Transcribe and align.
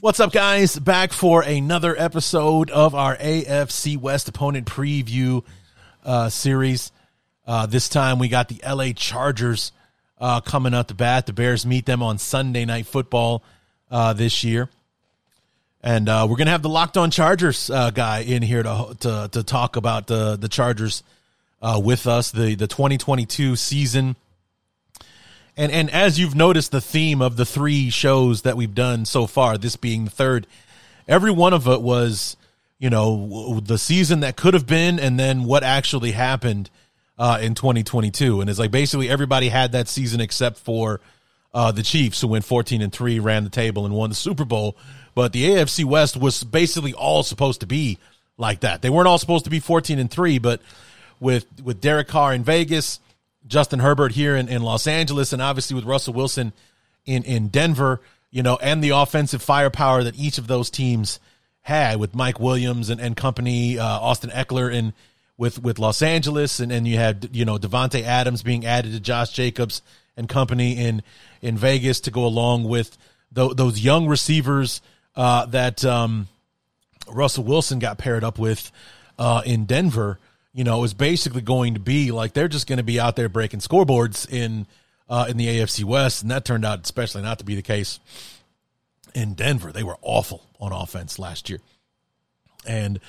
What's 0.00 0.20
up, 0.20 0.32
guys? 0.32 0.78
Back 0.78 1.12
for 1.12 1.42
another 1.42 1.96
episode 1.98 2.70
of 2.70 2.94
our 2.94 3.16
AFC 3.16 3.96
West 3.96 4.28
opponent 4.28 4.66
preview 4.66 5.44
uh, 6.04 6.28
series. 6.28 6.92
Uh, 7.44 7.66
this 7.66 7.88
time 7.88 8.20
we 8.20 8.28
got 8.28 8.48
the 8.48 8.60
LA 8.64 8.92
Chargers 8.92 9.72
uh, 10.20 10.40
coming 10.40 10.74
up 10.74 10.86
the 10.88 10.94
bat. 10.94 11.26
The 11.26 11.32
Bears 11.32 11.66
meet 11.66 11.86
them 11.86 12.04
on 12.04 12.18
Sunday 12.18 12.64
Night 12.64 12.86
Football 12.86 13.42
uh, 13.90 14.12
this 14.12 14.44
year. 14.44 14.68
And 15.82 16.08
uh, 16.08 16.28
we're 16.30 16.36
going 16.36 16.46
to 16.46 16.52
have 16.52 16.62
the 16.62 16.68
Locked 16.68 16.96
On 16.96 17.10
Chargers 17.10 17.68
uh, 17.68 17.90
guy 17.90 18.20
in 18.20 18.42
here 18.42 18.62
to, 18.62 18.96
to, 19.00 19.28
to 19.32 19.42
talk 19.42 19.74
about 19.74 20.06
the, 20.06 20.36
the 20.36 20.48
Chargers 20.48 21.02
with 21.60 22.06
us, 22.06 22.30
the, 22.30 22.54
the 22.54 22.68
2022 22.68 23.56
season 23.56 24.14
and 25.56 25.70
and 25.72 25.90
as 25.90 26.18
you've 26.18 26.34
noticed, 26.34 26.72
the 26.72 26.80
theme 26.80 27.20
of 27.20 27.36
the 27.36 27.44
three 27.44 27.90
shows 27.90 28.42
that 28.42 28.56
we've 28.56 28.74
done 28.74 29.04
so 29.04 29.26
far, 29.26 29.58
this 29.58 29.76
being 29.76 30.06
the 30.06 30.10
third, 30.10 30.46
every 31.06 31.30
one 31.30 31.52
of 31.52 31.68
it 31.68 31.82
was, 31.82 32.36
you 32.78 32.90
know, 32.90 33.60
the 33.60 33.78
season 33.78 34.20
that 34.20 34.36
could 34.36 34.54
have 34.54 34.66
been, 34.66 34.98
and 34.98 35.18
then 35.18 35.44
what 35.44 35.62
actually 35.62 36.12
happened 36.12 36.70
uh, 37.18 37.38
in 37.40 37.54
2022. 37.54 38.40
And 38.40 38.48
it's 38.48 38.58
like 38.58 38.70
basically 38.70 39.08
everybody 39.08 39.48
had 39.48 39.72
that 39.72 39.88
season 39.88 40.20
except 40.20 40.58
for 40.58 41.00
uh, 41.54 41.70
the 41.70 41.82
Chiefs, 41.82 42.20
who 42.20 42.28
went 42.28 42.44
14 42.44 42.80
and 42.80 42.92
three, 42.92 43.18
ran 43.18 43.44
the 43.44 43.50
table, 43.50 43.84
and 43.84 43.94
won 43.94 44.08
the 44.08 44.16
Super 44.16 44.44
Bowl. 44.44 44.76
But 45.14 45.32
the 45.32 45.44
AFC 45.50 45.84
West 45.84 46.16
was 46.16 46.42
basically 46.42 46.94
all 46.94 47.22
supposed 47.22 47.60
to 47.60 47.66
be 47.66 47.98
like 48.38 48.60
that. 48.60 48.80
They 48.80 48.88
weren't 48.90 49.06
all 49.06 49.18
supposed 49.18 49.44
to 49.44 49.50
be 49.50 49.60
14 49.60 49.98
and 49.98 50.10
three, 50.10 50.38
but 50.38 50.62
with 51.20 51.46
with 51.62 51.80
Derek 51.80 52.08
Carr 52.08 52.32
in 52.32 52.42
Vegas 52.42 52.98
Justin 53.46 53.80
Herbert 53.80 54.12
here 54.12 54.36
in, 54.36 54.48
in 54.48 54.62
Los 54.62 54.86
Angeles, 54.86 55.32
and 55.32 55.42
obviously 55.42 55.74
with 55.74 55.84
Russell 55.84 56.14
Wilson 56.14 56.52
in, 57.04 57.22
in 57.24 57.48
Denver, 57.48 58.00
you 58.30 58.42
know, 58.42 58.56
and 58.62 58.82
the 58.82 58.90
offensive 58.90 59.42
firepower 59.42 60.04
that 60.04 60.18
each 60.18 60.38
of 60.38 60.46
those 60.46 60.70
teams 60.70 61.20
had 61.62 61.98
with 61.98 62.14
Mike 62.14 62.40
Williams 62.40 62.90
and, 62.90 63.00
and 63.00 63.16
company, 63.16 63.78
uh, 63.78 63.84
Austin 63.84 64.30
Ekeler 64.30 64.72
in 64.72 64.92
with 65.36 65.62
with 65.62 65.78
Los 65.78 66.02
Angeles, 66.02 66.60
and 66.60 66.70
then 66.70 66.86
you 66.86 66.96
had 66.96 67.30
you 67.32 67.44
know 67.44 67.58
Davante 67.58 68.02
Adams 68.02 68.42
being 68.42 68.66
added 68.66 68.92
to 68.92 69.00
Josh 69.00 69.30
Jacobs 69.30 69.82
and 70.16 70.28
company 70.28 70.76
in 70.76 71.02
in 71.40 71.56
Vegas 71.56 72.00
to 72.00 72.10
go 72.10 72.24
along 72.24 72.64
with 72.64 72.96
th- 73.34 73.56
those 73.56 73.80
young 73.80 74.06
receivers 74.06 74.80
uh, 75.16 75.46
that 75.46 75.84
um, 75.84 76.28
Russell 77.08 77.44
Wilson 77.44 77.78
got 77.78 77.98
paired 77.98 78.24
up 78.24 78.38
with 78.38 78.70
uh, 79.18 79.42
in 79.44 79.64
Denver 79.64 80.18
you 80.52 80.64
know, 80.64 80.84
is 80.84 80.94
basically 80.94 81.40
going 81.40 81.74
to 81.74 81.80
be 81.80 82.10
like 82.10 82.32
they're 82.32 82.48
just 82.48 82.66
going 82.66 82.78
to 82.78 82.82
be 82.82 83.00
out 83.00 83.16
there 83.16 83.28
breaking 83.28 83.60
scoreboards 83.60 84.30
in 84.30 84.66
uh, 85.08 85.26
in 85.28 85.36
the 85.36 85.46
AFC 85.46 85.84
West, 85.84 86.22
and 86.22 86.30
that 86.30 86.44
turned 86.44 86.64
out 86.64 86.80
especially 86.84 87.22
not 87.22 87.38
to 87.38 87.44
be 87.44 87.54
the 87.54 87.62
case 87.62 88.00
in 89.14 89.34
Denver. 89.34 89.72
They 89.72 89.82
were 89.82 89.98
awful 90.02 90.46
on 90.60 90.72
offense 90.72 91.18
last 91.18 91.50
year, 91.50 91.60
and 92.66 93.00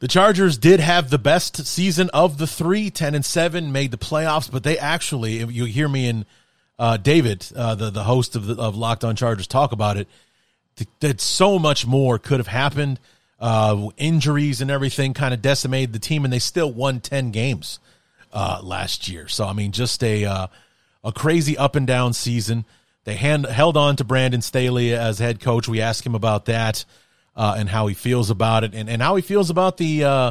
the 0.00 0.08
Chargers 0.08 0.56
did 0.56 0.80
have 0.80 1.10
the 1.10 1.18
best 1.18 1.66
season 1.66 2.08
of 2.14 2.38
the 2.38 2.46
three, 2.46 2.88
10 2.88 3.14
and 3.14 3.24
seven, 3.24 3.70
made 3.70 3.90
the 3.90 3.98
playoffs, 3.98 4.50
but 4.50 4.64
they 4.64 4.78
actually, 4.78 5.44
you 5.44 5.66
hear 5.66 5.88
me 5.88 6.08
and 6.08 6.24
uh, 6.78 6.96
David, 6.96 7.46
uh, 7.54 7.74
the 7.74 7.90
the 7.90 8.04
host 8.04 8.34
of 8.34 8.46
the, 8.46 8.54
of 8.54 8.74
Locked 8.74 9.04
On 9.04 9.14
Chargers, 9.14 9.46
talk 9.46 9.72
about 9.72 9.98
it. 9.98 10.08
That 11.00 11.20
so 11.20 11.58
much 11.58 11.86
more 11.86 12.18
could 12.18 12.40
have 12.40 12.46
happened 12.46 12.98
uh, 13.40 13.88
injuries 13.96 14.60
and 14.60 14.70
everything 14.70 15.14
kind 15.14 15.32
of 15.32 15.40
decimated 15.40 15.92
the 15.92 15.98
team, 15.98 16.24
and 16.24 16.32
they 16.32 16.38
still 16.38 16.72
won 16.72 17.00
ten 17.00 17.30
games 17.30 17.78
uh, 18.32 18.60
last 18.62 19.08
year. 19.08 19.28
So 19.28 19.46
I 19.46 19.52
mean, 19.52 19.72
just 19.72 20.02
a 20.04 20.24
uh, 20.24 20.46
a 21.02 21.12
crazy 21.12 21.56
up 21.56 21.76
and 21.76 21.86
down 21.86 22.12
season. 22.12 22.64
They 23.04 23.14
hand, 23.16 23.46
held 23.46 23.76
on 23.78 23.96
to 23.96 24.04
Brandon 24.04 24.42
Staley 24.42 24.92
as 24.92 25.18
head 25.18 25.40
coach. 25.40 25.66
We 25.66 25.80
asked 25.80 26.04
him 26.04 26.14
about 26.14 26.44
that 26.44 26.84
uh, 27.34 27.54
and 27.56 27.68
how 27.68 27.86
he 27.86 27.94
feels 27.94 28.28
about 28.28 28.62
it, 28.64 28.74
and, 28.74 28.90
and 28.90 29.00
how 29.00 29.16
he 29.16 29.22
feels 29.22 29.48
about 29.50 29.78
the 29.78 30.04
uh, 30.04 30.30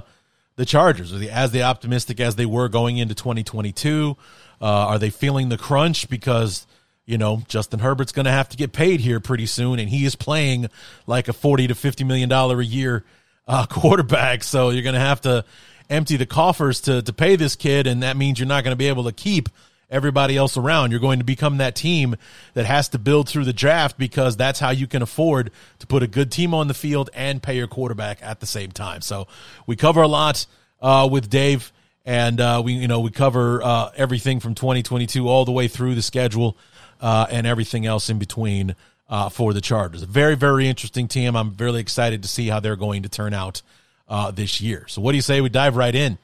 the 0.56 0.66
Chargers. 0.66 1.14
Are 1.14 1.18
they 1.18 1.30
as 1.30 1.52
they 1.52 1.64
optimistic 1.64 2.20
as 2.20 2.36
they 2.36 2.46
were 2.46 2.70
going 2.70 2.98
into 2.98 3.16
2022? 3.16 4.16
Uh, 4.62 4.66
are 4.66 5.00
they 5.00 5.10
feeling 5.10 5.50
the 5.50 5.58
crunch 5.58 6.10
because 6.10 6.68
you 7.10 7.18
know, 7.18 7.42
Justin 7.48 7.80
Herbert's 7.80 8.12
going 8.12 8.28
to 8.28 8.32
have 8.32 8.50
to 8.50 8.58
get 8.58 8.72
paid 8.72 9.00
here 9.00 9.20
pretty 9.20 9.48
soon, 9.48 9.80
and 9.80 9.90
he 9.90 10.06
is 10.06 10.16
playing 10.16 10.70
like 11.08 11.28
a 11.28 11.34
forty 11.34 11.66
to 11.68 11.74
fifty 11.74 12.04
million 12.04 12.30
dollar 12.30 12.62
a 12.62 12.66
year 12.66 13.04
uh, 13.48 13.66
quarterback. 13.70 14.44
So 14.44 14.70
you're 14.70 14.84
going 14.84 14.94
to 14.94 15.02
have 15.02 15.22
to 15.22 15.44
empty 15.90 16.18
the 16.18 16.28
coffers 16.28 16.82
to 16.82 17.02
to 17.02 17.12
pay 17.12 17.36
this 17.36 17.56
kid, 17.56 17.88
and 17.88 18.04
that 18.04 18.16
means 18.16 18.38
you're 18.38 18.48
not 18.48 18.64
going 18.64 18.74
to 18.74 18.78
be 18.78 18.88
able 18.88 19.06
to 19.06 19.12
keep 19.12 19.50
everybody 19.90 20.38
else 20.38 20.56
around. 20.56 20.92
You're 20.92 21.00
going 21.00 21.18
to 21.18 21.26
become 21.26 21.58
that 21.58 21.76
team 21.76 22.16
that 22.54 22.68
has 22.68 22.90
to 22.90 23.00
build 23.00 23.28
through 23.28 23.46
the 23.46 23.54
draft 23.54 23.98
because 23.98 24.38
that's 24.38 24.60
how 24.60 24.70
you 24.70 24.86
can 24.86 25.02
afford 25.02 25.50
to 25.80 25.88
put 25.88 26.04
a 26.04 26.08
good 26.08 26.32
team 26.32 26.54
on 26.54 26.68
the 26.68 26.76
field 26.76 27.10
and 27.16 27.42
pay 27.42 27.58
your 27.58 27.68
quarterback 27.68 28.20
at 28.22 28.40
the 28.40 28.46
same 28.46 28.72
time. 28.72 29.02
So 29.02 29.28
we 29.66 29.76
cover 29.76 30.04
a 30.04 30.08
lot 30.08 30.46
uh, 30.80 31.10
with 31.12 31.28
Dave, 31.28 31.72
and 32.06 32.40
uh, 32.40 32.62
we 32.64 32.74
you 32.74 32.88
know 32.88 33.00
we 33.00 33.10
cover 33.10 33.64
uh, 33.64 33.90
everything 33.96 34.40
from 34.40 34.54
2022 34.54 35.28
all 35.28 35.44
the 35.44 35.52
way 35.52 35.68
through 35.68 35.96
the 35.96 36.04
schedule 36.04 36.56
uh, 37.00 37.28
and 37.30 37.48
everything 37.48 37.86
else 37.86 38.10
in 38.10 38.20
between 38.20 38.76
uh, 39.10 39.30
for 39.30 39.54
the 39.54 39.62
Chargers. 39.62 40.04
A 40.04 40.06
very, 40.06 40.36
very 40.36 40.68
interesting 40.68 41.08
team. 41.08 41.36
I'm 41.36 41.56
really 41.58 41.82
excited 41.82 42.22
to 42.24 42.30
see 42.30 42.48
how 42.48 42.60
they're 42.60 42.76
going 42.76 43.04
to 43.04 43.10
turn 43.10 43.34
out 43.34 43.62
uh, 44.08 44.32
this 44.32 44.62
year. 44.62 44.86
So, 44.88 45.02
what 45.02 45.12
do 45.12 45.18
you 45.18 45.22
say 45.22 45.42
we 45.42 45.50
dive 45.50 45.76
right 45.76 45.96
in? 45.96 46.18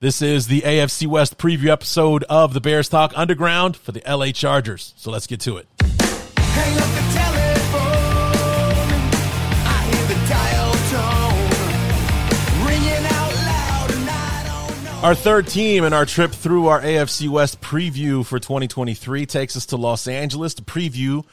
This 0.00 0.22
is 0.22 0.46
the 0.46 0.62
AFC 0.62 1.06
West 1.06 1.36
preview 1.36 1.68
episode 1.68 2.24
of 2.24 2.54
the 2.54 2.60
Bears 2.60 2.88
Talk 2.88 3.12
Underground 3.16 3.76
for 3.76 3.92
the 3.92 4.02
LA 4.06 4.32
Chargers. 4.32 4.94
So, 4.96 5.10
let's 5.10 5.26
get 5.26 5.40
to 5.40 5.56
it. 5.58 5.66
Our 15.02 15.14
third 15.14 15.46
team 15.48 15.84
in 15.84 15.94
our 15.94 16.04
trip 16.04 16.30
through 16.30 16.66
our 16.66 16.82
AFC 16.82 17.26
West 17.26 17.62
preview 17.62 18.24
for 18.24 18.38
2023 18.38 19.24
takes 19.24 19.56
us 19.56 19.64
to 19.66 19.78
Los 19.78 20.06
Angeles 20.06 20.52
to 20.54 20.62
preview 20.62 21.24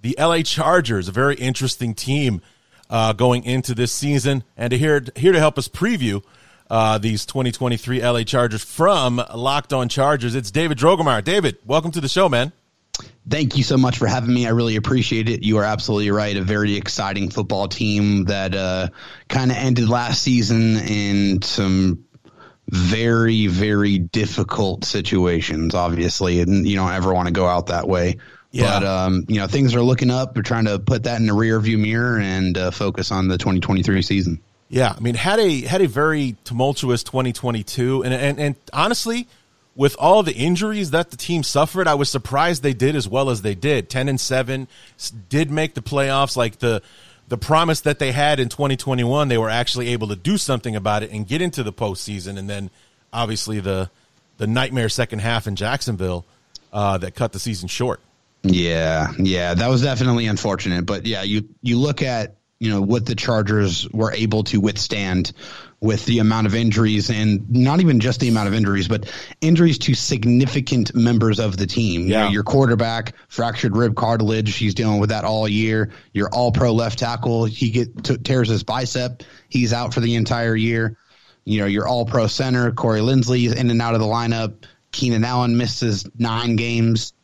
the 0.00 0.16
LA 0.18 0.40
Chargers, 0.40 1.06
a 1.06 1.12
very 1.12 1.34
interesting 1.34 1.92
team 1.92 2.40
uh, 2.88 3.12
going 3.12 3.44
into 3.44 3.74
this 3.74 3.92
season. 3.92 4.42
And 4.56 4.70
to 4.70 4.78
here, 4.78 5.04
here 5.16 5.32
to 5.32 5.38
help 5.38 5.58
us 5.58 5.68
preview 5.68 6.22
uh, 6.70 6.96
these 6.96 7.26
2023 7.26 8.00
LA 8.00 8.22
Chargers 8.22 8.64
from 8.64 9.22
Locked 9.34 9.74
On 9.74 9.90
Chargers, 9.90 10.34
it's 10.34 10.50
David 10.50 10.78
Droegemeier. 10.78 11.22
David, 11.22 11.58
welcome 11.66 11.90
to 11.90 12.00
the 12.00 12.08
show, 12.08 12.26
man. 12.26 12.52
Thank 13.28 13.58
you 13.58 13.62
so 13.62 13.76
much 13.76 13.98
for 13.98 14.06
having 14.06 14.32
me. 14.32 14.46
I 14.46 14.50
really 14.50 14.76
appreciate 14.76 15.28
it. 15.28 15.42
You 15.42 15.58
are 15.58 15.64
absolutely 15.64 16.10
right. 16.10 16.34
A 16.38 16.42
very 16.42 16.74
exciting 16.74 17.28
football 17.28 17.68
team 17.68 18.24
that 18.24 18.54
uh, 18.54 18.88
kind 19.28 19.50
of 19.50 19.58
ended 19.58 19.90
last 19.90 20.22
season 20.22 20.78
in 20.78 21.42
some 21.42 22.06
very, 22.70 23.46
very 23.48 23.98
difficult 23.98 24.84
situations, 24.84 25.74
obviously, 25.74 26.40
and 26.40 26.66
you 26.66 26.76
don't 26.76 26.92
ever 26.92 27.12
want 27.12 27.26
to 27.26 27.32
go 27.32 27.46
out 27.46 27.66
that 27.66 27.88
way. 27.88 28.18
Yeah. 28.52 28.80
But 28.80 28.86
um, 28.86 29.24
you 29.28 29.36
know, 29.36 29.46
things 29.46 29.74
are 29.74 29.82
looking 29.82 30.10
up. 30.10 30.36
We're 30.36 30.42
trying 30.42 30.64
to 30.64 30.78
put 30.78 31.04
that 31.04 31.20
in 31.20 31.26
the 31.26 31.34
rear 31.34 31.58
view 31.60 31.78
mirror 31.78 32.18
and 32.18 32.56
uh, 32.56 32.70
focus 32.70 33.12
on 33.12 33.28
the 33.28 33.38
2023 33.38 34.02
season. 34.02 34.40
Yeah, 34.68 34.94
I 34.96 35.00
mean, 35.00 35.14
had 35.14 35.40
a 35.40 35.62
had 35.62 35.82
a 35.82 35.88
very 35.88 36.36
tumultuous 36.44 37.02
2022, 37.02 38.04
and 38.04 38.14
and 38.14 38.40
and 38.40 38.54
honestly, 38.72 39.26
with 39.74 39.96
all 39.98 40.22
the 40.22 40.34
injuries 40.34 40.90
that 40.90 41.10
the 41.10 41.16
team 41.16 41.42
suffered, 41.42 41.88
I 41.88 41.94
was 41.94 42.10
surprised 42.10 42.62
they 42.62 42.72
did 42.72 42.94
as 42.94 43.08
well 43.08 43.30
as 43.30 43.42
they 43.42 43.54
did. 43.54 43.88
10 43.88 44.08
and 44.08 44.20
seven, 44.20 44.68
did 45.28 45.50
make 45.50 45.74
the 45.74 45.82
playoffs. 45.82 46.36
Like 46.36 46.58
the 46.58 46.82
the 47.30 47.38
promise 47.38 47.82
that 47.82 48.00
they 48.00 48.10
had 48.10 48.40
in 48.40 48.48
2021, 48.48 49.28
they 49.28 49.38
were 49.38 49.48
actually 49.48 49.88
able 49.88 50.08
to 50.08 50.16
do 50.16 50.36
something 50.36 50.74
about 50.74 51.04
it 51.04 51.12
and 51.12 51.26
get 51.26 51.40
into 51.40 51.62
the 51.62 51.72
postseason. 51.72 52.36
And 52.36 52.50
then 52.50 52.70
obviously 53.12 53.60
the 53.60 53.88
the 54.36 54.46
nightmare 54.46 54.88
second 54.88 55.20
half 55.20 55.46
in 55.46 55.54
Jacksonville 55.54 56.26
uh, 56.72 56.98
that 56.98 57.14
cut 57.14 57.32
the 57.32 57.38
season 57.38 57.68
short. 57.68 58.00
Yeah, 58.42 59.12
yeah, 59.18 59.54
that 59.54 59.68
was 59.68 59.82
definitely 59.82 60.26
unfortunate. 60.26 60.86
But 60.86 61.06
yeah, 61.06 61.22
you 61.22 61.48
you 61.62 61.78
look 61.78 62.02
at 62.02 62.34
you 62.60 62.70
know 62.70 62.82
what 62.82 63.06
the 63.06 63.14
Chargers 63.14 63.88
were 63.90 64.12
able 64.12 64.44
to 64.44 64.60
withstand 64.60 65.32
with 65.80 66.04
the 66.04 66.18
amount 66.18 66.46
of 66.46 66.54
injuries 66.54 67.08
and 67.08 67.50
not 67.50 67.80
even 67.80 68.00
just 68.00 68.20
the 68.20 68.28
amount 68.28 68.48
of 68.48 68.54
injuries, 68.54 68.86
but 68.86 69.10
injuries 69.40 69.78
to 69.78 69.94
significant 69.94 70.94
members 70.94 71.40
of 71.40 71.56
the 71.56 71.66
team. 71.66 72.02
You 72.02 72.08
Yeah. 72.08 72.24
know, 72.26 72.30
your 72.30 72.42
quarterback 72.42 73.14
fractured 73.28 73.74
rib 73.74 73.96
cartilage. 73.96 74.54
He's 74.54 74.74
dealing 74.74 75.00
with 75.00 75.08
that 75.08 75.24
all 75.24 75.48
year. 75.48 75.90
Your 76.12 76.28
all 76.28 76.52
pro 76.52 76.74
left 76.74 76.98
tackle, 76.98 77.46
he 77.46 77.70
get 77.70 78.04
t- 78.04 78.18
tears 78.18 78.50
his 78.50 78.62
bicep. 78.62 79.22
He's 79.48 79.72
out 79.72 79.94
for 79.94 80.00
the 80.00 80.14
entire 80.16 80.54
year. 80.54 80.98
You 81.46 81.60
know, 81.60 81.66
your 81.66 81.88
all 81.88 82.04
pro 82.04 82.26
center, 82.26 82.70
Corey 82.72 83.00
Linsley 83.00 83.46
is 83.46 83.54
in 83.54 83.70
and 83.70 83.80
out 83.80 83.94
of 83.94 84.00
the 84.00 84.06
lineup. 84.06 84.52
Keenan 84.92 85.24
Allen 85.24 85.56
misses 85.56 86.04
nine 86.18 86.56
games. 86.56 87.14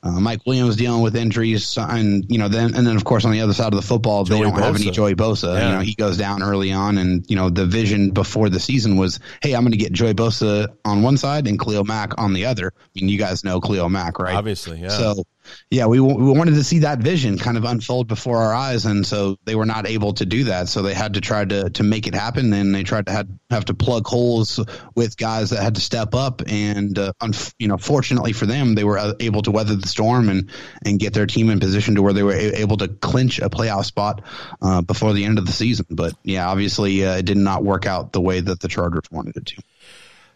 Uh, 0.00 0.20
Mike 0.20 0.40
Williams 0.46 0.76
dealing 0.76 1.02
with 1.02 1.16
injuries, 1.16 1.76
and 1.76 2.24
you 2.30 2.38
know, 2.38 2.46
then 2.46 2.74
and 2.76 2.86
then 2.86 2.94
of 2.94 3.04
course 3.04 3.24
on 3.24 3.32
the 3.32 3.40
other 3.40 3.52
side 3.52 3.72
of 3.72 3.76
the 3.80 3.86
football, 3.86 4.24
they 4.24 4.40
don't 4.40 4.52
have 4.52 4.76
any 4.76 4.86
Bosa. 4.86 4.92
Joey 4.92 5.14
Bosa. 5.16 5.54
Yeah. 5.56 5.66
You 5.66 5.74
know, 5.74 5.80
he 5.80 5.94
goes 5.94 6.16
down 6.16 6.40
early 6.40 6.72
on, 6.72 6.98
and 6.98 7.28
you 7.28 7.34
know 7.34 7.50
the 7.50 7.66
vision 7.66 8.10
before 8.10 8.48
the 8.48 8.60
season 8.60 8.96
was, 8.96 9.18
hey, 9.42 9.54
I'm 9.54 9.62
going 9.62 9.72
to 9.72 9.78
get 9.78 9.92
Joey 9.92 10.14
Bosa 10.14 10.68
on 10.84 11.02
one 11.02 11.16
side 11.16 11.48
and 11.48 11.58
Khalil 11.58 11.84
Mack 11.84 12.16
on 12.16 12.32
the 12.32 12.46
other. 12.46 12.72
I 12.76 12.88
mean, 12.94 13.08
you 13.08 13.18
guys 13.18 13.42
know 13.42 13.60
Khalil 13.60 13.88
Mack, 13.88 14.20
right? 14.20 14.36
Obviously, 14.36 14.80
yeah. 14.80 14.90
So, 14.90 15.24
yeah, 15.70 15.86
we, 15.86 16.00
we 16.00 16.32
wanted 16.32 16.54
to 16.54 16.64
see 16.64 16.80
that 16.80 16.98
vision 16.98 17.38
kind 17.38 17.56
of 17.56 17.64
unfold 17.64 18.08
before 18.08 18.38
our 18.38 18.54
eyes, 18.54 18.86
and 18.86 19.06
so 19.06 19.36
they 19.44 19.54
were 19.54 19.66
not 19.66 19.86
able 19.86 20.14
to 20.14 20.26
do 20.26 20.44
that. 20.44 20.68
So 20.68 20.82
they 20.82 20.94
had 20.94 21.14
to 21.14 21.20
try 21.20 21.44
to 21.44 21.70
to 21.70 21.82
make 21.82 22.06
it 22.06 22.14
happen, 22.14 22.52
and 22.52 22.74
they 22.74 22.84
tried 22.84 23.06
to 23.06 23.12
had, 23.12 23.38
have 23.50 23.66
to 23.66 23.74
plug 23.74 24.06
holes 24.06 24.60
with 24.94 25.16
guys 25.16 25.50
that 25.50 25.62
had 25.62 25.74
to 25.74 25.80
step 25.80 26.14
up. 26.14 26.42
And 26.46 26.98
uh, 26.98 27.12
unf- 27.20 27.54
you 27.58 27.68
know, 27.68 27.76
fortunately 27.76 28.32
for 28.32 28.46
them, 28.46 28.74
they 28.74 28.84
were 28.84 28.98
uh, 28.98 29.14
able 29.20 29.42
to 29.42 29.50
weather 29.50 29.76
the 29.76 29.88
storm 29.88 30.28
and 30.28 30.50
and 30.84 30.98
get 30.98 31.12
their 31.12 31.26
team 31.26 31.50
in 31.50 31.60
position 31.60 31.96
to 31.96 32.02
where 32.02 32.12
they 32.12 32.22
were 32.22 32.32
a- 32.34 32.60
able 32.60 32.78
to 32.78 32.88
clinch 32.88 33.38
a 33.38 33.50
playoff 33.50 33.84
spot 33.84 34.22
uh, 34.62 34.80
before 34.82 35.12
the 35.12 35.24
end 35.24 35.38
of 35.38 35.46
the 35.46 35.52
season. 35.52 35.86
But 35.90 36.14
yeah, 36.22 36.48
obviously, 36.48 37.04
uh, 37.04 37.16
it 37.16 37.26
did 37.26 37.36
not 37.36 37.64
work 37.64 37.86
out 37.86 38.12
the 38.12 38.20
way 38.20 38.40
that 38.40 38.60
the 38.60 38.68
Chargers 38.68 39.04
wanted 39.10 39.36
it 39.36 39.46
to. 39.46 39.62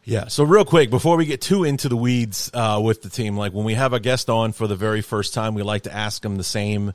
Yeah. 0.05 0.29
So 0.29 0.45
real 0.45 0.65
quick, 0.65 0.91
before 0.91 1.17
we 1.17 1.27
get 1.27 1.41
too 1.41 1.65
into 1.65 1.89
the 1.89 1.97
weeds 1.97 2.51
uh, 2.53 2.81
with 2.83 3.03
the 3.03 3.09
team, 3.09 3.37
like 3.37 3.53
when 3.53 3.65
we 3.65 3.75
have 3.75 3.93
a 3.93 4.01
guest 4.01 4.29
on 4.29 4.53
for 4.53 4.67
the 4.67 4.77
very 4.77 5.01
first 5.01 5.33
time, 5.33 5.55
we 5.55 5.63
like 5.63 5.83
to 5.83 5.95
ask 5.95 6.23
them 6.23 6.37
the 6.37 6.45
same 6.45 6.93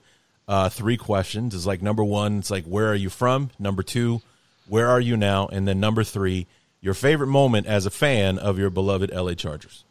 uh, 0.48 0.70
three 0.70 0.98
questions. 0.98 1.56
It's 1.56 1.66
like 1.66 1.82
number 1.82 2.04
one, 2.04 2.40
it's 2.40 2.52
like 2.52 2.66
where 2.66 2.88
are 2.88 2.96
you 2.96 3.10
from? 3.10 3.52
Number 3.60 3.84
two, 3.84 4.22
where 4.68 4.90
are 4.90 5.00
you 5.00 5.16
now? 5.16 5.48
And 5.48 5.68
then 5.68 5.80
number 5.80 6.04
three, 6.04 6.48
your 6.82 6.94
favorite 6.94 7.28
moment 7.28 7.68
as 7.68 7.86
a 7.86 7.90
fan 7.90 8.40
of 8.40 8.60
your 8.60 8.70
beloved 8.70 9.12
LA 9.14 9.34
Chargers. 9.34 9.84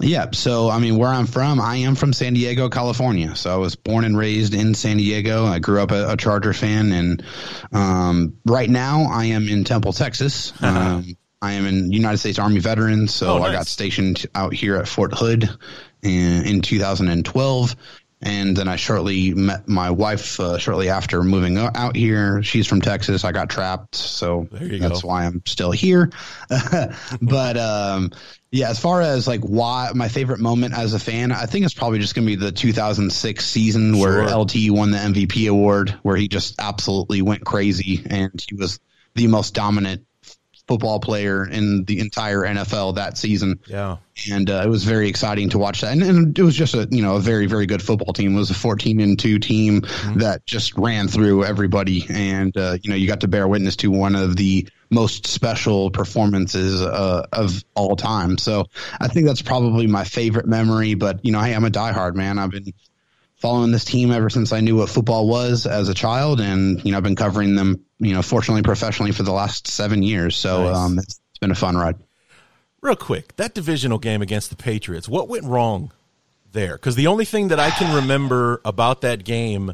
Yeah. 0.00 0.30
So, 0.32 0.70
I 0.70 0.78
mean, 0.78 0.96
where 0.96 1.10
I'm 1.10 1.26
from, 1.26 1.60
I 1.60 1.76
am 1.76 1.94
from 1.94 2.14
San 2.14 2.32
Diego, 2.32 2.70
California. 2.70 3.36
So 3.36 3.52
I 3.52 3.56
was 3.56 3.76
born 3.76 4.04
and 4.04 4.16
raised 4.16 4.54
in 4.54 4.74
San 4.74 4.96
Diego. 4.96 5.44
I 5.44 5.58
grew 5.58 5.80
up 5.80 5.90
a, 5.90 6.12
a 6.12 6.16
Charger 6.16 6.54
fan. 6.54 6.92
And 6.92 7.22
um, 7.70 8.38
right 8.46 8.68
now 8.68 9.08
I 9.10 9.26
am 9.26 9.46
in 9.48 9.64
Temple, 9.64 9.92
Texas. 9.92 10.54
Um, 10.62 11.16
I 11.44 11.52
am 11.52 11.66
a 11.66 11.70
United 11.70 12.18
States 12.18 12.38
Army 12.38 12.60
veteran. 12.60 13.06
So 13.08 13.38
Oh, 13.38 13.42
I 13.42 13.52
got 13.52 13.66
stationed 13.66 14.26
out 14.34 14.54
here 14.54 14.76
at 14.76 14.88
Fort 14.88 15.12
Hood 15.12 15.48
in, 16.02 16.46
in 16.46 16.60
2012. 16.62 17.76
And 18.26 18.56
then 18.56 18.68
I 18.68 18.76
shortly 18.76 19.34
met 19.34 19.68
my 19.68 19.90
wife 19.90 20.40
uh, 20.40 20.56
shortly 20.56 20.88
after 20.88 21.22
moving 21.22 21.58
out 21.58 21.94
here. 21.94 22.42
She's 22.42 22.66
from 22.66 22.80
Texas. 22.80 23.22
I 23.22 23.32
got 23.32 23.50
trapped, 23.50 23.96
so 23.96 24.48
that's 24.50 25.02
go. 25.02 25.08
why 25.08 25.26
I'm 25.26 25.42
still 25.44 25.72
here. 25.72 26.10
but 27.20 27.56
um, 27.58 28.12
yeah, 28.50 28.70
as 28.70 28.78
far 28.78 29.02
as 29.02 29.28
like 29.28 29.42
why 29.42 29.90
my 29.94 30.08
favorite 30.08 30.40
moment 30.40 30.72
as 30.72 30.94
a 30.94 30.98
fan, 30.98 31.32
I 31.32 31.44
think 31.44 31.66
it's 31.66 31.74
probably 31.74 31.98
just 31.98 32.14
going 32.14 32.26
to 32.26 32.30
be 32.34 32.36
the 32.36 32.52
2006 32.52 33.44
season 33.44 33.98
where 33.98 34.26
Sure. 34.26 34.38
LT 34.38 34.70
won 34.70 34.90
the 34.90 34.98
MVP 34.98 35.50
award, 35.50 35.90
where 36.02 36.16
he 36.16 36.26
just 36.26 36.54
absolutely 36.58 37.20
went 37.20 37.44
crazy 37.44 38.06
and 38.08 38.42
he 38.48 38.54
was 38.54 38.80
the 39.14 39.26
most 39.26 39.52
dominant 39.54 40.06
football 40.66 40.98
player 41.00 41.46
in 41.46 41.84
the 41.84 42.00
entire 42.00 42.40
NFL 42.40 42.94
that 42.94 43.18
season 43.18 43.60
Yeah. 43.66 43.98
and 44.32 44.48
uh, 44.48 44.62
it 44.64 44.68
was 44.68 44.84
very 44.84 45.08
exciting 45.08 45.50
to 45.50 45.58
watch 45.58 45.82
that. 45.82 45.92
And, 45.92 46.02
and 46.02 46.38
it 46.38 46.42
was 46.42 46.56
just 46.56 46.74
a 46.74 46.88
you 46.90 47.02
know 47.02 47.16
a 47.16 47.20
very 47.20 47.46
very 47.46 47.66
good 47.66 47.82
football 47.82 48.12
team. 48.14 48.34
It 48.34 48.38
was 48.38 48.50
a 48.50 48.54
fourteen 48.54 49.00
and 49.00 49.18
two 49.18 49.38
team 49.38 49.82
that 50.16 50.46
just 50.46 50.76
ran 50.78 51.08
through 51.08 51.44
everybody, 51.44 52.06
and 52.08 52.56
uh, 52.56 52.78
you 52.82 52.88
know 52.90 52.96
you 52.96 53.06
got 53.06 53.20
to 53.20 53.28
bear 53.28 53.46
witness 53.46 53.76
to 53.76 53.90
one 53.90 54.14
of 54.16 54.36
the 54.36 54.66
most 54.90 55.26
special 55.26 55.90
performances 55.90 56.80
uh, 56.80 57.26
of 57.32 57.62
all 57.74 57.96
time. 57.96 58.38
So 58.38 58.66
I 59.00 59.08
think 59.08 59.26
that's 59.26 59.42
probably 59.42 59.86
my 59.86 60.04
favorite 60.04 60.46
memory. 60.46 60.94
But 60.94 61.24
you 61.24 61.32
know, 61.32 61.40
hey, 61.40 61.54
I'm 61.54 61.64
a 61.64 61.70
diehard 61.70 62.14
man. 62.14 62.38
I've 62.38 62.50
been 62.50 62.72
following 63.36 63.72
this 63.72 63.84
team 63.84 64.10
ever 64.10 64.30
since 64.30 64.52
I 64.52 64.60
knew 64.60 64.76
what 64.76 64.88
football 64.88 65.28
was 65.28 65.66
as 65.66 65.88
a 65.88 65.94
child, 65.94 66.40
and 66.40 66.82
you 66.84 66.92
know 66.92 66.96
I've 66.98 67.02
been 67.04 67.16
covering 67.16 67.54
them 67.56 67.84
you 67.98 68.14
know 68.14 68.22
fortunately 68.22 68.62
professionally 68.62 69.12
for 69.12 69.22
the 69.22 69.32
last 69.32 69.66
seven 69.66 70.02
years. 70.02 70.36
So 70.36 70.64
Nice. 70.64 70.76
um, 70.76 70.98
it's, 70.98 71.20
been 71.40 71.50
a 71.50 71.54
fun 71.54 71.76
ride. 71.76 71.96
Real 72.80 72.96
quick, 72.96 73.36
that 73.36 73.52
divisional 73.54 73.98
game 73.98 74.22
against 74.22 74.48
the 74.50 74.56
Patriots, 74.56 75.08
what 75.08 75.28
went 75.28 75.44
wrong 75.44 75.90
there? 76.52 76.74
Because 76.74 76.94
the 76.96 77.06
only 77.08 77.24
thing 77.26 77.48
that 77.48 77.60
I 77.60 77.70
can 77.70 77.94
remember 77.94 78.60
about 78.64 79.02
that 79.02 79.24
game 79.24 79.72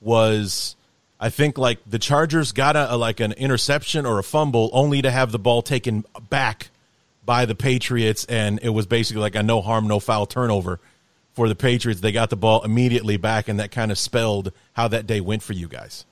was 0.00 0.76
I 1.20 1.30
think 1.30 1.58
like 1.58 1.78
the 1.86 1.98
Chargers 1.98 2.52
got 2.52 2.76
a, 2.76 2.94
a- 2.94 2.96
like 2.96 3.20
an 3.20 3.32
interception 3.32 4.06
or 4.06 4.18
a 4.18 4.22
fumble 4.22 4.70
only 4.72 5.02
to 5.02 5.10
have 5.10 5.32
the 5.32 5.38
ball 5.38 5.62
taken 5.62 6.04
back 6.30 6.68
by 7.24 7.44
the 7.46 7.54
Patriots, 7.54 8.24
and 8.26 8.60
it 8.62 8.68
was 8.70 8.86
basically 8.86 9.20
like 9.22 9.34
a 9.34 9.42
no 9.42 9.60
harm, 9.62 9.86
no 9.88 9.98
foul 10.00 10.26
turnover 10.26 10.80
for 11.34 11.48
the 11.48 11.54
Patriots. 11.54 12.00
They 12.00 12.12
got 12.12 12.30
the 12.30 12.36
ball 12.36 12.64
immediately 12.64 13.16
back, 13.16 13.48
and 13.48 13.60
that 13.60 13.70
kind 13.70 13.90
of 13.90 13.98
spelled 13.98 14.52
how 14.72 14.88
that 14.88 15.06
day 15.06 15.20
went 15.20 15.42
for 15.42 15.52
you 15.52 15.68
guys. 15.68 16.06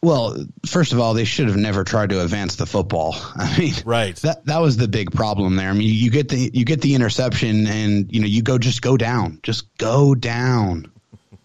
Well, 0.00 0.46
first 0.64 0.92
of 0.92 1.00
all, 1.00 1.14
they 1.14 1.24
should 1.24 1.48
have 1.48 1.56
never 1.56 1.82
tried 1.82 2.10
to 2.10 2.22
advance 2.22 2.56
the 2.56 2.66
football. 2.66 3.16
I 3.36 3.58
mean, 3.58 3.74
Right. 3.84 4.14
That 4.16 4.46
that 4.46 4.60
was 4.60 4.76
the 4.76 4.88
big 4.88 5.10
problem 5.10 5.56
there. 5.56 5.70
I 5.70 5.72
mean, 5.72 5.92
you 5.92 6.10
get 6.10 6.28
the 6.28 6.50
you 6.52 6.64
get 6.64 6.80
the 6.80 6.94
interception, 6.94 7.66
and 7.66 8.12
you 8.12 8.20
know 8.20 8.26
you 8.26 8.42
go 8.42 8.58
just 8.58 8.82
go 8.82 8.96
down, 8.96 9.40
just 9.42 9.76
go 9.78 10.14
down. 10.14 10.92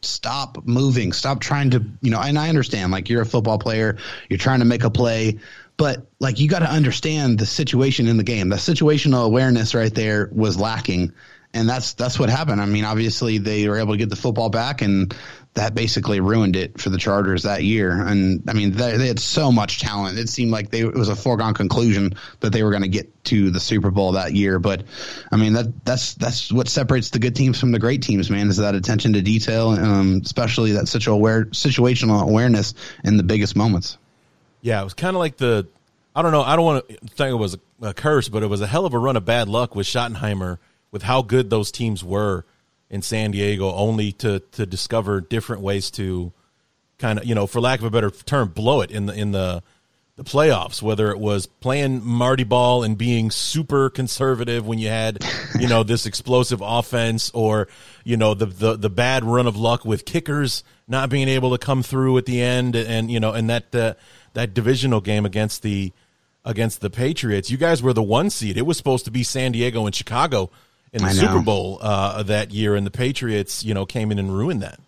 Stop 0.01 0.65
moving. 0.65 1.13
Stop 1.13 1.39
trying 1.39 1.71
to 1.71 1.83
you 2.01 2.11
know. 2.11 2.19
And 2.19 2.37
I 2.37 2.49
understand, 2.49 2.91
like 2.91 3.09
you're 3.09 3.21
a 3.21 3.25
football 3.25 3.57
player, 3.57 3.97
you're 4.29 4.37
trying 4.37 4.59
to 4.59 4.65
make 4.65 4.83
a 4.83 4.89
play, 4.89 5.39
but 5.77 6.05
like 6.19 6.39
you 6.39 6.47
got 6.47 6.59
to 6.59 6.69
understand 6.69 7.39
the 7.39 7.45
situation 7.45 8.07
in 8.07 8.17
the 8.17 8.23
game. 8.23 8.49
The 8.49 8.57
situational 8.57 9.25
awareness 9.25 9.73
right 9.73 9.93
there 9.93 10.29
was 10.31 10.59
lacking, 10.59 11.13
and 11.53 11.69
that's 11.69 11.93
that's 11.93 12.19
what 12.19 12.29
happened. 12.29 12.61
I 12.61 12.65
mean, 12.65 12.85
obviously 12.85 13.37
they 13.37 13.67
were 13.67 13.77
able 13.77 13.93
to 13.93 13.97
get 13.97 14.09
the 14.09 14.15
football 14.15 14.49
back, 14.49 14.81
and 14.81 15.15
that 15.53 15.75
basically 15.75 16.19
ruined 16.19 16.55
it 16.55 16.81
for 16.81 16.89
the 16.89 16.97
Chargers 16.97 17.43
that 17.43 17.63
year. 17.63 17.91
And 17.91 18.43
I 18.49 18.53
mean, 18.53 18.71
they, 18.71 18.97
they 18.97 19.07
had 19.07 19.19
so 19.19 19.51
much 19.51 19.79
talent. 19.79 20.17
It 20.17 20.29
seemed 20.29 20.51
like 20.51 20.71
they, 20.71 20.79
it 20.79 20.95
was 20.95 21.09
a 21.09 21.15
foregone 21.15 21.53
conclusion 21.53 22.15
that 22.39 22.51
they 22.51 22.63
were 22.63 22.71
going 22.71 22.81
to 22.81 22.89
get 22.89 23.23
to 23.25 23.51
the 23.51 23.59
Super 23.59 23.91
Bowl 23.91 24.13
that 24.13 24.33
year. 24.33 24.57
But 24.57 24.83
I 25.31 25.35
mean, 25.35 25.53
that 25.53 25.85
that's 25.85 26.15
that's 26.15 26.51
what 26.51 26.67
separates 26.67 27.11
the 27.11 27.19
good 27.19 27.35
teams 27.35 27.59
from 27.59 27.71
the 27.71 27.79
great 27.79 28.01
teams, 28.01 28.29
man. 28.29 28.49
Is 28.49 28.57
that 28.57 28.73
attention 28.73 29.13
to 29.13 29.21
detail, 29.21 29.69
um, 29.69 30.21
especially 30.23 30.71
that 30.73 31.07
aware 31.07 31.45
situational 31.45 32.23
awareness 32.23 32.73
in 33.03 33.17
the 33.17 33.23
biggest 33.23 33.55
moments. 33.55 33.97
Yeah, 34.61 34.81
it 34.81 34.85
was 34.85 34.93
kind 34.93 35.15
of 35.15 35.19
like 35.19 35.37
the 35.37 35.67
I 36.15 36.23
don't 36.23 36.31
know. 36.31 36.41
I 36.41 36.55
don't 36.55 36.65
want 36.65 36.87
to 36.87 36.95
think 36.95 37.31
it 37.31 37.35
was 37.35 37.55
a, 37.81 37.87
a 37.87 37.93
curse, 37.93 38.27
but 38.29 38.41
it 38.41 38.47
was 38.47 38.61
a 38.61 38.67
hell 38.67 38.85
of 38.85 38.93
a 38.93 38.99
run 38.99 39.17
of 39.17 39.25
bad 39.25 39.47
luck 39.47 39.75
with 39.75 39.85
Schottenheimer 39.85 40.57
with 40.93 41.01
how 41.03 41.23
good 41.23 41.49
those 41.49 41.71
teams 41.71 42.03
were 42.03 42.45
in 42.89 43.01
San 43.01 43.31
Diego, 43.31 43.73
only 43.73 44.13
to 44.13 44.39
to 44.51 44.65
discover 44.65 45.19
different 45.19 45.63
ways 45.63 45.91
to 45.91 46.31
kind 46.99 47.19
of 47.19 47.25
you 47.25 47.35
know, 47.35 47.47
for 47.47 47.59
lack 47.59 47.79
of 47.79 47.85
a 47.85 47.89
better 47.89 48.11
term, 48.11 48.49
blow 48.49 48.79
it 48.81 48.91
in 48.91 49.07
the 49.07 49.13
in 49.13 49.31
the 49.31 49.63
the 50.15 50.23
playoffs. 50.23 50.81
Whether 50.81 51.09
it 51.09 51.19
was 51.19 51.47
playing 51.47 52.05
Marty 52.05 52.43
ball 52.43 52.83
and 52.83 52.95
being 52.95 53.31
super 53.31 53.89
conservative 53.89 54.67
when 54.67 54.77
you 54.77 54.89
had 54.89 55.25
you 55.59 55.67
know 55.67 55.81
this 55.83 56.05
explosive 56.05 56.61
offense, 56.63 57.31
or 57.33 57.67
you 58.03 58.15
know 58.15 58.35
the 58.35 58.45
the 58.45 58.77
the 58.77 58.89
bad 58.89 59.25
run 59.25 59.47
of 59.47 59.57
luck 59.57 59.83
with 59.83 60.05
kickers 60.05 60.63
not 60.87 61.09
being 61.09 61.27
able 61.27 61.51
to 61.51 61.57
come 61.57 61.81
through 61.81 62.19
at 62.19 62.27
the 62.27 62.39
end, 62.39 62.75
and 62.75 63.09
you 63.09 63.19
know, 63.19 63.33
and 63.33 63.49
that 63.49 63.73
uh, 63.73 63.95
that 64.33 64.53
divisional 64.53 65.01
game 65.01 65.25
against 65.25 65.63
the 65.63 65.91
against 66.45 66.81
the 66.81 66.91
Patriots. 66.91 67.49
You 67.49 67.57
guys 67.57 67.81
were 67.81 67.93
the 67.93 68.03
one 68.03 68.29
seed. 68.29 68.57
It 68.57 68.67
was 68.67 68.77
supposed 68.77 69.05
to 69.05 69.11
be 69.11 69.23
San 69.23 69.53
Diego 69.53 69.87
and 69.87 69.95
Chicago 69.95 70.51
in 70.93 71.01
the 71.01 71.09
Super 71.09 71.41
Bowl 71.41 71.79
uh, 71.81 72.23
that 72.23 72.51
year, 72.51 72.75
and 72.75 72.85
the 72.85 72.91
Patriots, 72.91 73.65
you 73.65 73.73
know, 73.73 73.85
came 73.85 74.11
in 74.11 74.19
and 74.19 74.33
ruined 74.33 74.61
that. 74.61 74.79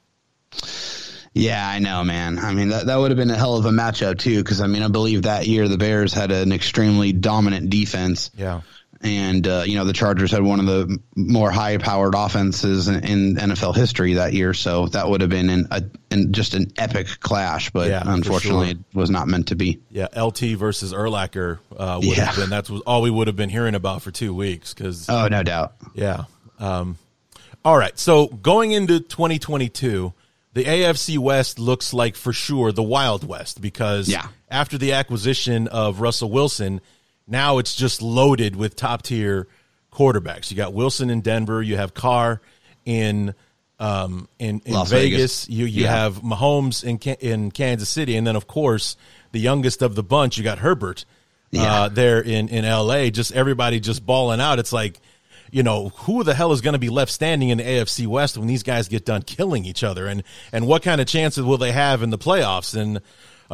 Yeah, 1.33 1.67
I 1.67 1.79
know, 1.79 2.03
man. 2.05 2.39
I 2.39 2.53
mean, 2.53 2.69
that, 2.69 2.85
that 2.85 2.95
would 2.95 3.11
have 3.11 3.17
been 3.17 3.29
a 3.29 3.35
hell 3.35 3.57
of 3.57 3.65
a 3.65 3.71
matchup, 3.71 4.19
too, 4.19 4.37
because, 4.37 4.61
I 4.61 4.67
mean, 4.67 4.83
I 4.83 4.87
believe 4.87 5.23
that 5.23 5.45
year 5.45 5.67
the 5.67 5.77
Bears 5.77 6.13
had 6.13 6.31
an 6.31 6.53
extremely 6.53 7.11
dominant 7.11 7.69
defense. 7.69 8.31
Yeah. 8.37 8.61
And, 9.05 9.47
uh, 9.47 9.63
you 9.67 9.75
know, 9.75 9.85
the 9.85 9.93
Chargers 9.93 10.31
had 10.31 10.41
one 10.41 10.59
of 10.59 10.65
the 10.65 10.97
more 11.15 11.51
high 11.51 11.77
powered 11.77 12.15
offenses 12.15 12.87
in, 12.87 13.03
in 13.05 13.35
NFL 13.35 13.75
history 13.75 14.15
that 14.15 14.33
year. 14.33 14.53
So 14.55 14.87
that 14.87 15.07
would 15.07 15.21
have 15.21 15.29
been 15.29 15.49
an, 15.51 15.67
a, 15.69 15.83
an, 16.09 16.33
just 16.33 16.55
an 16.55 16.71
epic 16.77 17.07
clash. 17.19 17.69
But 17.69 17.89
Yeah, 17.89 18.01
unfortunately, 18.03 18.71
sure. 18.71 18.77
it 18.91 18.95
was 18.97 19.11
not 19.11 19.27
meant 19.27 19.49
to 19.49 19.55
be. 19.55 19.79
Yeah, 19.91 20.07
LT 20.19 20.39
versus 20.57 20.91
Urlacher 20.91 21.59
uh, 21.77 21.99
would 22.03 22.17
have 22.17 22.35
been 22.35 22.49
that's 22.49 22.71
all 22.71 23.03
we 23.03 23.11
would 23.11 23.27
have 23.27 23.35
been 23.35 23.49
hearing 23.51 23.75
about 23.75 24.01
for 24.01 24.09
two 24.09 24.33
weeks 24.33 24.73
because 24.73 25.07
Oh, 25.07 25.27
no 25.27 25.43
doubt. 25.43 25.75
yeah. 25.93 26.23
Um, 26.59 26.97
all 27.63 27.77
right, 27.77 27.97
so 27.99 28.27
going 28.27 28.71
into 28.71 28.99
2022, 28.99 30.13
the 30.53 30.63
AFC 30.63 31.17
West 31.19 31.59
looks 31.59 31.93
like 31.93 32.15
for 32.15 32.33
sure 32.33 32.71
the 32.71 32.81
Wild 32.83 33.27
West 33.27 33.61
because 33.61 34.07
Yeah. 34.09 34.27
after 34.49 34.77
the 34.79 34.93
acquisition 34.93 35.67
of 35.67 35.99
Russell 35.99 36.31
Wilson, 36.31 36.81
now 37.27 37.57
it's 37.57 37.75
just 37.75 38.01
loaded 38.01 38.55
with 38.55 38.75
top 38.75 39.01
tier 39.03 39.47
quarterbacks. 39.91 40.51
You 40.51 40.57
got 40.57 40.73
Wilson 40.73 41.09
in 41.09 41.21
Denver, 41.21 41.61
you 41.61 41.77
have 41.77 41.93
Carr 41.93 42.41
in 42.85 43.33
um, 43.79 44.29
in, 44.39 44.61
in 44.65 44.73
Vegas. 44.85 44.89
Vegas. 44.89 45.49
you 45.49 45.65
you 45.65 45.83
Yeah. 45.83 45.91
have 45.95 46.21
Mahomes 46.21 46.83
in 46.83 46.97
in 47.19 47.51
Kansas 47.51 47.89
City, 47.89 48.15
and 48.15 48.25
then 48.25 48.35
of 48.35 48.47
course 48.47 48.95
the 49.31 49.39
youngest 49.39 49.81
of 49.81 49.95
the 49.95 50.03
bunch, 50.03 50.37
you 50.37 50.43
got 50.43 50.59
Herbert 50.59 51.03
uh, 51.57 51.89
there 51.89 52.21
in 52.21 52.47
in 52.49 52.63
L.A. 52.65 53.11
Just 53.11 53.31
everybody 53.33 53.79
just 53.79 54.05
balling 54.05 54.39
out. 54.41 54.59
It's 54.59 54.71
like 54.73 54.99
you 55.51 55.61
know 55.63 55.89
who 55.89 56.23
the 56.23 56.33
hell 56.33 56.51
is 56.51 56.61
going 56.61 56.73
to 56.73 56.79
be 56.79 56.89
left 56.89 57.11
standing 57.11 57.49
in 57.49 57.57
the 57.57 57.63
AFC 57.63 58.07
West 58.07 58.37
when 58.37 58.47
these 58.47 58.63
guys 58.63 58.87
get 58.87 59.05
done 59.05 59.21
killing 59.21 59.65
each 59.65 59.83
other, 59.83 60.05
and 60.07 60.23
and 60.53 60.67
what 60.67 60.81
kind 60.83 60.99
of 61.01 61.07
chances 61.07 61.43
will 61.43 61.57
they 61.57 61.71
have 61.71 62.01
in 62.01 62.09
the 62.11 62.17
playoffs? 62.17 62.79
And 62.79 62.99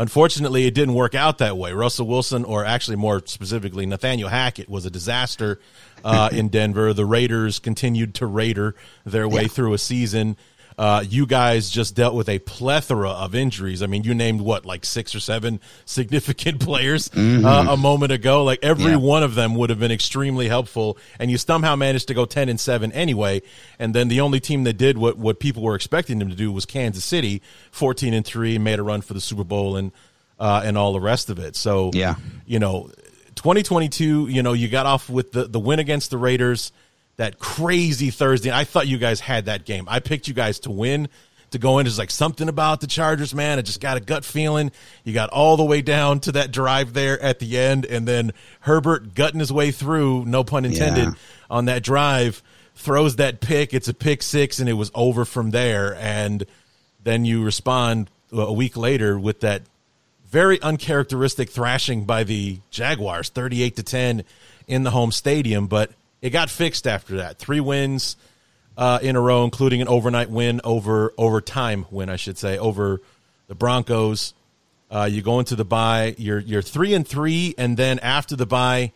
unfortunately, 0.01 0.65
it 0.65 0.73
didn't 0.73 0.95
work 0.95 1.13
out 1.13 1.37
that 1.37 1.57
way. 1.57 1.73
Russell 1.73 2.07
Wilson, 2.07 2.43
or 2.43 2.65
actually 2.65 2.97
more 2.97 3.21
specifically, 3.25 3.85
Nathaniel 3.85 4.29
Hackett, 4.29 4.67
was 4.67 4.85
a 4.85 4.89
disaster 4.89 5.59
uh, 6.03 6.29
in 6.31 6.49
Denver. 6.49 6.91
The 6.93 7.05
Raiders 7.05 7.59
continued 7.59 8.15
to 8.15 8.25
Raider 8.25 8.75
their 9.05 9.27
way 9.27 9.47
through 9.47 9.73
a 9.73 9.77
season. 9.77 10.37
Uh, 10.81 11.03
you 11.07 11.27
guys 11.27 11.69
just 11.69 11.93
dealt 11.93 12.15
with 12.15 12.27
a 12.27 12.39
plethora 12.39 13.11
of 13.11 13.35
injuries. 13.35 13.83
I 13.83 13.85
mean, 13.85 14.03
you 14.03 14.15
named 14.15 14.41
what, 14.41 14.65
like 14.65 14.83
six 14.83 15.13
or 15.13 15.19
seven 15.19 15.59
significant 15.85 16.59
players 16.59 17.07
uh, 17.15 17.67
a 17.69 17.77
moment 17.77 18.11
ago. 18.11 18.43
Like 18.43 18.57
every 18.63 18.93
Yeah. 18.93 18.95
one 18.97 19.21
of 19.21 19.35
them 19.35 19.53
would 19.53 19.69
have 19.69 19.77
been 19.79 19.91
extremely 19.91 20.47
helpful, 20.47 20.97
and 21.19 21.29
you 21.29 21.37
somehow 21.37 21.75
managed 21.75 22.07
to 22.07 22.15
go 22.15 22.25
ten 22.25 22.49
and 22.49 22.59
seven 22.59 22.91
anyway. 22.93 23.43
And 23.77 23.93
then 23.93 24.07
the 24.07 24.21
only 24.21 24.39
team 24.39 24.63
that 24.63 24.73
did 24.73 24.97
what 24.97 25.17
what 25.19 25.39
people 25.39 25.61
were 25.61 25.75
expecting 25.75 26.17
them 26.17 26.29
to 26.29 26.35
do 26.35 26.51
was 26.51 26.65
Kansas 26.65 27.05
City, 27.05 27.43
fourteen 27.71 28.15
and 28.15 28.25
three, 28.25 28.57
made 28.57 28.79
a 28.79 28.83
run 28.83 29.01
for 29.01 29.13
the 29.13 29.21
Super 29.21 29.43
Bowl 29.43 29.75
and 29.75 29.91
uh, 30.39 30.63
and 30.65 30.79
all 30.79 30.93
the 30.93 30.99
rest 30.99 31.29
of 31.29 31.37
it. 31.37 31.55
So 31.55 31.91
Yeah. 31.93 32.15
you 32.47 32.57
know, 32.57 32.89
2022, 33.35 34.27
you 34.27 34.41
know, 34.43 34.53
you 34.53 34.67
got 34.67 34.85
off 34.85 35.09
with 35.09 35.31
the, 35.31 35.45
the 35.45 35.59
win 35.59 35.79
against 35.79 36.09
the 36.11 36.17
Raiders, 36.17 36.71
that 37.21 37.37
crazy 37.37 38.09
Thursday. 38.09 38.51
I 38.51 38.63
thought 38.63 38.87
you 38.87 38.97
guys 38.97 39.19
had 39.19 39.45
that 39.45 39.63
game. 39.63 39.85
I 39.87 39.99
picked 39.99 40.27
you 40.27 40.33
guys 40.33 40.59
to 40.61 40.71
win, 40.71 41.07
to 41.51 41.59
go 41.59 41.77
in. 41.77 41.85
It's 41.85 41.99
like 41.99 42.09
something 42.09 42.49
about 42.49 42.81
the 42.81 42.87
Chargers, 42.87 43.35
man. 43.35 43.59
I 43.59 43.61
just 43.61 43.79
got 43.79 43.95
a 43.95 43.99
gut 43.99 44.25
feeling. 44.25 44.71
You 45.03 45.13
got 45.13 45.29
all 45.29 45.55
the 45.55 45.63
way 45.63 45.83
down 45.83 46.19
to 46.21 46.31
that 46.31 46.51
drive 46.51 46.93
there 46.93 47.21
at 47.21 47.37
the 47.37 47.59
end, 47.59 47.85
and 47.85 48.07
then 48.07 48.31
Herbert 48.61 49.13
gutting 49.13 49.39
his 49.39 49.53
way 49.53 49.69
through, 49.69 50.25
no 50.25 50.43
pun 50.43 50.65
intended, 50.65 51.05
Yeah. 51.09 51.13
on 51.47 51.65
that 51.65 51.83
drive, 51.83 52.41
throws 52.75 53.17
that 53.17 53.39
pick. 53.39 53.71
It's 53.71 53.87
a 53.87 53.93
pick 53.93 54.23
six, 54.23 54.57
and 54.57 54.67
it 54.67 54.73
was 54.73 54.89
over 54.95 55.23
from 55.23 55.51
there. 55.51 55.95
And 55.99 56.43
then 57.03 57.23
you 57.23 57.43
respond 57.43 58.09
uh, 58.33 58.47
a 58.47 58.51
week 58.53 58.75
later 58.75 59.19
with 59.19 59.41
that 59.41 59.61
very 60.27 60.59
uncharacteristic 60.63 61.51
thrashing 61.51 62.05
by 62.05 62.23
the 62.23 62.61
Jaguars, 62.71 63.29
38 63.29 63.75
to 63.75 63.83
10 63.83 64.23
in 64.67 64.81
the 64.81 64.89
home 64.89 65.11
stadium, 65.11 65.67
but 65.67 65.91
it 66.21 66.29
got 66.29 66.49
fixed 66.49 66.87
after 66.87 67.17
that. 67.17 67.37
Three 67.39 67.59
wins 67.59 68.15
uh, 68.77 68.99
in 69.01 69.15
a 69.15 69.21
row, 69.21 69.43
including 69.43 69.81
an 69.81 69.87
overnight 69.87 70.29
win 70.29 70.61
over 70.63 71.13
overtime 71.17 71.85
win, 71.91 72.09
I 72.09 72.15
should 72.15 72.37
say, 72.37 72.57
over 72.57 73.01
the 73.47 73.55
Broncos. 73.55 74.33
Uh, 74.89 75.07
you 75.09 75.21
go 75.21 75.39
into 75.39 75.55
the 75.55 75.65
bye, 75.65 76.15
you're 76.17 76.39
you're 76.39 76.61
three 76.61 76.93
and 76.93 77.07
three, 77.07 77.55
and 77.57 77.77
then 77.77 77.97
after 77.99 78.35
the 78.35 78.45
bye, 78.45 78.91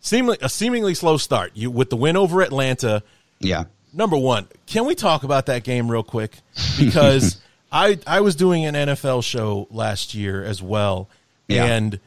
seemingly 0.00 0.38
a 0.40 0.48
seemingly 0.48 0.94
slow 0.94 1.16
start. 1.18 1.52
You 1.54 1.70
with 1.70 1.90
the 1.90 1.96
win 1.96 2.16
over 2.16 2.40
Atlanta, 2.42 3.02
Yeah. 3.40 3.64
number 3.92 4.16
one, 4.16 4.48
can 4.66 4.86
we 4.86 4.94
talk 4.94 5.22
about 5.22 5.46
that 5.46 5.62
game 5.64 5.90
real 5.90 6.02
quick? 6.02 6.38
Because 6.78 7.40
I 7.72 7.98
I 8.06 8.20
was 8.22 8.36
doing 8.36 8.64
an 8.64 8.74
NFL 8.74 9.22
show 9.22 9.68
last 9.70 10.14
year 10.14 10.42
as 10.42 10.62
well, 10.62 11.10
Yeah. 11.46 11.66
and 11.66 12.00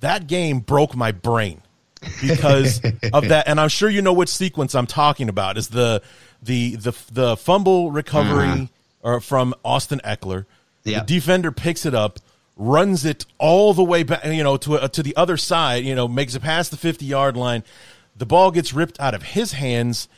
that 0.00 0.26
game 0.26 0.58
broke 0.60 0.94
my 0.94 1.12
brain 1.12 1.62
because 2.20 2.80
of 3.12 3.28
that. 3.28 3.48
And 3.48 3.60
I'm 3.60 3.68
sure 3.68 3.88
you 3.88 4.02
know 4.02 4.12
which 4.12 4.28
sequence 4.28 4.74
I'm 4.74 4.86
talking 4.86 5.28
about. 5.28 5.58
Is 5.58 5.68
the 5.68 6.02
the 6.42 6.76
the 6.76 6.96
the 7.12 7.36
fumble 7.36 7.90
recovery 7.90 8.48
mm-hmm. 8.48 8.64
or 9.02 9.20
from 9.20 9.54
Austin 9.64 10.00
Ekeler? 10.04 10.46
Yeah. 10.84 11.00
The 11.00 11.06
defender 11.06 11.52
picks 11.52 11.84
it 11.84 11.94
up, 11.94 12.18
runs 12.56 13.04
it 13.04 13.26
all 13.38 13.74
the 13.74 13.84
way 13.84 14.02
back, 14.02 14.24
you 14.24 14.44
know, 14.44 14.56
to 14.58 14.76
uh, 14.76 14.88
to 14.88 15.02
the 15.02 15.16
other 15.16 15.36
side. 15.36 15.84
You 15.84 15.94
know, 15.94 16.08
makes 16.08 16.34
it 16.34 16.42
past 16.42 16.70
the 16.70 16.76
50 16.76 17.04
yard 17.04 17.36
line. 17.36 17.64
The 18.16 18.26
ball 18.26 18.50
gets 18.50 18.72
ripped 18.72 18.98
out 19.00 19.14
of 19.14 19.22
his 19.22 19.52
hands. 19.52 20.08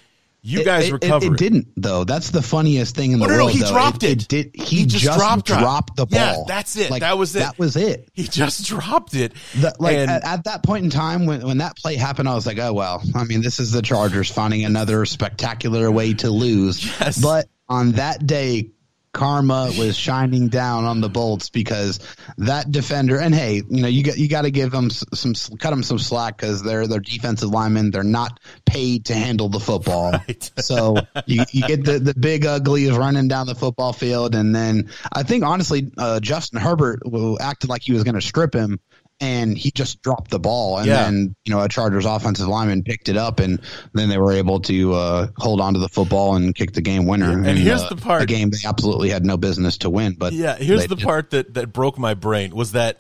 You 0.40 0.64
guys 0.64 0.88
it, 0.88 0.92
recover. 0.92 1.26
It, 1.26 1.32
it 1.32 1.38
didn't 1.38 1.68
though. 1.76 2.04
That's 2.04 2.30
the 2.30 2.40
funniest 2.42 2.94
thing 2.94 3.12
in 3.12 3.20
Oh, 3.22 3.26
the 3.26 3.32
no, 3.32 3.36
no, 3.38 3.44
world. 3.46 3.52
he 3.56 3.60
though. 3.60 3.70
dropped 3.72 4.02
it. 4.04 4.28
did. 4.28 4.50
He, 4.54 4.62
He 4.62 4.86
just, 4.86 5.04
just 5.04 5.18
dropped 5.18 5.46
dropped, 5.46 5.96
the 5.96 6.06
Yeah, 6.08 6.34
ball. 6.34 6.44
that's 6.46 6.76
it. 6.76 6.90
Like, 6.90 7.00
That 7.00 7.18
was 7.18 7.34
it. 7.34 7.40
That 7.40 7.58
was 7.58 7.76
it. 7.76 8.08
He 8.14 8.22
just 8.24 8.64
dropped 8.66 9.14
it. 9.14 9.32
The, 9.60 9.74
like 9.78 9.96
And- 9.96 10.10
at, 10.10 10.24
at 10.24 10.44
that 10.44 10.62
point 10.62 10.84
in 10.84 10.90
time 10.90 11.26
when, 11.26 11.44
when 11.46 11.58
that 11.58 11.76
play 11.76 11.96
happened, 11.96 12.28
I 12.28 12.34
was 12.34 12.46
like, 12.46 12.58
oh 12.58 12.72
well. 12.72 13.02
I 13.14 13.24
mean, 13.24 13.42
this 13.42 13.58
is 13.58 13.72
the 13.72 13.82
Chargers 13.82 14.30
finding 14.30 14.64
another 14.64 15.04
spectacular 15.06 15.90
way 15.90 16.14
to 16.14 16.30
lose. 16.30 16.84
Yes. 17.00 17.20
But 17.20 17.46
on 17.68 17.92
that 17.92 18.26
day, 18.26 18.70
karma 19.12 19.72
was 19.78 19.96
shining 19.96 20.48
down 20.48 20.84
on 20.84 21.00
the 21.00 21.08
Bolts 21.08 21.50
because 21.50 22.00
that 22.38 22.70
defender. 22.70 23.18
And 23.18 23.34
hey, 23.34 23.62
you 23.68 23.82
know, 23.82 23.88
you 23.88 24.02
got 24.02 24.18
you 24.18 24.28
got 24.28 24.42
to 24.42 24.50
give 24.50 24.70
them 24.70 24.90
some 24.90 25.34
cut 25.58 25.70
them 25.70 25.82
some 25.82 25.98
slack 25.98 26.36
because 26.36 26.62
they're 26.62 26.86
they're 26.86 27.00
defensive 27.00 27.50
linemen. 27.50 27.90
They're 27.90 28.02
not 28.02 28.40
paid 28.64 29.06
to 29.06 29.14
handle 29.14 29.48
the 29.48 29.60
football. 29.60 29.98
Right. 30.28 30.50
So 30.58 30.96
you, 31.26 31.44
you 31.52 31.66
get 31.66 31.84
the, 31.84 31.98
the 31.98 32.14
big 32.14 32.44
ugly 32.44 32.84
is 32.84 32.96
running 32.96 33.28
down 33.28 33.46
the 33.46 33.54
football 33.54 33.92
field, 33.92 34.34
and 34.34 34.54
then 34.54 34.90
I 35.12 35.22
think 35.22 35.44
honestly, 35.44 35.90
uh, 35.96 36.20
Justin 36.20 36.60
Herbert 36.60 37.00
acted 37.40 37.70
like 37.70 37.82
he 37.82 37.92
was 37.92 38.04
going 38.04 38.14
to 38.14 38.20
strip 38.20 38.54
him, 38.54 38.80
and 39.20 39.56
he 39.58 39.70
just 39.70 40.00
dropped 40.02 40.30
the 40.30 40.38
ball, 40.38 40.78
and 40.78 40.86
Yeah. 40.86 41.04
then 41.04 41.34
you 41.44 41.52
know 41.52 41.60
a 41.60 41.68
Chargers 41.68 42.04
offensive 42.06 42.46
lineman 42.48 42.82
picked 42.84 43.08
it 43.08 43.16
up, 43.16 43.40
and 43.40 43.60
then 43.92 44.08
they 44.08 44.18
were 44.18 44.32
able 44.32 44.60
to 44.60 44.94
uh, 44.94 45.26
hold 45.36 45.60
on 45.60 45.74
to 45.74 45.80
the 45.80 45.88
football 45.88 46.36
and 46.36 46.54
kick 46.54 46.72
the 46.72 46.80
game 46.80 47.06
winner. 47.06 47.30
And 47.32 47.46
in, 47.46 47.56
here's 47.56 47.82
uh, 47.82 47.88
the 47.88 47.96
part- 47.96 48.20
the 48.20 48.26
game 48.26 48.50
they 48.50 48.58
absolutely 48.66 49.10
had 49.10 49.24
no 49.24 49.36
business 49.36 49.78
to 49.78 49.90
win. 49.90 50.14
But 50.18 50.32
Yeah, 50.32 50.56
here's 50.56 50.86
the 50.86 50.96
did. 50.96 51.04
part 51.04 51.30
that 51.30 51.54
that 51.54 51.72
broke 51.72 51.98
my 51.98 52.14
brain 52.14 52.54
was 52.54 52.72
that 52.72 52.98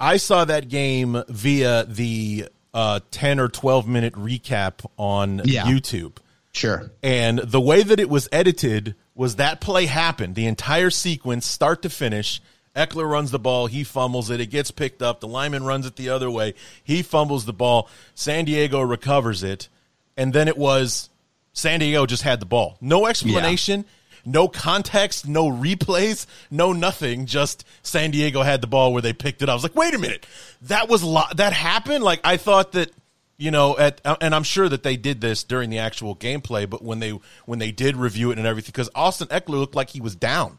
I 0.00 0.16
saw 0.16 0.44
that 0.44 0.68
game 0.68 1.22
via 1.28 1.84
the 1.84 2.48
uh, 2.72 3.00
10 3.12 3.38
or 3.38 3.48
12 3.48 3.86
minute 3.86 4.14
recap 4.14 4.84
on 4.96 5.42
Yeah. 5.44 5.64
YouTube. 5.66 6.16
Sure. 6.52 6.90
And 7.02 7.38
the 7.38 7.60
way 7.60 7.82
that 7.82 8.00
it 8.00 8.08
was 8.08 8.28
edited 8.32 8.94
was 9.14 9.36
that 9.36 9.60
play 9.60 9.86
happened, 9.86 10.34
the 10.34 10.46
entire 10.46 10.90
sequence, 10.90 11.46
start 11.46 11.82
to 11.82 11.90
finish. 11.90 12.40
Ekeler 12.74 13.08
runs 13.08 13.30
the 13.30 13.38
ball, 13.38 13.66
he 13.66 13.84
fumbles 13.84 14.30
it, 14.30 14.40
it 14.40 14.46
gets 14.46 14.70
picked 14.70 15.00
up, 15.00 15.20
the 15.20 15.28
lineman 15.28 15.64
runs 15.64 15.86
it 15.86 15.96
the 15.96 16.08
other 16.08 16.30
way, 16.30 16.54
he 16.82 17.02
fumbles 17.02 17.44
the 17.44 17.52
ball, 17.52 17.88
San 18.14 18.44
Diego 18.44 18.80
recovers 18.80 19.42
it, 19.42 19.68
and 20.16 20.32
then 20.32 20.48
it 20.48 20.58
was 20.58 21.08
San 21.52 21.80
Diego 21.80 22.04
just 22.04 22.22
had 22.24 22.40
the 22.40 22.46
ball. 22.46 22.76
No 22.80 23.06
explanation, 23.06 23.84
no 24.24 24.48
context, 24.48 25.28
no 25.28 25.48
replays, 25.48 26.26
no 26.50 26.72
nothing, 26.72 27.26
just 27.26 27.64
San 27.82 28.10
Diego 28.10 28.42
had 28.42 28.60
the 28.60 28.66
ball 28.66 28.92
where 28.92 29.02
they 29.02 29.12
picked 29.12 29.42
it 29.42 29.48
up. 29.48 29.52
I 29.52 29.54
was 29.54 29.62
like, 29.62 29.76
wait 29.76 29.94
a 29.94 29.98
minute, 29.98 30.26
that 30.62 30.88
was 30.88 31.04
lo- 31.04 31.22
that 31.36 31.52
happened? 31.52 32.02
Like 32.02 32.20
I 32.24 32.36
thought 32.36 32.72
that 32.72 32.90
you 33.36 33.50
know 33.50 33.76
at 33.76 34.00
uh, 34.04 34.16
and 34.20 34.32
i'm 34.32 34.44
sure 34.44 34.68
that 34.68 34.84
they 34.84 34.96
did 34.96 35.20
this 35.20 35.42
during 35.42 35.68
the 35.68 35.78
actual 35.78 36.14
gameplay 36.14 36.70
but 36.70 36.82
when 36.82 37.00
they 37.00 37.10
when 37.46 37.58
they 37.58 37.72
did 37.72 37.96
review 37.96 38.30
it 38.30 38.38
and 38.38 38.46
everything 38.46 38.70
because 38.70 38.88
austin 38.94 39.26
ekeler 39.28 39.58
looked 39.58 39.74
like 39.74 39.90
he 39.90 40.00
was 40.00 40.14
down 40.14 40.56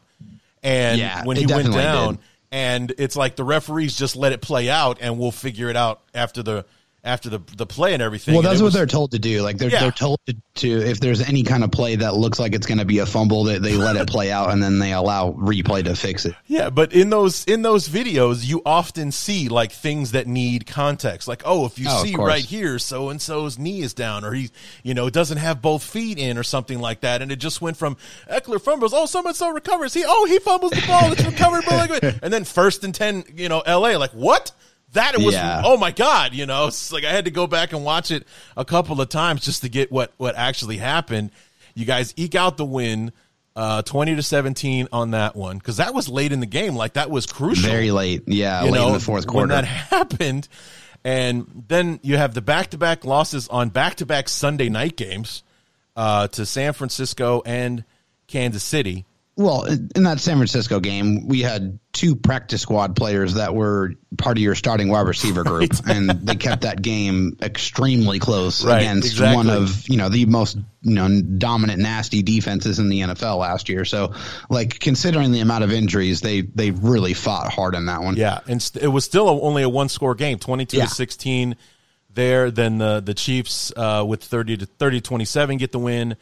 and 0.62 0.98
Yeah, 0.98 1.24
when 1.24 1.36
he 1.36 1.46
went 1.46 1.72
down 1.72 2.14
did. 2.16 2.24
and 2.52 2.94
it's 2.98 3.16
like 3.16 3.36
the 3.36 3.44
referees 3.44 3.96
just 3.96 4.16
let 4.16 4.32
it 4.32 4.40
play 4.40 4.68
out 4.70 4.98
and 5.00 5.18
we'll 5.18 5.30
figure 5.32 5.68
it 5.68 5.76
out 5.76 6.00
after 6.14 6.42
the 6.42 6.64
after 7.06 7.30
the 7.30 7.40
the 7.56 7.64
play 7.66 7.94
and 7.94 8.02
everything 8.02 8.34
Well, 8.34 8.40
And 8.40 8.46
that's 8.50 8.60
what 8.60 8.66
was- 8.66 8.74
they're 8.74 8.86
told 8.86 9.12
to 9.12 9.18
do. 9.18 9.42
Like 9.42 9.58
they're 9.58 9.70
Yeah. 9.70 9.80
they're 9.80 9.90
told 9.92 10.18
to, 10.26 10.34
to 10.56 10.68
if 10.86 11.00
there's 11.00 11.20
any 11.22 11.42
kind 11.42 11.64
of 11.64 11.70
play 11.70 11.96
that 11.96 12.14
looks 12.16 12.38
like 12.38 12.54
it's 12.54 12.66
going 12.66 12.78
to 12.78 12.84
be 12.84 12.98
a 12.98 13.06
fumble, 13.06 13.44
that 13.44 13.62
they 13.62 13.76
let 13.76 13.96
it 13.96 14.08
play 14.08 14.30
out 14.32 14.50
and 14.50 14.62
then 14.62 14.78
they 14.78 14.92
allow 14.92 15.32
replay 15.32 15.84
to 15.84 15.94
fix 15.94 16.26
it. 16.26 16.34
Yeah, 16.48 16.70
but 16.70 16.92
in 16.92 17.10
those 17.10 17.44
in 17.44 17.62
those 17.62 17.88
videos, 17.88 18.44
you 18.46 18.62
often 18.64 19.12
see 19.12 19.48
like 19.48 19.72
things 19.72 20.12
that 20.12 20.26
need 20.26 20.66
context. 20.66 21.28
Like, 21.28 21.42
oh, 21.44 21.66
if 21.66 21.78
you 21.78 21.86
Oh, 21.88 22.02
see 22.04 22.14
right 22.16 22.44
here, 22.44 22.78
so 22.78 23.08
and 23.10 23.20
so's 23.20 23.58
knee 23.58 23.80
is 23.82 23.92
down, 23.94 24.24
or 24.24 24.32
he, 24.32 24.50
you 24.82 24.94
know, 24.94 25.10
doesn't 25.10 25.38
have 25.38 25.60
both 25.62 25.82
feet 25.82 26.18
in, 26.18 26.38
or 26.38 26.42
something 26.42 26.78
like 26.80 27.00
that. 27.02 27.20
And 27.22 27.30
it 27.30 27.36
just 27.36 27.60
went 27.60 27.76
from 27.76 27.96
Ekeler 28.30 28.60
fumbles, 28.60 28.92
oh, 28.94 29.06
so 29.06 29.22
and 29.26 29.36
so 29.36 29.50
recovers. 29.50 29.92
He, 29.94 30.04
oh, 30.06 30.24
he 30.26 30.38
fumbles 30.38 30.72
the 30.72 30.84
ball, 30.86 31.12
it's 31.12 31.24
recovered, 31.24 31.64
and 32.22 32.32
then 32.32 32.44
first 32.44 32.82
and 32.84 32.94
ten, 32.94 33.24
you 33.36 33.48
know, 33.48 33.60
L.A. 33.60 33.96
Like 33.98 34.12
what? 34.12 34.52
That 34.92 35.14
it 35.14 35.20
was 35.24 35.34
Yeah. 35.34 35.62
oh 35.64 35.76
my 35.76 35.90
god, 35.90 36.32
you 36.32 36.46
know, 36.46 36.68
it's 36.68 36.92
like 36.92 37.04
I 37.04 37.12
had 37.12 37.26
to 37.26 37.30
go 37.30 37.46
back 37.46 37.72
and 37.72 37.84
watch 37.84 38.10
it 38.10 38.26
a 38.56 38.64
couple 38.64 39.00
of 39.00 39.08
times 39.08 39.44
just 39.44 39.62
to 39.62 39.68
get 39.68 39.90
what 39.92 40.12
what 40.16 40.36
actually 40.36 40.78
happened. 40.78 41.30
You 41.74 41.84
guys 41.84 42.14
eke 42.16 42.34
out 42.34 42.56
the 42.56 42.64
win. 42.64 43.12
Uh, 43.54 43.80
20 43.80 44.16
to 44.16 44.22
17 44.22 44.86
on 44.92 45.12
that 45.12 45.34
one 45.34 45.56
because 45.56 45.78
that 45.78 45.94
was 45.94 46.10
late 46.10 46.30
in 46.30 46.40
the 46.40 46.46
game 46.46 46.76
like 46.76 46.92
that 46.92 47.08
was 47.08 47.24
crucial 47.24 47.66
Very 47.66 47.90
late, 47.90 48.22
yeah, 48.26 48.62
you 48.62 48.70
late 48.70 48.78
know, 48.78 48.88
in 48.88 48.92
the 48.92 49.00
fourth 49.00 49.26
quarter 49.26 49.48
when 49.48 49.48
that 49.48 49.64
happened. 49.64 50.46
And 51.06 51.64
then 51.66 51.98
you 52.02 52.18
have 52.18 52.34
the 52.34 52.42
back 52.42 52.68
to 52.72 52.76
back 52.78 53.06
losses 53.06 53.48
on 53.48 53.70
back 53.70 53.94
to 53.94 54.04
back 54.04 54.28
Sunday 54.28 54.68
night 54.68 54.94
games 54.98 55.42
uh, 55.96 56.28
to 56.28 56.44
San 56.44 56.74
Francisco 56.74 57.42
and 57.46 57.84
Kansas 58.26 58.62
City. 58.62 59.06
Well, 59.38 59.64
in 59.64 60.04
that 60.04 60.18
San 60.18 60.38
Francisco 60.38 60.80
game, 60.80 61.28
we 61.28 61.42
had 61.42 61.78
two 61.92 62.16
practice 62.16 62.62
squad 62.62 62.96
players 62.96 63.34
that 63.34 63.54
were 63.54 63.92
part 64.16 64.38
of 64.38 64.42
your 64.42 64.54
starting 64.54 64.88
wide 64.88 65.06
receiver 65.06 65.44
group, 65.44 65.72
right. 65.72 65.94
and 65.94 66.08
they 66.08 66.36
kept 66.36 66.62
that 66.62 66.80
game 66.80 67.36
extremely 67.42 68.18
close 68.18 68.64
right, 68.64 68.78
against 68.78 69.08
exactly. 69.08 69.36
one 69.36 69.50
of 69.50 69.86
you 69.90 69.98
know 69.98 70.08
the 70.08 70.24
most 70.24 70.56
you 70.80 70.94
know 70.94 71.20
dominant, 71.20 71.82
nasty 71.82 72.22
defenses 72.22 72.78
in 72.78 72.88
the 72.88 73.00
NFL 73.00 73.38
last 73.38 73.68
year. 73.68 73.84
So, 73.84 74.14
like 74.48 74.78
considering 74.78 75.32
the 75.32 75.40
amount 75.40 75.64
of 75.64 75.70
injuries, 75.70 76.22
they 76.22 76.40
they 76.40 76.70
really 76.70 77.12
fought 77.12 77.52
hard 77.52 77.74
in 77.74 77.84
that 77.86 78.00
one. 78.00 78.16
Yeah, 78.16 78.40
and 78.46 78.70
it 78.80 78.88
was 78.88 79.04
still 79.04 79.28
a, 79.28 79.38
only 79.38 79.62
a 79.62 79.68
one 79.68 79.90
score 79.90 80.14
game, 80.14 80.38
twenty 80.38 80.64
two 80.64 80.78
yeah. 80.78 80.86
to 80.86 80.90
sixteen. 80.90 81.56
There, 82.08 82.50
then 82.50 82.78
the 82.78 83.00
the 83.00 83.12
Chiefs 83.12 83.70
uh, 83.76 84.02
with 84.08 84.24
thirty 84.24 84.56
to 84.56 84.64
30 84.64 85.02
27 85.02 85.58
get 85.58 85.72
the 85.72 85.78
win 85.78 86.16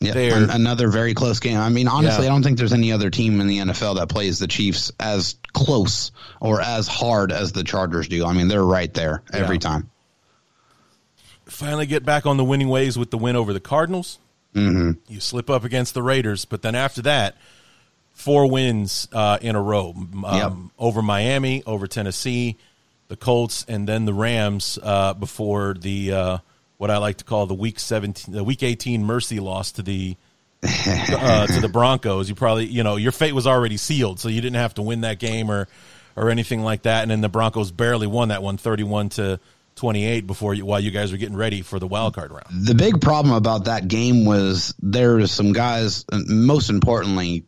yeah, 0.00 0.14
an, 0.14 0.48
another 0.50 0.88
very 0.88 1.12
close 1.12 1.40
game. 1.40 1.58
I 1.58 1.68
mean, 1.68 1.86
honestly, 1.86 2.24
yeah. 2.24 2.30
I 2.30 2.34
don't 2.34 2.42
think 2.42 2.56
there's 2.56 2.72
any 2.72 2.90
other 2.90 3.10
team 3.10 3.38
in 3.40 3.46
the 3.46 3.58
NFL 3.58 3.96
that 3.96 4.08
plays 4.08 4.38
the 4.38 4.48
Chiefs 4.48 4.90
as 4.98 5.36
close 5.52 6.10
or 6.40 6.62
as 6.62 6.88
hard 6.88 7.32
as 7.32 7.52
the 7.52 7.62
Chargers 7.62 8.08
do. 8.08 8.24
I 8.24 8.32
mean, 8.32 8.48
they're 8.48 8.64
right 8.64 8.92
there 8.94 9.22
every 9.32 9.56
yeah. 9.56 9.60
time. 9.60 9.90
Finally, 11.44 11.86
get 11.86 12.04
back 12.04 12.24
on 12.24 12.38
the 12.38 12.44
winning 12.44 12.68
ways 12.68 12.96
with 12.96 13.10
the 13.10 13.18
win 13.18 13.36
over 13.36 13.52
the 13.52 13.60
Cardinals. 13.60 14.18
Mm-hmm. 14.54 15.12
You 15.12 15.20
slip 15.20 15.50
up 15.50 15.64
against 15.64 15.92
the 15.92 16.02
Raiders, 16.02 16.46
but 16.46 16.62
then 16.62 16.74
after 16.74 17.02
that, 17.02 17.36
four 18.12 18.50
wins 18.50 19.06
uh, 19.12 19.38
in 19.42 19.54
a 19.54 19.60
row 19.60 19.94
um, 19.96 20.24
yep. 20.32 20.52
over 20.78 21.02
Miami, 21.02 21.62
over 21.66 21.86
Tennessee, 21.86 22.56
the 23.08 23.16
Colts, 23.16 23.66
and 23.68 23.86
then 23.86 24.06
the 24.06 24.14
Rams 24.14 24.78
uh, 24.82 25.12
before 25.12 25.74
the 25.74 26.12
uh, 26.12 26.38
what 26.80 26.90
I 26.90 26.96
like 26.96 27.18
to 27.18 27.24
call 27.24 27.44
the 27.44 27.52
week 27.52 27.78
seventeen, 27.78 28.34
the 28.34 28.42
week 28.42 28.62
eighteen 28.62 29.04
mercy 29.04 29.38
loss 29.38 29.72
to 29.72 29.82
the 29.82 30.16
uh, 30.64 31.46
to 31.46 31.60
the 31.60 31.68
Broncos. 31.70 32.30
You 32.30 32.34
probably 32.34 32.64
you 32.64 32.82
know 32.82 32.96
your 32.96 33.12
fate 33.12 33.34
was 33.34 33.46
already 33.46 33.76
sealed, 33.76 34.18
so 34.18 34.30
you 34.30 34.40
didn't 34.40 34.56
have 34.56 34.72
to 34.74 34.82
win 34.82 35.02
that 35.02 35.18
game 35.18 35.50
or 35.50 35.68
or 36.16 36.30
anything 36.30 36.62
like 36.62 36.82
that. 36.82 37.02
And 37.02 37.10
then 37.10 37.20
the 37.20 37.28
Broncos 37.28 37.70
barely 37.70 38.06
won 38.06 38.28
that 38.28 38.42
one, 38.42 38.56
31 38.56 39.10
to 39.10 39.38
28 39.76 40.26
before 40.26 40.54
you, 40.54 40.64
while 40.64 40.80
you 40.80 40.90
guys 40.90 41.12
were 41.12 41.18
getting 41.18 41.36
ready 41.36 41.60
for 41.60 41.78
the 41.78 41.86
wild 41.86 42.14
card 42.14 42.30
round. 42.30 42.46
The 42.50 42.74
big 42.74 43.02
problem 43.02 43.34
about 43.34 43.66
that 43.66 43.86
game 43.86 44.24
was 44.24 44.74
there 44.80 45.16
was 45.16 45.30
some 45.30 45.52
guys, 45.52 46.06
most 46.10 46.70
importantly, 46.70 47.44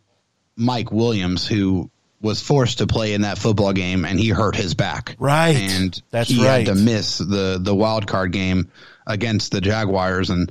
Mike 0.56 0.92
Williams, 0.92 1.48
who 1.48 1.90
was 2.20 2.42
forced 2.42 2.78
to 2.78 2.86
play 2.86 3.14
in 3.14 3.22
that 3.22 3.38
football 3.38 3.72
game 3.72 4.04
and 4.04 4.20
he 4.20 4.28
hurt 4.28 4.56
his 4.56 4.74
back. 4.74 5.16
Right. 5.18 5.56
And 5.56 6.02
That's 6.10 6.28
he 6.28 6.44
right. 6.44 6.66
had 6.66 6.66
to 6.66 6.74
miss 6.74 7.16
the 7.16 7.58
the 7.58 7.74
wild 7.74 8.06
card 8.06 8.32
game 8.32 8.70
against 9.06 9.52
the 9.52 9.60
Jaguars, 9.60 10.30
and 10.30 10.50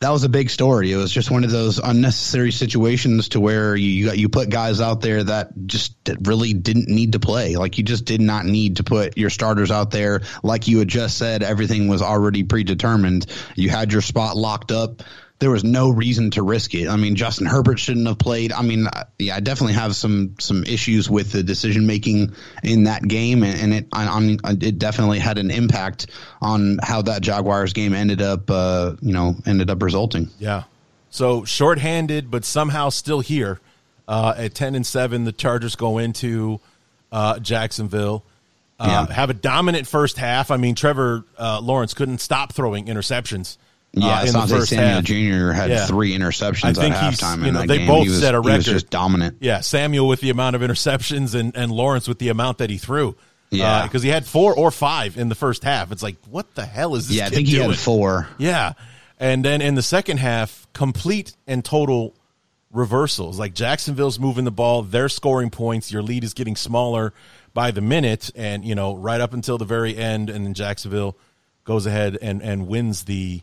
that 0.00 0.10
was 0.10 0.24
a 0.24 0.30
big 0.30 0.48
story. 0.48 0.92
It 0.92 0.96
was 0.96 1.12
just 1.12 1.30
one 1.30 1.44
of 1.44 1.50
those 1.50 1.78
unnecessary 1.78 2.52
situations 2.52 3.30
to 3.30 3.40
where 3.40 3.76
you 3.76 4.10
you 4.12 4.30
put 4.30 4.48
guys 4.48 4.80
out 4.80 5.02
there 5.02 5.22
that 5.22 5.52
just 5.66 5.94
really 6.22 6.54
didn't 6.54 6.88
need 6.88 7.12
to 7.12 7.20
play. 7.20 7.56
Like 7.56 7.76
you 7.76 7.84
just 7.84 8.06
did 8.06 8.22
not 8.22 8.46
need 8.46 8.76
to 8.76 8.84
put 8.84 9.18
your 9.18 9.28
starters 9.28 9.70
out 9.70 9.90
there. 9.90 10.22
Like 10.42 10.68
you 10.68 10.78
had 10.78 10.88
just 10.88 11.18
said, 11.18 11.42
everything 11.42 11.88
was 11.88 12.00
already 12.00 12.44
predetermined. 12.44 13.26
You 13.56 13.68
had 13.68 13.92
your 13.92 14.00
spot 14.00 14.36
locked 14.36 14.72
up 14.72 15.02
there 15.40 15.50
was 15.50 15.64
no 15.64 15.88
reason 15.88 16.30
to 16.32 16.42
risk 16.42 16.74
it. 16.74 16.86
I 16.86 16.96
mean, 16.96 17.16
Justin 17.16 17.46
Herbert 17.46 17.78
shouldn't 17.78 18.06
have 18.06 18.18
played. 18.18 18.52
I 18.52 18.60
mean, 18.60 18.86
yeah, 19.18 19.36
I 19.36 19.40
definitely 19.40 19.72
have 19.72 19.96
some 19.96 20.36
some 20.38 20.64
issues 20.64 21.08
with 21.10 21.32
the 21.32 21.42
decision 21.42 21.86
making 21.86 22.34
in 22.62 22.84
that 22.84 23.02
game, 23.02 23.42
and, 23.42 23.58
and 23.58 23.74
it 23.74 23.88
on 23.92 24.38
it 24.62 24.78
definitely 24.78 25.18
had 25.18 25.38
an 25.38 25.50
impact 25.50 26.08
on 26.42 26.78
how 26.82 27.02
that 27.02 27.22
Jaguars 27.22 27.72
game 27.72 27.94
ended 27.94 28.20
up, 28.20 28.50
uh, 28.50 28.96
you 29.00 29.12
know, 29.12 29.34
ended 29.46 29.70
up 29.70 29.82
resulting. 29.82 30.28
Yeah. 30.38 30.64
So 31.08 31.44
shorthanded, 31.44 32.30
but 32.30 32.44
somehow 32.44 32.90
still 32.90 33.20
here 33.20 33.60
uh, 34.06 34.34
at 34.36 34.54
ten 34.54 34.74
and 34.74 34.86
seven. 34.86 35.24
The 35.24 35.32
Chargers 35.32 35.74
go 35.74 35.96
into 35.96 36.60
uh, 37.10 37.38
Jacksonville. 37.38 38.24
Uh, 38.78 39.06
yeah. 39.08 39.14
Have 39.14 39.30
a 39.30 39.34
dominant 39.34 39.86
first 39.86 40.18
half. 40.18 40.50
I 40.50 40.58
mean, 40.58 40.74
Trevor 40.74 41.24
uh, 41.38 41.60
Lawrence 41.62 41.94
couldn't 41.94 42.18
stop 42.18 42.52
throwing 42.52 42.86
interceptions 42.86 43.56
yeah, 43.92 44.06
uh, 44.06 44.24
Asante 44.24 44.66
Samuel 44.66 44.88
half. 44.88 45.04
Jr. 45.04 45.52
had 45.52 45.70
yeah. 45.70 45.86
three 45.86 46.16
interceptions 46.16 46.78
at 46.78 46.92
halftime. 46.92 47.44
You 47.44 47.52
know, 47.52 47.66
they 47.66 47.78
game. 47.78 47.88
both 47.88 48.06
was, 48.06 48.20
set 48.20 48.34
a 48.34 48.40
record. 48.40 48.62
just 48.62 48.90
dominant. 48.90 49.38
Yeah, 49.40 49.60
Samuel 49.60 50.06
with 50.06 50.20
the 50.20 50.30
amount 50.30 50.56
of 50.56 50.62
interceptions 50.62 51.34
and, 51.34 51.56
and 51.56 51.72
Lawrence 51.72 52.06
with 52.06 52.18
the 52.18 52.28
amount 52.28 52.58
that 52.58 52.70
he 52.70 52.78
threw. 52.78 53.16
Yeah, 53.50 53.82
because 53.82 54.02
uh, 54.02 54.04
he 54.04 54.10
had 54.10 54.26
four 54.26 54.54
or 54.54 54.70
five 54.70 55.16
in 55.16 55.28
the 55.28 55.34
first 55.34 55.64
half. 55.64 55.90
It's 55.90 56.04
like, 56.04 56.16
what 56.28 56.54
the 56.54 56.64
hell 56.64 56.94
is 56.94 57.08
this? 57.08 57.16
Yeah, 57.16 57.26
I 57.26 57.30
think 57.30 57.48
he 57.48 57.54
doing? 57.56 57.70
had 57.70 57.78
four. 57.78 58.28
Yeah, 58.38 58.74
and 59.18 59.44
then 59.44 59.60
in 59.60 59.74
the 59.74 59.82
second 59.82 60.18
half, 60.18 60.68
complete 60.72 61.34
and 61.48 61.64
total 61.64 62.14
reversals. 62.70 63.40
Like 63.40 63.54
Jacksonville's 63.54 64.20
moving 64.20 64.44
the 64.44 64.52
ball, 64.52 64.82
they're 64.82 65.08
scoring 65.08 65.50
points. 65.50 65.90
Your 65.90 66.02
lead 66.02 66.22
is 66.22 66.32
getting 66.32 66.54
smaller 66.54 67.12
by 67.52 67.72
the 67.72 67.80
minute, 67.80 68.30
and 68.36 68.64
you 68.64 68.76
know 68.76 68.94
right 68.94 69.20
up 69.20 69.32
until 69.32 69.58
the 69.58 69.64
very 69.64 69.96
end, 69.96 70.30
and 70.30 70.46
then 70.46 70.54
Jacksonville 70.54 71.16
goes 71.64 71.86
ahead 71.86 72.18
and 72.22 72.40
and 72.42 72.68
wins 72.68 73.04
the 73.04 73.42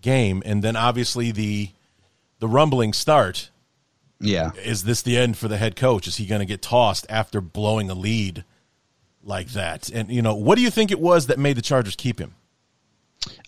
game, 0.00 0.42
and 0.44 0.62
then 0.62 0.76
obviously 0.76 1.30
the 1.30 1.70
the 2.38 2.48
rumbling 2.48 2.92
start. 2.92 3.50
Yeah, 4.20 4.50
is 4.64 4.84
this 4.84 5.02
the 5.02 5.16
end 5.16 5.36
for 5.36 5.48
the 5.48 5.56
head 5.56 5.76
coach? 5.76 6.06
Is 6.06 6.16
he 6.16 6.26
going 6.26 6.40
to 6.40 6.46
get 6.46 6.62
tossed 6.62 7.06
after 7.08 7.40
blowing 7.40 7.88
a 7.90 7.94
lead 7.94 8.44
like 9.22 9.48
that? 9.50 9.88
And 9.90 10.10
you 10.10 10.22
know, 10.22 10.34
what 10.34 10.56
do 10.56 10.62
you 10.62 10.70
think 10.70 10.90
it 10.90 11.00
was 11.00 11.26
that 11.26 11.38
made 11.38 11.56
the 11.56 11.62
Chargers 11.62 11.94
keep 11.94 12.18
him? 12.20 12.34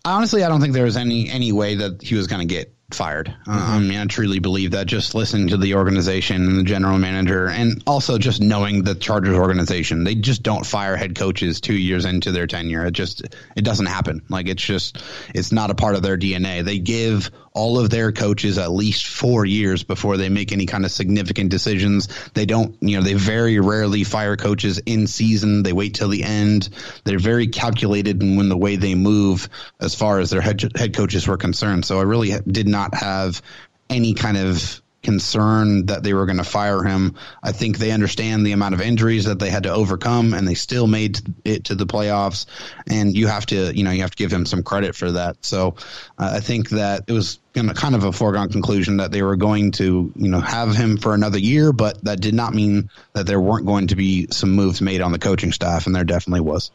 Honestly, 0.04 0.44
I 0.44 0.48
don't 0.48 0.60
think 0.60 0.74
there 0.74 0.84
was 0.84 0.96
any 0.96 1.28
any 1.28 1.52
way 1.52 1.74
that 1.76 2.02
he 2.02 2.14
was 2.14 2.26
going 2.26 2.46
to 2.46 2.54
get 2.54 2.72
fired. 2.94 3.34
Uh, 3.46 3.50
mm-hmm. 3.50 3.72
I 3.72 3.78
mean, 3.80 3.98
I 3.98 4.04
truly 4.06 4.38
believe 4.38 4.72
that 4.72 4.86
just 4.86 5.14
listening 5.14 5.48
to 5.48 5.56
the 5.56 5.74
organization 5.74 6.44
and 6.44 6.58
the 6.58 6.64
general 6.64 6.98
manager, 6.98 7.48
and 7.48 7.82
also 7.86 8.18
just 8.18 8.40
knowing 8.40 8.82
the 8.82 8.94
Chargers 8.94 9.36
organization, 9.36 10.04
they 10.04 10.14
just 10.14 10.42
don't 10.42 10.66
fire 10.66 10.96
head 10.96 11.14
coaches 11.14 11.60
two 11.60 11.74
years 11.74 12.04
into 12.04 12.32
their 12.32 12.46
tenure. 12.46 12.86
It 12.86 12.92
just 12.92 13.22
it 13.56 13.62
doesn't 13.62 13.86
happen. 13.86 14.22
Like 14.28 14.48
it's 14.48 14.62
just 14.62 15.02
it's 15.34 15.52
not 15.52 15.70
a 15.70 15.74
part 15.74 15.94
of 15.94 16.02
their 16.02 16.16
DNA. 16.16 16.64
They 16.64 16.78
give 16.78 17.30
all 17.52 17.78
of 17.78 17.90
their 17.90 18.12
coaches 18.12 18.58
at 18.58 18.70
least 18.70 19.06
four 19.08 19.44
years 19.44 19.82
before 19.82 20.16
they 20.16 20.28
make 20.28 20.52
any 20.52 20.66
kind 20.66 20.84
of 20.84 20.92
significant 20.92 21.50
decisions. 21.50 22.08
They 22.34 22.46
don't, 22.46 22.76
you 22.80 22.96
know, 22.96 23.02
they 23.02 23.14
very 23.14 23.58
rarely 23.58 24.04
fire 24.04 24.36
coaches 24.36 24.78
in 24.86 25.06
season. 25.06 25.62
They 25.62 25.72
wait 25.72 25.94
till 25.94 26.08
the 26.08 26.22
end. 26.22 26.68
They're 27.04 27.18
very 27.18 27.48
calculated 27.48 28.22
in 28.22 28.36
when 28.36 28.48
the 28.48 28.56
way 28.56 28.76
they 28.76 28.94
move 28.94 29.48
as 29.80 29.94
far 29.94 30.20
as 30.20 30.30
their 30.30 30.40
head, 30.40 30.62
head 30.76 30.94
coaches 30.94 31.26
were 31.26 31.36
concerned. 31.36 31.84
So 31.84 31.98
I 31.98 32.02
really 32.02 32.38
did 32.46 32.68
not 32.68 32.94
have 32.94 33.42
any 33.88 34.14
kind 34.14 34.36
of 34.36 34.80
concern 35.02 35.86
that 35.86 36.02
they 36.02 36.12
were 36.12 36.26
going 36.26 36.38
to 36.38 36.44
fire 36.44 36.82
him. 36.82 37.14
I 37.42 37.52
think 37.52 37.78
they 37.78 37.90
understand 37.90 38.44
the 38.44 38.52
amount 38.52 38.74
of 38.74 38.80
injuries 38.80 39.24
that 39.24 39.38
they 39.38 39.50
had 39.50 39.62
to 39.62 39.72
overcome, 39.72 40.34
and 40.34 40.46
they 40.46 40.54
still 40.54 40.86
made 40.86 41.20
it 41.44 41.64
to 41.64 41.74
the 41.74 41.86
playoffs. 41.86 42.46
And 42.86 43.16
you 43.16 43.26
have 43.26 43.46
to, 43.46 43.74
you 43.76 43.84
know, 43.84 43.90
you 43.90 44.02
have 44.02 44.10
to 44.10 44.16
give 44.16 44.32
him 44.32 44.46
some 44.46 44.62
credit 44.62 44.94
for 44.94 45.12
that. 45.12 45.36
So 45.40 45.76
uh, 46.18 46.32
I 46.34 46.40
think 46.40 46.70
that 46.70 47.04
it 47.06 47.12
was 47.12 47.38
kind 47.52 47.94
of 47.94 48.04
a 48.04 48.12
foregone 48.12 48.50
conclusion 48.50 48.98
that 48.98 49.10
they 49.10 49.22
were 49.22 49.36
going 49.36 49.72
to, 49.72 50.12
you 50.14 50.28
know, 50.28 50.40
have 50.40 50.74
him 50.74 50.96
for 50.98 51.14
another 51.14 51.38
year, 51.38 51.72
but 51.72 52.02
that 52.04 52.20
did 52.20 52.34
not 52.34 52.54
mean 52.54 52.90
that 53.14 53.26
there 53.26 53.40
weren't 53.40 53.66
going 53.66 53.88
to 53.88 53.96
be 53.96 54.28
some 54.30 54.52
moves 54.52 54.80
made 54.80 55.00
on 55.00 55.12
the 55.12 55.18
coaching 55.18 55.52
staff, 55.52 55.86
and 55.86 55.94
there 55.94 56.04
definitely 56.04 56.40
was. 56.40 56.70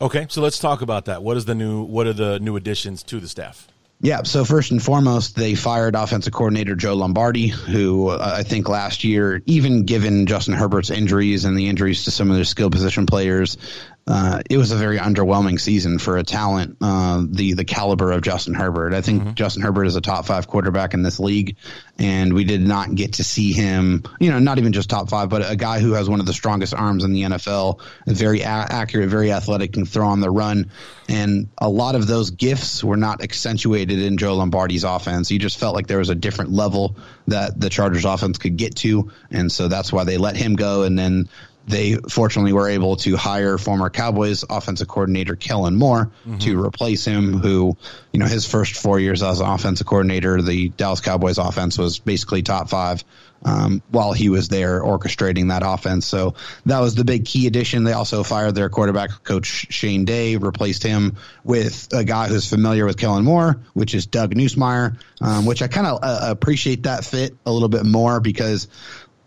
Okay, 0.00 0.26
so 0.28 0.42
let's 0.42 0.58
talk 0.58 0.82
about 0.82 1.04
that. 1.06 1.22
What 1.22 1.36
is 1.36 1.44
the 1.44 1.54
new? 1.54 1.82
What 1.82 2.06
are 2.06 2.12
the 2.12 2.40
new 2.40 2.56
additions 2.56 3.02
to 3.04 3.20
the 3.20 3.28
staff? 3.28 3.68
Yeah. 4.02 4.24
So 4.24 4.44
first 4.44 4.72
and 4.72 4.82
foremost, 4.82 5.36
they 5.36 5.54
fired 5.54 5.94
offensive 5.94 6.32
coordinator 6.32 6.74
Joe 6.74 6.94
Lombardi, 6.94 7.46
who 7.46 8.08
uh, 8.08 8.34
I 8.38 8.42
think 8.42 8.68
last 8.68 9.04
year, 9.04 9.40
even 9.46 9.84
given 9.84 10.26
Justin 10.26 10.54
Herbert's 10.54 10.90
injuries 10.90 11.44
and 11.44 11.56
the 11.56 11.68
injuries 11.68 12.04
to 12.04 12.10
some 12.10 12.28
of 12.28 12.34
their 12.34 12.44
skill 12.44 12.68
position 12.68 13.06
players, 13.06 13.58
uh, 14.04 14.42
it 14.50 14.58
was 14.58 14.72
a 14.72 14.76
very 14.76 14.98
underwhelming 14.98 15.60
season 15.60 15.98
for 15.98 16.16
a 16.16 16.24
talent 16.24 16.76
uh, 16.80 17.22
the 17.28 17.52
the 17.52 17.64
caliber 17.64 18.10
of 18.10 18.22
Justin 18.22 18.52
Herbert. 18.52 18.94
I 18.94 19.00
think 19.00 19.22
mm-hmm. 19.22 19.34
Justin 19.34 19.62
Herbert 19.62 19.84
is 19.84 19.94
a 19.94 20.00
top 20.00 20.26
five 20.26 20.48
quarterback 20.48 20.92
in 20.92 21.04
this 21.04 21.20
league, 21.20 21.56
and 21.98 22.32
we 22.32 22.42
did 22.42 22.66
not 22.66 22.92
get 22.92 23.14
to 23.14 23.24
see 23.24 23.52
him. 23.52 24.02
You 24.18 24.32
know, 24.32 24.40
not 24.40 24.58
even 24.58 24.72
just 24.72 24.90
top 24.90 25.08
five, 25.08 25.28
but 25.28 25.48
a 25.48 25.54
guy 25.54 25.78
who 25.78 25.92
has 25.92 26.08
one 26.08 26.18
of 26.18 26.26
the 26.26 26.32
strongest 26.32 26.74
arms 26.74 27.04
in 27.04 27.12
the 27.12 27.22
NFL, 27.22 27.80
very 28.06 28.40
a- 28.40 28.46
accurate, 28.46 29.08
very 29.08 29.30
athletic, 29.30 29.72
can 29.74 29.84
throw 29.84 30.08
on 30.08 30.20
the 30.20 30.30
run. 30.30 30.72
And 31.08 31.48
a 31.58 31.68
lot 31.68 31.94
of 31.94 32.06
those 32.08 32.30
gifts 32.30 32.82
were 32.82 32.96
not 32.96 33.22
accentuated 33.22 34.00
in 34.00 34.16
Joe 34.18 34.34
Lombardi's 34.34 34.84
offense. 34.84 35.30
You 35.30 35.38
just 35.38 35.58
felt 35.58 35.76
like 35.76 35.86
there 35.86 35.98
was 35.98 36.10
a 36.10 36.14
different 36.16 36.50
level 36.50 36.96
that 37.28 37.58
the 37.60 37.70
Chargers 37.70 38.04
offense 38.04 38.38
could 38.38 38.56
get 38.56 38.74
to, 38.76 39.12
and 39.30 39.50
so 39.50 39.68
that's 39.68 39.92
why 39.92 40.02
they 40.02 40.16
let 40.18 40.36
him 40.36 40.56
go. 40.56 40.82
And 40.82 40.98
then 40.98 41.28
they 41.66 41.94
fortunately 41.94 42.52
were 42.52 42.68
able 42.68 42.96
to 42.96 43.16
hire 43.16 43.58
former 43.58 43.90
Cowboys 43.90 44.44
offensive 44.48 44.88
coordinator 44.88 45.36
Kellen 45.36 45.76
Moore 45.76 46.10
mm-hmm. 46.26 46.38
to 46.38 46.62
replace 46.62 47.04
him, 47.04 47.38
who, 47.38 47.76
you 48.12 48.20
know, 48.20 48.26
his 48.26 48.46
first 48.46 48.74
four 48.74 48.98
years 48.98 49.22
as 49.22 49.40
an 49.40 49.46
offensive 49.46 49.86
coordinator, 49.86 50.42
the 50.42 50.70
Dallas 50.70 51.00
Cowboys 51.00 51.38
offense 51.38 51.78
was 51.78 51.98
basically 51.98 52.42
top 52.42 52.68
five 52.68 53.04
um, 53.44 53.82
while 53.90 54.12
he 54.12 54.28
was 54.28 54.48
there 54.48 54.82
orchestrating 54.82 55.48
that 55.48 55.62
offense. 55.64 56.06
So 56.06 56.34
that 56.66 56.80
was 56.80 56.94
the 56.94 57.04
big 57.04 57.24
key 57.24 57.46
addition. 57.46 57.84
They 57.84 57.92
also 57.92 58.22
fired 58.22 58.54
their 58.54 58.68
quarterback 58.68 59.24
coach 59.24 59.66
Shane 59.70 60.04
Day, 60.04 60.36
replaced 60.36 60.82
him 60.82 61.16
with 61.44 61.88
a 61.92 62.04
guy 62.04 62.28
who's 62.28 62.48
familiar 62.48 62.86
with 62.86 62.96
Kellen 62.96 63.24
Moore, 63.24 63.60
which 63.74 63.94
is 63.94 64.06
Doug 64.06 64.34
Nussmeier, 64.34 64.96
um, 65.20 65.44
which 65.44 65.62
I 65.62 65.68
kind 65.68 65.86
of 65.86 65.98
uh, 66.02 66.18
appreciate 66.22 66.84
that 66.84 67.04
fit 67.04 67.36
a 67.44 67.52
little 67.52 67.68
bit 67.68 67.84
more 67.84 68.20
because 68.20 68.68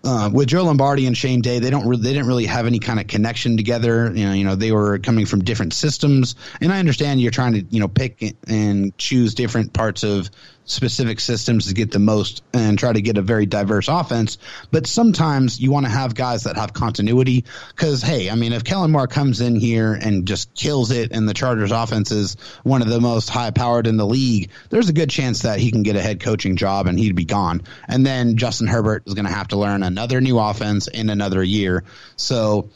uh, 0.05 0.29
with 0.31 0.47
Joe 0.47 0.63
Lombardi 0.63 1.07
and 1.07 1.17
Shane 1.17 1.41
Day, 1.41 1.59
they 1.59 1.69
don't 1.69 1.87
re- 1.87 1.97
they 1.97 2.13
didn't 2.13 2.27
really 2.27 2.45
have 2.45 2.67
any 2.67 2.79
kind 2.79 2.99
of 2.99 3.07
connection 3.07 3.57
together. 3.57 4.11
You 4.13 4.25
know, 4.25 4.33
you 4.33 4.43
know, 4.43 4.55
they 4.55 4.71
were 4.71 4.99
coming 4.99 5.25
from 5.25 5.43
different 5.43 5.73
systems, 5.73 6.35
and 6.61 6.71
I 6.71 6.79
understand 6.79 7.19
you're 7.21 7.31
trying 7.31 7.53
to 7.53 7.65
you 7.69 7.79
know 7.79 7.87
pick 7.87 8.35
and 8.47 8.95
choose 8.97 9.33
different 9.33 9.73
parts 9.73 10.03
of 10.03 10.29
specific 10.65 11.19
systems 11.19 11.67
to 11.67 11.73
get 11.73 11.91
the 11.91 11.99
most 11.99 12.43
and 12.53 12.77
try 12.77 12.91
to 12.91 13.01
get 13.01 13.17
a 13.17 13.21
very 13.21 13.45
diverse 13.45 13.87
offense. 13.87 14.37
But 14.71 14.87
sometimes 14.87 15.59
you 15.59 15.71
want 15.71 15.85
to 15.85 15.91
have 15.91 16.15
guys 16.15 16.43
that 16.43 16.57
have 16.57 16.73
continuity 16.73 17.45
because, 17.69 18.01
hey, 18.01 18.29
I 18.29 18.35
mean, 18.35 18.51
if 18.51 18.63
Kellen 18.63 18.91
Moore 18.91 19.07
comes 19.07 19.41
in 19.41 19.55
here 19.55 19.93
and 19.93 20.27
just 20.27 20.53
kills 20.53 20.91
it 20.91 21.11
and 21.11 21.29
the 21.29 21.33
Chargers 21.33 21.71
offense 21.71 22.11
is 22.11 22.35
one 22.63 22.81
of 22.81 22.89
the 22.89 22.99
most 22.99 23.29
high 23.29 23.51
powered 23.51 23.87
in 23.87 23.97
the 23.97 24.05
league, 24.05 24.49
there's 24.69 24.89
a 24.89 24.93
good 24.93 25.09
chance 25.09 25.43
that 25.43 25.59
he 25.59 25.71
can 25.71 25.83
get 25.83 25.95
a 25.95 26.01
head 26.01 26.19
coaching 26.19 26.55
job 26.55 26.87
and 26.87 26.99
he'd 26.99 27.15
be 27.15 27.25
gone. 27.25 27.61
And 27.87 28.05
then 28.05 28.37
Justin 28.37 28.67
Herbert 28.67 29.03
is 29.05 29.13
going 29.13 29.25
to 29.25 29.31
have 29.31 29.49
to 29.49 29.57
learn 29.57 29.83
another 29.83 30.19
new 30.19 30.39
offense 30.39 30.87
in 30.87 31.09
another 31.09 31.43
year. 31.43 31.83
So, 32.17 32.69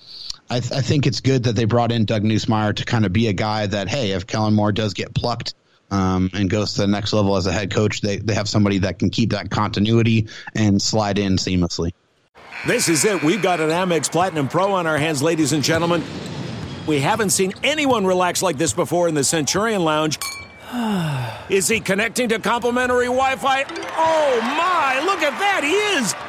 I, 0.52 0.62
th- 0.62 0.72
I, 0.72 0.82
think 0.82 1.06
it's 1.06 1.20
good 1.20 1.44
that 1.44 1.56
they 1.56 1.66
brought 1.66 1.92
in 1.92 2.06
Doug 2.06 2.24
Nussmeier 2.24 2.76
to 2.76 2.84
kind 2.84 3.06
of 3.06 3.14
be 3.14 3.28
a 3.28 3.34
guy 3.34 3.68
that, 3.68 3.88
hey, 3.88 4.14
if 4.14 4.26
Kellen 4.26 4.56
Moore 4.56 4.72
does 4.72 4.96
get 4.96 5.14
plucked 5.14 5.54
um, 5.92 6.30
and 6.34 6.50
goes 6.50 6.74
to 6.74 6.82
the 6.82 6.88
next 6.88 7.14
level 7.14 7.36
as 7.36 7.46
a 7.46 7.52
head 7.52 7.72
coach, 7.72 8.02
they, 8.02 8.18
they 8.18 8.34
have 8.34 8.48
somebody 8.48 8.78
that 8.80 9.00
can 9.00 9.10
keep 9.10 9.32
that 9.32 9.50
continuity 9.50 10.28
and 10.56 10.82
slide 10.82 11.18
in 11.18 11.38
seamlessly. 11.38 11.92
This 12.68 12.90
is 12.90 13.06
it. 13.06 13.24
We've 13.24 13.42
got 13.42 13.60
an 13.62 13.70
Amex 13.70 14.12
Platinum 14.12 14.48
Pro 14.48 14.74
on 14.74 14.86
our 14.86 14.98
hands, 14.98 15.22
ladies 15.22 15.54
and 15.54 15.64
gentlemen. 15.64 16.04
We 16.88 17.00
haven't 17.00 17.30
seen 17.30 17.54
anyone 17.64 18.06
relax 18.06 18.42
like 18.42 18.58
this 18.58 18.74
before 18.74 19.08
in 19.08 19.16
the 19.16 19.24
Centurion 19.24 19.84
Lounge. 19.84 20.20
is 21.50 21.68
he 21.68 21.80
connecting 21.80 22.30
to 22.30 22.40
complimentary 22.40 23.06
Wi 23.06 23.36
Fi? 23.38 23.64
Oh, 23.64 24.40
my! 24.42 25.02
Look 25.06 25.22
at 25.22 25.38
that! 25.40 25.62
He 25.64 25.72
is! 25.72 26.29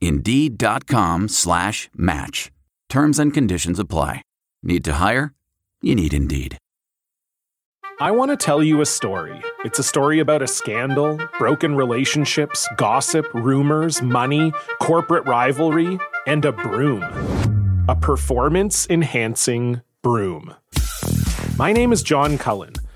Indeed.com 0.00 1.28
slash 1.28 1.88
match. 1.94 2.50
Terms 2.88 3.18
and 3.18 3.32
conditions 3.32 3.78
apply. 3.78 4.22
Need 4.62 4.84
to 4.84 4.94
hire? 4.94 5.34
You 5.82 5.94
need 5.94 6.12
Indeed. 6.12 6.58
I 8.00 8.12
want 8.12 8.30
to 8.30 8.36
tell 8.36 8.62
you 8.62 8.80
a 8.80 8.86
story. 8.86 9.42
It's 9.64 9.80
a 9.80 9.82
story 9.82 10.20
about 10.20 10.40
a 10.40 10.46
scandal, 10.46 11.18
broken 11.36 11.74
relationships, 11.74 12.68
gossip, 12.76 13.26
rumors, 13.34 14.00
money, 14.00 14.52
corporate 14.80 15.26
rivalry, 15.26 15.98
and 16.26 16.44
a 16.44 16.52
broom. 16.52 17.02
A 17.88 17.96
performance 17.96 18.86
enhancing 18.88 19.82
broom. 20.02 20.54
My 21.56 21.72
name 21.72 21.92
is 21.92 22.04
John 22.04 22.38
Cullen. 22.38 22.74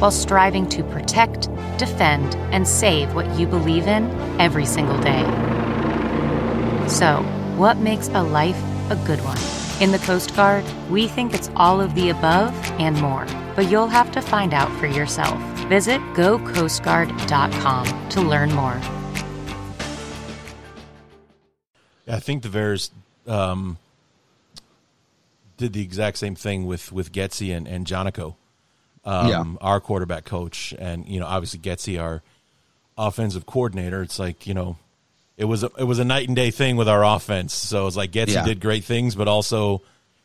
while 0.00 0.10
striving 0.10 0.66
to 0.70 0.82
protect, 0.82 1.48
defend, 1.78 2.34
and 2.52 2.66
save 2.66 3.14
what 3.14 3.38
you 3.38 3.46
believe 3.46 3.86
in 3.86 4.10
every 4.40 4.64
single 4.64 4.98
day. 5.00 5.22
So, 6.88 7.22
what 7.56 7.76
makes 7.76 8.08
a 8.08 8.22
life 8.22 8.60
a 8.90 8.96
good 9.06 9.20
one? 9.20 9.38
In 9.82 9.92
the 9.92 9.98
Coast 9.98 10.34
Guard, 10.34 10.64
we 10.90 11.06
think 11.06 11.34
it's 11.34 11.50
all 11.54 11.80
of 11.80 11.94
the 11.94 12.08
above 12.08 12.54
and 12.80 13.00
more, 13.00 13.26
but 13.54 13.70
you'll 13.70 13.88
have 13.88 14.10
to 14.12 14.22
find 14.22 14.54
out 14.54 14.72
for 14.80 14.86
yourself. 14.86 15.38
Visit 15.68 16.00
gocoastguard.com 16.14 18.08
to 18.08 18.20
learn 18.22 18.52
more. 18.52 18.80
I 22.08 22.18
think 22.18 22.42
the 22.42 22.48
Bears 22.48 22.90
um, 23.26 23.78
did 25.58 25.74
the 25.74 25.82
exact 25.82 26.16
same 26.18 26.34
thing 26.34 26.66
with 26.66 26.90
with 26.90 27.12
Getsy 27.12 27.54
and, 27.54 27.68
and 27.68 27.86
Janocko 27.86 28.34
um, 29.04 29.28
yeah. 29.28 29.44
our 29.60 29.80
quarterback 29.80 30.24
coach, 30.24 30.74
and 30.78 31.06
you 31.06 31.20
know, 31.20 31.26
obviously 31.26 31.60
Getsy, 31.60 32.00
our 32.00 32.22
offensive 32.98 33.46
coordinator. 33.46 34.02
It's 34.02 34.18
like 34.18 34.46
you 34.46 34.54
know, 34.54 34.76
it 35.36 35.44
was 35.44 35.62
a, 35.62 35.70
it 35.78 35.84
was 35.84 35.98
a 35.98 36.04
night 36.04 36.28
and 36.28 36.36
day 36.36 36.50
thing 36.50 36.76
with 36.76 36.88
our 36.88 37.04
offense. 37.04 37.54
So 37.54 37.86
it's 37.86 37.96
like 37.96 38.12
Getsy 38.12 38.34
yeah. 38.34 38.44
did 38.44 38.60
great 38.60 38.84
things, 38.84 39.14
but 39.14 39.28
also 39.28 39.82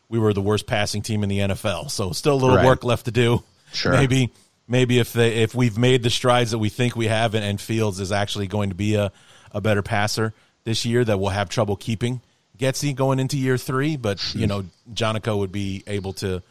we 0.08 0.18
were 0.18 0.32
the 0.32 0.42
worst 0.42 0.66
passing 0.66 1.02
team 1.02 1.22
in 1.22 1.28
the 1.28 1.38
NFL. 1.38 1.90
So 1.90 2.12
still 2.12 2.34
a 2.34 2.36
little 2.36 2.56
right. 2.56 2.66
work 2.66 2.84
left 2.84 3.06
to 3.06 3.10
do. 3.10 3.42
Sure, 3.72 3.92
maybe 3.92 4.30
maybe 4.68 4.98
if 4.98 5.12
they 5.12 5.36
if 5.36 5.54
we've 5.54 5.78
made 5.78 6.02
the 6.02 6.10
strides 6.10 6.50
that 6.50 6.58
we 6.58 6.68
think 6.68 6.96
we 6.96 7.06
have, 7.06 7.34
and, 7.34 7.44
and 7.44 7.60
Fields 7.60 8.00
is 8.00 8.12
actually 8.12 8.46
going 8.46 8.68
to 8.68 8.76
be 8.76 8.94
a 8.94 9.10
a 9.52 9.60
better 9.60 9.82
passer 9.82 10.34
this 10.64 10.84
year, 10.84 11.04
that 11.04 11.18
we'll 11.18 11.30
have 11.30 11.48
trouble 11.48 11.76
keeping 11.76 12.20
Getsy 12.58 12.94
going 12.94 13.18
into 13.20 13.38
year 13.38 13.56
three. 13.56 13.96
But 13.96 14.34
you 14.34 14.46
know, 14.46 14.64
Janocko 14.92 15.38
would 15.38 15.52
be 15.52 15.82
able 15.86 16.12
to 16.14 16.42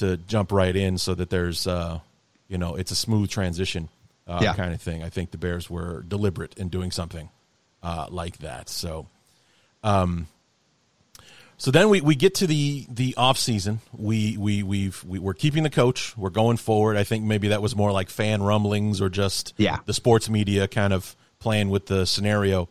to 0.00 0.16
jump 0.18 0.52
right 0.52 0.74
in 0.76 0.98
so 0.98 1.14
that 1.14 1.30
there's 1.30 1.66
uh, 1.66 2.00
you 2.48 2.58
know 2.58 2.74
it's 2.74 2.90
a 2.90 2.96
smooth 2.96 3.30
transition 3.30 3.88
uh, 4.26 4.40
yeah. 4.42 4.54
kind 4.54 4.74
of 4.74 4.82
thing. 4.82 5.02
I 5.02 5.08
think 5.08 5.30
the 5.30 5.38
Bears 5.38 5.70
were 5.70 6.02
deliberate 6.02 6.54
in 6.58 6.68
doing 6.68 6.90
something 6.90 7.30
uh, 7.82 8.06
like 8.10 8.38
that. 8.38 8.68
So, 8.68 9.06
um, 9.82 10.26
So 11.56 11.70
then 11.70 11.88
we, 11.90 12.00
we 12.00 12.14
get 12.14 12.34
to 12.36 12.46
the 12.46 12.86
the 12.88 13.14
off 13.16 13.38
season. 13.38 13.80
We 13.96 14.36
we 14.38 14.62
we've 14.62 15.02
we, 15.04 15.18
we're 15.18 15.34
keeping 15.34 15.62
the 15.62 15.70
coach. 15.70 16.16
We're 16.16 16.30
going 16.30 16.56
forward. 16.56 16.96
I 16.96 17.04
think 17.04 17.24
maybe 17.24 17.48
that 17.48 17.60
was 17.62 17.76
more 17.76 17.92
like 17.92 18.08
fan 18.10 18.42
rumblings 18.42 19.00
or 19.00 19.08
just 19.10 19.52
Yeah. 19.58 19.78
the 19.86 19.92
sports 19.94 20.28
media 20.30 20.68
kind 20.68 20.92
of 20.92 21.14
playing 21.38 21.70
with 21.70 21.86
the 21.86 22.06
scenario 22.06 22.68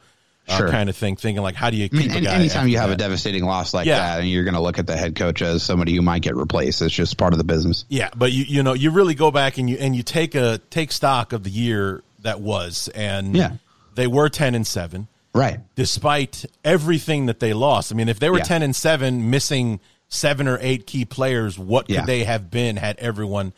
uh, 0.50 0.70
kind 0.72 0.90
of 0.90 0.96
thing, 0.96 1.16
thinking 1.16 1.42
like 1.44 1.56
how 1.56 1.70
do 1.70 1.78
you 1.78 1.90
I 1.92 1.96
mean, 1.96 2.10
a 2.12 2.14
any- 2.16 2.26
guy? 2.26 2.34
anytime 2.36 2.68
you 2.68 2.78
have 2.78 2.90
a 2.92 2.96
devastating 2.96 3.44
loss 3.46 3.74
like 3.74 3.86
Yeah. 3.88 4.00
that, 4.00 4.20
and 4.22 4.30
you're 4.30 4.44
going 4.44 4.54
to 4.56 4.62
look 4.62 4.80
at 4.80 4.88
the 4.88 4.96
head 4.98 5.16
coach 5.16 5.42
as 5.42 5.64
somebody 5.64 5.96
who 5.96 6.02
might 6.02 6.22
get 6.22 6.36
replaced, 6.36 6.82
it's 6.82 6.94
just 6.94 7.18
part 7.18 7.34
of 7.34 7.38
the 7.38 7.44
business. 7.44 7.86
Yeah, 7.90 8.10
but 8.16 8.32
you 8.32 8.44
you 8.46 8.64
know 8.64 8.74
you 8.74 8.92
really 8.92 9.16
go 9.16 9.32
back 9.32 9.58
and 9.58 9.70
you 9.70 9.78
and 9.80 9.96
you 9.96 10.04
take 10.04 10.36
a 10.36 10.60
take 10.70 10.92
stock 10.92 11.34
of 11.34 11.44
the 11.44 11.50
year 11.50 12.04
that 12.22 12.42
was, 12.42 12.90
and 12.96 13.36
Yeah. 13.36 13.52
they 13.96 14.08
were 14.08 14.30
ten 14.30 14.56
and 14.56 14.66
seven, 14.68 15.08
Right. 15.34 15.60
despite 15.76 16.46
everything 16.64 17.28
that 17.28 17.40
they 17.40 17.54
lost. 17.54 17.92
I 17.92 17.96
mean, 17.96 18.10
if 18.10 18.20
they 18.20 18.30
were 18.30 18.40
Yeah. 18.40 18.44
ten 18.44 18.62
and 18.64 18.76
seven, 18.76 19.30
missing 19.30 19.80
seven 20.10 20.48
or 20.48 20.58
eight 20.62 20.88
key 20.88 21.06
players, 21.06 21.58
what 21.60 21.86
could 21.86 21.96
Yeah. 21.96 22.06
they 22.06 22.24
have 22.24 22.50
been 22.52 22.78
had 22.78 22.98
everyone 23.00 23.54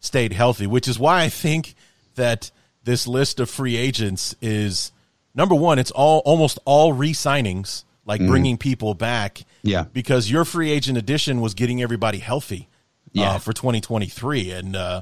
stayed 0.00 0.32
healthy? 0.32 0.66
Which 0.66 0.86
is 0.88 0.98
why 0.98 1.22
I 1.22 1.28
think 1.28 1.74
that 2.14 2.50
this 2.84 3.06
list 3.08 3.40
of 3.40 3.50
free 3.50 3.76
agents 3.76 4.34
is 4.40 4.92
number 5.36 5.54
one. 5.54 5.78
It's 5.78 5.92
all 5.92 6.20
almost 6.24 6.58
all 6.64 6.92
re-signings, 6.92 7.84
like 8.04 8.20
bringing 8.26 8.56
people 8.58 8.94
back. 8.94 9.44
Yeah. 9.62 9.84
because 9.92 10.30
your 10.30 10.44
free 10.44 10.70
agent 10.70 10.96
addition 10.98 11.40
was 11.40 11.54
getting 11.54 11.82
everybody 11.82 12.18
healthy. 12.18 12.68
Yeah. 13.12 13.30
uh, 13.32 13.38
for 13.38 13.52
2023, 13.54 14.50
and 14.50 14.76
uh, 14.76 15.00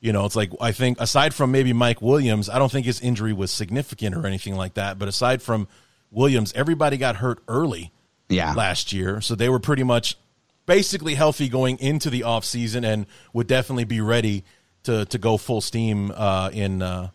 you 0.00 0.12
know, 0.12 0.24
it's 0.24 0.34
like 0.34 0.50
I 0.60 0.72
think 0.72 1.00
aside 1.00 1.32
from 1.32 1.52
maybe 1.52 1.72
Mike 1.72 2.02
Williams, 2.02 2.48
I 2.48 2.58
don't 2.58 2.72
think 2.72 2.86
his 2.86 3.00
injury 3.00 3.32
was 3.32 3.52
significant 3.52 4.16
or 4.16 4.26
anything 4.26 4.56
like 4.56 4.74
that. 4.74 4.98
But 4.98 5.06
aside 5.08 5.42
from 5.42 5.68
Williams, 6.10 6.52
everybody 6.56 6.96
got 6.96 7.16
hurt 7.16 7.38
early 7.46 7.92
Yeah. 8.28 8.54
last 8.54 8.92
year, 8.92 9.20
so 9.20 9.34
they 9.36 9.48
were 9.48 9.60
pretty 9.60 9.84
much 9.84 10.16
basically 10.66 11.14
healthy 11.14 11.48
going 11.48 11.78
into 11.78 12.10
the 12.10 12.24
off 12.24 12.44
season 12.44 12.84
and 12.84 13.06
would 13.32 13.46
definitely 13.46 13.84
be 13.84 14.00
ready 14.00 14.42
to 14.84 15.04
to 15.04 15.18
go 15.18 15.36
full 15.36 15.60
steam 15.60 16.10
uh, 16.16 16.50
in 16.52 16.82
uh, 16.82 17.10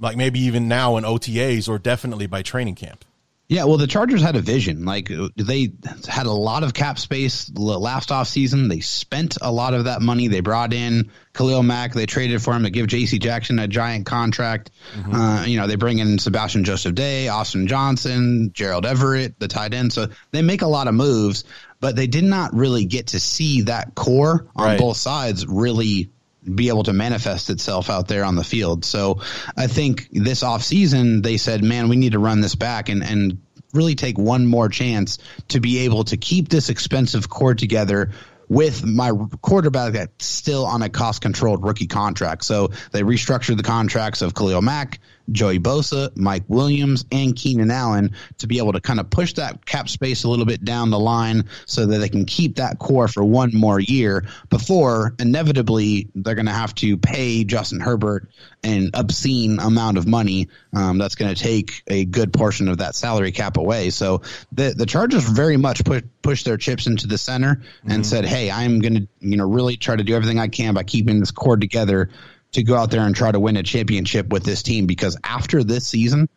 like 0.00 0.16
maybe 0.16 0.40
even 0.40 0.66
now 0.66 0.96
in 0.96 1.04
OTAs 1.04 1.68
or 1.68 1.78
definitely 1.78 2.26
by 2.26 2.42
training 2.42 2.74
camp. 2.74 3.04
Yeah, 3.48 3.64
well, 3.64 3.78
the 3.78 3.88
Chargers 3.88 4.22
had 4.22 4.36
a 4.36 4.40
vision. 4.40 4.84
Like 4.84 5.10
they 5.36 5.72
had 6.08 6.26
a 6.26 6.32
lot 6.32 6.62
of 6.62 6.72
cap 6.72 7.00
space 7.00 7.50
last 7.52 8.12
off 8.12 8.28
season. 8.28 8.68
They 8.68 8.78
spent 8.78 9.38
a 9.42 9.50
lot 9.50 9.74
of 9.74 9.86
that 9.86 10.00
money. 10.00 10.28
They 10.28 10.38
brought 10.38 10.72
in 10.72 11.10
Khalil 11.34 11.64
Mack. 11.64 11.92
They 11.92 12.06
traded 12.06 12.40
for 12.42 12.54
him 12.54 12.62
to 12.62 12.70
give 12.70 12.86
J.C. 12.86 13.18
Jackson 13.18 13.58
a 13.58 13.66
giant 13.66 14.06
contract. 14.06 14.70
Uh, 15.12 15.42
you 15.48 15.56
know, 15.58 15.66
they 15.66 15.74
bring 15.74 15.98
in 15.98 16.20
Sebastian 16.20 16.62
Joseph 16.62 16.94
Day, 16.94 17.26
Austin 17.26 17.66
Johnson, 17.66 18.52
Gerald 18.54 18.86
Everett, 18.86 19.40
the 19.40 19.48
tight 19.48 19.74
end. 19.74 19.92
So 19.92 20.06
they 20.30 20.42
make 20.42 20.62
a 20.62 20.68
lot 20.68 20.86
of 20.86 20.94
moves, 20.94 21.42
but 21.80 21.96
they 21.96 22.06
did 22.06 22.22
not 22.24 22.54
really 22.54 22.84
get 22.84 23.08
to 23.08 23.18
see 23.18 23.62
that 23.62 23.96
core 23.96 24.46
on 24.54 24.64
Right. 24.64 24.78
both 24.78 24.96
sides 24.96 25.44
really 25.44 26.10
be 26.42 26.68
able 26.68 26.84
to 26.84 26.92
manifest 26.92 27.50
itself 27.50 27.90
out 27.90 28.08
there 28.08 28.24
on 28.24 28.34
the 28.34 28.44
field. 28.44 28.84
So 28.84 29.20
I 29.56 29.66
think 29.66 30.08
this 30.12 30.42
offseason 30.42 31.22
they 31.22 31.36
said, 31.36 31.62
man, 31.62 31.88
we 31.88 31.96
need 31.96 32.12
to 32.12 32.18
run 32.18 32.40
this 32.40 32.54
back 32.54 32.88
and, 32.88 33.02
and 33.02 33.42
really 33.72 33.94
take 33.94 34.18
one 34.18 34.46
more 34.46 34.68
chance 34.68 35.18
to 35.48 35.60
be 35.60 35.80
able 35.80 36.04
to 36.04 36.16
keep 36.16 36.48
this 36.48 36.68
expensive 36.68 37.28
core 37.28 37.54
together 37.54 38.12
with 38.48 38.84
my 38.84 39.12
quarterback 39.42 39.92
that's 39.92 40.26
still 40.26 40.66
on 40.66 40.82
a 40.82 40.88
cost 40.88 41.22
controlled 41.22 41.62
rookie 41.64 41.86
contract. 41.86 42.44
So 42.44 42.70
they 42.90 43.02
restructured 43.02 43.56
the 43.56 43.62
contracts 43.62 44.22
of 44.22 44.34
Khalil 44.34 44.60
Mack, 44.60 44.98
Joey 45.30 45.58
Bosa, 45.58 46.14
Mike 46.16 46.44
Williams, 46.48 47.04
and 47.12 47.34
Keenan 47.36 47.70
Allen 47.70 48.14
to 48.38 48.46
be 48.46 48.58
able 48.58 48.72
to 48.72 48.80
kind 48.80 49.00
of 49.00 49.10
push 49.10 49.34
that 49.34 49.64
cap 49.64 49.88
space 49.88 50.24
a 50.24 50.28
little 50.28 50.44
bit 50.44 50.64
down 50.64 50.90
the 50.90 50.98
line 50.98 51.44
so 51.66 51.86
that 51.86 51.98
they 51.98 52.08
can 52.08 52.24
keep 52.24 52.56
that 52.56 52.78
core 52.78 53.08
for 53.08 53.24
one 53.24 53.54
more 53.54 53.80
year 53.80 54.26
before 54.48 55.14
inevitably 55.18 56.08
they're 56.14 56.34
going 56.34 56.46
to 56.46 56.52
have 56.52 56.74
to 56.76 56.96
pay 56.96 57.44
Justin 57.44 57.80
Herbert 57.80 58.28
an 58.62 58.90
obscene 58.94 59.58
amount 59.58 59.96
of 59.96 60.06
money 60.06 60.48
um, 60.74 60.98
that's 60.98 61.14
going 61.14 61.34
to 61.34 61.40
take 61.40 61.82
a 61.86 62.04
good 62.04 62.32
portion 62.32 62.68
of 62.68 62.78
that 62.78 62.94
salary 62.94 63.32
cap 63.32 63.56
away. 63.56 63.90
So 63.90 64.22
the 64.52 64.74
the 64.76 64.86
Chargers 64.86 65.24
very 65.24 65.56
much 65.56 65.84
put 65.84 66.04
pushed 66.22 66.44
their 66.44 66.56
chips 66.56 66.86
into 66.86 67.06
the 67.06 67.18
center 67.18 67.62
and 67.86 68.06
said, 68.06 68.24
"Hey, 68.24 68.50
I'm 68.50 68.80
going 68.80 68.94
to 68.94 69.08
you 69.20 69.36
know 69.36 69.48
really 69.48 69.76
try 69.76 69.96
to 69.96 70.04
do 70.04 70.14
everything 70.14 70.38
I 70.38 70.48
can 70.48 70.74
by 70.74 70.82
keeping 70.82 71.20
this 71.20 71.30
core 71.30 71.56
together 71.56 72.10
to 72.52 72.62
go 72.62 72.76
out 72.76 72.90
there 72.90 73.02
and 73.02 73.14
try 73.14 73.30
to 73.30 73.40
win 73.40 73.56
a 73.56 73.62
championship 73.62 74.28
with 74.28 74.44
this 74.44 74.62
team 74.62 74.86
because 74.86 75.16
after 75.24 75.62
this 75.64 75.86
season." 75.86 76.28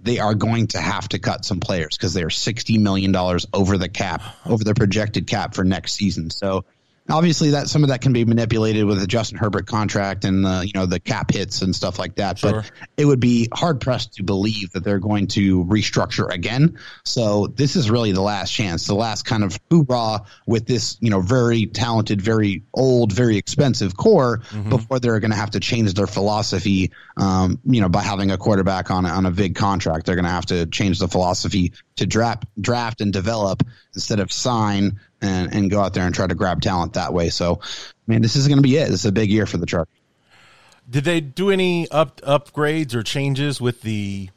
They 0.00 0.20
are 0.20 0.34
going 0.34 0.68
to 0.68 0.78
have 0.78 1.08
to 1.08 1.18
cut 1.18 1.44
some 1.44 1.58
players 1.58 1.96
because 1.96 2.14
they 2.14 2.22
are 2.22 2.30
sixty 2.30 2.78
million 2.78 3.10
dollars 3.10 3.48
over 3.52 3.76
the 3.76 3.88
cap, 3.88 4.22
over 4.46 4.62
the 4.62 4.72
projected 4.72 5.26
cap 5.26 5.56
for 5.56 5.64
next 5.64 5.94
season. 5.94 6.30
So 6.30 6.64
obviously 7.08 7.50
that 7.50 7.68
some 7.68 7.82
of 7.82 7.88
that 7.88 8.00
can 8.00 8.12
be 8.12 8.24
manipulated 8.24 8.84
with 8.84 9.00
the 9.00 9.06
Justin 9.06 9.38
Herbert 9.38 9.66
contract 9.66 10.24
and 10.24 10.44
the 10.44 10.66
you 10.66 10.72
know 10.74 10.86
the 10.86 11.00
cap 11.00 11.30
hits 11.30 11.62
and 11.62 11.74
stuff 11.74 11.98
like 11.98 12.16
that. 12.16 12.38
Sure. 12.38 12.52
But 12.52 12.70
it 12.96 13.04
would 13.04 13.20
be 13.20 13.48
hard 13.52 13.80
pressed 13.80 14.14
to 14.14 14.22
believe 14.22 14.72
that 14.72 14.84
they're 14.84 14.98
going 14.98 15.28
to 15.28 15.64
restructure 15.64 16.32
again. 16.32 16.78
So 17.04 17.46
this 17.46 17.76
is 17.76 17.90
really 17.90 18.12
the 18.12 18.20
last 18.20 18.52
chance, 18.52 18.86
the 18.86 18.94
last 18.94 19.24
kind 19.24 19.44
of 19.44 19.58
hoorah 19.70 20.24
with 20.46 20.66
this 20.66 20.98
you 21.00 21.10
know 21.10 21.20
very 21.20 21.66
talented, 21.66 22.20
very 22.20 22.64
old, 22.74 23.12
very 23.12 23.36
expensive 23.36 23.96
core 23.96 24.42
before 24.68 24.98
they're 24.98 25.20
going 25.20 25.30
to 25.30 25.36
have 25.36 25.50
to 25.50 25.60
change 25.60 25.94
their 25.94 26.06
philosophy. 26.06 26.92
Um, 27.16 27.58
you 27.64 27.80
know 27.80 27.88
by 27.88 28.02
having 28.02 28.30
a 28.30 28.38
quarterback 28.38 28.90
on 28.90 29.06
on 29.06 29.26
a 29.26 29.30
big 29.30 29.54
contract, 29.54 30.06
they're 30.06 30.16
going 30.16 30.24
to 30.24 30.30
have 30.30 30.46
to 30.46 30.66
change 30.66 30.98
the 30.98 31.08
philosophy 31.08 31.72
to 31.96 32.06
draft 32.06 32.44
draft 32.60 33.00
and 33.00 33.12
develop 33.12 33.62
instead 33.94 34.20
of 34.20 34.32
sign 34.32 35.00
and, 35.20 35.52
and 35.54 35.70
go 35.70 35.80
out 35.80 35.94
there 35.94 36.04
and 36.06 36.14
try 36.14 36.26
to 36.26 36.34
grab 36.34 36.60
talent 36.60 36.94
that 36.94 37.12
way. 37.12 37.30
So, 37.30 37.60
man, 38.06 38.22
this 38.22 38.36
is 38.36 38.46
going 38.48 38.58
to 38.58 38.62
be 38.62 38.76
it. 38.76 38.86
This 38.88 39.00
is 39.00 39.06
a 39.06 39.12
big 39.12 39.30
year 39.30 39.46
for 39.46 39.56
the 39.58 39.66
Chargers. 39.66 39.92
Did 40.88 41.04
they 41.04 41.20
do 41.20 41.50
any 41.50 41.88
up 41.90 42.20
upgrades 42.22 42.94
or 42.94 43.02
changes 43.02 43.60
with 43.60 43.82
the 43.82 44.30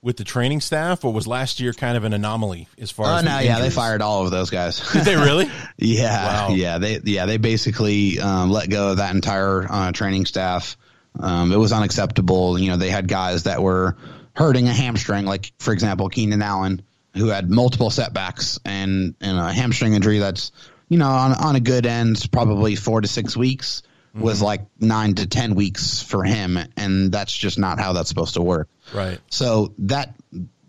with 0.00 0.16
the 0.16 0.22
training 0.22 0.60
staff, 0.60 1.04
or 1.04 1.12
was 1.12 1.26
last 1.26 1.58
year 1.58 1.72
kind 1.72 1.96
of 1.96 2.04
an 2.04 2.12
anomaly 2.12 2.68
as 2.78 2.92
far 2.92 3.06
Oh 3.06 3.16
as? 3.16 3.24
the 3.24 3.30
no, 3.30 3.38
yeah, 3.40 3.58
they 3.58 3.68
fired 3.70 4.00
all 4.00 4.24
of 4.24 4.30
those 4.30 4.48
guys. 4.48 4.78
Did 4.92 5.02
they 5.04 5.16
really? 5.16 5.50
yeah, 5.76 6.46
Wow. 6.48 6.54
yeah, 6.54 6.78
they 6.78 7.00
yeah 7.02 7.26
they 7.26 7.36
basically 7.36 8.20
um, 8.20 8.50
let 8.50 8.70
go 8.70 8.92
of 8.92 8.98
that 8.98 9.12
entire 9.12 9.66
uh, 9.68 9.90
training 9.92 10.24
staff. 10.26 10.76
Um, 11.18 11.50
it 11.50 11.56
was 11.56 11.72
unacceptable. 11.72 12.56
You 12.60 12.70
know, 12.70 12.76
they 12.76 12.90
had 12.90 13.08
guys 13.08 13.42
that 13.44 13.60
were 13.60 13.96
hurting 14.36 14.68
a 14.68 14.72
hamstring, 14.72 15.24
like 15.26 15.52
for 15.58 15.72
example, 15.72 16.08
Keenan 16.08 16.42
Allen, 16.42 16.80
who 17.14 17.28
had 17.28 17.50
multiple 17.50 17.90
setbacks 17.90 18.58
and 18.64 19.14
and 19.20 19.38
a 19.38 19.52
hamstring 19.52 19.94
injury 19.94 20.18
that's 20.18 20.52
you 20.88 20.98
know 20.98 21.08
on 21.08 21.32
on 21.32 21.56
a 21.56 21.60
good 21.60 21.86
end, 21.86 22.28
probably 22.32 22.76
four 22.76 23.00
to 23.00 23.08
six 23.08 23.36
weeks. 23.36 23.82
Mm-hmm. 24.14 24.22
Was 24.22 24.40
like 24.40 24.62
nine 24.80 25.14
to 25.16 25.26
ten 25.26 25.54
weeks 25.54 26.02
for 26.02 26.24
him, 26.24 26.58
and 26.78 27.12
that's 27.12 27.32
just 27.32 27.58
not 27.58 27.78
how 27.78 27.92
that's 27.92 28.08
supposed 28.08 28.34
to 28.34 28.42
work. 28.42 28.68
Right. 28.94 29.20
So 29.28 29.74
that 29.80 30.14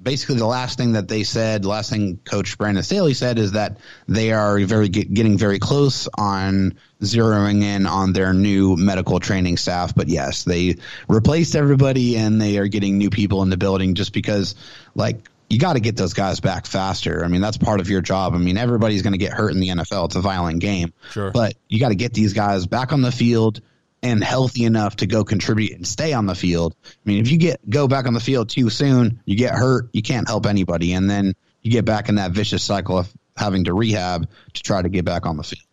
basically 0.01 0.37
the 0.37 0.45
last 0.45 0.77
thing 0.77 0.93
that 0.93 1.07
they 1.07 1.23
said, 1.23 1.65
last 1.65 1.89
thing 1.89 2.17
Coach 2.17 2.57
Brandon 2.57 2.83
Staley 2.83 3.13
said 3.13 3.37
is 3.37 3.53
that 3.53 3.77
they 4.07 4.31
are 4.31 4.59
very 4.59 4.89
get, 4.89 5.13
getting 5.13 5.37
very 5.37 5.59
close 5.59 6.07
on 6.17 6.77
zeroing 7.01 7.63
in 7.63 7.85
on 7.85 8.13
their 8.13 8.33
new 8.33 8.75
medical 8.75 9.19
training 9.19 9.57
staff. 9.57 9.93
But 9.93 10.07
yes, 10.07 10.43
they 10.43 10.77
replaced 11.07 11.55
everybody 11.55 12.17
and 12.17 12.41
they 12.41 12.57
are 12.57 12.67
getting 12.67 12.97
new 12.97 13.09
people 13.09 13.41
in 13.43 13.49
the 13.49 13.57
building 13.57 13.95
just 13.95 14.13
because 14.13 14.55
like 14.95 15.29
you 15.49 15.57
got 15.57 15.73
to 15.73 15.79
get 15.79 15.95
those 15.95 16.13
guys 16.13 16.39
back 16.39 16.65
faster. 16.65 17.25
I 17.25 17.27
mean, 17.27 17.41
that's 17.41 17.57
part 17.57 17.79
of 17.79 17.89
your 17.89 18.01
job. 18.01 18.33
I 18.33 18.37
mean, 18.37 18.57
everybody's 18.57 19.01
going 19.01 19.13
to 19.13 19.17
get 19.19 19.33
hurt 19.33 19.51
in 19.51 19.59
the 19.59 19.69
NFL. 19.69 20.05
It's 20.05 20.15
a 20.15 20.21
violent 20.21 20.59
game. 20.59 20.93
Sure. 21.11 21.31
But 21.31 21.55
you 21.67 21.79
got 21.79 21.89
to 21.89 21.95
get 21.95 22.13
these 22.13 22.33
guys 22.33 22.67
back 22.67 22.93
on 22.93 23.01
the 23.01 23.11
field 23.11 23.61
and 24.01 24.23
healthy 24.23 24.63
enough 24.63 24.97
to 24.97 25.07
go 25.07 25.23
contribute 25.23 25.73
and 25.73 25.87
stay 25.87 26.13
on 26.13 26.25
the 26.25 26.35
field. 26.35 26.75
I 26.85 26.89
mean, 27.05 27.19
if 27.19 27.31
you 27.31 27.37
get 27.37 27.67
go 27.67 27.87
back 27.87 28.05
on 28.05 28.13
the 28.13 28.19
field 28.19 28.49
too 28.49 28.69
soon, 28.69 29.21
you 29.25 29.35
get 29.35 29.53
hurt, 29.53 29.89
you 29.91 30.01
can't 30.01 30.27
help 30.27 30.45
anybody, 30.45 30.93
and 30.93 31.09
then 31.09 31.33
you 31.61 31.71
get 31.71 31.83
back 31.83 32.09
in 32.09 32.15
that 32.15 32.31
vicious 32.31 32.63
cycle 32.63 32.99
of 32.99 33.13
having 33.35 33.65
to 33.65 33.73
rehab 33.73 34.29
to 34.53 34.63
try 34.63 34.81
to 34.81 34.89
get 34.89 35.03
back 35.03 35.25
on 35.25 35.37
the 35.37 35.43
field. 35.43 35.63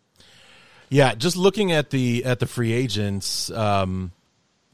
Yeah, 0.89 1.15
just 1.15 1.35
looking 1.35 1.71
at 1.71 1.89
the 1.89 2.25
at 2.25 2.39
the 2.39 2.47
free 2.47 2.73
agents, 2.73 3.49
um, 3.51 4.11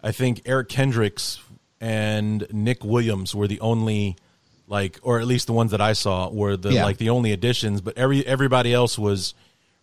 I 0.02 0.12
think 0.12 0.42
Eric 0.46 0.70
Kendricks 0.70 1.40
and 1.82 2.48
Nick 2.52 2.84
Williams 2.84 3.36
were 3.36 3.48
the 3.48 3.60
only 3.60 4.16
like, 4.68 5.00
or 5.04 5.20
at 5.20 5.28
least 5.28 5.48
the 5.48 5.54
ones 5.54 5.72
that 5.72 5.82
I 5.82 5.94
saw 5.94 6.30
were 6.30 6.56
the 6.58 6.74
Yeah. 6.74 6.86
like 6.86 6.98
the 6.98 7.10
only 7.10 7.32
additions. 7.32 7.82
But 7.82 7.98
every 7.98 8.26
everybody 8.26 8.74
else 8.74 8.98
was 8.98 9.34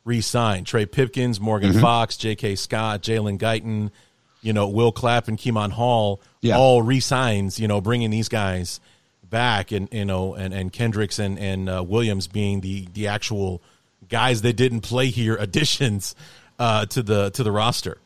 re-signed. 0.04 0.66
Trey 0.66 0.86
Pipkins, 0.86 1.40
Morgan 1.40 1.72
Mm-hmm. 1.72 1.80
Fox, 1.80 2.16
J.K. 2.16 2.56
Scott, 2.56 3.02
Jalen 3.02 3.38
Guyton, 3.38 3.90
you 4.42 4.52
know, 4.52 4.66
Will 4.68 4.92
Clapp 4.92 5.28
and 5.28 5.36
Kemon 5.38 5.72
Hall, 5.72 6.20
Yeah. 6.40 6.56
all 6.56 6.82
re-signs. 6.82 7.60
You 7.60 7.68
know, 7.68 7.80
bringing 7.80 8.10
these 8.10 8.28
guys 8.28 8.80
back, 9.28 9.70
and 9.72 9.88
you 9.92 10.04
know, 10.04 10.34
and 10.34 10.52
and 10.54 10.72
Kendricks 10.72 11.18
and 11.18 11.38
and 11.38 11.68
uh, 11.68 11.84
Williams 11.86 12.26
being 12.26 12.60
the 12.62 12.88
the 12.94 13.06
actual 13.06 13.62
guys 14.08 14.42
that 14.42 14.54
didn't 14.54 14.80
play 14.80 15.08
here 15.08 15.36
additions 15.40 16.14
uh, 16.58 16.86
to 16.86 17.02
the 17.02 17.30
to 17.30 17.42
the 17.42 17.52
roster. 17.52 17.98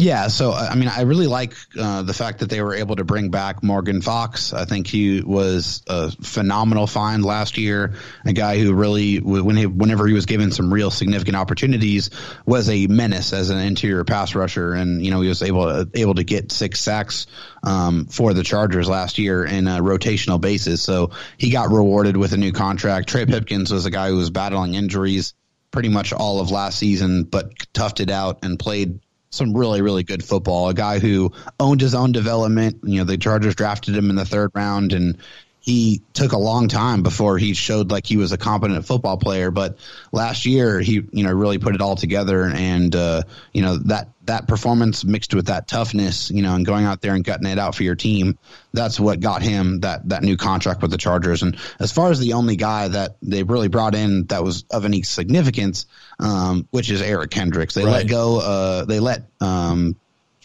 Yeah, 0.00 0.28
so 0.28 0.52
I 0.52 0.76
mean, 0.76 0.86
I 0.88 1.00
really 1.00 1.26
like 1.26 1.54
uh, 1.76 2.02
the 2.02 2.14
fact 2.14 2.38
that 2.38 2.48
they 2.48 2.62
were 2.62 2.72
able 2.72 2.94
to 2.94 3.04
bring 3.04 3.30
back 3.30 3.64
Morgan 3.64 4.00
Fox. 4.00 4.52
I 4.52 4.64
think 4.64 4.86
he 4.86 5.22
was 5.22 5.82
a 5.88 6.12
phenomenal 6.22 6.86
find 6.86 7.24
last 7.24 7.58
year. 7.58 7.94
A 8.24 8.32
guy 8.32 8.60
who 8.60 8.74
really, 8.74 9.16
when 9.16 9.56
he, 9.56 9.66
whenever 9.66 10.06
he 10.06 10.12
was 10.12 10.24
given 10.24 10.52
some 10.52 10.72
real 10.72 10.92
significant 10.92 11.36
opportunities, 11.36 12.10
was 12.46 12.70
a 12.70 12.86
menace 12.86 13.32
as 13.32 13.50
an 13.50 13.58
interior 13.58 14.04
pass 14.04 14.36
rusher, 14.36 14.72
and 14.72 15.04
you 15.04 15.10
know 15.10 15.20
he 15.20 15.28
was 15.28 15.42
able 15.42 15.64
to, 15.64 15.90
able 16.00 16.14
to 16.14 16.22
get 16.22 16.52
six 16.52 16.78
sacks 16.78 17.26
um, 17.64 18.06
for 18.06 18.34
the 18.34 18.44
Chargers 18.44 18.88
last 18.88 19.18
year 19.18 19.44
in 19.44 19.66
a 19.66 19.80
rotational 19.80 20.40
basis. 20.40 20.80
So 20.80 21.10
he 21.38 21.50
got 21.50 21.72
rewarded 21.72 22.16
with 22.16 22.32
a 22.32 22.36
new 22.36 22.52
contract. 22.52 23.08
Trey 23.08 23.26
Pipkins 23.26 23.72
was 23.72 23.84
a 23.84 23.90
guy 23.90 24.10
who 24.10 24.16
was 24.16 24.30
battling 24.30 24.74
injuries 24.74 25.34
pretty 25.72 25.88
much 25.88 26.12
all 26.12 26.38
of 26.40 26.52
last 26.52 26.78
season, 26.78 27.24
but 27.24 27.52
toughed 27.74 27.98
it 27.98 28.10
out 28.10 28.44
and 28.44 28.60
played 28.60 29.00
some 29.30 29.56
really, 29.56 29.82
really 29.82 30.02
good 30.02 30.24
football. 30.24 30.68
A 30.68 30.74
guy 30.74 30.98
who 30.98 31.32
owned 31.60 31.80
his 31.80 31.94
own 31.94 32.12
development. 32.12 32.78
You 32.82 32.98
know, 32.98 33.04
the 33.04 33.18
Chargers 33.18 33.54
drafted 33.54 33.96
him 33.96 34.10
in 34.10 34.16
the 34.16 34.24
third 34.24 34.50
round, 34.54 34.92
and 34.92 35.18
he 35.68 36.00
took 36.14 36.32
a 36.32 36.38
long 36.38 36.68
time 36.68 37.02
before 37.02 37.36
he 37.36 37.52
showed 37.52 37.90
like 37.90 38.06
he 38.06 38.16
was 38.16 38.32
a 38.32 38.38
competent 38.38 38.86
football 38.86 39.18
player. 39.18 39.50
But 39.50 39.76
last 40.12 40.46
year, 40.46 40.80
he 40.80 41.06
you 41.12 41.24
know 41.24 41.30
really 41.30 41.58
put 41.58 41.74
it 41.74 41.82
all 41.82 41.94
together, 41.94 42.44
and 42.46 42.96
uh, 42.96 43.24
you 43.52 43.60
know 43.60 43.76
that 43.76 44.08
that 44.24 44.48
performance 44.48 45.04
mixed 45.04 45.34
with 45.34 45.48
that 45.48 45.68
toughness, 45.68 46.30
you 46.30 46.40
know, 46.40 46.54
and 46.54 46.64
going 46.64 46.86
out 46.86 47.02
there 47.02 47.14
and 47.14 47.22
gutting 47.22 47.46
it 47.46 47.58
out 47.58 47.74
for 47.74 47.82
your 47.82 47.96
team, 47.96 48.38
that's 48.72 48.98
what 48.98 49.20
got 49.20 49.42
him 49.42 49.80
that 49.80 50.08
that 50.08 50.22
new 50.22 50.38
contract 50.38 50.80
with 50.80 50.90
the 50.90 50.96
Chargers. 50.96 51.42
And 51.42 51.58
as 51.78 51.92
far 51.92 52.10
as 52.10 52.18
the 52.18 52.32
only 52.32 52.56
guy 52.56 52.88
that 52.88 53.16
they 53.20 53.42
really 53.42 53.68
brought 53.68 53.94
in 53.94 54.24
that 54.28 54.42
was 54.42 54.64
of 54.70 54.86
any 54.86 55.02
significance, 55.02 55.84
um, 56.18 56.66
which 56.70 56.90
is 56.90 57.02
Eric 57.02 57.30
Kendricks, 57.30 57.74
they 57.74 57.84
right. 57.84 57.92
let 57.92 58.08
go. 58.08 58.40
Uh, 58.40 58.84
they 58.86 59.00
let 59.00 59.24
um, 59.42 59.96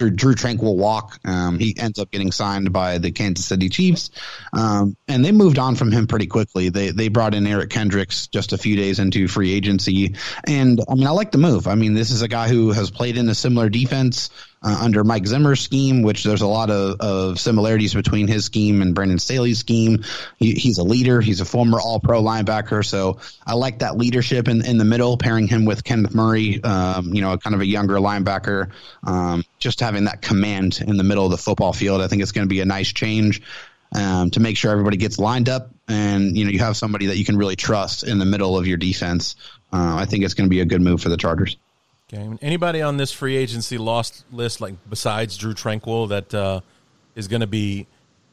Drew, 0.10 0.34
Drue 0.34 0.36
Tranquill 0.36 0.76
walk. 0.76 1.20
Um, 1.26 1.60
he 1.60 1.76
ends 1.78 2.00
up 2.00 2.12
getting 2.12 2.32
signed 2.32 2.74
by 2.74 2.98
the 2.98 3.12
Kansas 3.12 3.46
City 3.46 3.70
Chiefs, 3.70 4.12
um, 4.54 4.96
and 5.08 5.24
they 5.24 5.32
moved 5.32 5.60
on 5.60 5.76
from 5.76 5.92
him 5.92 6.08
pretty 6.08 6.28
quickly. 6.28 6.70
They 6.70 6.90
they 6.92 7.08
brought 7.08 7.34
in 7.34 7.48
Eric 7.48 7.70
Kendricks 7.70 8.28
just 8.28 8.54
a 8.54 8.58
few 8.58 8.76
days 8.76 9.00
into 9.00 9.28
free 9.28 9.54
agency, 9.54 10.16
and 10.46 10.80
I 10.88 10.96
mean 10.96 11.08
I 11.08 11.12
like 11.12 11.32
the 11.32 11.38
move. 11.38 11.68
I 11.68 11.76
mean 11.76 11.94
this 11.94 12.12
is 12.12 12.22
a 12.22 12.28
guy 12.28 12.48
who 12.48 12.72
has 12.72 12.92
played 12.92 13.18
in 13.18 13.30
a 13.30 13.36
similar 13.36 13.70
defense 13.70 14.30
uh, 14.64 14.78
under 14.82 15.04
Mike 15.04 15.28
Zimmer's 15.28 15.60
scheme, 15.60 16.02
which 16.02 16.24
there's 16.24 16.42
a 16.42 16.48
lot 16.48 16.70
of, 16.70 17.00
of 17.00 17.40
similarities 17.40 17.94
between 17.94 18.28
his 18.28 18.46
scheme 18.46 18.82
and 18.82 18.96
Brandon 18.96 19.20
Staley's 19.20 19.60
scheme. 19.60 20.04
He, 20.38 20.54
he's 20.54 20.78
a 20.78 20.84
leader. 20.84 21.22
He's 21.22 21.42
a 21.42 21.46
former 21.46 21.80
All 21.80 22.00
Pro 22.00 22.22
linebacker, 22.22 22.86
so 22.86 23.20
I 23.46 23.54
like 23.56 23.80
that 23.80 23.98
leadership 23.98 24.48
in, 24.48 24.66
in 24.66 24.78
the 24.78 24.86
middle, 24.86 25.18
pairing 25.18 25.48
him 25.48 25.66
with 25.66 25.84
Kenneth 25.84 26.16
Murray, 26.16 26.64
um, 26.64 27.14
you 27.14 27.22
know, 27.22 27.38
kind 27.38 27.54
of 27.56 27.62
a 27.62 27.66
younger 27.66 27.96
linebacker. 27.96 28.72
Um, 29.04 29.44
just 29.60 29.80
having 29.80 30.06
that 30.06 30.22
command 30.22 30.80
in 30.86 30.98
the 30.98 31.04
middle 31.04 31.26
of 31.26 31.32
the 31.32 31.38
football 31.38 31.74
field, 31.74 32.02
I 32.02 32.08
think 32.08 32.22
it's 32.22 32.32
going 32.32 32.46
to 32.46 32.50
be 32.50 32.62
a 32.62 32.66
nice 32.66 32.92
change. 32.92 33.42
Um, 33.96 34.32
to 34.32 34.40
make 34.40 34.58
sure 34.58 34.72
everybody 34.72 34.98
gets 34.98 35.20
lined 35.20 35.50
up 35.50 35.70
and 35.88 36.36
you 36.36 36.46
know 36.46 36.50
you 36.50 36.58
have 36.58 36.76
somebody 36.76 37.08
that 37.08 37.18
you 37.18 37.26
can 37.26 37.38
really 37.38 37.56
trust 37.56 38.04
in 38.04 38.18
the 38.18 38.26
middle 38.26 38.58
of 38.58 38.66
your 38.66 38.78
defense. 38.78 39.36
Uh, 39.72 39.98
I 39.98 40.06
think 40.06 40.24
it's 40.24 40.34
going 40.34 40.48
to 40.48 40.50
be 40.50 40.62
a 40.62 40.66
good 40.66 40.82
move 40.82 41.02
for 41.02 41.10
the 41.10 41.18
Chargers. 41.18 41.58
Okay. 42.14 42.38
Anybody 42.42 42.82
on 42.82 42.98
this 42.98 43.12
free 43.12 43.36
agency 43.36 43.78
lost 43.78 44.26
list, 44.32 44.62
like 44.62 44.76
besides 44.90 45.38
Drue 45.38 45.54
Tranquill, 45.54 46.10
that 46.10 46.34
uh, 46.34 46.62
is 47.16 47.28
going 47.28 47.42
to 47.42 47.48
be 47.48 47.88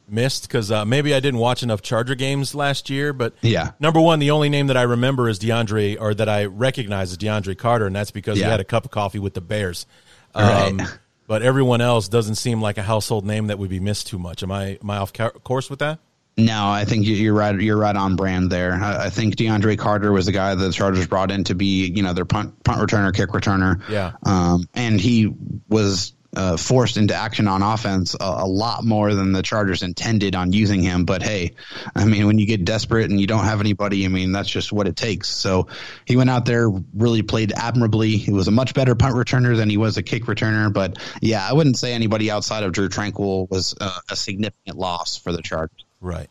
missed? 0.09 0.43
Because 0.43 0.71
uh, 0.71 0.85
maybe 0.85 1.14
I 1.14 1.21
didn't 1.21 1.40
watch 1.40 1.62
enough 1.62 1.81
Charger 1.81 2.14
games 2.14 2.55
last 2.55 2.90
year, 2.90 3.12
but 3.12 3.35
yeah. 3.40 3.73
Number 3.81 4.01
one, 4.01 4.19
the 4.19 4.33
only 4.33 4.49
name 4.49 4.66
that 4.66 4.77
I 4.77 4.83
remember 4.83 5.29
is 5.29 5.38
DeAndre, 5.38 6.01
or 6.01 6.14
that 6.14 6.29
I 6.29 6.45
recognize 6.45 7.12
is 7.12 7.19
DeAndre 7.19 7.57
Carter, 7.57 7.87
and 7.87 7.97
that's 7.97 8.11
because 8.11 8.38
yeah. 8.38 8.47
he 8.47 8.51
had 8.51 8.61
a 8.61 8.64
cup 8.64 8.85
of 8.85 8.90
coffee 8.90 9.19
with 9.19 9.35
the 9.35 9.40
Bears. 9.40 9.87
Um, 10.35 10.79
right. 10.79 10.88
But 11.27 11.43
everyone 11.43 11.81
else 11.81 12.09
doesn't 12.09 12.35
seem 12.35 12.61
like 12.61 12.77
a 12.77 12.83
household 12.83 13.25
name 13.25 13.47
that 13.47 13.59
would 13.59 13.71
be 13.71 13.79
missed 13.79 14.09
too 14.09 14.19
much. 14.19 14.43
Am 14.43 14.51
I 14.51 14.79
am 14.83 14.90
I 14.90 14.97
off 14.97 15.12
course 15.45 15.71
with 15.71 15.79
that? 15.79 16.01
No, 16.40 16.68
I 16.68 16.85
think 16.85 17.07
you're 17.07 17.35
right. 17.35 17.59
You're 17.61 17.76
right 17.76 17.94
on 17.94 18.16
brand 18.16 18.50
there. 18.50 18.72
I 18.72 19.11
think 19.11 19.37
DeAndre 19.37 19.79
Carter 19.79 20.12
was 20.12 20.26
the 20.26 20.33
guy 20.33 20.55
that 20.55 20.64
the 20.64 20.72
Chargers 20.72 21.07
brought 21.07 21.31
in 21.31 21.44
to 21.44 21.55
be, 21.55 21.87
you 21.87 22.03
know, 22.03 22.12
their 22.12 22.24
punt 22.24 22.62
punt 22.64 22.81
returner, 22.81 23.14
kick 23.14 23.31
returner. 23.31 23.83
Yeah. 23.88 24.12
Um, 24.24 24.68
and 24.74 25.00
he 25.00 25.33
was 25.68 26.14
uh, 26.35 26.57
forced 26.57 26.96
into 26.96 27.14
action 27.14 27.48
on 27.48 27.62
offense 27.62 28.14
a, 28.14 28.24
a, 28.24 28.46
lot 28.46 28.85
more 28.85 29.14
than 29.14 29.33
the 29.33 29.42
Chargers 29.42 29.83
intended 29.83 30.37
on 30.37 30.53
using 30.53 30.83
him. 30.83 31.05
But 31.05 31.22
hey, 31.22 31.53
I 31.94 32.05
mean, 32.05 32.26
when 32.26 32.38
you 32.38 32.46
get 32.46 32.64
desperate 32.64 33.11
and 33.11 33.20
you 33.20 33.26
don't 33.26 33.44
have 33.44 33.61
anybody, 33.61 34.05
I 34.05 34.09
mean, 34.09 34.31
that's 34.33 34.48
just 34.48 34.72
what 34.72 34.87
it 34.87 34.94
takes. 34.96 35.29
So 35.29 35.66
he 36.05 36.16
went 36.16 36.31
out 36.31 36.46
there, 36.46 36.68
really 36.94 37.22
played 37.22 37.53
admirably. 37.53 38.16
He 38.16 38.31
was 38.31 38.46
a 38.48 38.53
much 38.53 38.74
better 38.74 38.94
punt 38.94 39.16
returner 39.16 39.57
than 39.57 39.68
he 39.68 39.76
was 39.76 39.96
a 39.96 40.03
kick 40.03 40.24
returner. 40.24 40.72
But 40.72 40.98
yeah, 41.20 41.46
I 41.46 41.53
wouldn't 41.53 41.79
say 41.79 41.92
anybody 41.92 42.31
outside 42.31 42.62
of 42.62 42.72
Drue 42.72 42.88
Tranquill 42.88 43.50
was 43.50 43.74
uh, 43.81 43.98
a 44.09 44.16
significant 44.16 44.79
loss 44.79 45.16
for 45.16 45.33
the 45.33 45.42
Chargers. 45.42 45.85
Right. 46.01 46.31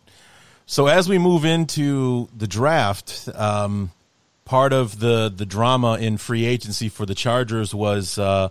So 0.65 0.87
as 0.87 1.09
we 1.09 1.17
move 1.17 1.45
into 1.45 2.29
the 2.37 2.47
draft, 2.47 3.27
um, 3.33 3.91
part 4.45 4.73
of 4.73 4.99
the 4.99 5.31
the 5.35 5.45
drama 5.45 5.97
in 5.99 6.17
free 6.17 6.45
agency 6.45 6.89
for 6.89 7.05
the 7.05 7.15
Chargers 7.15 7.73
was 7.73 8.17
uh, 8.17 8.49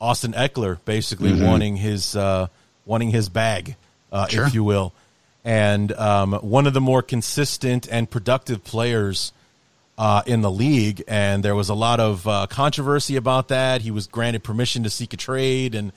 Austin 0.00 0.32
Ekeler 0.32 0.78
basically 0.84 1.32
mm-hmm. 1.32 1.44
wanting 1.44 1.76
his 1.76 2.16
uh, 2.16 2.48
wanting 2.86 3.10
his 3.10 3.28
bag, 3.28 3.76
uh, 4.12 4.26
sure. 4.26 4.46
if 4.46 4.54
you 4.54 4.64
will, 4.64 4.92
and 5.44 5.92
um, 5.92 6.32
one 6.34 6.66
of 6.66 6.74
the 6.74 6.80
more 6.80 7.02
consistent 7.02 7.88
and 7.90 8.10
productive 8.10 8.64
players. 8.64 9.32
Uh, 9.96 10.24
in 10.26 10.40
the 10.40 10.50
league, 10.50 11.04
and 11.06 11.44
there 11.44 11.54
was 11.54 11.68
a 11.68 11.74
lot 11.74 12.00
of 12.00 12.26
uh, 12.26 12.48
controversy 12.50 13.14
about 13.14 13.46
that. 13.46 13.80
He 13.80 13.92
was 13.92 14.08
granted 14.08 14.42
permission 14.42 14.82
to 14.82 14.90
seek 14.90 15.12
a 15.12 15.16
trade 15.16 15.76
and 15.76 15.92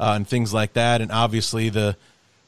uh, 0.00 0.14
and 0.16 0.26
things 0.26 0.54
like 0.54 0.72
that. 0.72 1.02
And 1.02 1.12
obviously, 1.12 1.68
the 1.68 1.94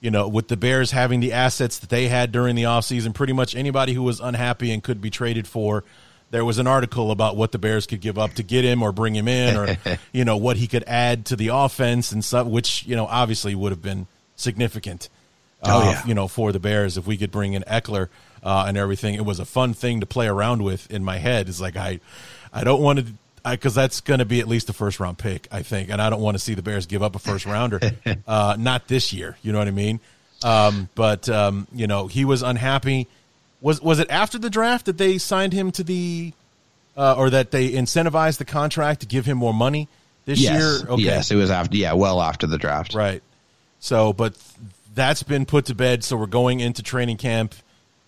you 0.05 0.11
know, 0.11 0.29
with 0.29 0.49
the 0.49 0.57
Bears 0.59 0.91
having 0.91 1.21
the 1.21 1.33
assets 1.33 1.79
that 1.79 1.89
they 1.89 2.09
had 2.09 2.31
during 2.31 2.57
the 2.57 2.65
offseason, 2.65 3.15
pretty 3.15 3.33
much 3.33 3.57
anybody 3.57 3.95
who 3.95 4.03
was 4.03 4.21
unhappy 4.21 4.71
and 4.71 4.85
could 4.85 5.01
be 5.01 5.09
traded 5.09 5.49
for, 5.49 5.83
there 6.31 6.45
was 6.45 6.59
an 6.59 6.67
article 6.67 7.11
about 7.11 7.39
what 7.39 7.53
the 7.53 7.59
Bears 7.59 7.87
could 7.87 8.03
give 8.03 8.19
up 8.19 8.35
to 8.35 8.43
get 8.43 8.67
him 8.67 8.83
or 8.83 8.93
bring 8.93 9.17
him 9.17 9.29
in 9.29 9.57
or, 9.57 9.79
you 10.13 10.27
know, 10.27 10.37
what 10.37 10.59
he 10.59 10.67
could 10.67 10.85
add 10.87 11.25
to 11.27 11.37
the 11.37 11.49
offense 11.49 12.13
and 12.13 12.23
stuff, 12.23 12.47
which, 12.47 12.85
you 12.85 12.95
know, 12.95 13.07
obviously 13.07 13.55
would 13.55 13.73
have 13.73 13.81
been 13.81 14.07
significant. 14.37 15.09
Oh, 15.63 15.81
uh, 15.81 15.85
yeah. 15.93 16.07
You 16.07 16.13
know, 16.13 16.29
for 16.29 16.53
the 16.53 16.61
Bears, 16.61 16.99
if 16.99 17.07
we 17.07 17.17
could 17.17 17.31
bring 17.31 17.55
in 17.55 17.63
Ekeler 17.63 18.09
uh, 18.43 18.67
and 18.69 18.77
everything, 18.77 19.15
it 19.15 19.25
was 19.25 19.41
a 19.41 19.47
fun 19.47 19.73
thing 19.73 20.01
to 20.01 20.07
play 20.07 20.27
around 20.27 20.63
with 20.63 20.91
in 20.91 21.03
my 21.03 21.17
head. 21.17 21.49
It's 21.49 21.63
like, 21.63 21.77
I, 21.77 22.01
I 22.53 22.63
don't 22.63 22.83
want 22.83 22.99
to 22.99 23.07
because 23.45 23.75
that's 23.75 24.01
going 24.01 24.19
to 24.19 24.25
be 24.25 24.41
at 24.41 24.49
least 24.49 24.71
a 24.71 24.73
first 24.73 25.01
round 25.01 25.19
pick, 25.19 25.47
I 25.51 25.63
think, 25.63 25.91
and 25.91 26.01
I 26.01 26.11
don't 26.11 26.21
want 26.21 26.35
to 26.35 26.39
see 26.39 26.55
the 26.55 26.63
Bears 26.63 26.87
give 26.87 27.03
up 27.03 27.15
a 27.15 27.19
first 27.19 27.45
rounder. 27.47 27.81
uh, 28.27 28.57
not 28.59 28.89
this 28.89 29.13
year, 29.13 29.37
you 29.43 29.53
know 29.53 29.59
what 29.59 29.69
I 29.69 29.73
mean? 29.73 30.01
Um, 30.43 30.89
but 30.95 31.29
um, 31.29 31.67
you 31.73 31.87
know, 31.87 32.07
he 32.07 32.25
was 32.25 32.43
unhappy. 32.43 33.07
Was 33.61 33.81
was 33.81 33.99
it 33.99 34.11
after 34.11 34.39
the 34.39 34.51
draft 34.51 34.87
that 34.87 34.99
they 34.99 35.19
signed 35.19 35.53
him 35.53 35.73
to 35.73 35.85
the, 35.85 36.33
uh, 36.97 37.15
or 37.17 37.31
that 37.31 37.51
they 37.51 37.71
incentivized 37.71 38.39
the 38.39 38.45
contract 38.45 39.01
to 39.01 39.07
give 39.07 39.27
him 39.27 39.39
more 39.39 39.55
money 39.55 39.89
this 40.25 40.41
yes. 40.41 40.59
year? 40.59 40.91
Okay. 40.93 41.03
Yes, 41.03 41.31
it 41.31 41.37
was 41.37 41.51
after. 41.51 41.77
Yeah, 41.77 41.95
well 41.95 42.21
after 42.21 42.47
the 42.47 42.59
draft. 42.59 42.95
Right. 42.95 43.23
So, 43.81 44.13
but 44.13 44.37
that's 44.95 45.23
been 45.23 45.47
put 45.47 45.67
to 45.67 45.75
bed. 45.75 46.05
So 46.05 46.17
we're 46.17 46.27
going 46.27 46.61
into 46.61 46.83
training 46.83 47.17
camp, 47.17 47.55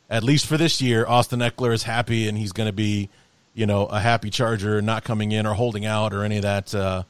at 0.09 0.23
least 0.23 0.47
for 0.47 0.57
this 0.57 0.81
year. 0.81 1.07
Austin 1.07 1.41
Ekeler 1.41 1.73
is 1.73 1.83
happy, 1.83 2.29
and 2.29 2.37
he's 2.37 2.53
going 2.53 2.69
to 2.69 2.73
be 2.73 3.09
you 3.57 3.67
know, 3.67 3.87
a 3.87 3.99
happy 3.99 4.31
Charger 4.31 4.83
not 4.83 5.03
coming 5.03 5.33
in 5.33 5.47
or 5.47 5.55
holding 5.55 5.87
out 5.87 6.13
or 6.13 6.23
any 6.23 6.37
of 6.37 6.43
that, 6.43 6.75
uh, 6.75 7.03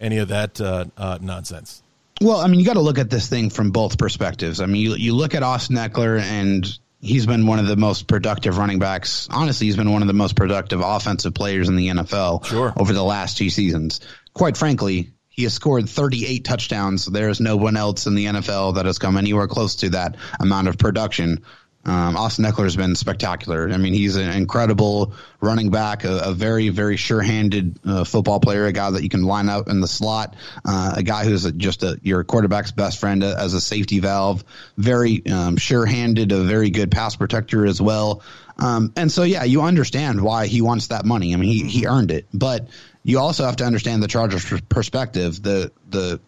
any 0.00 0.18
of 0.18 0.28
that 0.28 0.60
uh, 0.60 0.86
uh, 0.98 1.18
nonsense. 1.22 1.82
Well, 2.20 2.38
I 2.38 2.48
mean, 2.48 2.60
you 2.60 2.66
got 2.66 2.74
to 2.74 2.80
look 2.80 2.98
at 2.98 3.10
this 3.10 3.28
thing 3.28 3.48
from 3.48 3.70
both 3.70 3.96
perspectives. 3.96 4.60
I 4.60 4.66
mean, 4.66 4.82
you, 4.82 4.94
you 4.96 5.14
look 5.14 5.34
at 5.34 5.42
Austin 5.42 5.76
Ekeler, 5.76 6.20
and 6.20 6.66
he's 7.00 7.26
been 7.26 7.46
one 7.46 7.60
of 7.60 7.66
the 7.66 7.76
most 7.76 8.08
productive 8.08 8.58
running 8.58 8.80
backs. 8.80 9.28
Honestly, 9.30 9.68
he's 9.68 9.76
been 9.76 9.92
one 9.92 10.02
of 10.02 10.08
the 10.08 10.14
most 10.14 10.36
productive 10.36 10.80
offensive 10.80 11.32
players 11.32 11.68
in 11.68 11.76
the 11.76 11.88
NFL 11.88 12.44
sure. 12.44 12.72
over 12.76 12.92
the 12.92 13.04
last 13.04 13.38
two 13.38 13.50
seasons. 13.50 14.00
Quite 14.32 14.56
frankly, 14.56 15.12
he 15.28 15.44
has 15.44 15.54
scored 15.54 15.88
38 15.88 16.44
touchdowns. 16.44 17.06
There 17.06 17.28
is 17.28 17.40
no 17.40 17.56
one 17.56 17.76
else 17.76 18.06
in 18.06 18.14
the 18.14 18.26
NFL 18.26 18.76
that 18.76 18.86
has 18.86 18.98
come 18.98 19.16
anywhere 19.16 19.48
close 19.48 19.76
to 19.76 19.90
that 19.90 20.16
amount 20.40 20.68
of 20.68 20.78
production. 20.78 21.44
Um, 21.86 22.16
Austin 22.16 22.44
Ekeler 22.44 22.64
has 22.64 22.76
been 22.76 22.94
spectacular. 22.94 23.68
I 23.70 23.76
mean, 23.76 23.92
he's 23.92 24.16
an 24.16 24.30
incredible 24.30 25.12
running 25.40 25.70
back, 25.70 26.04
a, 26.04 26.18
a 26.26 26.32
very, 26.32 26.70
very 26.70 26.96
sure-handed 26.96 27.78
uh, 27.84 28.04
football 28.04 28.40
player, 28.40 28.66
a 28.66 28.72
guy 28.72 28.90
that 28.90 29.02
you 29.02 29.08
can 29.08 29.24
line 29.24 29.48
up 29.48 29.68
in 29.68 29.80
the 29.80 29.86
slot, 29.86 30.34
uh, 30.64 30.94
a 30.96 31.02
guy 31.02 31.24
who's 31.24 31.44
a, 31.44 31.52
just 31.52 31.82
a, 31.82 31.98
your 32.02 32.24
quarterback's 32.24 32.72
best 32.72 32.98
friend 32.98 33.22
as 33.22 33.54
a 33.54 33.60
safety 33.60 34.00
valve. 34.00 34.44
Very 34.78 35.26
um, 35.26 35.56
sure-handed, 35.56 36.32
a 36.32 36.42
very 36.44 36.70
good 36.70 36.90
pass 36.90 37.16
protector 37.16 37.66
as 37.66 37.80
well. 37.82 38.22
Um, 38.58 38.92
and 38.96 39.10
so, 39.10 39.24
yeah, 39.24 39.44
you 39.44 39.62
understand 39.62 40.20
why 40.20 40.46
he 40.46 40.62
wants 40.62 40.88
that 40.88 41.04
money. 41.04 41.34
I 41.34 41.36
mean, 41.36 41.50
he 41.50 41.68
he 41.68 41.86
earned 41.86 42.12
it, 42.12 42.26
but 42.32 42.68
you 43.02 43.18
also 43.18 43.44
have 43.44 43.56
to 43.56 43.64
understand 43.64 44.02
the 44.02 44.06
Chargers' 44.06 44.60
perspective. 44.68 45.42
The 45.42 45.72
the 45.90 46.20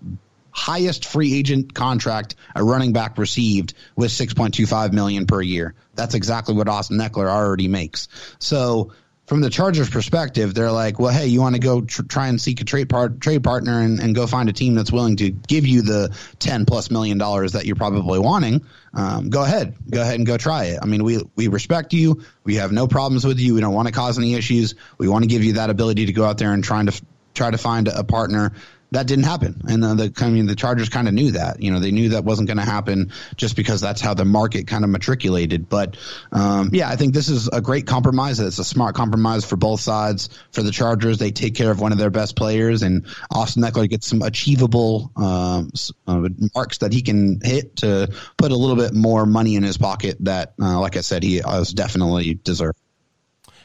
highest 0.56 1.04
free 1.04 1.34
agent 1.34 1.74
contract 1.74 2.34
a 2.54 2.64
running 2.64 2.94
back 2.94 3.18
received 3.18 3.74
was 3.94 4.12
6.25 4.12 4.92
million 4.92 5.26
per 5.26 5.42
year. 5.42 5.74
That's 5.94 6.14
exactly 6.14 6.54
what 6.54 6.66
Austin 6.66 6.96
Ekeler 6.96 7.28
already 7.28 7.68
makes. 7.68 8.08
So 8.38 8.92
from 9.26 9.42
the 9.42 9.50
Chargers' 9.50 9.90
perspective, 9.90 10.54
they're 10.54 10.72
like, 10.72 10.98
well, 10.98 11.12
hey, 11.12 11.26
you 11.26 11.40
want 11.40 11.56
to 11.56 11.60
go 11.60 11.82
tr- 11.82 12.04
try 12.04 12.28
and 12.28 12.40
seek 12.40 12.62
a 12.62 12.64
trade 12.64 12.88
part 12.88 13.20
trade 13.20 13.44
partner 13.44 13.82
and, 13.82 14.00
and 14.00 14.14
go 14.14 14.26
find 14.26 14.48
a 14.48 14.52
team 14.52 14.74
that's 14.74 14.90
willing 14.90 15.16
to 15.16 15.30
give 15.30 15.66
you 15.66 15.82
the 15.82 16.16
ten 16.38 16.64
plus 16.64 16.90
million 16.90 17.18
dollars 17.18 17.52
that 17.52 17.66
you're 17.66 17.76
probably 17.76 18.18
wanting. 18.18 18.64
Um, 18.94 19.28
go 19.28 19.42
ahead, 19.42 19.74
go 19.90 20.00
ahead 20.00 20.14
and 20.14 20.26
go 20.26 20.38
try 20.38 20.66
it. 20.66 20.78
I 20.80 20.86
mean, 20.86 21.04
we 21.04 21.22
we 21.34 21.48
respect 21.48 21.92
you. 21.92 22.22
We 22.44 22.54
have 22.56 22.72
no 22.72 22.86
problems 22.86 23.26
with 23.26 23.38
you. 23.38 23.54
We 23.54 23.60
don't 23.60 23.74
want 23.74 23.88
to 23.88 23.92
cause 23.92 24.16
any 24.16 24.34
issues. 24.34 24.74
We 24.96 25.08
want 25.08 25.24
to 25.24 25.28
give 25.28 25.44
you 25.44 25.54
that 25.54 25.68
ability 25.68 26.06
to 26.06 26.12
go 26.12 26.24
out 26.24 26.38
there 26.38 26.52
and 26.52 26.64
trying 26.64 26.86
to 26.86 27.02
try 27.34 27.50
to 27.50 27.58
find 27.58 27.88
a 27.88 28.02
partner 28.02 28.52
that 28.92 29.06
didn't 29.06 29.24
happen. 29.24 29.62
And 29.68 29.82
the, 29.82 29.94
the 29.94 30.24
I 30.24 30.30
mean, 30.30 30.46
the 30.46 30.54
Chargers 30.54 30.88
kind 30.88 31.08
of 31.08 31.14
knew 31.14 31.32
that. 31.32 31.60
You 31.60 31.72
know, 31.72 31.80
they 31.80 31.90
knew 31.90 32.10
that 32.10 32.24
wasn't 32.24 32.46
going 32.46 32.58
to 32.58 32.64
happen 32.64 33.12
just 33.36 33.56
because 33.56 33.80
that's 33.80 34.00
how 34.00 34.14
the 34.14 34.24
market 34.24 34.66
kind 34.66 34.84
of 34.84 34.90
matriculated. 34.90 35.68
But 35.68 35.96
um, 36.32 36.70
yeah, 36.72 36.88
I 36.88 36.96
think 36.96 37.12
this 37.12 37.28
is 37.28 37.48
a 37.48 37.60
great 37.60 37.86
compromise. 37.86 38.38
It's 38.38 38.58
a 38.58 38.64
smart 38.64 38.94
compromise 38.94 39.44
for 39.44 39.56
both 39.56 39.80
sides. 39.80 40.28
For 40.52 40.62
the 40.62 40.70
Chargers, 40.70 41.18
they 41.18 41.32
take 41.32 41.54
care 41.54 41.70
of 41.70 41.80
one 41.80 41.92
of 41.92 41.98
their 41.98 42.10
best 42.10 42.36
players, 42.36 42.82
and 42.82 43.06
Austin 43.30 43.62
Ekeler 43.62 43.88
gets 43.88 44.06
some 44.06 44.22
achievable 44.22 45.10
um, 45.16 45.70
uh, 46.06 46.28
marks 46.54 46.78
that 46.78 46.92
he 46.92 47.02
can 47.02 47.40
hit 47.42 47.76
to 47.76 48.12
put 48.36 48.52
a 48.52 48.56
little 48.56 48.76
bit 48.76 48.94
more 48.94 49.26
money 49.26 49.56
in 49.56 49.62
his 49.62 49.78
pocket. 49.78 50.16
That, 50.20 50.54
uh, 50.60 50.78
like 50.80 50.96
I 50.96 51.00
said, 51.00 51.22
he 51.22 51.38
has 51.38 51.72
definitely 51.72 52.34
deserved. 52.34 52.78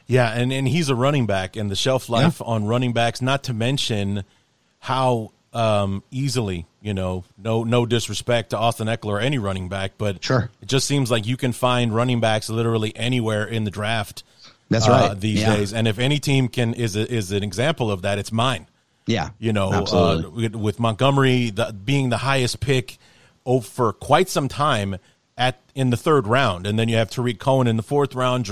Yeah, 0.08 0.30
and, 0.30 0.52
and 0.52 0.68
he's 0.68 0.90
a 0.90 0.96
running 0.96 1.26
back, 1.28 1.56
and 1.56 1.70
the 1.70 1.76
shelf 1.76 2.10
life 2.10 2.42
yeah. 2.42 2.48
on 2.48 2.66
running 2.66 2.92
backs, 2.92 3.22
not 3.22 3.44
to 3.44 3.54
mention– 3.54 4.24
how 4.82 5.32
um, 5.54 6.04
easily, 6.10 6.66
you 6.82 6.94
know, 6.94 7.24
no 7.38 7.64
no 7.64 7.86
disrespect 7.86 8.50
to 8.50 8.58
Austin 8.58 8.88
Ekeler 8.88 9.06
or 9.06 9.20
any 9.20 9.38
running 9.38 9.70
back, 9.70 9.94
but 9.98 10.24
sure, 10.24 10.50
it 10.60 10.68
just 10.68 10.88
seems 10.88 11.12
like 11.12 11.26
you 11.28 11.38
can 11.38 11.52
find 11.54 11.94
running 11.94 12.20
backs 12.20 12.50
literally 12.50 12.94
anywhere 12.96 13.46
in 13.46 13.64
the 13.64 13.72
draft. 13.72 14.24
That's 14.70 14.88
right 14.88 15.12
uh, 15.12 15.14
these 15.14 15.42
yeah. 15.42 15.56
days, 15.56 15.72
and 15.72 15.88
if 15.88 16.00
any 16.00 16.20
team 16.20 16.48
can 16.48 16.74
is 16.74 16.96
a, 16.96 17.10
is 17.10 17.32
an 17.32 17.44
example 17.44 17.92
of 17.92 18.02
that, 18.02 18.18
it's 18.18 18.32
mine. 18.32 18.68
Yeah, 19.06 19.30
you 19.38 19.54
know, 19.54 19.70
uh, 19.70 20.30
with, 20.30 20.80
Montgomery 20.80 21.52
the, 21.52 21.74
being 21.74 22.10
the 22.10 22.18
highest 22.18 22.60
pick 22.60 22.98
over 23.46 23.66
for 23.66 23.94
quite 23.94 24.30
some 24.30 24.48
time 24.48 24.98
at 25.38 25.60
in 25.76 25.92
the 25.92 25.98
third 25.98 26.26
round, 26.26 26.66
and 26.66 26.80
then 26.80 26.90
you 26.90 26.96
have 26.96 27.12
Tarik 27.12 27.38
Cohen 27.38 27.68
in 27.68 27.78
the 27.78 27.84
fourth 27.84 28.16
round. 28.16 28.50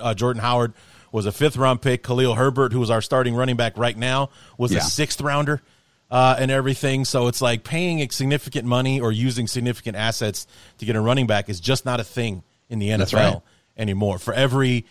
uh, 0.00 0.14
Jordan 0.14 0.42
Howard 0.42 0.72
was 1.12 1.26
a 1.26 1.32
fifth 1.32 1.56
round 1.56 1.82
pick. 1.82 2.02
Khalil 2.02 2.34
Herbert, 2.34 2.72
who 2.72 2.82
is 2.82 2.90
our 2.90 3.02
starting 3.02 3.34
running 3.34 3.56
back 3.56 3.76
right 3.76 3.96
now, 3.96 4.30
was 4.56 4.72
yeah. 4.72 4.78
a 4.78 4.82
sixth 4.82 5.20
rounder. 5.20 5.62
Uh, 6.10 6.34
and 6.38 6.50
everything. 6.50 7.04
So 7.04 7.26
it's 7.26 7.42
like 7.42 7.64
paying 7.64 8.08
significant 8.08 8.64
money 8.66 8.98
or 8.98 9.12
using 9.12 9.46
significant 9.46 9.94
assets 9.94 10.46
to 10.78 10.86
get 10.86 10.96
a 10.96 11.00
running 11.02 11.26
back 11.26 11.50
is 11.50 11.60
just 11.60 11.84
not 11.84 12.00
a 12.00 12.04
thing 12.04 12.42
in 12.70 12.78
the 12.78 12.88
NFL 12.88 13.12
right. 13.12 13.42
anymore. 13.76 14.18
For 14.18 14.32
every 14.32 14.86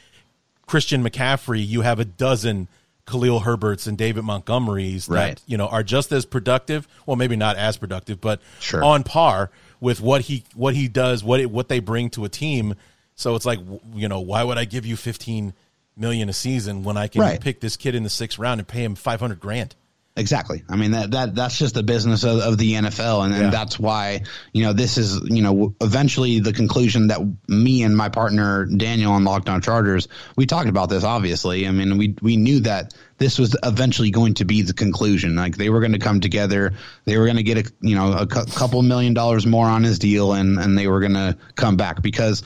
Christian 0.68 1.04
McCaffrey, 1.04 1.66
you 1.68 1.82
have 1.82 2.00
a 2.00 2.06
dozen 2.06 2.68
Khalil 3.08 3.40
Herberts 3.40 3.88
and 3.88 3.98
David 3.98 4.24
Montgomerys 4.24 5.10
right. 5.10 5.38
that 5.38 5.42
you 5.48 5.58
know 5.58 5.68
are 5.68 5.82
just 5.82 6.12
as 6.12 6.26
productive. 6.26 6.88
Well, 7.06 7.16
maybe 7.16 7.36
not 7.36 7.56
as 7.56 7.78
productive, 7.78 8.22
but 8.22 8.42
sure. 8.60 8.84
on 8.84 9.04
par 9.04 9.50
with 9.80 10.02
what 10.02 10.22
he 10.22 10.44
what 10.54 10.76
he 10.76 10.88
does, 10.88 11.24
what 11.24 11.40
it, 11.40 11.50
what 11.50 11.70
they 11.70 11.80
bring 11.80 12.10
to 12.12 12.26
a 12.26 12.30
team. 12.30 12.76
So 13.16 13.36
it's 13.36 13.46
like 13.46 13.60
you 13.94 14.10
know, 14.10 14.20
why 14.20 14.44
would 14.44 14.58
I 14.58 14.66
give 14.66 14.86
you 14.86 14.98
fifteen 14.98 15.54
million 15.98 16.30
a 16.30 16.34
season 16.34 16.84
when 16.84 16.98
I 16.98 17.08
can 17.08 17.22
right. 17.22 17.40
pick 17.40 17.60
this 17.60 17.78
kid 17.78 17.96
in 17.96 18.04
the 18.04 18.10
sixth 18.10 18.40
round 18.40 18.60
and 18.60 18.68
pay 18.68 18.84
him 18.84 18.96
five 18.96 19.20
hundred 19.20 19.40
grand? 19.40 19.76
Exactly. 20.18 20.64
I 20.68 20.76
mean 20.78 20.92
that 20.92 21.12
that 21.12 21.36
that's 21.36 21.60
just 21.60 21.76
the 21.76 21.84
business 21.84 22.24
of, 22.24 22.40
of 22.40 22.58
the 22.58 22.74
NFL, 22.74 23.24
and, 23.24 23.36
and 23.36 23.54
that's 23.54 23.80
why 23.80 24.24
you 24.52 24.64
know 24.64 24.74
this 24.74 24.98
is 24.98 25.22
you 25.30 25.44
know 25.44 25.76
eventually 25.80 26.40
the 26.40 26.54
conclusion 26.54 27.08
that 27.08 27.20
me 27.48 27.84
and 27.84 27.96
my 27.96 28.10
partner 28.10 28.66
Daniel 28.66 29.12
on 29.14 29.24
Locked 29.24 29.48
On 29.48 29.62
Chargers 29.62 30.08
we 30.36 30.48
talked 30.48 30.70
about 30.70 30.90
this. 30.90 31.04
Obviously, 31.04 31.68
I 31.68 31.72
mean 31.72 32.00
we 32.00 32.16
we 32.24 32.36
knew 32.36 32.62
that 32.62 32.96
this 33.20 33.38
was 33.38 33.56
eventually 33.62 34.10
going 34.10 34.34
to 34.36 34.46
be 34.46 34.64
the 34.64 34.74
conclusion. 34.74 35.36
Like 35.36 35.56
they 35.56 35.70
were 35.70 35.82
going 35.82 35.94
to 35.94 36.00
come 36.00 36.20
together, 36.20 36.74
they 37.06 37.16
were 37.18 37.26
going 37.26 37.38
to 37.38 37.44
get 37.44 37.60
a 37.60 37.72
you 37.82 37.96
know 37.96 38.14
a 38.14 38.26
cu- 38.26 38.46
couple 38.46 38.82
million 38.82 39.14
dollars 39.14 39.46
more 39.46 39.68
on 39.68 39.84
his 39.84 40.00
deal, 40.00 40.34
and 40.34 40.58
and 40.58 40.76
they 40.76 40.88
were 40.88 41.00
going 41.00 41.14
to 41.14 41.38
come 41.54 41.78
back 41.78 42.02
because 42.02 42.42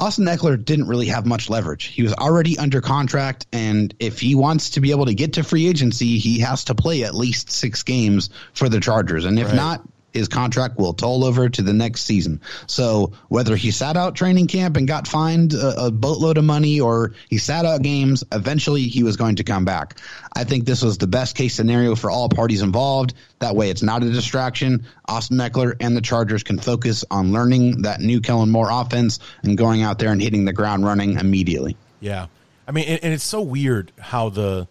Austin 0.00 0.24
Ekeler 0.24 0.62
didn't 0.62 0.88
really 0.88 1.06
have 1.06 1.26
much 1.26 1.50
leverage. 1.50 1.84
He 1.84 2.02
was 2.02 2.14
already 2.14 2.58
under 2.58 2.80
contract, 2.80 3.46
and 3.52 3.94
if 4.00 4.18
he 4.18 4.34
wants 4.34 4.70
to 4.70 4.80
be 4.80 4.92
able 4.92 5.06
to 5.06 5.14
get 5.14 5.34
to 5.34 5.42
free 5.42 5.68
agency, 5.68 6.18
he 6.18 6.40
has 6.40 6.64
to 6.64 6.74
play 6.74 7.04
at 7.04 7.14
least 7.14 7.50
six 7.50 7.82
games 7.82 8.30
for 8.54 8.68
the 8.68 8.80
Chargers. 8.80 9.26
And 9.26 9.38
if 9.38 9.48
right. 9.48 9.56
not, 9.56 9.88
his 10.12 10.28
contract 10.28 10.78
will 10.78 10.92
toll 10.92 11.24
over 11.24 11.48
to 11.48 11.62
the 11.62 11.72
next 11.72 12.02
season. 12.02 12.40
So 12.66 13.12
whether 13.28 13.56
he 13.56 13.70
sat 13.70 13.96
out 13.96 14.14
training 14.14 14.48
camp 14.48 14.76
and 14.76 14.86
got 14.86 15.06
fined 15.06 15.52
a, 15.52 15.86
a, 15.86 15.90
boatload 15.90 16.38
of 16.38 16.44
money 16.44 16.80
or 16.80 17.14
he 17.28 17.38
sat 17.38 17.64
out 17.64 17.82
games, 17.82 18.24
eventually 18.32 18.82
he 18.82 19.02
was 19.02 19.16
going 19.16 19.36
to 19.36 19.44
come 19.44 19.64
back. 19.64 19.98
I 20.34 20.44
think 20.44 20.64
this 20.64 20.82
was 20.82 20.98
the 20.98 21.06
best 21.06 21.36
case 21.36 21.54
scenario 21.54 21.94
for 21.94 22.10
all 22.10 22.28
parties 22.28 22.62
involved. 22.62 23.14
That 23.38 23.54
way 23.54 23.70
it's 23.70 23.82
not 23.82 24.02
a 24.02 24.10
distraction. 24.10 24.86
Austin 25.06 25.38
Ekeler 25.38 25.74
and 25.80 25.96
the 25.96 26.00
Chargers 26.00 26.42
can 26.42 26.58
focus 26.58 27.04
on 27.10 27.32
learning 27.32 27.82
that 27.82 28.00
new 28.00 28.20
Kellen 28.20 28.50
Moore 28.50 28.70
offense 28.70 29.20
and 29.42 29.56
going 29.56 29.82
out 29.82 29.98
there 29.98 30.12
and 30.12 30.20
hitting 30.20 30.44
the 30.44 30.52
ground 30.52 30.84
running 30.84 31.18
immediately. 31.18 31.76
Yeah. 32.00 32.26
I 32.66 32.72
mean, 32.72 32.86
and, 32.86 33.04
and 33.04 33.14
it's 33.14 33.24
so 33.24 33.40
weird 33.40 33.92
how 33.98 34.28
the, 34.28 34.68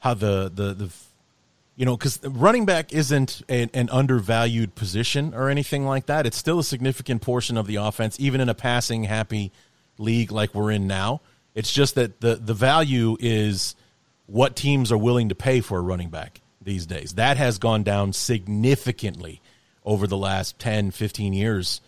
how 0.00 0.14
the, 0.14 0.50
the, 0.52 0.74
the, 0.74 0.92
you 1.76 1.84
know, 1.84 1.96
because 1.96 2.18
running 2.24 2.64
back 2.64 2.92
isn't 2.92 3.42
a, 3.50 3.68
an 3.74 3.90
undervalued 3.90 4.74
position 4.74 5.34
or 5.34 5.50
anything 5.50 5.84
like 5.84 6.06
that. 6.06 6.26
It's 6.26 6.36
still 6.36 6.58
a 6.58 6.64
significant 6.64 7.20
portion 7.20 7.58
of 7.58 7.66
the 7.66 7.76
offense, 7.76 8.18
even 8.18 8.40
in 8.40 8.48
a 8.48 8.54
passing 8.54 9.04
happy 9.04 9.52
league 9.98 10.32
like 10.32 10.54
we're 10.54 10.70
in 10.70 10.86
now. 10.86 11.20
It's 11.54 11.72
just 11.72 11.94
that 11.94 12.20
the 12.20 12.36
the 12.36 12.54
value 12.54 13.16
is 13.20 13.76
what 14.26 14.56
teams 14.56 14.90
are 14.90 14.98
willing 14.98 15.28
to 15.28 15.34
pay 15.34 15.60
for 15.60 15.78
a 15.78 15.82
running 15.82 16.08
back 16.08 16.40
these 16.60 16.86
days. 16.86 17.12
That 17.14 17.36
has 17.36 17.58
gone 17.58 17.82
down 17.82 18.12
significantly 18.12 19.40
over 19.84 20.06
the 20.06 20.16
last 20.16 20.58
10, 20.58 20.90
15 20.90 21.32
years 21.32 21.80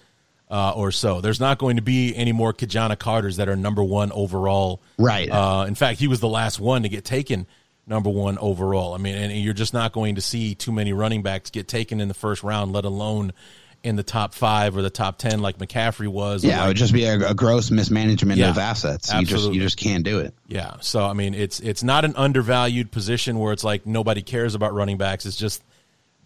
uh, 0.50 0.72
or 0.72 0.92
so. 0.92 1.20
There's 1.20 1.40
not 1.40 1.58
going 1.58 1.76
to 1.76 1.82
be 1.82 2.14
any 2.14 2.32
more 2.32 2.52
Ki-Jana 2.52 2.96
Carters 2.96 3.36
that 3.38 3.48
are 3.48 3.56
number 3.56 3.82
one 3.82 4.12
overall. 4.12 4.80
Right. 4.96 5.28
Uh, 5.28 5.64
in 5.66 5.74
fact, 5.74 5.98
he 5.98 6.06
was 6.06 6.20
the 6.20 6.28
last 6.28 6.60
one 6.60 6.84
to 6.84 6.88
get 6.88 7.04
taken 7.04 7.46
number 7.88 8.10
one 8.10 8.38
overall. 8.38 8.94
I 8.94 8.98
mean, 8.98 9.16
and 9.16 9.32
you're 9.32 9.54
just 9.54 9.74
not 9.74 9.92
going 9.92 10.16
to 10.16 10.20
see 10.20 10.54
too 10.54 10.72
many 10.72 10.92
running 10.92 11.22
backs 11.22 11.50
get 11.50 11.68
taken 11.68 12.00
in 12.00 12.08
the 12.08 12.14
first 12.14 12.42
round, 12.42 12.72
let 12.72 12.84
alone 12.84 13.32
in 13.82 13.96
the 13.96 14.02
top 14.02 14.34
five 14.34 14.76
or 14.76 14.82
the 14.82 14.90
top 14.90 15.18
ten 15.18 15.40
like 15.40 15.58
McCaffrey 15.58 16.08
was. 16.08 16.44
Yeah, 16.44 16.58
like, 16.58 16.64
it 16.64 16.68
would 16.68 16.76
just 16.76 16.92
be 16.92 17.04
a, 17.04 17.30
a 17.30 17.34
gross 17.34 17.70
mismanagement 17.70 18.38
yeah, 18.38 18.50
of 18.50 18.58
assets. 18.58 19.12
Absolutely. 19.12 19.24
You 19.24 19.26
just 19.26 19.54
you 19.54 19.60
just 19.60 19.76
can't 19.78 20.04
do 20.04 20.18
it. 20.18 20.34
Yeah. 20.46 20.76
So 20.80 21.04
I 21.04 21.12
mean, 21.12 21.34
it's 21.34 21.60
it's 21.60 21.82
not 21.82 22.04
an 22.04 22.14
undervalued 22.16 22.90
position 22.90 23.38
where 23.38 23.52
it's 23.52 23.64
like 23.64 23.86
nobody 23.86 24.22
cares 24.22 24.54
about 24.54 24.74
running 24.74 24.98
backs. 24.98 25.26
It's 25.26 25.36
just 25.36 25.62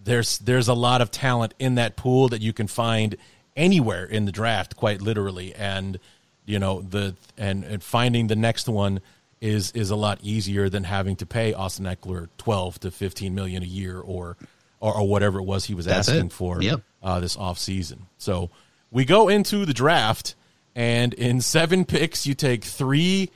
there's 0.03 0.39
there's 0.39 0.69
a 0.69 0.75
lot 0.75 1.01
of 1.01 1.11
talent 1.11 1.55
in 1.59 1.77
that 1.77 1.97
pool 1.97 2.29
that 2.29 2.41
you 2.41 2.53
can 2.53 2.67
find 2.67 3.17
anywhere 3.57 4.05
in 4.05 4.25
the 4.25 4.33
draft, 4.33 4.77
quite 4.77 5.03
literally, 5.03 5.55
and 5.55 5.99
you 6.47 6.59
know 6.59 6.81
the 6.81 7.15
and 7.37 7.65
and 7.65 7.83
finding 7.83 8.27
the 8.29 8.37
next 8.37 8.69
one 8.69 9.01
is 9.43 9.73
is 9.73 9.91
a 9.91 9.97
lot 9.97 10.21
easier 10.23 10.69
than 10.69 10.85
having 10.85 11.17
to 11.17 11.27
pay 11.27 11.53
Austin 11.53 11.85
Ekeler 11.85 12.29
twelve 12.39 12.79
to 12.81 12.91
fifteen 12.91 13.35
million 13.35 13.63
a 13.63 13.67
year 13.67 13.99
or 13.99 14.37
or, 14.81 14.99
or 14.99 15.09
whatever 15.09 15.41
it 15.41 15.43
was 15.43 15.65
he 15.65 15.75
was 15.75 15.85
That's 15.85 16.09
asking 16.09 16.27
it. 16.27 16.33
for 16.33 16.63
yep. 16.63 16.81
uh, 17.03 17.21
this 17.21 17.37
offseason. 17.37 17.99
So 18.19 18.51
we 18.91 19.05
go 19.05 19.29
into 19.29 19.67
the 19.67 19.75
draft, 19.75 20.37
and 20.75 21.13
in 21.15 21.41
seven 21.41 21.85
picks, 21.85 22.25
you 22.25 22.35
take 22.35 22.65
three 22.65 23.31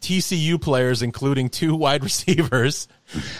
TCU 0.00 0.60
players, 0.60 1.02
including 1.02 1.50
two 1.50 1.76
wide 1.76 2.02
receivers. 2.02 2.88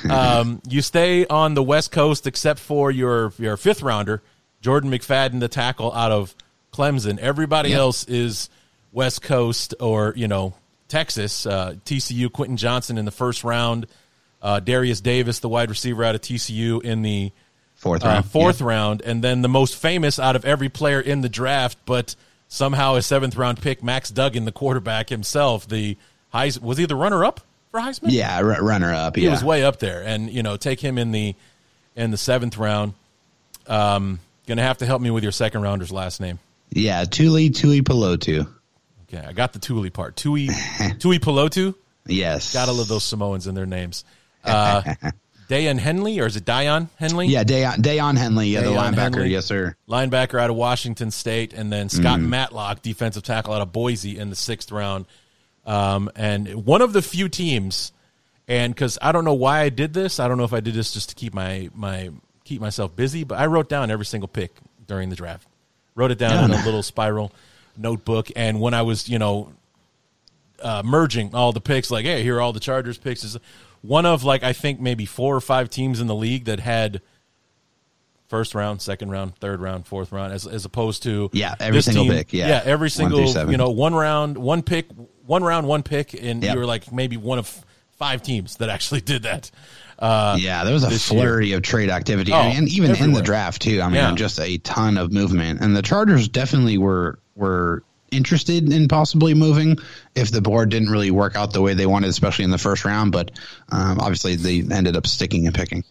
um, 0.09 0.61
you 0.69 0.83
stay 0.83 1.27
on 1.27 1.55
the 1.55 1.63
West 1.63 1.93
Coast, 1.93 2.27
except 2.27 2.61
for 2.61 2.91
your 2.91 3.33
your 3.39 3.57
fifth 3.57 3.83
rounder, 3.83 4.23
Jordan 4.61 4.91
McFadden, 4.91 5.41
the 5.41 5.49
tackle 5.49 5.93
out 5.93 6.13
of 6.13 6.35
Clemson. 6.75 7.19
Everybody 7.19 7.71
yep. 7.71 7.79
else 7.79 8.05
is 8.05 8.51
West 8.93 9.23
Coast 9.23 9.75
or 9.81 10.13
you 10.15 10.29
know 10.29 10.53
Texas. 10.93 11.47
Uh, 11.47 11.77
TCU, 11.87 12.31
Quentin 12.31 12.59
Johnston 12.59 12.99
in 12.99 13.07
the 13.07 13.11
first 13.11 13.45
round. 13.45 13.87
Uh, 14.43 14.61
Darius 14.61 15.01
Davis, 15.01 15.39
the 15.39 15.49
wide 15.49 15.71
receiver 15.71 16.05
out 16.05 16.15
of 16.15 16.21
TCU, 16.21 16.83
in 16.83 17.01
the 17.01 17.33
fourth 17.77 18.05
uh, 18.05 18.09
round. 18.09 18.27
fourth 18.27 18.61
yeah. 18.61 18.67
round, 18.67 19.01
and 19.01 19.25
then 19.25 19.41
the 19.41 19.49
most 19.49 19.75
famous 19.75 20.19
out 20.19 20.37
of 20.37 20.45
every 20.45 20.69
player 20.69 21.01
in 21.01 21.23
the 21.23 21.31
draft, 21.31 21.79
but 21.87 22.15
somehow 22.49 22.97
a 22.97 23.03
seventh 23.03 23.37
round 23.37 23.63
pick, 23.63 23.83
Max 23.83 24.11
Duggan, 24.11 24.45
the 24.45 24.53
quarterback 24.53 25.09
himself. 25.09 25.67
The 25.67 25.97
Heis- 26.35 26.61
was 26.61 26.77
he 26.77 26.85
the 26.85 26.97
runner 26.97 27.25
up 27.25 27.41
for 27.71 27.81
Heisman? 27.81 28.09
Yeah, 28.11 28.37
r- 28.37 28.63
runner 28.63 28.93
up. 28.93 29.17
Yeah. 29.17 29.23
He 29.23 29.29
was 29.29 29.43
way 29.43 29.65
up 29.65 29.79
there, 29.79 30.03
and 30.03 30.29
you 30.29 30.43
know, 30.43 30.59
take 30.59 30.81
him 30.81 30.99
in 30.99 31.13
the 31.13 31.35
in 31.97 32.11
the 32.11 32.19
seventh 32.19 32.59
round. 32.59 32.93
Um, 33.67 34.19
gonna 34.47 34.63
have 34.63 34.79
to 34.79 34.87
help 34.87 35.01
me 35.01 35.11
with 35.11 35.23
your 35.23 35.33
second 35.33 35.63
rounder's 35.63 35.93
last 35.93 36.21
name. 36.21 36.39
Yeah, 36.71 37.05
Tuli 37.05 37.49
Tuipulotu. 37.49 38.47
Okay, 39.13 39.25
I 39.27 39.33
got 39.33 39.53
the 39.53 39.59
Tuli 39.59 39.91
part. 39.91 40.17
Tui 40.17 40.49
Tui 40.99 41.19
Pelotu. 41.19 41.75
Yes, 42.05 42.53
gotta 42.53 42.73
love 42.73 42.89
those 42.89 43.05
Samoans 43.05 43.47
in 43.47 43.55
their 43.55 43.65
names. 43.65 44.05
Uh, 44.43 44.83
Dayan 45.49 45.79
Henley, 45.79 46.19
or 46.19 46.27
is 46.27 46.35
it 46.35 46.45
Dion 46.45 46.89
Henley? 46.97 47.29
Yeah, 47.29 47.45
Dayon, 47.45 47.77
Dayon 47.77 48.19
Henley, 48.19 48.49
yeah, 48.49 48.63
the 48.63 48.71
linebacker. 48.71 48.97
Henley, 48.97 49.31
yes, 49.31 49.47
sir. 49.47 49.77
Linebacker 49.89 50.41
out 50.41 50.51
of 50.51 50.57
Washington 50.57 51.13
State, 51.13 51.53
and 51.53 51.73
then 51.73 51.89
Scott 51.89 52.19
mm. 52.19 52.27
Matlock, 52.27 52.83
defensive 52.83 53.23
tackle 53.23 53.55
out 53.55 53.63
of 53.63 53.71
Boise 53.71 54.19
in 54.19 54.31
the 54.31 54.35
sixth 54.35 54.73
round. 54.73 55.07
Um, 55.65 56.11
and 56.17 56.67
one 56.67 56.83
of 56.83 56.93
the 56.93 57.03
few 57.03 57.29
teams, 57.29 57.93
and 58.49 58.75
because 58.75 58.99
I 59.01 59.13
don't 59.13 59.25
know 59.25 59.35
why 59.35 59.61
I 59.61 59.69
did 59.69 59.95
this, 59.95 60.19
I 60.19 60.27
don't 60.27 60.39
know 60.39 60.45
if 60.45 60.53
I 60.53 60.59
did 60.59 60.75
this 60.75 60.93
just 60.93 61.11
to 61.11 61.15
keep 61.15 61.35
my 61.35 61.71
my 61.73 62.11
keep 62.43 62.61
myself 62.61 62.97
busy, 62.97 63.23
but 63.23 63.39
I 63.39 63.47
wrote 63.47 63.69
down 63.69 63.93
every 63.93 64.07
single 64.07 64.27
pick 64.27 64.51
during 64.89 65.09
the 65.09 65.17
draft. 65.17 65.47
Wrote 65.95 66.11
it 66.11 66.19
down 66.19 66.51
in 66.51 66.59
a 66.59 66.65
little 66.65 66.83
spiral 66.83 67.31
notebook, 67.77 68.29
and 68.37 68.61
when 68.61 68.75
I 68.75 68.83
was 68.83 69.09
you 69.09 69.19
know 69.19 69.53
uh, 70.61 70.83
merging 70.85 71.35
all 71.35 71.53
the 71.53 71.61
picks, 71.61 71.91
like 71.91 72.05
hey, 72.05 72.23
here 72.23 72.37
are 72.37 72.41
all 72.41 72.53
the 72.53 72.61
Chargers 72.61 72.99
picks. 72.99 73.25
Is 73.25 73.37
one 73.83 74.07
of 74.07 74.25
like 74.25 74.43
I 74.43 74.53
think 74.53 74.81
maybe 74.81 75.07
four 75.07 75.35
or 75.35 75.41
five 75.41 75.71
teams 75.71 76.01
in 76.01 76.07
the 76.07 76.15
league 76.15 76.45
that 76.47 76.61
had 76.61 77.01
first 78.29 78.55
round, 78.55 78.81
second 78.81 79.11
round, 79.11 79.37
third 79.37 79.61
round, 79.61 79.87
fourth 79.87 80.11
round, 80.11 80.33
as 80.33 80.47
as 80.47 80.65
opposed 80.65 81.03
to 81.03 81.29
yeah, 81.33 81.55
every 81.61 81.83
single 81.83 82.05
team, 82.05 82.13
pick, 82.13 82.33
yeah, 82.33 82.49
yeah, 82.49 82.63
every 82.65 82.89
single 82.89 83.27
you 83.51 83.57
know 83.57 83.71
one 83.71 83.95
round, 83.95 84.39
one 84.39 84.63
pick, 84.63 84.87
one 85.27 85.45
round, 85.45 85.67
one 85.67 85.83
pick, 85.83 86.15
and 86.15 86.43
yep. 86.43 86.55
you 86.55 86.61
were 86.61 86.67
like 86.67 86.91
maybe 86.91 87.17
one 87.17 87.39
of 87.39 87.65
five 87.99 88.23
teams 88.23 88.57
that 88.57 88.69
actually 88.69 89.01
did 89.01 89.25
that. 89.25 89.51
Uh, 90.03 90.37
yeah, 90.37 90.65
there 90.65 90.73
was 90.73 90.83
a 90.83 90.91
flurry 90.91 91.47
year. 91.47 91.59
of 91.59 91.63
trade 91.63 91.89
activity, 91.89 92.33
oh, 92.33 92.37
and 92.37 92.69
even 92.69 92.91
everywhere. 92.91 93.09
in 93.09 93.15
the 93.15 93.23
draft 93.23 93.63
too. 93.63 93.81
I 93.81 93.87
mean, 93.87 93.95
yeah. 93.95 94.15
just 94.17 94.41
a 94.41 94.59
ton 94.59 94.99
of 94.99 95.13
movement, 95.13 95.61
and 95.61 95.77
the 95.77 95.83
Chargers 95.83 96.27
definitely 96.27 96.77
were 96.77 97.21
were 97.37 97.85
interested 98.11 98.73
in 98.73 98.89
possibly 98.89 99.33
moving 99.33 99.79
if 100.17 100.33
the 100.33 100.43
board 100.43 100.71
didn't 100.71 100.91
really 100.91 101.13
work 101.13 101.37
out 101.37 101.53
the 101.53 101.63
way 101.63 101.75
they 101.75 101.87
wanted, 101.87 102.11
especially 102.11 102.45
in 102.45 102.51
the 102.51 102.59
first 102.59 102.85
round. 102.85 103.13
But 103.13 103.31
um, 103.71 104.01
obviously, 104.01 104.35
they 104.35 104.65
ended 104.75 104.97
up 104.97 105.07
sticking 105.07 105.47
and 105.47 105.55
picking. 105.55 105.85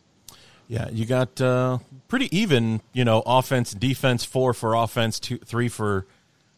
Yeah, 0.67 0.89
you 0.89 1.05
got 1.05 1.39
uh, 1.39 1.77
pretty 2.09 2.37
even, 2.37 2.81
you 2.91 3.05
know, 3.05 3.23
offense, 3.25 3.71
defense, 3.73 4.25
four 4.25 4.53
for 4.53 4.73
offense, 4.73 5.21
two, 5.21 5.37
three 5.37 5.69
for 5.69 6.05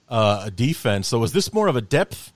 uh, 0.09 0.49
defense. 0.49 1.07
So 1.07 1.19
was 1.19 1.33
this 1.33 1.53
more 1.53 1.67
of 1.67 1.75
a 1.75 1.81
depth 1.81 2.33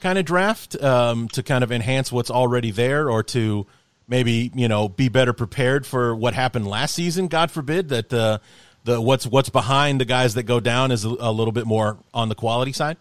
kind 0.00 0.18
of 0.18 0.24
draft 0.24 0.80
um, 0.82 1.28
to 1.28 1.44
kind 1.44 1.62
of 1.62 1.70
enhance 1.70 2.10
what's 2.10 2.32
already 2.32 2.72
there, 2.72 3.08
or 3.08 3.22
to 3.22 3.64
maybe 4.08 4.50
you 4.54 4.68
know 4.68 4.88
be 4.88 5.08
better 5.08 5.32
prepared 5.32 5.86
for 5.86 6.14
what 6.14 6.34
happened 6.34 6.66
last 6.66 6.94
season? 6.94 7.28
God 7.28 7.50
forbid 7.50 7.88
that 7.90 8.12
uh, 8.12 8.38
the 8.84 9.00
what's 9.00 9.26
what's 9.26 9.48
behind 9.48 10.00
the 10.00 10.04
guys 10.04 10.34
that 10.34 10.44
go 10.44 10.60
down 10.60 10.90
is 10.90 11.04
a, 11.04 11.08
a 11.08 11.32
little 11.32 11.52
bit 11.52 11.66
more 11.66 11.98
on 12.14 12.28
the 12.28 12.34
quality 12.34 12.72
side. 12.72 12.96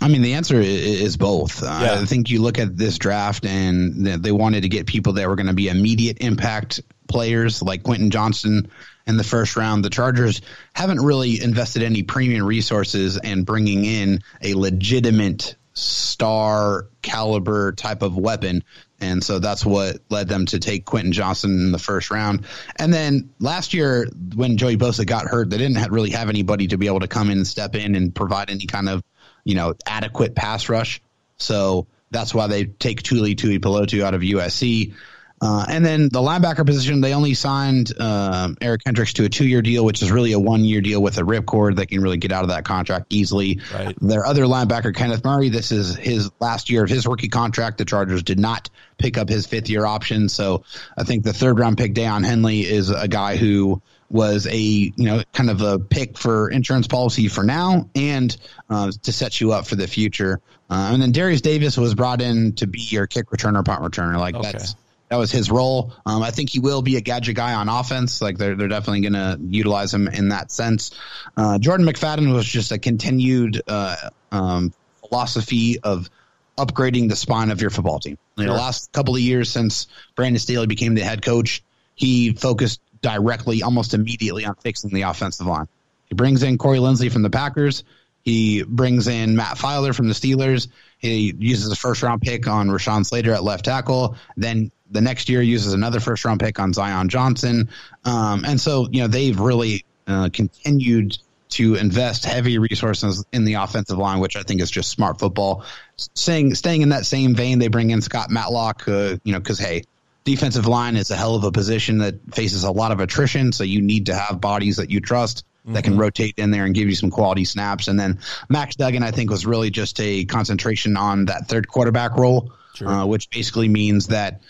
I 0.00 0.08
mean, 0.08 0.22
the 0.22 0.34
answer 0.34 0.60
is 0.60 1.16
both. 1.16 1.62
Uh, 1.62 1.80
yeah. 1.82 2.00
I 2.00 2.04
think 2.04 2.30
you 2.30 2.40
look 2.40 2.58
at 2.58 2.76
this 2.76 2.98
draft, 2.98 3.44
and 3.44 4.06
they 4.06 4.30
wanted 4.30 4.62
to 4.62 4.68
get 4.68 4.86
people 4.86 5.14
that 5.14 5.28
were 5.28 5.34
going 5.34 5.48
to 5.48 5.54
be 5.54 5.68
immediate 5.68 6.18
impact 6.20 6.80
players 7.08 7.62
like 7.62 7.82
Quentin 7.82 8.10
Johnston 8.10 8.70
in 9.08 9.16
the 9.16 9.24
first 9.24 9.56
round. 9.56 9.84
The 9.84 9.90
Chargers 9.90 10.40
haven't 10.72 11.00
really 11.04 11.42
invested 11.42 11.82
any 11.82 12.04
premium 12.04 12.46
resources 12.46 13.16
in 13.16 13.42
bringing 13.42 13.84
in 13.84 14.20
a 14.40 14.54
legitimate 14.54 15.56
star 15.78 16.86
caliber 17.02 17.72
type 17.72 18.02
of 18.02 18.16
weapon. 18.16 18.64
And 19.00 19.22
so 19.22 19.38
that's 19.38 19.64
what 19.64 19.98
led 20.08 20.28
them 20.28 20.46
to 20.46 20.58
take 20.58 20.84
Quentin 20.84 21.12
Johnston 21.12 21.52
in 21.52 21.72
the 21.72 21.78
first 21.78 22.10
round. 22.10 22.44
And 22.76 22.92
then 22.92 23.30
last 23.38 23.72
year, 23.72 24.08
when 24.34 24.56
Joey 24.56 24.76
Bosa 24.76 25.06
got 25.06 25.26
hurt, 25.26 25.50
they 25.50 25.58
didn't 25.58 25.92
really 25.92 26.10
have 26.10 26.28
anybody 26.28 26.66
to 26.68 26.78
be 26.78 26.86
able 26.88 27.00
to 27.00 27.08
come 27.08 27.30
in 27.30 27.38
and 27.38 27.46
step 27.46 27.76
in 27.76 27.94
and 27.94 28.14
provide 28.14 28.50
any 28.50 28.66
kind 28.66 28.88
of, 28.88 29.04
you 29.44 29.54
know, 29.54 29.74
adequate 29.86 30.34
pass 30.34 30.68
rush. 30.68 31.00
So 31.36 31.86
that's 32.10 32.34
why 32.34 32.48
they 32.48 32.64
take 32.64 33.02
Tuli 33.02 33.36
Tuipulotu 33.36 34.02
out 34.02 34.14
of 34.14 34.22
USC. 34.22 34.94
Uh, 35.40 35.64
and 35.68 35.84
then 35.84 36.08
the 36.08 36.20
linebacker 36.20 36.66
position, 36.66 37.00
they 37.00 37.14
only 37.14 37.34
signed 37.34 37.92
uh, 37.98 38.48
Eric 38.60 38.84
Kendricks 38.84 39.12
to 39.14 39.24
a 39.24 39.28
two 39.28 39.46
year 39.46 39.62
deal, 39.62 39.84
which 39.84 40.02
is 40.02 40.10
really 40.10 40.32
a 40.32 40.38
one 40.38 40.64
year 40.64 40.80
deal 40.80 41.02
with 41.02 41.18
a 41.18 41.22
ripcord. 41.22 41.76
They 41.76 41.86
can 41.86 42.00
really 42.00 42.16
get 42.16 42.32
out 42.32 42.42
of 42.42 42.50
that 42.50 42.64
contract 42.64 43.06
easily. 43.10 43.60
Right. 43.72 43.96
Their 44.00 44.26
other 44.26 44.44
linebacker, 44.44 44.94
Kenneth 44.94 45.24
Murray, 45.24 45.48
this 45.48 45.70
is 45.70 45.94
his 45.96 46.30
last 46.40 46.70
year 46.70 46.82
of 46.82 46.90
his 46.90 47.06
rookie 47.06 47.28
contract. 47.28 47.78
The 47.78 47.84
Chargers 47.84 48.22
did 48.22 48.38
not 48.38 48.70
pick 48.98 49.16
up 49.16 49.28
his 49.28 49.46
fifth 49.46 49.68
year 49.68 49.86
option. 49.86 50.28
So 50.28 50.64
I 50.96 51.04
think 51.04 51.24
the 51.24 51.32
third 51.32 51.58
round 51.58 51.78
pick, 51.78 51.94
Daiyan 51.94 52.24
Henley, 52.24 52.60
is 52.60 52.90
a 52.90 53.08
guy 53.08 53.36
who 53.36 53.80
was 54.10 54.46
a 54.46 54.56
you 54.56 54.92
know 54.96 55.22
kind 55.32 55.50
of 55.50 55.60
a 55.60 55.78
pick 55.78 56.16
for 56.16 56.50
insurance 56.50 56.86
policy 56.86 57.28
for 57.28 57.44
now 57.44 57.90
and 57.94 58.34
uh, 58.70 58.90
to 59.02 59.12
set 59.12 59.40
you 59.40 59.52
up 59.52 59.66
for 59.66 59.76
the 59.76 59.86
future. 59.86 60.40
Uh, 60.70 60.90
and 60.92 61.00
then 61.00 61.12
Darius 61.12 61.40
Davis 61.40 61.76
was 61.76 61.94
brought 61.94 62.20
in 62.20 62.54
to 62.56 62.66
be 62.66 62.80
your 62.80 63.06
kick 63.06 63.26
returner, 63.26 63.64
punt 63.64 63.82
returner. 63.82 64.18
Like 64.18 64.34
okay. 64.34 64.52
that's 64.52 64.74
that 65.08 65.16
was 65.16 65.32
his 65.32 65.50
role. 65.50 65.92
Um, 66.04 66.22
I 66.22 66.30
think 66.30 66.50
he 66.50 66.60
will 66.60 66.82
be 66.82 66.96
a 66.96 67.00
gadget 67.00 67.36
guy 67.36 67.54
on 67.54 67.68
offense. 67.68 68.20
Like 68.20 68.38
they're 68.38 68.54
they're 68.54 68.68
definitely 68.68 69.08
going 69.08 69.14
to 69.14 69.38
utilize 69.40 69.92
him 69.92 70.08
in 70.08 70.30
that 70.30 70.50
sense. 70.50 70.90
Uh, 71.36 71.58
Jordan 71.58 71.86
McFadden 71.86 72.34
was 72.34 72.46
just 72.46 72.72
a 72.72 72.78
continued 72.78 73.62
uh, 73.66 73.96
um, 74.30 74.72
philosophy 75.08 75.80
of 75.80 76.10
upgrading 76.58 77.08
the 77.08 77.16
spine 77.16 77.50
of 77.50 77.60
your 77.60 77.70
football 77.70 78.00
team. 78.00 78.18
In 78.36 78.46
the 78.46 78.52
last 78.52 78.92
couple 78.92 79.14
of 79.14 79.20
years 79.20 79.50
since 79.50 79.86
Brandon 80.14 80.38
Staley 80.38 80.66
became 80.66 80.94
the 80.94 81.02
head 81.02 81.22
coach, 81.22 81.62
he 81.94 82.32
focused 82.32 82.80
directly, 83.00 83.62
almost 83.62 83.94
immediately, 83.94 84.44
on 84.44 84.54
fixing 84.56 84.90
the 84.90 85.02
offensive 85.02 85.46
line. 85.46 85.68
He 86.06 86.14
brings 86.14 86.42
in 86.42 86.58
Corey 86.58 86.78
Linsley 86.78 87.10
from 87.10 87.22
the 87.22 87.30
Packers. 87.30 87.84
He 88.22 88.62
brings 88.62 89.08
in 89.08 89.36
Matt 89.36 89.56
Feiler 89.56 89.94
from 89.94 90.08
the 90.08 90.14
Steelers. 90.14 90.68
He 90.98 91.34
uses 91.38 91.70
a 91.70 91.76
first 91.76 92.02
round 92.02 92.22
pick 92.22 92.46
on 92.46 92.68
Rashawn 92.68 93.06
Slater 93.06 93.32
at 93.32 93.44
left 93.44 93.64
tackle. 93.64 94.16
Then 94.36 94.70
the 94.90 95.00
next 95.00 95.28
year 95.28 95.40
uses 95.40 95.72
another 95.72 96.00
first 96.00 96.24
round 96.24 96.40
pick 96.40 96.58
on 96.58 96.72
Zion 96.72 97.08
Johnson. 97.08 97.70
Um, 98.04 98.44
and 98.44 98.60
so, 98.60 98.88
you 98.90 99.02
know, 99.02 99.08
they've 99.08 99.38
really 99.38 99.84
uh, 100.06 100.28
continued 100.32 101.18
to 101.50 101.76
invest 101.76 102.24
heavy 102.24 102.58
resources 102.58 103.24
in 103.32 103.44
the 103.44 103.54
offensive 103.54 103.96
line, 103.96 104.20
which 104.20 104.36
I 104.36 104.42
think 104.42 104.60
is 104.60 104.70
just 104.70 104.90
smart 104.90 105.18
football. 105.18 105.64
Staying, 105.96 106.54
staying 106.54 106.82
in 106.82 106.90
that 106.90 107.06
same 107.06 107.34
vein, 107.34 107.58
they 107.58 107.68
bring 107.68 107.90
in 107.90 108.02
Scott 108.02 108.28
Matlock, 108.30 108.86
uh, 108.86 109.16
you 109.24 109.32
know, 109.32 109.38
because, 109.38 109.58
hey, 109.58 109.84
defensive 110.24 110.66
line 110.66 110.96
is 110.96 111.10
a 111.10 111.16
hell 111.16 111.36
of 111.36 111.44
a 111.44 111.52
position 111.52 111.98
that 111.98 112.34
faces 112.34 112.64
a 112.64 112.70
lot 112.70 112.92
of 112.92 113.00
attrition. 113.00 113.52
So 113.52 113.64
you 113.64 113.80
need 113.80 114.06
to 114.06 114.14
have 114.14 114.40
bodies 114.40 114.76
that 114.76 114.90
you 114.90 115.00
trust 115.00 115.44
that 115.74 115.84
can 115.84 115.94
mm-hmm. 115.94 116.02
rotate 116.02 116.34
in 116.38 116.50
there 116.50 116.64
and 116.64 116.74
give 116.74 116.88
you 116.88 116.94
some 116.94 117.10
quality 117.10 117.44
snaps. 117.44 117.88
And 117.88 117.98
then 117.98 118.20
Max 118.48 118.76
Duggan, 118.76 119.02
I 119.02 119.10
think, 119.10 119.30
was 119.30 119.46
really 119.46 119.70
just 119.70 120.00
a 120.00 120.24
concentration 120.24 120.96
on 120.96 121.26
that 121.26 121.48
third 121.48 121.68
quarterback 121.68 122.16
role, 122.16 122.52
sure. 122.74 122.88
uh, 122.88 123.06
which 123.06 123.30
basically 123.30 123.68
means 123.68 124.08
that 124.08 124.40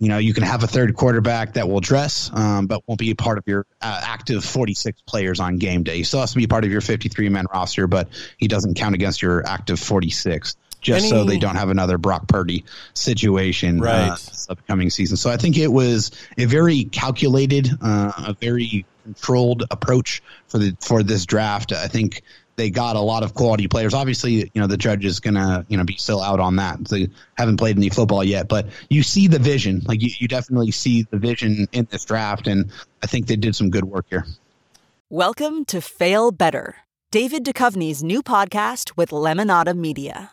you 0.00 0.08
know, 0.08 0.18
you 0.18 0.32
can 0.32 0.44
have 0.44 0.62
a 0.62 0.68
third 0.68 0.94
quarterback 0.94 1.54
that 1.54 1.68
will 1.68 1.80
dress, 1.80 2.30
um, 2.32 2.68
but 2.68 2.82
won't 2.86 3.00
be 3.00 3.10
a 3.10 3.16
part 3.16 3.36
of 3.36 3.44
your 3.48 3.66
uh, 3.82 4.00
active 4.04 4.44
46 4.44 5.00
players 5.02 5.40
on 5.40 5.58
game 5.58 5.82
day. 5.82 5.96
He 5.96 6.04
still 6.04 6.20
has 6.20 6.30
to 6.30 6.36
be 6.36 6.46
part 6.46 6.64
of 6.64 6.70
your 6.70 6.80
53 6.80 7.28
man 7.30 7.46
roster, 7.52 7.88
but 7.88 8.08
he 8.36 8.46
doesn't 8.46 8.74
count 8.74 8.94
against 8.94 9.22
your 9.22 9.44
active 9.44 9.80
46 9.80 10.56
just 10.80 11.06
Any, 11.06 11.10
so 11.10 11.24
they 11.24 11.38
don't 11.38 11.56
have 11.56 11.70
another 11.70 11.98
Brock 11.98 12.28
Purdy 12.28 12.64
situation 12.94 13.80
uh, 13.80 13.84
right. 13.84 14.08
uh, 14.10 14.14
this 14.14 14.46
upcoming 14.48 14.90
season. 14.90 15.16
So 15.16 15.30
I 15.30 15.36
think 15.36 15.58
it 15.58 15.68
was 15.72 16.10
a 16.36 16.44
very 16.44 16.84
calculated, 16.84 17.70
uh, 17.82 18.12
a 18.18 18.36
very 18.40 18.86
controlled 19.04 19.64
approach 19.70 20.22
for 20.48 20.58
the 20.58 20.76
for 20.80 21.02
this 21.02 21.26
draft. 21.26 21.72
I 21.72 21.88
think 21.88 22.22
they 22.56 22.70
got 22.70 22.96
a 22.96 23.00
lot 23.00 23.22
of 23.22 23.34
quality 23.34 23.68
players. 23.68 23.94
Obviously, 23.94 24.50
you 24.52 24.60
know, 24.60 24.66
the 24.66 24.76
judge 24.76 25.04
is 25.04 25.20
gonna, 25.20 25.64
you 25.68 25.76
know, 25.76 25.84
be 25.84 25.96
still 25.96 26.20
out 26.20 26.40
on 26.40 26.56
that. 26.56 26.84
They 26.84 27.08
haven't 27.36 27.56
played 27.56 27.76
any 27.76 27.88
football 27.88 28.22
yet, 28.22 28.48
but 28.48 28.66
you 28.90 29.02
see 29.02 29.28
the 29.28 29.38
vision. 29.38 29.82
Like 29.86 30.02
you, 30.02 30.10
you 30.18 30.28
definitely 30.28 30.72
see 30.72 31.04
the 31.04 31.18
vision 31.18 31.68
in 31.72 31.86
this 31.90 32.04
draft, 32.04 32.46
and 32.46 32.70
I 33.02 33.06
think 33.06 33.26
they 33.26 33.36
did 33.36 33.54
some 33.56 33.70
good 33.70 33.84
work 33.84 34.06
here. 34.10 34.26
Welcome 35.08 35.64
to 35.66 35.80
Fail 35.80 36.32
Better, 36.32 36.76
David 37.10 37.44
Duchovny's 37.44 38.02
new 38.02 38.22
podcast 38.22 38.96
with 38.96 39.10
Lemonada 39.10 39.74
Media. 39.74 40.32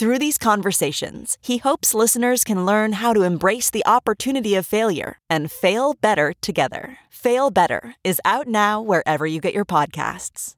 Through 0.00 0.18
these 0.18 0.38
conversations, 0.38 1.36
he 1.42 1.58
hopes 1.58 1.92
listeners 1.92 2.42
can 2.42 2.64
learn 2.64 2.94
how 2.94 3.12
to 3.12 3.20
embrace 3.20 3.68
the 3.68 3.84
opportunity 3.84 4.54
of 4.54 4.64
failure 4.64 5.18
and 5.28 5.52
fail 5.52 5.92
better 5.92 6.32
together. 6.40 6.96
Fail 7.10 7.50
Better 7.50 7.96
is 8.02 8.18
out 8.24 8.48
now 8.48 8.80
wherever 8.80 9.26
you 9.26 9.42
get 9.42 9.52
your 9.52 9.66
podcasts. 9.66 10.56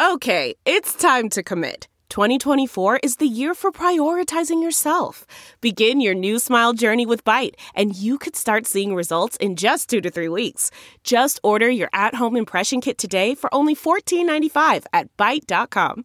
Okay, 0.00 0.54
it's 0.64 0.94
time 0.94 1.28
to 1.30 1.42
commit. 1.42 1.88
2024 2.10 3.00
is 3.02 3.16
the 3.16 3.26
year 3.26 3.54
for 3.54 3.72
prioritizing 3.72 4.62
yourself. 4.62 5.26
Begin 5.60 6.00
your 6.00 6.14
new 6.14 6.38
smile 6.38 6.72
journey 6.72 7.06
with 7.06 7.24
Byte, 7.24 7.56
and 7.74 7.96
you 7.96 8.18
could 8.18 8.36
start 8.36 8.68
seeing 8.68 8.94
results 8.94 9.36
in 9.38 9.56
just 9.56 9.90
two 9.90 10.00
to 10.00 10.12
three 10.12 10.28
weeks. 10.28 10.70
Just 11.02 11.40
order 11.42 11.68
your 11.68 11.88
at 11.92 12.14
home 12.14 12.36
impression 12.36 12.80
kit 12.80 12.98
today 12.98 13.34
for 13.34 13.52
only 13.52 13.74
$14.95 13.74 14.84
at 14.92 15.08
Byte.com. 15.16 16.04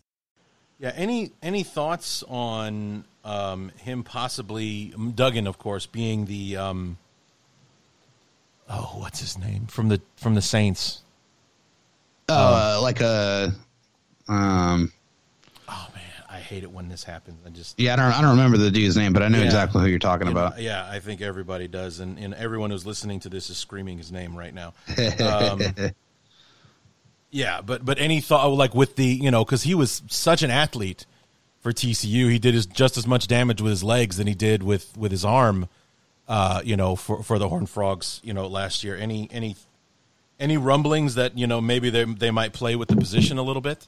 Yeah. 0.81 0.91
Any 0.95 1.31
any 1.43 1.61
thoughts 1.61 2.23
on 2.27 3.05
um, 3.23 3.71
him 3.77 4.03
possibly 4.03 4.93
Duggan, 5.13 5.45
of 5.45 5.59
course, 5.59 5.85
being 5.85 6.25
the 6.25 6.57
um, 6.57 6.97
oh, 8.67 8.95
what's 8.97 9.19
his 9.19 9.37
name 9.37 9.67
from 9.67 9.89
the 9.89 10.01
from 10.17 10.33
the 10.33 10.41
Saints? 10.41 11.03
Uh, 12.27 12.77
um, 12.77 12.83
like 12.83 12.99
a 12.99 13.53
um. 14.27 14.91
Oh 15.69 15.87
man, 15.93 16.03
I 16.27 16.39
hate 16.39 16.63
it 16.63 16.71
when 16.71 16.89
this 16.89 17.03
happens. 17.03 17.37
I 17.45 17.49
just 17.49 17.79
yeah, 17.79 17.93
I 17.93 17.97
don't 17.97 18.11
I 18.13 18.21
don't 18.21 18.31
remember 18.31 18.57
the 18.57 18.71
dude's 18.71 18.97
name, 18.97 19.13
but 19.13 19.21
I 19.21 19.27
know 19.27 19.37
yeah, 19.37 19.45
exactly 19.45 19.83
who 19.83 19.87
you're 19.87 19.99
talking 19.99 20.29
about. 20.29 20.59
Yeah, 20.59 20.87
I 20.89 20.97
think 20.97 21.21
everybody 21.21 21.67
does, 21.67 21.99
and, 21.99 22.17
and 22.17 22.33
everyone 22.33 22.71
who's 22.71 22.87
listening 22.87 23.19
to 23.19 23.29
this 23.29 23.51
is 23.51 23.57
screaming 23.57 23.99
his 23.99 24.11
name 24.11 24.35
right 24.35 24.53
now. 24.53 24.73
Um, 25.21 25.61
yeah, 27.31 27.61
but 27.61 27.83
but 27.83 27.99
any 27.99 28.21
thought 28.21 28.47
like 28.47 28.75
with 28.75 28.95
the 28.95 29.05
you 29.05 29.31
know 29.31 29.43
because 29.43 29.63
he 29.63 29.73
was 29.73 30.03
such 30.07 30.43
an 30.43 30.51
athlete 30.51 31.05
for 31.61 31.71
TCU, 31.71 32.29
he 32.31 32.39
did 32.39 32.53
his, 32.53 32.65
just 32.65 32.97
as 32.97 33.07
much 33.07 33.27
damage 33.27 33.61
with 33.61 33.71
his 33.71 33.83
legs 33.83 34.17
than 34.17 34.27
he 34.27 34.35
did 34.35 34.63
with 34.63 34.95
with 34.97 35.11
his 35.11 35.25
arm 35.25 35.69
uh, 36.31 36.61
you 36.63 36.77
know, 36.77 36.95
for 36.95 37.21
for 37.23 37.37
the 37.37 37.49
Horned 37.49 37.69
Frogs, 37.69 38.21
you 38.23 38.33
know, 38.33 38.47
last 38.47 38.85
year. 38.85 38.95
Any 38.95 39.27
any 39.33 39.57
any 40.39 40.55
rumblings 40.55 41.15
that 41.15 41.37
you 41.37 41.45
know 41.45 41.59
maybe 41.59 41.89
they 41.89 42.05
they 42.05 42.31
might 42.31 42.53
play 42.53 42.77
with 42.77 42.87
the 42.87 42.95
position 42.95 43.37
a 43.37 43.41
little 43.41 43.61
bit? 43.61 43.85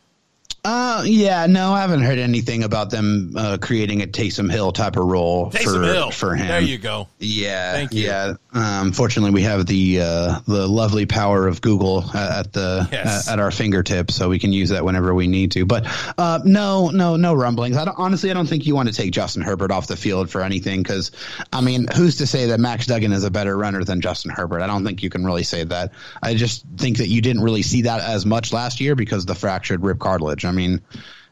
Uh, 0.66 1.04
yeah, 1.06 1.46
no, 1.46 1.74
I 1.74 1.82
haven't 1.82 2.04
heard 2.04 2.20
anything 2.20 2.64
about 2.64 2.90
them 2.90 3.34
uh, 3.36 3.58
creating 3.60 4.02
a 4.02 4.08
Taysom 4.08 4.50
Hill 4.50 4.72
type 4.72 4.96
of 4.96 5.04
role 5.04 5.52
Taysom 5.52 5.64
for 5.64 5.84
Hill. 5.84 6.12
for 6.12 6.36
him. 6.36 6.48
There 6.48 6.62
you 6.62 6.78
go. 6.78 7.10
Yeah, 7.20 7.74
Thank 7.74 7.94
you. 7.94 8.06
Yeah, 8.06 8.36
um, 8.54 8.94
fortunately, 8.94 9.32
we 9.32 9.42
have 9.42 9.66
the 9.66 10.00
uh, 10.00 10.40
the 10.48 10.66
lovely 10.66 11.06
power 11.06 11.48
of 11.48 11.60
Google 11.60 12.10
at 12.16 12.54
the 12.54 12.88
yes. 12.94 13.28
at, 13.28 13.34
at, 13.34 13.40
our 13.40 13.52
fingertips, 13.52 14.16
so 14.16 14.30
we 14.30 14.40
can 14.40 14.54
use 14.54 14.70
that 14.70 14.86
whenever 14.86 15.14
we 15.14 15.28
need 15.28 15.52
to. 15.52 15.66
But 15.66 15.86
uh, 16.18 16.40
no, 16.46 16.92
no, 16.92 17.18
no 17.18 17.34
rumblings. 17.34 17.76
I 17.76 17.84
don't, 17.84 18.00
honestly, 18.00 18.32
I 18.32 18.34
don't 18.34 18.48
think 18.48 18.66
you 18.66 18.74
want 18.74 18.88
to 18.88 18.96
take 18.96 19.12
Justin 19.12 19.42
Herbert 19.42 19.72
off 19.72 19.88
the 19.88 19.98
field 19.98 20.30
for 20.30 20.44
anything 20.44 20.82
because, 20.82 21.12
I 21.52 21.60
mean, 21.60 21.88
who's 21.94 22.18
to 22.18 22.28
say 22.28 22.46
that 22.48 22.62
Max 22.62 22.86
Duggan 22.86 23.12
is 23.12 23.26
a 23.26 23.32
better 23.32 23.58
runner 23.58 23.84
than 23.84 24.00
Justin 24.00 24.32
Herbert? 24.32 24.62
I 24.62 24.68
don't 24.68 24.86
think 24.86 25.04
you 25.04 25.10
can 25.10 25.26
really 25.26 25.44
say 25.44 25.66
that. 25.66 25.92
I 26.22 26.36
just 26.36 26.64
think 26.78 27.00
that 27.00 27.10
you 27.10 27.22
didn't 27.22 27.42
really 27.44 27.64
see 27.64 27.82
that 27.82 28.00
as 28.00 28.26
much 28.26 28.54
last 28.54 28.80
year 28.80 28.96
because 28.96 29.26
the 29.26 29.36
fractured 29.36 29.84
rib 29.84 30.00
cartilage. 30.00 30.33
I 30.46 30.52
mean 30.52 30.82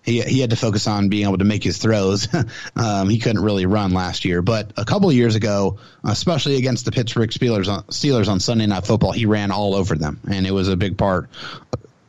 he 0.03 0.21
he 0.21 0.39
had 0.39 0.49
to 0.49 0.55
focus 0.55 0.87
on 0.87 1.09
being 1.09 1.27
able 1.27 1.37
to 1.37 1.45
make 1.45 1.63
his 1.63 1.77
throws. 1.77 2.27
um, 2.75 3.09
he 3.09 3.19
couldn't 3.19 3.43
really 3.43 3.65
run 3.65 3.91
last 3.93 4.25
year, 4.25 4.41
but 4.41 4.71
a 4.77 4.85
couple 4.85 5.11
years 5.11 5.35
ago, 5.35 5.77
especially 6.03 6.57
against 6.57 6.85
the 6.85 6.91
Pittsburgh 6.91 7.29
Steelers 7.29 7.67
on, 7.71 7.83
Steelers 7.83 8.27
on 8.27 8.39
Sunday 8.39 8.65
Night 8.65 8.85
Football, 8.85 9.11
he 9.11 9.25
ran 9.25 9.51
all 9.51 9.75
over 9.75 9.95
them, 9.95 10.19
and 10.29 10.47
it 10.47 10.51
was 10.51 10.67
a 10.67 10.75
big 10.75 10.97
part 10.97 11.29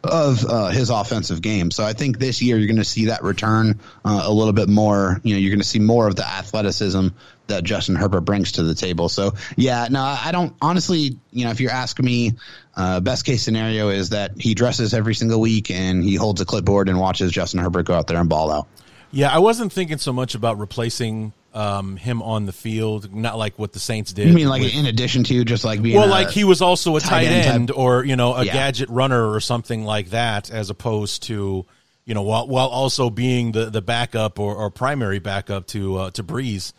of 0.04 0.44
uh, 0.44 0.68
his 0.70 0.90
offensive 0.90 1.40
game. 1.42 1.70
So 1.70 1.84
I 1.84 1.92
think 1.92 2.18
this 2.18 2.42
year 2.42 2.56
you're 2.56 2.66
going 2.66 2.76
to 2.78 2.84
see 2.84 3.06
that 3.06 3.22
return 3.22 3.78
uh, 4.04 4.22
a 4.24 4.32
little 4.32 4.52
bit 4.52 4.68
more. 4.68 5.20
You 5.22 5.34
know, 5.34 5.38
you're 5.38 5.50
going 5.50 5.60
to 5.60 5.66
see 5.66 5.78
more 5.78 6.08
of 6.08 6.16
the 6.16 6.26
athleticism 6.26 7.08
that 7.48 7.64
Justin 7.64 7.94
Herbert 7.96 8.22
brings 8.22 8.52
to 8.52 8.62
the 8.62 8.74
table. 8.74 9.08
So 9.08 9.34
yeah, 9.56 9.88
no, 9.90 10.00
I 10.02 10.30
don't 10.32 10.54
honestly. 10.60 11.18
You 11.32 11.44
know, 11.44 11.50
if 11.50 11.60
you're 11.60 11.70
asking 11.70 12.04
me, 12.06 12.32
uh, 12.76 13.00
best 13.00 13.24
case 13.24 13.42
scenario 13.42 13.88
is 13.88 14.10
that 14.10 14.32
he 14.40 14.54
dresses 14.54 14.94
every 14.94 15.14
single 15.14 15.40
week 15.40 15.70
and 15.70 16.02
he 16.04 16.14
holds 16.14 16.40
a 16.40 16.44
clipboard 16.44 16.88
and 16.88 16.98
watches 16.98 17.32
Justin 17.32 17.60
Herbert 17.60 17.86
go 17.86 17.94
out 17.94 18.06
there 18.06 18.18
and 18.18 18.28
ball 18.28 18.50
out. 18.50 18.68
Yeah, 19.10 19.30
I 19.30 19.40
wasn't 19.40 19.72
thinking 19.72 19.98
so 19.98 20.12
much 20.12 20.34
about 20.34 20.58
replacing 20.58 21.34
um, 21.52 21.98
him 21.98 22.22
on 22.22 22.46
the 22.46 22.52
field, 22.52 23.14
not 23.14 23.36
like 23.36 23.58
what 23.58 23.72
the 23.74 23.78
Saints 23.78 24.12
did. 24.12 24.26
You 24.26 24.32
mean 24.32 24.48
like 24.48 24.62
with, 24.62 24.74
in 24.74 24.86
addition 24.86 25.24
to 25.24 25.44
just 25.44 25.64
like 25.64 25.82
being 25.82 25.96
well, 25.98 26.08
like 26.08 26.30
he 26.30 26.44
was 26.44 26.62
also 26.62 26.96
a 26.96 27.00
tight, 27.00 27.26
tight 27.26 27.26
end, 27.26 27.70
or 27.70 28.04
you 28.04 28.16
know 28.16 28.34
a 28.34 28.44
Yeah. 28.44 28.54
gadget 28.54 28.88
runner 28.88 29.30
or 29.30 29.40
something 29.40 29.84
like 29.84 30.10
that, 30.10 30.50
as 30.50 30.70
opposed 30.70 31.24
to 31.24 31.66
you 32.06 32.14
know 32.14 32.22
while 32.22 32.48
while 32.48 32.68
also 32.68 33.10
being 33.10 33.52
the 33.52 33.66
the 33.66 33.82
backup 33.82 34.38
or, 34.38 34.54
or 34.54 34.70
primary 34.70 35.18
backup 35.18 35.66
to 35.68 35.96
uh, 35.98 36.10
to 36.12 36.24
Brees. 36.24 36.72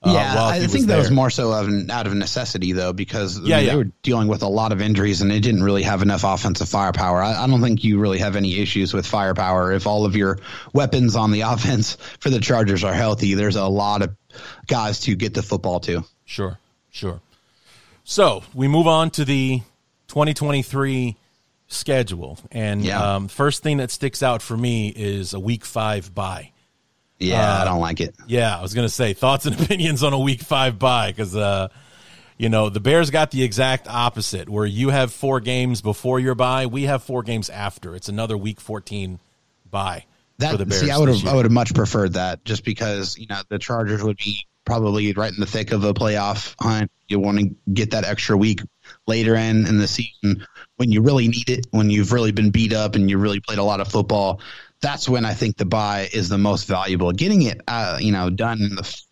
Uh, 0.00 0.12
yeah, 0.14 0.44
I 0.46 0.64
think 0.68 0.86
that 0.86 0.96
was 0.96 1.10
more 1.10 1.28
so 1.28 1.50
of 1.52 1.66
an, 1.66 1.90
out 1.90 2.06
of 2.06 2.14
necessity 2.14 2.70
though, 2.70 2.92
because 2.92 3.36
I 3.38 3.42
Yeah, 3.42 3.56
mean, 3.56 3.64
yeah. 3.66 3.70
they 3.72 3.76
were 3.78 3.90
dealing 4.02 4.28
with 4.28 4.42
a 4.42 4.48
lot 4.48 4.70
of 4.70 4.80
injuries 4.80 5.22
and 5.22 5.28
they 5.30 5.40
didn't 5.40 5.64
really 5.64 5.82
have 5.82 6.02
enough 6.02 6.22
offensive 6.22 6.68
firepower. 6.68 7.20
I, 7.20 7.42
I 7.42 7.46
don't 7.48 7.60
think 7.60 7.82
you 7.82 7.98
really 7.98 8.18
have 8.18 8.36
any 8.36 8.58
issues 8.60 8.94
with 8.94 9.06
firepower 9.06 9.72
if 9.72 9.88
all 9.88 10.04
of 10.06 10.14
your 10.14 10.38
weapons 10.72 11.16
on 11.16 11.32
the 11.32 11.40
offense 11.52 11.96
for 12.20 12.30
the 12.30 12.38
Chargers 12.38 12.84
are 12.84 12.92
healthy. 12.94 13.34
There's 13.34 13.56
a 13.56 13.66
lot 13.66 14.02
of 14.02 14.14
guys 14.68 15.00
to 15.00 15.16
get 15.16 15.34
the 15.34 15.42
football 15.42 15.80
to. 15.80 16.04
Sure, 16.24 16.58
sure. 16.90 17.20
So 18.04 18.44
we 18.54 18.68
move 18.68 18.86
on 18.86 19.10
to 19.10 19.24
the 19.24 19.62
2023 20.06 21.16
schedule, 21.66 22.38
and 22.52 22.82
Yeah. 22.84 23.16
um, 23.16 23.28
first 23.28 23.62
thing 23.64 23.78
that 23.78 23.90
sticks 23.90 24.22
out 24.22 24.42
for 24.42 24.56
me 24.56 24.88
is 24.94 25.34
a 25.34 25.40
Week 25.40 25.64
Five 25.64 26.14
bye. 26.14 26.52
Yeah, 27.18 27.58
Uh, 27.58 27.62
I 27.62 27.64
don't 27.64 27.80
like 27.80 28.00
it. 28.00 28.14
Yeah, 28.26 28.56
I 28.56 28.62
was 28.62 28.74
gonna 28.74 28.88
say 28.88 29.12
thoughts 29.12 29.46
and 29.46 29.60
opinions 29.60 30.02
on 30.02 30.12
a 30.12 30.18
Week 30.18 30.40
Five 30.40 30.78
bye 30.78 31.10
because 31.10 31.34
uh, 31.34 31.68
you 32.36 32.48
know 32.48 32.68
the 32.68 32.80
Bears 32.80 33.10
got 33.10 33.30
the 33.30 33.42
exact 33.42 33.88
opposite, 33.88 34.48
where 34.48 34.66
you 34.66 34.90
have 34.90 35.12
four 35.12 35.40
games 35.40 35.82
before 35.82 36.20
your 36.20 36.34
bye, 36.34 36.66
we 36.66 36.84
have 36.84 37.02
four 37.02 37.22
games 37.22 37.50
after. 37.50 37.94
It's 37.96 38.08
another 38.08 38.36
Week 38.36 38.60
14 38.60 39.18
bye 39.70 40.04
That 40.38 40.52
for 40.52 40.56
the 40.58 40.66
Bears. 40.66 40.82
see, 40.82 40.90
I 40.90 40.98
would 40.98 41.08
have. 41.08 41.26
I 41.26 41.34
would 41.34 41.44
have 41.44 41.52
much 41.52 41.74
preferred 41.74 42.12
that 42.14 42.44
just 42.44 42.64
because 42.64 43.18
you 43.18 43.26
know 43.28 43.40
the 43.48 43.58
Chargers 43.58 44.02
would 44.02 44.16
be 44.16 44.46
probably 44.64 45.12
right 45.14 45.32
in 45.32 45.40
the 45.40 45.46
thick 45.46 45.72
of 45.72 45.82
a 45.82 45.94
playoff 45.94 46.54
hunt. 46.60 46.90
You 47.08 47.18
want 47.18 47.38
to 47.40 47.50
get 47.72 47.92
that 47.92 48.04
extra 48.04 48.36
week 48.36 48.60
later 49.06 49.34
in 49.34 49.66
in 49.66 49.78
the 49.78 49.88
season 49.88 50.46
when 50.76 50.92
you 50.92 51.02
really 51.02 51.26
need 51.26 51.48
it, 51.48 51.66
when 51.70 51.90
you've 51.90 52.12
really 52.12 52.32
been 52.32 52.50
beat 52.50 52.72
up 52.72 52.94
and 52.94 53.10
you 53.10 53.18
really 53.18 53.40
played 53.40 53.58
a 53.58 53.64
lot 53.64 53.80
of 53.80 53.88
football. 53.88 54.40
That's 54.80 55.08
when 55.08 55.24
I 55.24 55.34
think 55.34 55.56
the 55.56 55.64
bye 55.64 56.08
is 56.12 56.28
the 56.28 56.38
most 56.38 56.66
valuable. 56.68 57.12
Getting 57.12 57.42
it, 57.42 57.60
uh, 57.66 57.98
you 58.00 58.12
know, 58.12 58.30
done 58.30 58.62
in 58.62 58.76
the 58.76 59.02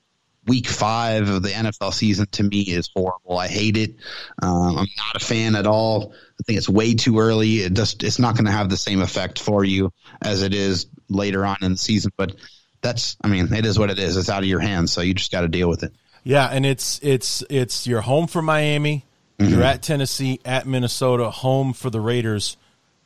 week 0.47 0.69
five 0.69 1.29
of 1.29 1.43
the 1.43 1.49
NFL 1.49 1.93
season 1.93 2.27
to 2.33 2.43
me 2.45 2.61
is 2.61 2.89
horrible. 2.95 3.37
I 3.37 3.49
hate 3.49 3.77
it. 3.77 3.97
Um, 4.41 4.79
I'm 4.79 4.87
not 4.97 5.17
a 5.17 5.25
fan 5.25 5.57
at 5.57 5.67
all. 5.67 6.13
I 6.13 6.43
think 6.45 6.59
it's 6.59 6.69
way 6.69 6.95
too 6.95 7.19
early. 7.19 7.57
It 7.57 7.75
just 7.75 8.03
it's 8.05 8.19
not 8.19 8.35
going 8.35 8.47
to 8.47 8.53
have 8.53 8.69
the 8.69 8.77
same 8.77 9.01
effect 9.01 9.39
for 9.39 9.65
you 9.65 9.93
as 10.23 10.43
it 10.43 10.55
is 10.55 10.87
later 11.09 11.45
on 11.45 11.57
in 11.63 11.73
the 11.73 11.79
season. 11.79 12.13
But 12.17 12.37
that's, 12.81 13.17
I 13.23 13.29
mean, 13.29 13.53
it 13.53 13.67
is 13.67 13.79
what 13.79 13.91
it 13.91 13.99
is. 13.99 14.17
It's 14.17 14.29
out 14.29 14.43
of 14.43 14.49
your 14.49 14.61
hands, 14.61 14.93
so 14.93 15.01
you 15.01 15.15
just 15.15 15.33
got 15.33 15.41
to 15.41 15.49
deal 15.49 15.69
with 15.69 15.83
it. 15.83 15.93
Yeah, 16.23 16.47
and 16.47 16.67
it's 16.67 16.99
it's 17.03 17.45
it's 17.49 17.87
you're 17.87 18.01
home 18.01 18.27
for 18.27 18.43
Miami, 18.43 19.05
you're 19.39 19.63
at 19.63 19.83
Tennessee, 19.83 20.41
at 20.45 20.67
Minnesota, 20.67 21.31
home 21.31 21.73
for 21.73 21.89
the 21.89 22.01
Raiders 22.01 22.57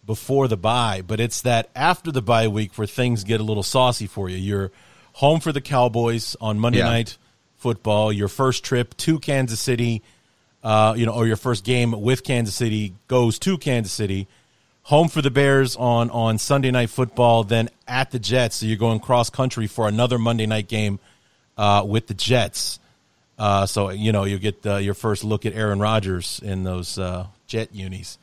before 0.04 0.48
the 0.48 0.56
bye, 0.56 1.02
but 1.06 1.20
it's 1.20 1.42
that 1.42 1.68
after 1.74 2.10
the 2.10 2.22
bye 2.22 2.48
week 2.48 2.76
where 2.76 2.86
things 2.86 3.22
get 3.24 3.40
a 3.40 3.44
little 3.44 3.62
saucy 3.62 4.06
for 4.06 4.28
you. 4.28 4.36
You're 4.36 4.70
home 5.14 5.40
for 5.40 5.52
the 5.52 5.60
Cowboys 5.60 6.36
on 6.40 6.58
Monday 6.58 6.78
Yeah. 6.78 6.84
night 6.86 7.16
football, 7.56 8.12
your 8.12 8.28
first 8.28 8.64
trip 8.64 8.96
to 8.96 9.18
Kansas 9.18 9.60
City, 9.60 10.02
uh, 10.64 10.94
you 10.96 11.04
know, 11.06 11.12
or 11.12 11.26
your 11.26 11.36
first 11.36 11.64
game 11.64 11.92
with 12.00 12.24
Kansas 12.24 12.54
City 12.54 12.94
goes 13.08 13.38
to 13.40 13.58
Kansas 13.58 13.92
City, 13.92 14.26
home 14.84 15.08
for 15.08 15.20
the 15.22 15.30
Bears 15.30 15.76
on 15.76 16.10
on 16.10 16.38
Sunday 16.38 16.70
Night 16.70 16.90
Football, 16.90 17.44
then 17.44 17.68
at 17.86 18.10
the 18.10 18.18
Jets. 18.18 18.56
So 18.56 18.66
you're 18.66 18.76
going 18.78 19.00
cross 19.00 19.30
country 19.30 19.66
for 19.66 19.86
another 19.88 20.18
Monday 20.18 20.46
night 20.46 20.68
game 20.68 20.98
uh, 21.58 21.84
with 21.86 22.06
the 22.06 22.14
Jets. 22.14 22.78
Uh, 23.38 23.66
so 23.66 23.90
you 23.90 24.12
know 24.12 24.24
you 24.24 24.38
get 24.38 24.64
uh, 24.66 24.76
your 24.76 24.94
first 24.94 25.22
look 25.24 25.44
at 25.46 25.54
Aaron 25.54 25.78
Rodgers 25.80 26.40
in 26.42 26.62
those 26.64 26.98
uh, 26.98 27.26
Jet 27.46 27.74
unis 27.74 28.18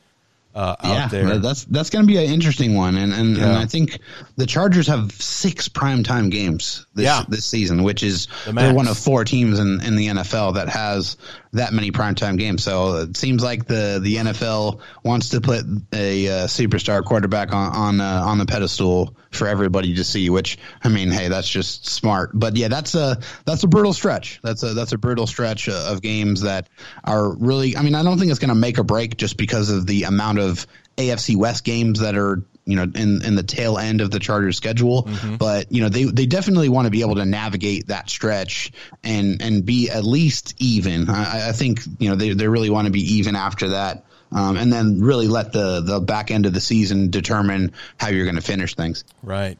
uh, 0.54 0.76
yeah, 0.82 1.08
there. 1.08 1.38
That's 1.38 1.64
that's 1.64 1.90
going 1.90 2.04
to 2.04 2.06
be 2.06 2.16
an 2.18 2.32
interesting 2.32 2.74
one, 2.74 2.96
and 2.96 3.12
and, 3.12 3.36
yeah. 3.36 3.44
and 3.44 3.52
I 3.56 3.66
think 3.66 4.00
the 4.36 4.46
Chargers 4.46 4.86
have 4.88 5.12
six 5.12 5.68
primetime 5.68 6.30
games 6.30 6.86
this 6.94 7.04
yeah. 7.04 7.24
this 7.28 7.46
season, 7.46 7.82
which 7.82 8.02
is 8.02 8.28
the 8.44 8.52
they're 8.52 8.74
one 8.74 8.88
of 8.88 8.98
four 8.98 9.24
teams 9.24 9.58
in, 9.58 9.80
in 9.84 9.94
the 9.94 10.08
NFL 10.08 10.54
that 10.54 10.68
has 10.68 11.16
that 11.52 11.72
many 11.72 11.90
primetime 11.90 12.38
games. 12.38 12.62
So 12.64 12.96
it 12.96 13.16
seems 13.16 13.42
like 13.42 13.66
the 13.66 14.00
the 14.02 14.16
NFL 14.16 14.80
wants 15.04 15.30
to 15.30 15.40
put 15.40 15.64
a 15.92 16.28
uh, 16.28 16.32
superstar 16.46 17.04
quarterback 17.04 17.52
on 17.52 17.74
on 17.74 18.00
uh, 18.00 18.22
on 18.26 18.38
the 18.38 18.46
pedestal 18.46 19.14
for 19.30 19.46
everybody 19.46 19.94
to 19.94 20.04
see. 20.04 20.30
Which 20.30 20.58
I 20.82 20.88
mean, 20.88 21.10
hey, 21.10 21.28
that's 21.28 21.48
just 21.48 21.86
smart. 21.86 22.30
But 22.34 22.56
yeah, 22.56 22.68
that's 22.68 22.94
a 22.94 23.18
that's 23.44 23.62
a 23.62 23.68
brutal 23.68 23.92
stretch. 23.92 24.40
That's 24.42 24.62
a 24.62 24.74
that's 24.74 24.92
a 24.92 24.98
brutal 24.98 25.26
stretch 25.26 25.68
of 25.68 26.02
games 26.02 26.42
that 26.42 26.68
are 27.04 27.32
really. 27.34 27.76
I 27.76 27.82
mean, 27.82 27.94
I 27.94 28.02
don't 28.02 28.18
think 28.18 28.30
it's 28.30 28.40
going 28.40 28.48
to 28.48 28.54
make 28.54 28.78
a 28.78 28.84
break 28.84 29.16
just 29.16 29.36
because 29.36 29.70
of 29.70 29.86
the 29.86 30.04
amount 30.04 30.37
of 30.38 30.66
AFC 30.96 31.36
West 31.36 31.64
games 31.64 32.00
that 32.00 32.16
are 32.16 32.42
you 32.64 32.76
know 32.76 32.82
in 32.82 33.24
in 33.24 33.34
the 33.34 33.42
tail 33.42 33.78
end 33.78 34.00
of 34.00 34.10
the 34.10 34.18
Chargers 34.18 34.56
schedule. 34.56 35.04
Mm-hmm. 35.04 35.36
But 35.36 35.72
you 35.72 35.80
know 35.80 35.88
they 35.88 36.04
they 36.04 36.26
definitely 36.26 36.68
want 36.68 36.86
to 36.86 36.90
be 36.90 37.00
able 37.00 37.16
to 37.16 37.24
navigate 37.24 37.86
that 37.88 38.10
stretch 38.10 38.72
and 39.02 39.40
and 39.40 39.64
be 39.64 39.90
at 39.90 40.04
least 40.04 40.54
even. 40.58 41.08
I, 41.08 41.48
I 41.48 41.52
think 41.52 41.80
you 41.98 42.10
know 42.10 42.16
they 42.16 42.32
they 42.34 42.48
really 42.48 42.70
want 42.70 42.86
to 42.86 42.92
be 42.92 43.16
even 43.16 43.36
after 43.36 43.70
that. 43.70 44.04
Um, 44.30 44.58
and 44.58 44.70
then 44.70 45.00
really 45.00 45.26
let 45.26 45.52
the 45.52 45.80
the 45.80 46.00
back 46.00 46.30
end 46.30 46.44
of 46.44 46.52
the 46.52 46.60
season 46.60 47.08
determine 47.08 47.72
how 47.98 48.08
you're 48.08 48.24
going 48.26 48.36
to 48.36 48.42
finish 48.42 48.74
things. 48.74 49.04
Right. 49.22 49.58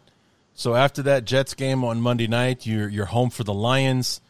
So 0.52 0.74
after 0.74 1.02
that 1.04 1.24
Jets 1.24 1.54
game 1.54 1.84
on 1.84 2.02
Monday 2.02 2.26
night, 2.26 2.66
you're 2.66 2.88
you're 2.88 3.06
home 3.06 3.30
for 3.30 3.44
the 3.44 3.54
Lions 3.54 4.20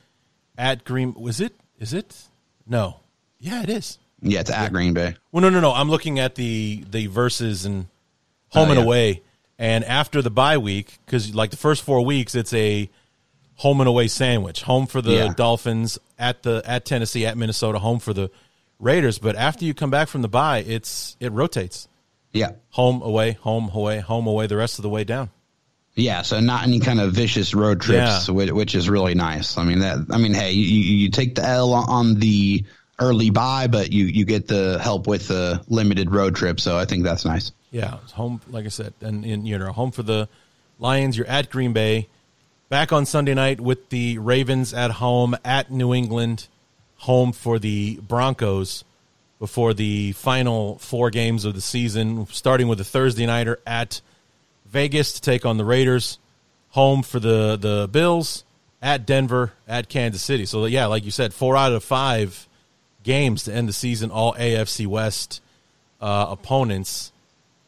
at 0.56 0.84
Green. 0.84 1.14
Was 1.14 1.40
it? 1.40 1.58
Is 1.80 1.92
it? 1.92 2.28
No. 2.68 3.00
Yeah, 3.40 3.62
it 3.62 3.70
is. 3.70 3.98
Yeah, 4.20 4.40
it's 4.40 4.50
at 4.50 4.62
yeah. 4.62 4.68
Green 4.70 4.94
Bay. 4.94 5.16
Well, 5.32 5.42
no, 5.42 5.50
no, 5.50 5.60
no. 5.60 5.72
I'm 5.72 5.90
looking 5.90 6.18
at 6.18 6.34
the 6.34 6.84
the 6.90 7.06
verses 7.06 7.64
and 7.64 7.86
home 8.48 8.68
oh, 8.68 8.72
and 8.72 8.78
yeah. 8.78 8.84
away. 8.84 9.22
And 9.58 9.84
after 9.84 10.22
the 10.22 10.30
bye 10.30 10.58
week, 10.58 10.98
because 11.04 11.34
like 11.34 11.50
the 11.50 11.56
first 11.56 11.82
four 11.82 12.04
weeks, 12.04 12.34
it's 12.34 12.52
a 12.52 12.88
home 13.56 13.80
and 13.80 13.88
away 13.88 14.08
sandwich. 14.08 14.62
Home 14.62 14.86
for 14.86 15.02
the 15.02 15.12
yeah. 15.12 15.34
Dolphins 15.34 15.98
at 16.18 16.42
the 16.42 16.62
at 16.64 16.84
Tennessee, 16.84 17.26
at 17.26 17.36
Minnesota. 17.36 17.78
Home 17.78 17.98
for 17.98 18.12
the 18.12 18.30
Raiders. 18.78 19.18
But 19.18 19.36
after 19.36 19.64
you 19.64 19.74
come 19.74 19.90
back 19.90 20.08
from 20.08 20.22
the 20.22 20.28
bye, 20.28 20.64
it's 20.66 21.16
it 21.20 21.32
rotates. 21.32 21.88
Yeah, 22.32 22.52
home 22.70 23.02
away, 23.02 23.32
home 23.32 23.70
away, 23.72 24.00
home 24.00 24.26
away. 24.26 24.46
The 24.46 24.56
rest 24.56 24.78
of 24.78 24.82
the 24.82 24.88
way 24.88 25.04
down. 25.04 25.30
Yeah, 25.94 26.22
so 26.22 26.38
not 26.38 26.62
any 26.62 26.78
kind 26.78 27.00
of 27.00 27.12
vicious 27.12 27.54
road 27.54 27.80
trips, 27.80 28.28
yeah. 28.28 28.34
which, 28.34 28.52
which, 28.52 28.74
is 28.76 28.88
really 28.88 29.14
nice. 29.14 29.58
I 29.58 29.64
mean 29.64 29.80
that. 29.80 29.98
I 30.10 30.18
mean, 30.18 30.32
hey, 30.32 30.52
you, 30.52 30.62
you 30.62 31.10
take 31.10 31.34
the 31.34 31.44
L 31.44 31.74
on 31.74 32.20
the 32.20 32.64
early 32.98 33.30
bye, 33.30 33.66
but 33.66 33.92
you 33.92 34.04
you 34.06 34.24
get 34.24 34.48
the 34.48 34.78
help 34.78 35.06
with 35.06 35.28
the 35.28 35.62
limited 35.68 36.10
road 36.10 36.34
trip. 36.36 36.60
So 36.60 36.76
I 36.76 36.84
think 36.84 37.04
that's 37.04 37.24
nice. 37.24 37.52
Yeah, 37.70 37.98
home 38.12 38.40
like 38.50 38.64
I 38.64 38.68
said, 38.68 38.94
and, 39.00 39.24
and 39.24 39.46
you 39.46 39.58
know 39.58 39.72
home 39.72 39.90
for 39.90 40.02
the 40.02 40.28
Lions. 40.78 41.16
You're 41.16 41.26
at 41.26 41.50
Green 41.50 41.72
Bay, 41.72 42.08
back 42.68 42.92
on 42.92 43.06
Sunday 43.06 43.34
night 43.34 43.60
with 43.60 43.90
the 43.90 44.18
Ravens 44.18 44.72
at 44.74 44.92
home 44.92 45.36
at 45.44 45.70
New 45.70 45.94
England, 45.94 46.48
home 46.96 47.32
for 47.32 47.58
the 47.58 47.96
Broncos 47.96 48.84
before 49.38 49.72
the 49.72 50.12
final 50.12 50.78
four 50.78 51.10
games 51.10 51.44
of 51.44 51.54
the 51.54 51.60
season, 51.60 52.26
starting 52.26 52.66
with 52.66 52.80
a 52.80 52.84
Thursday 52.84 53.26
nighter 53.26 53.60
at 53.66 54.00
Vegas 54.66 55.12
to 55.12 55.20
take 55.20 55.46
on 55.46 55.56
the 55.58 55.64
Raiders, 55.64 56.18
home 56.70 57.02
for 57.02 57.20
the 57.20 57.56
the 57.56 57.88
Bills 57.90 58.44
at 58.80 59.06
Denver 59.06 59.52
at 59.66 59.88
Kansas 59.88 60.22
City. 60.22 60.46
So 60.46 60.64
yeah, 60.64 60.86
like 60.86 61.04
you 61.04 61.10
said, 61.10 61.34
four 61.34 61.56
out 61.56 61.72
of 61.72 61.84
five 61.84 62.47
games 63.08 63.44
to 63.44 63.54
end 63.54 63.66
the 63.66 63.72
season, 63.72 64.10
all 64.10 64.34
AFC 64.34 64.86
West 64.86 65.40
uh, 65.98 66.26
opponents 66.28 67.10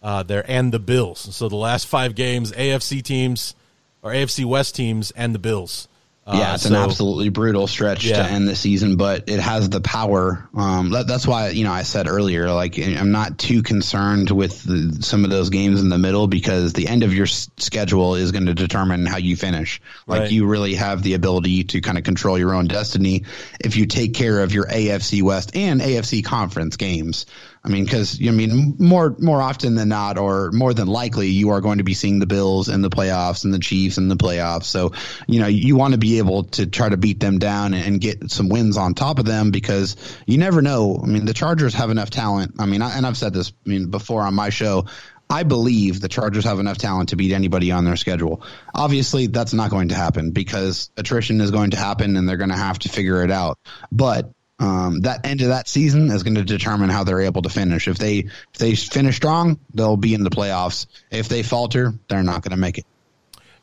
uh, 0.02 0.22
there 0.22 0.44
and 0.46 0.70
the 0.70 0.78
Bills. 0.78 1.34
So 1.34 1.48
the 1.48 1.56
last 1.56 1.86
five 1.86 2.14
games, 2.14 2.52
AFC 2.52 3.02
teams 3.02 3.54
or 4.02 4.12
AFC 4.12 4.44
West 4.44 4.76
teams 4.76 5.10
and 5.12 5.34
the 5.34 5.38
Bills. 5.38 5.88
Uh, 6.26 6.36
yeah, 6.36 6.54
it's 6.54 6.64
so, 6.64 6.68
an 6.68 6.76
absolutely 6.76 7.30
brutal 7.30 7.66
stretch 7.66 8.04
yeah. 8.04 8.22
to 8.22 8.30
end 8.30 8.46
the 8.46 8.54
season, 8.54 8.96
but 8.96 9.28
it 9.28 9.40
has 9.40 9.70
the 9.70 9.80
power. 9.80 10.48
Um, 10.54 10.90
that, 10.90 11.06
that's 11.06 11.26
why 11.26 11.48
you 11.48 11.64
know 11.64 11.72
I 11.72 11.82
said 11.82 12.06
earlier, 12.06 12.52
like 12.52 12.78
I'm 12.78 13.10
not 13.10 13.38
too 13.38 13.62
concerned 13.62 14.30
with 14.30 14.62
the, 14.62 14.98
some 15.02 15.24
of 15.24 15.30
those 15.30 15.48
games 15.48 15.80
in 15.80 15.88
the 15.88 15.98
middle 15.98 16.28
because 16.28 16.74
the 16.74 16.88
end 16.88 17.04
of 17.04 17.14
your 17.14 17.24
s- 17.24 17.50
schedule 17.56 18.16
is 18.16 18.32
going 18.32 18.46
to 18.46 18.54
determine 18.54 19.06
how 19.06 19.16
you 19.16 19.34
finish. 19.34 19.80
Like 20.06 20.20
right. 20.20 20.30
you 20.30 20.46
really 20.46 20.74
have 20.74 21.02
the 21.02 21.14
ability 21.14 21.64
to 21.64 21.80
kind 21.80 21.96
of 21.96 22.04
control 22.04 22.38
your 22.38 22.54
own 22.54 22.66
destiny 22.66 23.24
if 23.58 23.76
you 23.76 23.86
take 23.86 24.12
care 24.14 24.40
of 24.42 24.52
your 24.52 24.66
AFC 24.66 25.22
West 25.22 25.56
and 25.56 25.80
AFC 25.80 26.24
conference 26.24 26.76
games. 26.76 27.24
I 27.62 27.68
mean, 27.68 27.84
because 27.84 28.18
I 28.26 28.30
mean, 28.30 28.76
more 28.78 29.14
more 29.18 29.42
often 29.42 29.74
than 29.74 29.90
not, 29.90 30.16
or 30.16 30.50
more 30.50 30.72
than 30.72 30.88
likely, 30.88 31.28
you 31.28 31.50
are 31.50 31.60
going 31.60 31.78
to 31.78 31.84
be 31.84 31.92
seeing 31.92 32.18
the 32.18 32.26
Bills 32.26 32.70
in 32.70 32.80
the 32.80 32.88
playoffs 32.88 33.44
and 33.44 33.52
the 33.52 33.58
Chiefs 33.58 33.98
in 33.98 34.08
the 34.08 34.16
playoffs. 34.16 34.64
So, 34.64 34.92
you 35.26 35.40
know, 35.40 35.46
you 35.46 35.76
want 35.76 35.92
to 35.92 35.98
be 35.98 36.18
able 36.18 36.44
to 36.44 36.66
try 36.66 36.88
to 36.88 36.96
beat 36.96 37.20
them 37.20 37.38
down 37.38 37.74
and 37.74 38.00
get 38.00 38.30
some 38.30 38.48
wins 38.48 38.78
on 38.78 38.94
top 38.94 39.18
of 39.18 39.26
them 39.26 39.50
because 39.50 39.96
you 40.26 40.38
never 40.38 40.62
know. 40.62 40.98
I 41.02 41.06
mean, 41.06 41.26
the 41.26 41.34
Chargers 41.34 41.74
have 41.74 41.90
enough 41.90 42.08
talent. 42.08 42.54
I 42.58 42.64
mean, 42.64 42.80
I, 42.80 42.96
and 42.96 43.06
I've 43.06 43.18
said 43.18 43.34
this 43.34 43.52
I 43.66 43.68
mean 43.68 43.90
before 43.90 44.22
on 44.22 44.34
my 44.34 44.48
show. 44.48 44.86
I 45.28 45.44
believe 45.44 46.00
the 46.00 46.08
Chargers 46.08 46.44
have 46.44 46.58
enough 46.58 46.78
talent 46.78 47.10
to 47.10 47.16
beat 47.16 47.32
anybody 47.32 47.70
on 47.70 47.84
their 47.84 47.96
schedule. 47.96 48.42
Obviously, 48.74 49.28
that's 49.28 49.52
not 49.52 49.70
going 49.70 49.90
to 49.90 49.94
happen 49.94 50.32
because 50.32 50.90
attrition 50.96 51.40
is 51.40 51.52
going 51.52 51.70
to 51.70 51.76
happen 51.76 52.16
and 52.16 52.28
they're 52.28 52.36
going 52.36 52.50
to 52.50 52.56
have 52.56 52.80
to 52.80 52.88
figure 52.88 53.22
it 53.22 53.30
out. 53.30 53.58
But 53.92 54.32
um, 54.60 55.00
that 55.00 55.24
end 55.24 55.40
of 55.40 55.48
that 55.48 55.66
season 55.66 56.10
is 56.10 56.22
going 56.22 56.34
to 56.34 56.44
determine 56.44 56.90
how 56.90 57.02
they're 57.02 57.22
able 57.22 57.40
to 57.42 57.48
finish. 57.48 57.88
If 57.88 57.96
they 57.96 58.18
if 58.18 58.58
they 58.58 58.74
finish 58.74 59.16
strong, 59.16 59.58
they'll 59.72 59.96
be 59.96 60.12
in 60.12 60.22
the 60.22 60.30
playoffs. 60.30 60.86
If 61.10 61.28
they 61.28 61.42
falter, 61.42 61.94
they're 62.08 62.22
not 62.22 62.42
going 62.42 62.50
to 62.50 62.58
make 62.58 62.76
it. 62.76 62.84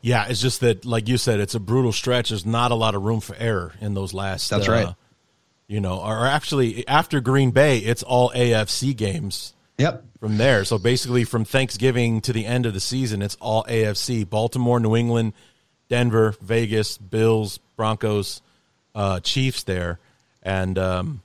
Yeah, 0.00 0.26
it's 0.28 0.40
just 0.40 0.60
that, 0.60 0.84
like 0.84 1.08
you 1.08 1.16
said, 1.16 1.38
it's 1.38 1.54
a 1.54 1.60
brutal 1.60 1.92
stretch. 1.92 2.30
There's 2.30 2.44
not 2.44 2.72
a 2.72 2.74
lot 2.74 2.96
of 2.96 3.02
room 3.02 3.20
for 3.20 3.36
error 3.36 3.74
in 3.80 3.94
those 3.94 4.12
last. 4.12 4.50
That's 4.50 4.68
uh, 4.68 4.72
right. 4.72 4.94
You 5.68 5.80
know, 5.80 6.00
or 6.00 6.26
actually, 6.26 6.86
after 6.88 7.20
Green 7.20 7.52
Bay, 7.52 7.78
it's 7.78 8.02
all 8.02 8.30
AFC 8.30 8.96
games. 8.96 9.54
Yep. 9.78 10.04
From 10.18 10.36
there, 10.36 10.64
so 10.64 10.78
basically, 10.78 11.22
from 11.22 11.44
Thanksgiving 11.44 12.20
to 12.22 12.32
the 12.32 12.44
end 12.44 12.66
of 12.66 12.74
the 12.74 12.80
season, 12.80 13.22
it's 13.22 13.36
all 13.40 13.62
AFC: 13.64 14.28
Baltimore, 14.28 14.80
New 14.80 14.96
England, 14.96 15.32
Denver, 15.88 16.34
Vegas, 16.40 16.98
Bills, 16.98 17.58
Broncos, 17.76 18.42
uh, 18.96 19.20
Chiefs. 19.20 19.62
There 19.62 20.00
and 20.48 20.78
um, 20.78 21.22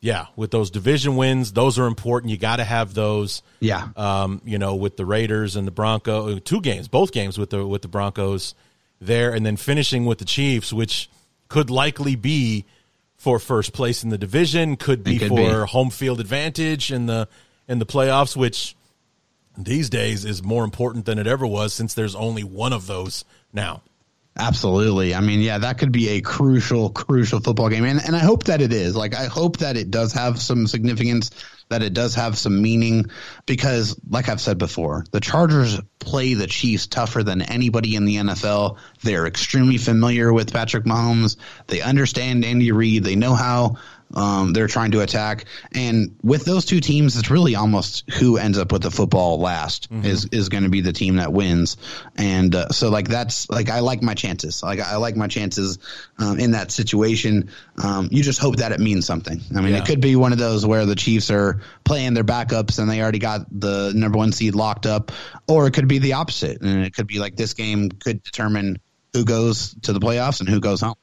yeah, 0.00 0.26
with 0.36 0.52
those 0.52 0.70
division 0.70 1.16
wins, 1.16 1.52
those 1.52 1.80
are 1.80 1.86
important. 1.86 2.30
You 2.30 2.38
got 2.38 2.56
to 2.56 2.64
have 2.64 2.94
those. 2.94 3.42
Yeah. 3.58 3.88
Um, 3.96 4.40
you 4.44 4.58
know, 4.58 4.76
with 4.76 4.96
the 4.96 5.04
Raiders 5.04 5.56
and 5.56 5.66
the 5.66 5.72
Broncos, 5.72 6.40
two 6.42 6.60
games, 6.60 6.86
both 6.86 7.10
games 7.10 7.38
with 7.38 7.50
the 7.50 7.66
with 7.66 7.82
the 7.82 7.88
Broncos 7.88 8.54
there, 9.00 9.34
and 9.34 9.44
then 9.44 9.56
finishing 9.56 10.06
with 10.06 10.18
the 10.18 10.24
Chiefs, 10.24 10.72
which 10.72 11.10
could 11.48 11.70
likely 11.70 12.14
be 12.14 12.64
for 13.16 13.40
first 13.40 13.72
place 13.72 14.04
in 14.04 14.10
the 14.10 14.18
division, 14.18 14.76
could 14.76 15.02
be 15.02 15.18
could 15.18 15.28
for 15.28 15.36
be. 15.36 15.70
home 15.70 15.90
field 15.90 16.20
advantage 16.20 16.92
in 16.92 17.06
the 17.06 17.28
in 17.66 17.80
the 17.80 17.86
playoffs, 17.86 18.36
which 18.36 18.76
these 19.58 19.90
days 19.90 20.24
is 20.24 20.40
more 20.42 20.62
important 20.62 21.04
than 21.04 21.18
it 21.18 21.26
ever 21.26 21.46
was 21.46 21.74
since 21.74 21.94
there's 21.94 22.14
only 22.14 22.44
one 22.44 22.72
of 22.72 22.86
those 22.86 23.24
now. 23.52 23.82
Absolutely. 24.38 25.14
I 25.14 25.20
mean, 25.20 25.40
yeah, 25.40 25.58
that 25.58 25.76
could 25.76 25.92
be 25.92 26.10
a 26.10 26.22
crucial, 26.22 26.88
crucial 26.88 27.40
football 27.40 27.68
game. 27.68 27.84
And, 27.84 28.00
and 28.02 28.16
I 28.16 28.20
hope 28.20 28.44
that 28.44 28.62
it 28.62 28.72
is. 28.72 28.96
Like, 28.96 29.14
I 29.14 29.26
hope 29.26 29.58
that 29.58 29.76
it 29.76 29.90
does 29.90 30.14
have 30.14 30.40
some 30.40 30.66
significance, 30.66 31.30
that 31.68 31.82
it 31.82 31.92
does 31.92 32.14
have 32.14 32.38
some 32.38 32.62
meaning, 32.62 33.10
because, 33.44 33.98
like 34.08 34.30
I've 34.30 34.40
said 34.40 34.56
before, 34.56 35.04
the 35.10 35.20
Chargers 35.20 35.78
play 35.98 36.32
the 36.32 36.46
Chiefs 36.46 36.86
tougher 36.86 37.22
than 37.22 37.42
anybody 37.42 37.94
in 37.94 38.06
the 38.06 38.16
NFL. 38.16 38.78
They're 39.02 39.26
extremely 39.26 39.76
familiar 39.76 40.32
with 40.32 40.50
Patrick 40.50 40.84
Mahomes. 40.84 41.36
They 41.66 41.82
understand 41.82 42.46
Andy 42.46 42.72
Reid. 42.72 43.04
They 43.04 43.16
know 43.16 43.34
how 43.34 43.76
um, 44.14 44.52
they're 44.52 44.68
trying 44.68 44.92
to 44.92 45.00
attack. 45.00 45.46
And 45.74 46.16
with 46.22 46.44
those 46.44 46.64
two 46.64 46.80
teams, 46.80 47.16
it's 47.16 47.30
really 47.30 47.54
almost 47.54 48.10
who 48.10 48.36
ends 48.36 48.58
up 48.58 48.72
with 48.72 48.82
the 48.82 48.90
football 48.90 49.40
last 49.40 49.90
mm-hmm. 49.90 50.04
is 50.04 50.26
is 50.26 50.48
going 50.48 50.64
to 50.64 50.70
be 50.70 50.80
the 50.80 50.92
team 50.92 51.16
that 51.16 51.32
wins. 51.32 51.76
And 52.16 52.54
uh, 52.54 52.68
so, 52.68 52.90
like 52.90 53.08
that's 53.08 53.48
like 53.50 53.70
I 53.70 53.80
like 53.80 54.02
my 54.02 54.14
chances. 54.14 54.62
Like 54.62 54.80
I 54.80 54.96
like 54.96 55.16
my 55.16 55.28
chances 55.28 55.78
um, 56.18 56.38
in 56.38 56.52
that 56.52 56.70
situation. 56.70 57.50
Um, 57.82 58.08
you 58.10 58.22
just 58.22 58.38
hope 58.38 58.56
that 58.56 58.72
it 58.72 58.80
means 58.80 59.06
something. 59.06 59.40
I 59.56 59.60
mean, 59.60 59.72
yeah. 59.72 59.78
it 59.78 59.86
could 59.86 60.00
be 60.00 60.16
one 60.16 60.32
of 60.32 60.38
those 60.38 60.66
where 60.66 60.86
the 60.86 60.96
Chiefs 60.96 61.30
are 61.30 61.60
playing 61.84 62.14
their 62.14 62.24
backups 62.24 62.78
and 62.78 62.90
they 62.90 63.00
already 63.00 63.18
got 63.18 63.46
the 63.50 63.92
number 63.94 64.18
one 64.18 64.32
seed 64.32 64.54
locked 64.54 64.86
up, 64.86 65.12
or 65.48 65.66
it 65.66 65.72
could 65.72 65.88
be 65.88 65.98
the 65.98 66.14
opposite, 66.14 66.60
and 66.60 66.84
it 66.84 66.94
could 66.94 67.06
be 67.06 67.18
like 67.18 67.36
this 67.36 67.54
game 67.54 67.90
could 67.90 68.22
determine 68.22 68.78
who 69.12 69.24
goes 69.24 69.74
to 69.82 69.92
the 69.92 70.00
playoffs 70.00 70.40
and 70.40 70.48
who 70.48 70.60
goes 70.60 70.80
home. 70.80 70.94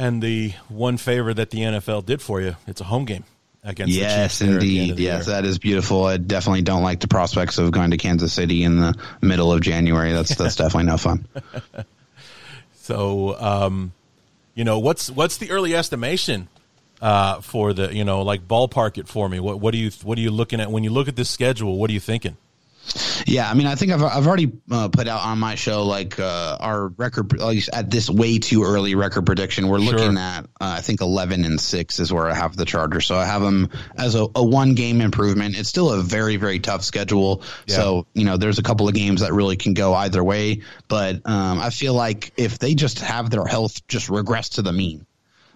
And 0.00 0.22
the 0.22 0.54
one 0.70 0.96
favor 0.96 1.34
that 1.34 1.50
the 1.50 1.58
NFL 1.58 2.06
did 2.06 2.22
for 2.22 2.40
you, 2.40 2.56
it's 2.66 2.80
a 2.80 2.84
home 2.84 3.04
game. 3.04 3.24
against 3.62 3.92
yes, 3.92 4.40
indeed. 4.40 4.98
Yes, 4.98 5.26
year. 5.26 5.34
that 5.34 5.44
is 5.44 5.58
beautiful. 5.58 6.06
I 6.06 6.16
definitely 6.16 6.62
don't 6.62 6.82
like 6.82 7.00
the 7.00 7.06
prospects 7.06 7.58
of 7.58 7.70
going 7.70 7.90
to 7.90 7.98
Kansas 7.98 8.32
City 8.32 8.64
in 8.64 8.80
the 8.80 8.96
middle 9.20 9.52
of 9.52 9.60
January. 9.60 10.12
That's 10.14 10.34
that's 10.36 10.56
definitely 10.62 10.84
no 10.84 10.96
fun. 10.96 11.26
so, 12.76 13.38
um, 13.38 13.92
you 14.54 14.64
know, 14.64 14.78
what's 14.78 15.10
what's 15.10 15.36
the 15.36 15.50
early 15.50 15.74
estimation 15.74 16.48
uh, 17.02 17.42
for 17.42 17.74
the 17.74 17.94
you 17.94 18.04
know 18.04 18.22
like 18.22 18.48
ballpark 18.48 18.96
it 18.96 19.06
for 19.06 19.28
me? 19.28 19.38
What 19.38 19.60
what 19.60 19.72
do 19.72 19.78
you 19.78 19.90
what 20.02 20.16
are 20.16 20.22
you 20.22 20.30
looking 20.30 20.62
at 20.62 20.70
when 20.70 20.82
you 20.82 20.90
look 20.90 21.08
at 21.08 21.16
this 21.16 21.28
schedule? 21.28 21.76
What 21.76 21.90
are 21.90 21.92
you 21.92 22.00
thinking? 22.00 22.38
Yeah, 23.26 23.48
I 23.48 23.54
mean, 23.54 23.66
I 23.66 23.74
think 23.74 23.92
I've 23.92 24.02
I've 24.02 24.26
already 24.26 24.52
uh, 24.70 24.88
put 24.88 25.06
out 25.06 25.20
on 25.22 25.38
my 25.38 25.54
show 25.54 25.84
like 25.84 26.18
uh, 26.18 26.56
our 26.58 26.88
record 26.88 27.40
at 27.40 27.68
at 27.72 27.90
this 27.90 28.10
way 28.10 28.38
too 28.38 28.64
early 28.64 28.94
record 28.94 29.26
prediction. 29.26 29.68
We're 29.68 29.80
sure. 29.80 29.92
looking 29.92 30.18
at 30.18 30.40
uh, 30.44 30.46
I 30.60 30.80
think 30.80 31.00
eleven 31.00 31.44
and 31.44 31.60
six 31.60 32.00
is 32.00 32.12
where 32.12 32.28
I 32.28 32.34
have 32.34 32.56
the 32.56 32.64
Chargers. 32.64 33.06
So 33.06 33.16
I 33.16 33.26
have 33.26 33.42
them 33.42 33.70
as 33.96 34.14
a, 34.14 34.26
a 34.34 34.44
one 34.44 34.74
game 34.74 35.00
improvement. 35.00 35.58
It's 35.58 35.68
still 35.68 35.92
a 35.92 36.02
very 36.02 36.36
very 36.36 36.58
tough 36.58 36.82
schedule. 36.82 37.42
Yeah. 37.66 37.76
So 37.76 38.06
you 38.14 38.24
know, 38.24 38.36
there's 38.36 38.58
a 38.58 38.62
couple 38.62 38.88
of 38.88 38.94
games 38.94 39.20
that 39.20 39.32
really 39.32 39.56
can 39.56 39.74
go 39.74 39.94
either 39.94 40.22
way. 40.24 40.62
But 40.88 41.26
um, 41.26 41.60
I 41.60 41.70
feel 41.70 41.94
like 41.94 42.32
if 42.36 42.58
they 42.58 42.74
just 42.74 43.00
have 43.00 43.30
their 43.30 43.44
health 43.44 43.86
just 43.86 44.08
regress 44.08 44.50
to 44.50 44.62
the 44.62 44.72
mean, 44.72 45.06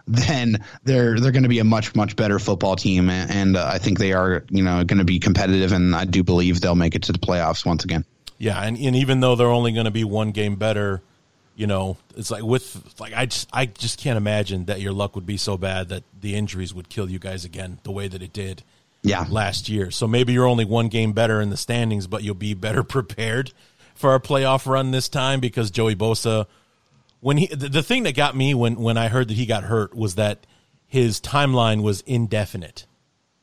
then 0.07 0.63
they're 0.85 1.19
they're 1.19 1.33
going 1.33 1.45
to 1.45 1.49
be 1.49 1.61
a 1.61 1.65
much 1.65 1.95
much 1.95 2.15
better 2.17 2.39
football 2.39 2.77
team, 2.77 3.09
and, 3.09 3.57
uh, 3.57 3.71
I 3.73 3.79
think 3.79 3.99
they 3.99 4.13
are 4.13 4.45
you 4.51 4.63
know 4.63 4.85
going 4.85 4.99
to 4.99 5.05
be 5.05 5.19
competitive, 5.19 5.73
and 5.73 5.95
I 5.95 6.05
do 6.05 6.23
believe 6.23 6.61
they'll 6.61 6.75
make 6.75 6.95
it 6.95 7.03
to 7.05 7.13
the 7.13 7.19
playoffs 7.19 7.65
once 7.65 7.85
again. 7.85 8.05
Yeah, 8.39 8.61
and, 8.61 8.77
and 8.77 8.97
even 8.97 9.21
though 9.21 9.37
they're 9.37 9.47
only 9.47 9.73
going 9.73 9.87
to 9.87 9.91
be 9.91 10.05
one 10.05 10.33
game 10.33 10.57
better, 10.57 11.01
you 11.57 11.67
know, 11.67 11.97
it's 12.17 12.31
like 12.31 12.43
with 12.43 12.95
like 13.01 13.15
I 13.15 13.27
just 13.27 13.49
I 13.53 13.67
just 13.67 13.99
can't 13.99 14.19
imagine 14.19 14.67
that 14.67 14.81
your 14.81 14.93
luck 14.93 15.15
would 15.15 15.27
be 15.27 15.39
so 15.39 15.57
bad 15.57 15.89
that 15.89 16.03
the 16.21 16.35
injuries 16.35 16.75
would 16.75 16.89
kill 16.91 17.09
you 17.09 17.19
guys 17.19 17.45
again 17.45 17.79
the 17.85 17.91
way 17.91 18.09
that 18.09 18.23
it 18.23 18.33
did. 18.33 18.63
Yeah. 19.07 19.27
last 19.29 19.69
year. 19.69 19.91
So 19.91 20.09
maybe 20.09 20.33
you're 20.33 20.47
only 20.47 20.65
one 20.65 20.89
game 20.89 21.13
better 21.13 21.43
in 21.43 21.51
the 21.51 21.59
standings, 21.59 22.07
but 22.07 22.23
you'll 22.23 22.35
be 22.35 22.55
better 22.55 22.83
prepared 22.83 23.53
for 23.95 24.15
a 24.15 24.21
playoff 24.21 24.67
run 24.67 24.93
this 24.93 25.11
time 25.11 25.41
because 25.41 25.71
Joey 25.71 25.95
Bosa 25.95 26.47
when 27.25 27.39
he 27.39 27.47
the, 27.47 27.71
the 27.71 27.83
thing 27.83 28.03
that 28.03 28.15
got 28.15 28.37
me 28.37 28.53
when 28.53 28.77
when 28.77 28.99
I 28.99 29.09
heard 29.09 29.29
that 29.29 29.35
he 29.35 29.47
got 29.47 29.65
hurt 29.65 29.95
was 29.95 30.17
that 30.17 30.47
his 30.87 31.23
timeline 31.23 31.83
was 31.83 32.03
indefinite. 32.03 32.87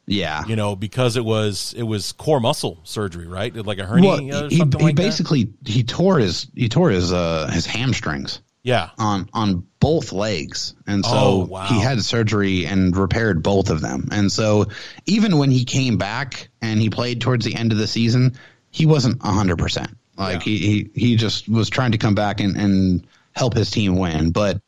Yeah, 0.05 0.45
you 0.45 0.55
know, 0.55 0.75
because 0.75 1.17
it 1.17 1.25
was 1.25 1.73
it 1.75 1.81
was 1.81 2.11
core 2.11 2.39
muscle 2.39 2.79
surgery, 2.83 3.25
right? 3.25 3.55
Like 3.55 3.79
a 3.79 3.85
hernia. 3.87 4.09
Well, 4.09 4.49
he, 4.49 4.57
he 4.57 4.63
like 4.63 4.95
basically 4.95 5.45
that? 5.45 5.67
he 5.67 5.83
tore 5.83 6.19
his 6.19 6.45
he 6.55 6.69
tore 6.69 6.91
his 6.91 7.11
uh 7.11 7.49
his 7.51 7.65
hamstrings. 7.65 8.41
Yeah, 8.61 8.91
on 8.99 9.27
on 9.33 9.65
both 9.79 10.11
legs, 10.11 10.75
and 10.85 11.03
so 11.03 11.11
oh, 11.15 11.45
wow. 11.45 11.65
he 11.65 11.79
had 11.79 12.03
surgery 12.03 12.67
and 12.67 12.95
repaired 12.95 13.41
both 13.41 13.71
of 13.71 13.81
them. 13.81 14.09
And 14.11 14.31
so 14.31 14.67
even 15.07 15.39
when 15.39 15.49
he 15.49 15.65
came 15.65 15.97
back 15.97 16.49
and 16.61 16.79
he 16.79 16.91
played 16.91 17.19
towards 17.19 17.45
the 17.45 17.55
end 17.55 17.71
of 17.71 17.79
the 17.79 17.87
season, 17.87 18.37
he 18.69 18.85
wasn't 18.85 19.23
hundred 19.23 19.57
percent. 19.57 19.97
Like 20.17 20.45
yeah. 20.45 20.53
he, 20.53 20.57
he 20.57 20.91
he 20.93 21.15
just 21.15 21.49
was 21.49 21.67
trying 21.71 21.93
to 21.93 21.97
come 21.97 22.13
back 22.13 22.41
and 22.41 22.55
and 22.55 23.07
help 23.35 23.53
his 23.53 23.71
team 23.71 23.97
win. 23.97 24.31
But 24.31 24.61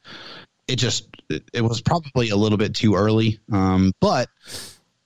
it 0.68 0.78
just 0.78 1.07
it 1.30 1.61
was 1.61 1.82
probably 1.82 2.30
a 2.30 2.36
little 2.36 2.57
bit 2.57 2.76
too 2.76 2.95
early. 2.95 3.39
Um, 3.51 3.93
but 3.99 4.30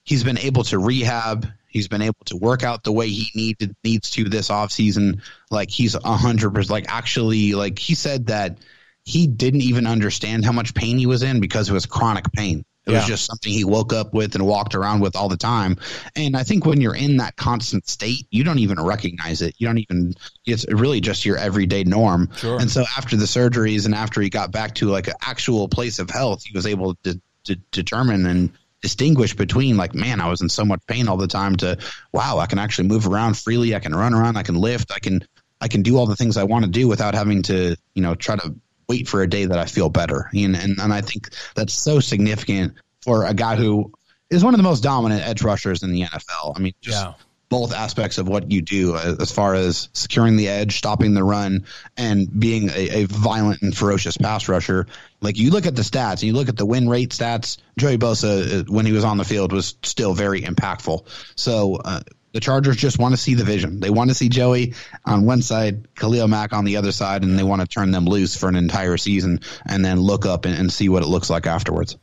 he's 0.04 0.24
been 0.24 0.38
able 0.38 0.64
to 0.64 0.78
rehab. 0.78 1.46
He's 1.68 1.88
been 1.88 2.02
able 2.02 2.24
to 2.26 2.36
work 2.36 2.64
out 2.64 2.82
the 2.82 2.92
way 2.92 3.08
he 3.08 3.28
needed 3.34 3.76
needs 3.84 4.10
to 4.10 4.24
this 4.24 4.48
offseason. 4.48 5.20
Like 5.50 5.70
he's 5.70 5.94
a 5.94 6.16
hundred 6.16 6.54
percent. 6.54 6.70
Like 6.70 6.86
actually, 6.88 7.54
like 7.54 7.78
he 7.78 7.94
said 7.94 8.26
that 8.26 8.58
he 9.04 9.26
didn't 9.26 9.62
even 9.62 9.86
understand 9.86 10.44
how 10.44 10.52
much 10.52 10.74
pain 10.74 10.98
he 10.98 11.06
was 11.06 11.22
in 11.22 11.40
because 11.40 11.68
it 11.68 11.72
was 11.72 11.86
chronic 11.86 12.30
pain. 12.32 12.64
It 12.88 12.92
yeah. 12.92 12.98
was 13.00 13.06
just 13.06 13.26
something 13.26 13.52
he 13.52 13.64
woke 13.64 13.92
up 13.92 14.14
with 14.14 14.34
and 14.34 14.46
walked 14.46 14.74
around 14.74 15.00
with 15.00 15.14
all 15.14 15.28
the 15.28 15.36
time. 15.36 15.76
And 16.16 16.34
I 16.34 16.42
think 16.42 16.64
when 16.64 16.80
you're 16.80 16.96
in 16.96 17.18
that 17.18 17.36
constant 17.36 17.86
state, 17.86 18.26
you 18.30 18.44
don't 18.44 18.58
even 18.60 18.80
recognize 18.82 19.42
it. 19.42 19.54
You 19.58 19.66
don't 19.66 19.78
even, 19.78 20.14
it's 20.46 20.66
really 20.70 21.02
just 21.02 21.26
your 21.26 21.36
everyday 21.36 21.84
norm. 21.84 22.30
Sure. 22.36 22.58
And 22.58 22.70
so 22.70 22.84
after 22.96 23.14
the 23.16 23.26
surgeries 23.26 23.84
and 23.84 23.94
after 23.94 24.22
he 24.22 24.30
got 24.30 24.52
back 24.52 24.74
to 24.76 24.86
like 24.86 25.06
an 25.06 25.14
actual 25.20 25.68
place 25.68 25.98
of 25.98 26.08
health, 26.08 26.42
he 26.42 26.56
was 26.56 26.66
able 26.66 26.94
to, 27.04 27.20
to 27.44 27.56
determine 27.72 28.24
and 28.24 28.52
distinguish 28.80 29.34
between 29.34 29.76
like, 29.76 29.94
man, 29.94 30.20
I 30.22 30.30
was 30.30 30.40
in 30.40 30.48
so 30.48 30.64
much 30.64 30.80
pain 30.86 31.08
all 31.08 31.18
the 31.18 31.28
time 31.28 31.56
to, 31.56 31.76
wow, 32.12 32.38
I 32.38 32.46
can 32.46 32.58
actually 32.58 32.88
move 32.88 33.06
around 33.06 33.36
freely. 33.36 33.74
I 33.74 33.80
can 33.80 33.94
run 33.94 34.14
around. 34.14 34.38
I 34.38 34.44
can 34.44 34.54
lift. 34.54 34.92
I 34.92 34.98
can, 34.98 35.26
I 35.60 35.68
can 35.68 35.82
do 35.82 35.98
all 35.98 36.06
the 36.06 36.16
things 36.16 36.38
I 36.38 36.44
want 36.44 36.64
to 36.64 36.70
do 36.70 36.88
without 36.88 37.14
having 37.14 37.42
to, 37.42 37.76
you 37.92 38.02
know, 38.02 38.14
try 38.14 38.36
to 38.36 38.54
wait 38.88 39.08
for 39.08 39.22
a 39.22 39.28
day 39.28 39.44
that 39.44 39.58
I 39.58 39.66
feel 39.66 39.88
better. 39.88 40.30
And, 40.34 40.56
and, 40.56 40.78
and 40.78 40.92
I 40.92 41.02
think 41.02 41.28
that's 41.54 41.74
so 41.74 42.00
significant 42.00 42.74
for 43.02 43.24
a 43.24 43.34
guy 43.34 43.56
who 43.56 43.92
is 44.30 44.44
one 44.44 44.54
of 44.54 44.58
the 44.58 44.64
most 44.64 44.82
dominant 44.82 45.26
edge 45.26 45.42
rushers 45.42 45.82
in 45.82 45.92
the 45.92 46.02
NFL. 46.02 46.54
I 46.56 46.60
mean, 46.60 46.72
just 46.80 47.04
yeah. 47.04 47.14
both 47.48 47.72
aspects 47.72 48.18
of 48.18 48.28
what 48.28 48.50
you 48.50 48.62
do 48.62 48.96
as 48.96 49.30
far 49.30 49.54
as 49.54 49.88
securing 49.92 50.36
the 50.36 50.48
edge, 50.48 50.76
stopping 50.78 51.14
the 51.14 51.24
run, 51.24 51.66
and 51.96 52.28
being 52.38 52.70
a, 52.70 53.02
a, 53.02 53.04
violent 53.04 53.62
and 53.62 53.76
ferocious 53.76 54.16
pass 54.16 54.48
rusher. 54.48 54.86
Like 55.20 55.38
you 55.38 55.50
look 55.50 55.66
at 55.66 55.74
the 55.74 55.82
stats 55.82 56.14
and 56.14 56.24
you 56.24 56.32
look 56.32 56.48
at 56.48 56.56
the 56.56 56.66
win 56.66 56.88
rate 56.88 57.10
stats, 57.10 57.58
Joey 57.78 57.98
Bosa, 57.98 58.60
uh, 58.60 58.64
when 58.68 58.86
he 58.86 58.92
was 58.92 59.04
on 59.04 59.16
the 59.16 59.24
field, 59.24 59.52
was 59.52 59.76
still 59.82 60.14
very 60.14 60.42
impactful. 60.42 61.06
So, 61.36 61.76
uh, 61.76 62.00
the 62.38 62.44
Chargers 62.44 62.76
just 62.76 63.00
want 63.00 63.14
to 63.14 63.20
see 63.20 63.34
the 63.34 63.42
vision. 63.42 63.80
They 63.80 63.90
want 63.90 64.10
to 64.10 64.14
see 64.14 64.28
Joey 64.28 64.74
on 65.04 65.24
one 65.24 65.42
side, 65.42 65.92
Khalil 65.96 66.28
Mack 66.28 66.52
on 66.52 66.64
the 66.64 66.76
other 66.76 66.92
side, 66.92 67.24
and 67.24 67.36
they 67.36 67.42
want 67.42 67.62
to 67.62 67.66
turn 67.66 67.90
them 67.90 68.04
loose 68.04 68.36
for 68.36 68.48
an 68.48 68.54
entire 68.54 68.96
season 68.96 69.40
and 69.66 69.84
then 69.84 69.98
look 69.98 70.24
up 70.24 70.44
and, 70.44 70.54
and 70.56 70.72
see 70.72 70.88
what 70.88 71.02
it 71.02 71.06
looks 71.06 71.28
like 71.28 71.48
afterwards. 71.48 71.96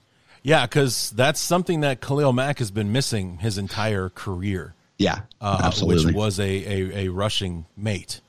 Yeah, 0.44 0.66
because 0.66 1.12
that's 1.12 1.40
something 1.40 1.80
that 1.82 2.02
Khalil 2.02 2.34
Mack 2.34 2.60
has 2.60 2.70
been 2.70 2.92
missing 2.92 3.38
his 3.38 3.58
entire 3.58 4.10
career. 4.10 4.76
Yeah, 4.98 5.22
uh, 5.40 5.62
absolutely. 5.64 6.08
Which 6.08 6.16
was 6.16 6.38
a, 6.38 6.44
a, 6.44 7.06
a 7.06 7.08
rushing 7.08 7.66
mate. 7.78 8.20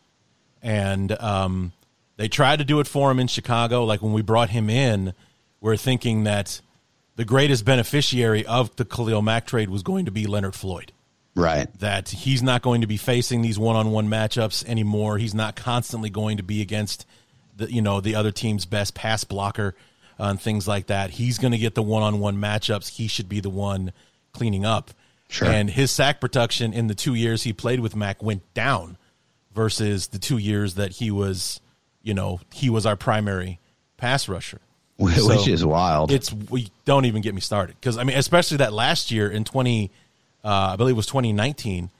And 0.63 1.11
um, 1.21 1.73
they 2.19 2.29
tried 2.29 2.61
to 2.61 2.65
do 2.65 2.79
it 2.79 2.87
for 2.87 3.11
him 3.11 3.19
in 3.19 3.27
Chicago. 3.27 3.85
Like 3.85 4.01
when 4.01 4.13
we 4.13 4.23
brought 4.23 4.51
him 4.51 4.71
in, 4.71 5.13
we're 5.61 5.77
thinking 5.77 6.23
that 6.23 6.61
the 7.17 7.25
greatest 7.25 7.65
beneficiary 7.65 8.47
of 8.47 8.77
the 8.77 8.85
Khalil 8.85 9.23
Mack 9.23 9.45
trade 9.45 9.71
was 9.71 9.83
going 9.83 10.05
to 10.05 10.13
be 10.13 10.29
Leonard 10.29 10.55
Floyd. 10.55 10.93
Right. 11.37 11.73
That 11.81 12.09
he's 12.09 12.43
not 12.43 12.63
going 12.63 12.81
to 12.81 12.87
be 12.87 12.97
facing 12.97 13.43
these 13.43 13.59
one-on-one 13.59 14.09
matchups 14.09 14.65
anymore. 14.67 15.19
He's 15.19 15.35
not 15.35 15.55
constantly 15.55 16.09
going 16.09 16.39
to 16.39 16.43
be 16.43 16.63
against 16.63 17.07
the 17.55 17.71
you 17.71 17.83
know 17.83 18.01
the 18.01 18.15
other 18.15 18.33
team's 18.33 18.65
best 18.65 18.95
pass 18.95 19.23
blocker 19.23 19.75
uh, 20.19 20.25
and 20.25 20.41
things 20.41 20.67
like 20.67 20.87
that. 20.87 21.11
He's 21.11 21.39
going 21.39 21.53
to 21.53 21.59
get 21.59 21.75
the 21.75 21.83
one-on-one 21.83 22.39
matchups. 22.39 22.89
He 22.89 23.07
should 23.07 23.29
be 23.29 23.41
the 23.41 23.51
one 23.51 23.93
cleaning 24.33 24.65
up. 24.65 24.93
Sure. 25.29 25.49
And 25.49 25.69
his 25.69 25.91
sack 25.91 26.21
production 26.21 26.73
in 26.73 26.87
the 26.87 26.95
two 26.95 27.15
years 27.15 27.43
he 27.43 27.53
played 27.53 27.81
with 27.81 27.95
Mack 27.95 28.23
went 28.23 28.43
down 28.55 28.97
versus 29.55 30.09
the 30.09 30.19
two 30.19 30.39
years 30.39 30.75
that 30.77 30.93
he 30.93 31.11
was, 31.11 31.61
you 32.03 32.15
know, 32.15 32.41
he 32.53 32.71
was 32.71 32.87
our 32.87 32.97
primary 32.97 33.59
pass 33.97 34.29
rusher. 34.29 34.61
Which 34.99 35.17
so 35.17 35.33
is 35.33 35.65
wild. 35.65 36.11
It's 36.11 36.33
we 36.33 36.71
don't 36.87 37.05
even 37.05 37.21
get 37.21 37.35
me 37.35 37.43
started 37.43 37.77
because 37.79 37.99
I 37.99 38.05
mean, 38.05 38.17
especially 38.17 38.59
that 38.59 38.73
last 38.73 39.11
year 39.11 39.29
in 39.31 39.45
twenty 39.45 39.91
uh, 40.47 40.71
I 40.73 40.77
believe 40.77 40.95
it 40.95 40.97
was 40.97 41.07
2019, 41.07 41.91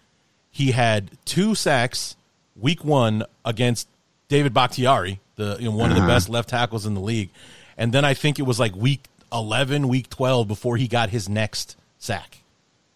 he 0.53 0.71
had 0.71 1.11
two 1.25 1.55
sacks 1.57 2.17
week 2.55 2.85
one 2.85 3.25
against 3.45 3.89
David 4.29 4.55
Bakhtiari, 4.55 5.21
the 5.35 5.57
you 5.59 5.67
know, 5.67 5.77
one 5.77 5.91
uh-huh. 5.91 5.91
of 5.91 5.97
the 5.97 6.03
uh-huh. 6.03 6.15
best 6.15 6.29
left 6.29 6.49
tackles 6.49 6.87
in 6.87 6.95
the 6.95 7.01
league. 7.01 7.31
And 7.77 7.93
then 7.93 8.05
I 8.05 8.15
think 8.15 8.39
it 8.39 8.43
was 8.43 8.61
like 8.61 8.75
week 8.75 9.09
11, 9.33 9.89
week 9.89 10.09
12 10.09 10.47
before 10.47 10.77
he 10.77 10.87
got 10.87 11.11
his 11.11 11.29
next 11.29 11.77
sack. 11.99 12.39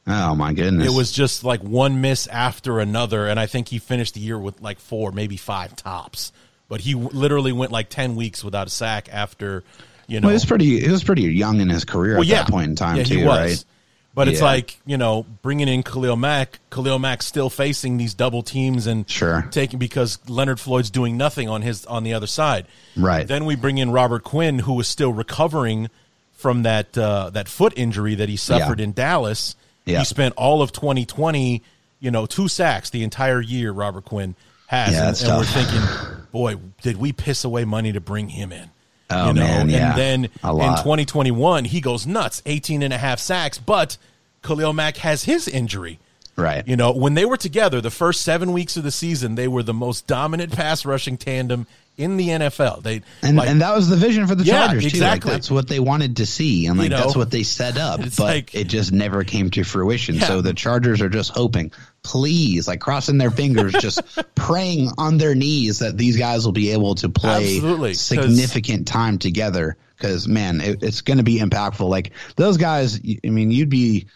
Oh 0.07 0.35
my 0.35 0.53
goodness. 0.53 0.87
It 0.87 0.97
was 0.97 1.11
just 1.11 1.45
like 1.45 1.61
one 1.63 2.01
miss 2.01 2.29
after 2.29 2.79
another 2.79 3.27
and 3.27 3.39
I 3.39 3.47
think 3.47 3.69
he 3.69 3.79
finished 3.79 4.15
the 4.15 4.21
year 4.21 4.39
with 4.39 4.61
like 4.61 4.79
four, 4.79 5.11
maybe 5.11 5.37
five 5.37 5.75
tops. 5.75 6.33
But 6.69 6.81
he 6.81 6.95
literally 6.95 7.51
went 7.51 7.73
like 7.73 7.89
10 7.91 8.15
weeks 8.15 8.45
without 8.45 8.69
a 8.69 8.71
sack 8.71 9.09
after, 9.11 9.65
you 10.07 10.21
know. 10.21 10.27
Well, 10.27 10.31
he 10.31 10.37
was 10.37 10.45
pretty 10.45 10.81
he 10.81 10.89
was 10.89 11.03
pretty 11.03 11.23
young 11.23 11.61
in 11.61 11.69
his 11.69 11.85
career 11.85 12.15
well, 12.15 12.23
at 12.23 12.29
yeah. 12.29 12.43
that 12.45 12.51
point 12.51 12.69
in 12.69 12.77
time 12.77 12.97
yeah, 12.97 13.03
too, 13.03 13.27
right? 13.27 13.65
But 14.13 14.29
it's 14.29 14.43
like 14.43 14.79
you 14.85 14.97
know, 14.97 15.25
bringing 15.43 15.69
in 15.69 15.83
Khalil 15.83 16.17
Mack. 16.17 16.59
Khalil 16.71 16.99
Mack 16.99 17.23
still 17.23 17.49
facing 17.49 17.97
these 17.97 18.13
double 18.13 18.43
teams 18.43 18.87
and 18.87 19.09
sure 19.09 19.47
taking 19.51 19.79
because 19.79 20.19
Leonard 20.29 20.59
Floyd's 20.59 20.91
doing 20.91 21.17
nothing 21.17 21.49
on 21.49 21.63
his 21.63 21.87
on 21.87 22.03
the 22.03 22.15
other 22.15 22.27
side. 22.27 22.67
Right. 22.97 23.27
Then 23.27 23.45
we 23.45 23.55
bring 23.55 23.79
in 23.79 23.93
Robert 23.93 24.25
Quinn, 24.25 24.59
who 24.59 24.75
was 24.75 24.89
still 24.89 25.13
recovering 25.13 25.91
from 26.33 26.63
that 26.63 26.97
uh, 26.99 27.31
that 27.31 27.49
foot 27.49 27.73
injury 27.77 28.17
that 28.17 28.29
he 28.29 28.37
suffered 28.37 28.81
yeah. 28.81 28.85
in 28.85 28.93
Dallas. 28.93 29.55
Yeah. 29.85 30.01
He 30.01 30.05
spent 30.05 30.35
all 30.37 30.61
of 30.63 30.73
2020, 30.73 31.63
you 32.01 32.11
know, 32.11 32.27
two 32.27 32.49
sacks 32.49 32.91
the 32.91 33.05
entire 33.05 33.41
year. 33.41 33.73
Robert 33.73 34.05
Quinn 34.05 34.35
has, 34.67 34.93
yeah, 34.93 35.09
and, 35.09 35.23
and 35.23 35.39
we're 35.39 35.45
thinking, 35.45 36.27
boy, 36.33 36.57
did 36.83 36.97
we 36.97 37.13
piss 37.13 37.45
away 37.45 37.65
money 37.65 37.93
to 37.93 38.01
bring 38.01 38.29
him 38.29 38.53
in? 38.53 38.71
Oh, 39.11 39.29
you 39.29 39.35
know, 39.35 39.41
man, 39.43 39.69
yeah. 39.69 39.91
and 39.91 39.99
then 39.99 40.25
in 40.25 40.31
2021 40.77 41.65
he 41.65 41.81
goes 41.81 42.07
nuts, 42.07 42.43
18 42.47 42.83
and 42.83 42.93
a 42.93 42.99
half 42.99 43.19
sacks, 43.19 43.59
but 43.59 43.97
Khalil 44.43 44.73
Mack 44.73 44.99
has 44.99 45.25
his 45.25 45.49
injury. 45.49 45.99
Right. 46.37 46.67
You 46.67 46.77
know, 46.77 46.93
when 46.93 47.15
they 47.15 47.25
were 47.27 47.37
together 47.37 47.81
the 47.81 47.91
first 47.91 48.23
7 48.23 48.53
weeks 48.53 48.77
of 48.77 48.83
the 48.85 48.91
season, 48.91 49.35
they 49.35 49.49
were 49.49 49.63
the 49.63 49.75
most 49.75 50.07
dominant 50.07 50.53
pass 50.53 50.87
rushing 50.87 51.19
tandem 51.19 51.67
in 51.99 52.17
the 52.17 52.29
NFL. 52.29 52.83
They 52.83 53.03
and 53.23 53.37
like, 53.37 53.49
and 53.49 53.61
that 53.61 53.75
was 53.75 53.91
the 53.91 53.97
vision 53.97 54.27
for 54.27 54.35
the 54.35 54.45
Yeah, 54.45 54.67
Chargers 54.69 54.85
too. 54.85 54.89
exactly. 54.89 55.31
Like 55.33 55.37
that's 55.41 55.51
what 55.51 55.69
they 55.69 55.81
wanted 55.81 56.17
to 56.17 56.25
see, 56.27 56.67
and 56.67 56.79
like 56.79 56.85
You 56.85 56.91
know, 56.91 56.97
that's 57.03 57.17
what 57.17 57.31
they 57.31 57.43
set 57.43 57.77
up. 57.77 58.01
But 58.01 58.19
like- 58.19 58.55
it 58.55 58.69
just 58.69 58.91
never 58.91 59.23
came 59.25 59.51
to 59.51 59.65
fruition. 59.65 60.15
Yeah. 60.15 60.27
So 60.27 60.41
the 60.41 60.55
Chargers 60.55 61.03
are 61.03 61.11
just 61.11 61.31
hoping, 61.31 61.73
please, 62.03 62.67
like 62.69 62.81
crossing 62.81 63.19
their 63.19 63.31
fingers, 63.31 63.73
just 63.75 64.01
praying 64.35 64.91
on 64.99 65.19
their 65.19 65.35
knees 65.35 65.81
that 65.81 65.97
these 65.97 66.17
guys 66.17 66.45
will 66.45 66.53
be 66.53 66.71
able 66.73 66.95
to 66.97 67.09
play 67.09 67.57
Absolutely, 67.57 67.95
significant 67.95 68.87
time 68.89 69.19
together. 69.19 69.77
Because 69.97 70.27
man, 70.27 70.61
it, 70.61 70.83
it's 70.83 71.03
going 71.03 71.19
to 71.19 71.23
be 71.25 71.39
impactful. 71.41 71.89
Like 71.89 72.13
those 72.37 72.57
guys, 72.57 72.99
I 73.25 73.29
mean, 73.29 73.51
you'd 73.51 73.69
be 73.69 74.07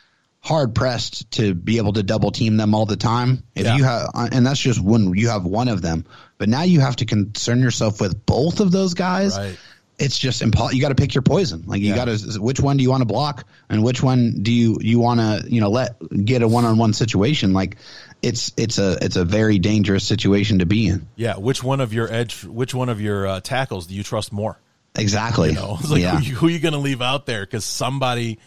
hard 0.41 0.75
pressed 0.75 1.31
to 1.33 1.55
be 1.55 1.79
able 1.79 1.95
to 1.95 2.03
double 2.03 2.31
team 2.31 2.57
them 2.59 2.75
all 2.75 2.85
the 2.87 2.97
time 2.97 3.43
if 3.55 3.65
Yeah. 3.65 3.77
you 3.77 3.85
have 3.85 4.11
uh, 4.15 4.29
and 4.31 4.47
that's 4.47 4.61
just 4.61 4.79
when 4.79 5.15
you 5.15 5.31
have 5.31 5.45
one 5.47 5.69
of 5.69 5.81
them 5.81 6.05
but 6.37 6.51
now 6.51 6.65
you 6.65 6.81
have 6.81 6.97
to 6.97 7.07
concern 7.07 7.61
yourself 7.61 7.99
with 7.99 8.27
both 8.27 8.61
of 8.61 8.71
those 8.71 8.93
guys 8.93 9.39
Right. 9.39 9.57
It's 9.99 10.19
just 10.19 10.43
impossible 10.43 10.75
you 10.75 10.81
got 10.83 10.89
to 10.89 10.95
pick 10.97 11.15
your 11.15 11.23
poison 11.23 11.63
like 11.67 11.81
you 11.81 11.91
Yeah. 11.91 12.05
got 12.05 12.05
to 12.07 12.41
which 12.41 12.59
one 12.61 12.77
do 12.77 12.83
you 12.83 12.91
want 12.91 13.03
to 13.03 13.07
block 13.07 13.47
and 13.69 13.85
which 13.85 14.03
one 14.03 14.43
do 14.43 14.51
you 14.53 14.79
you 14.81 14.99
want 14.99 15.21
to 15.21 15.45
you 15.49 15.61
know 15.61 15.71
let 15.71 15.97
get 16.25 16.43
a 16.43 16.49
one-on-one 16.49 16.93
situation 16.93 17.53
like 17.53 17.77
it's 18.21 18.53
it's 18.57 18.79
a 18.79 18.99
it's 19.01 19.15
a 19.17 19.25
very 19.25 19.59
dangerous 19.61 20.05
situation 20.05 20.59
to 20.59 20.67
be 20.67 20.89
in 20.89 21.07
yeah, 21.15 21.37
which 21.37 21.63
one 21.63 21.81
of 21.81 21.93
your 21.93 22.11
edge, 22.13 22.43
which 22.45 22.75
one 22.75 22.89
of 22.89 23.01
your 23.01 23.27
uh, 23.27 23.41
tackles 23.41 23.87
do 23.87 23.95
you 23.95 24.03
trust 24.03 24.33
more? 24.33 24.59
exactly 24.97 25.51
You 25.51 25.55
know, 25.57 25.79
like 25.89 26.01
yeah 26.03 26.19
who, 26.19 26.35
who 26.35 26.47
are 26.47 26.51
you 26.51 26.59
going 26.61 26.73
to 26.75 26.79
leave 26.81 27.03
out 27.03 27.27
there? 27.27 27.45
Because 27.45 27.65
somebody, 27.65 28.39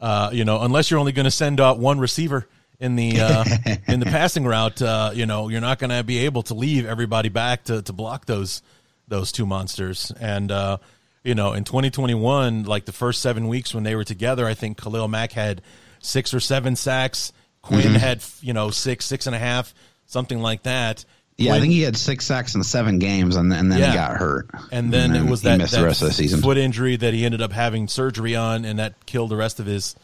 uh, 0.00 0.30
you 0.32 0.44
know, 0.44 0.60
unless 0.62 0.90
you're 0.90 1.00
only 1.00 1.12
going 1.12 1.24
to 1.24 1.30
send 1.30 1.60
out 1.60 1.78
one 1.78 1.98
receiver 1.98 2.46
in 2.78 2.96
the 2.96 3.20
uh, 3.20 3.44
in 3.88 4.00
the 4.00 4.06
passing 4.06 4.44
route, 4.44 4.80
uh, 4.80 5.10
you 5.14 5.26
know, 5.26 5.48
you're 5.48 5.60
not 5.60 5.78
going 5.78 5.90
to 5.90 6.02
be 6.04 6.18
able 6.18 6.42
to 6.44 6.54
leave 6.54 6.86
everybody 6.86 7.28
back 7.30 7.64
to, 7.64 7.82
to 7.82 7.92
block 7.92 8.26
those 8.26 8.62
those 9.08 9.32
two 9.32 9.46
monsters. 9.46 10.12
And 10.20 10.50
uh, 10.50 10.78
you 11.24 11.34
know, 11.34 11.52
in 11.52 11.64
2021, 11.64 12.64
like 12.64 12.84
the 12.84 12.92
first 12.92 13.22
seven 13.22 13.48
weeks 13.48 13.74
when 13.74 13.84
they 13.84 13.94
were 13.94 14.04
together, 14.04 14.46
I 14.46 14.54
think 14.54 14.80
Khalil 14.80 15.08
Mack 15.08 15.32
had 15.32 15.62
six 16.00 16.32
or 16.34 16.40
seven 16.40 16.76
sacks. 16.76 17.32
Quinn 17.62 17.80
Mhm. 17.94 17.96
had 17.96 18.22
you 18.42 18.52
know 18.52 18.70
six, 18.70 19.04
six 19.06 19.26
and 19.26 19.34
a 19.34 19.38
half, 19.40 19.74
something 20.06 20.40
like 20.40 20.62
that. 20.64 21.04
yeah 21.38 21.52
i 21.54 21.60
think 21.60 21.72
he 21.72 21.82
had 21.82 21.96
six 21.98 22.24
sacks 22.24 22.54
in 22.54 22.62
seven 22.62 22.98
games 22.98 23.36
and, 23.36 23.52
and 23.52 23.70
then 23.70 23.78
Yeah. 23.78 23.90
he 23.90 23.94
got 23.94 24.16
hurt 24.16 24.48
and 24.72 24.90
then 24.90 25.14
it 25.14 25.28
was 25.28 25.42
that, 25.42 25.58
that 25.58 25.68
the 25.70 25.84
rest 25.84 26.00
of 26.00 26.08
the 26.08 26.14
season 26.14 26.40
foot 26.40 26.56
injury 26.56 26.96
that 26.96 27.12
he 27.12 27.26
ended 27.26 27.42
up 27.42 27.52
having 27.52 27.88
surgery 27.88 28.34
on, 28.36 28.64
and 28.64 28.78
that 28.78 28.94
killed 29.04 29.30
the 29.30 29.36
rest 29.36 29.60
of 29.60 29.66
his 29.66 29.94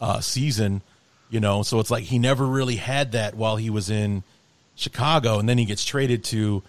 uh, 0.00 0.20
season. 0.20 0.80
You 1.30 1.38
know, 1.40 1.62
so 1.62 1.78
it's 1.80 1.90
like 1.90 2.04
he 2.04 2.18
never 2.18 2.46
really 2.46 2.76
had 2.76 3.12
that 3.12 3.34
while 3.34 3.56
he 3.56 3.70
was 3.70 3.90
in 3.90 4.22
Chicago, 4.74 5.38
and 5.38 5.48
then 5.48 5.58
he 5.58 5.64
gets 5.64 5.84
traded 5.84 6.24
to. 6.24 6.62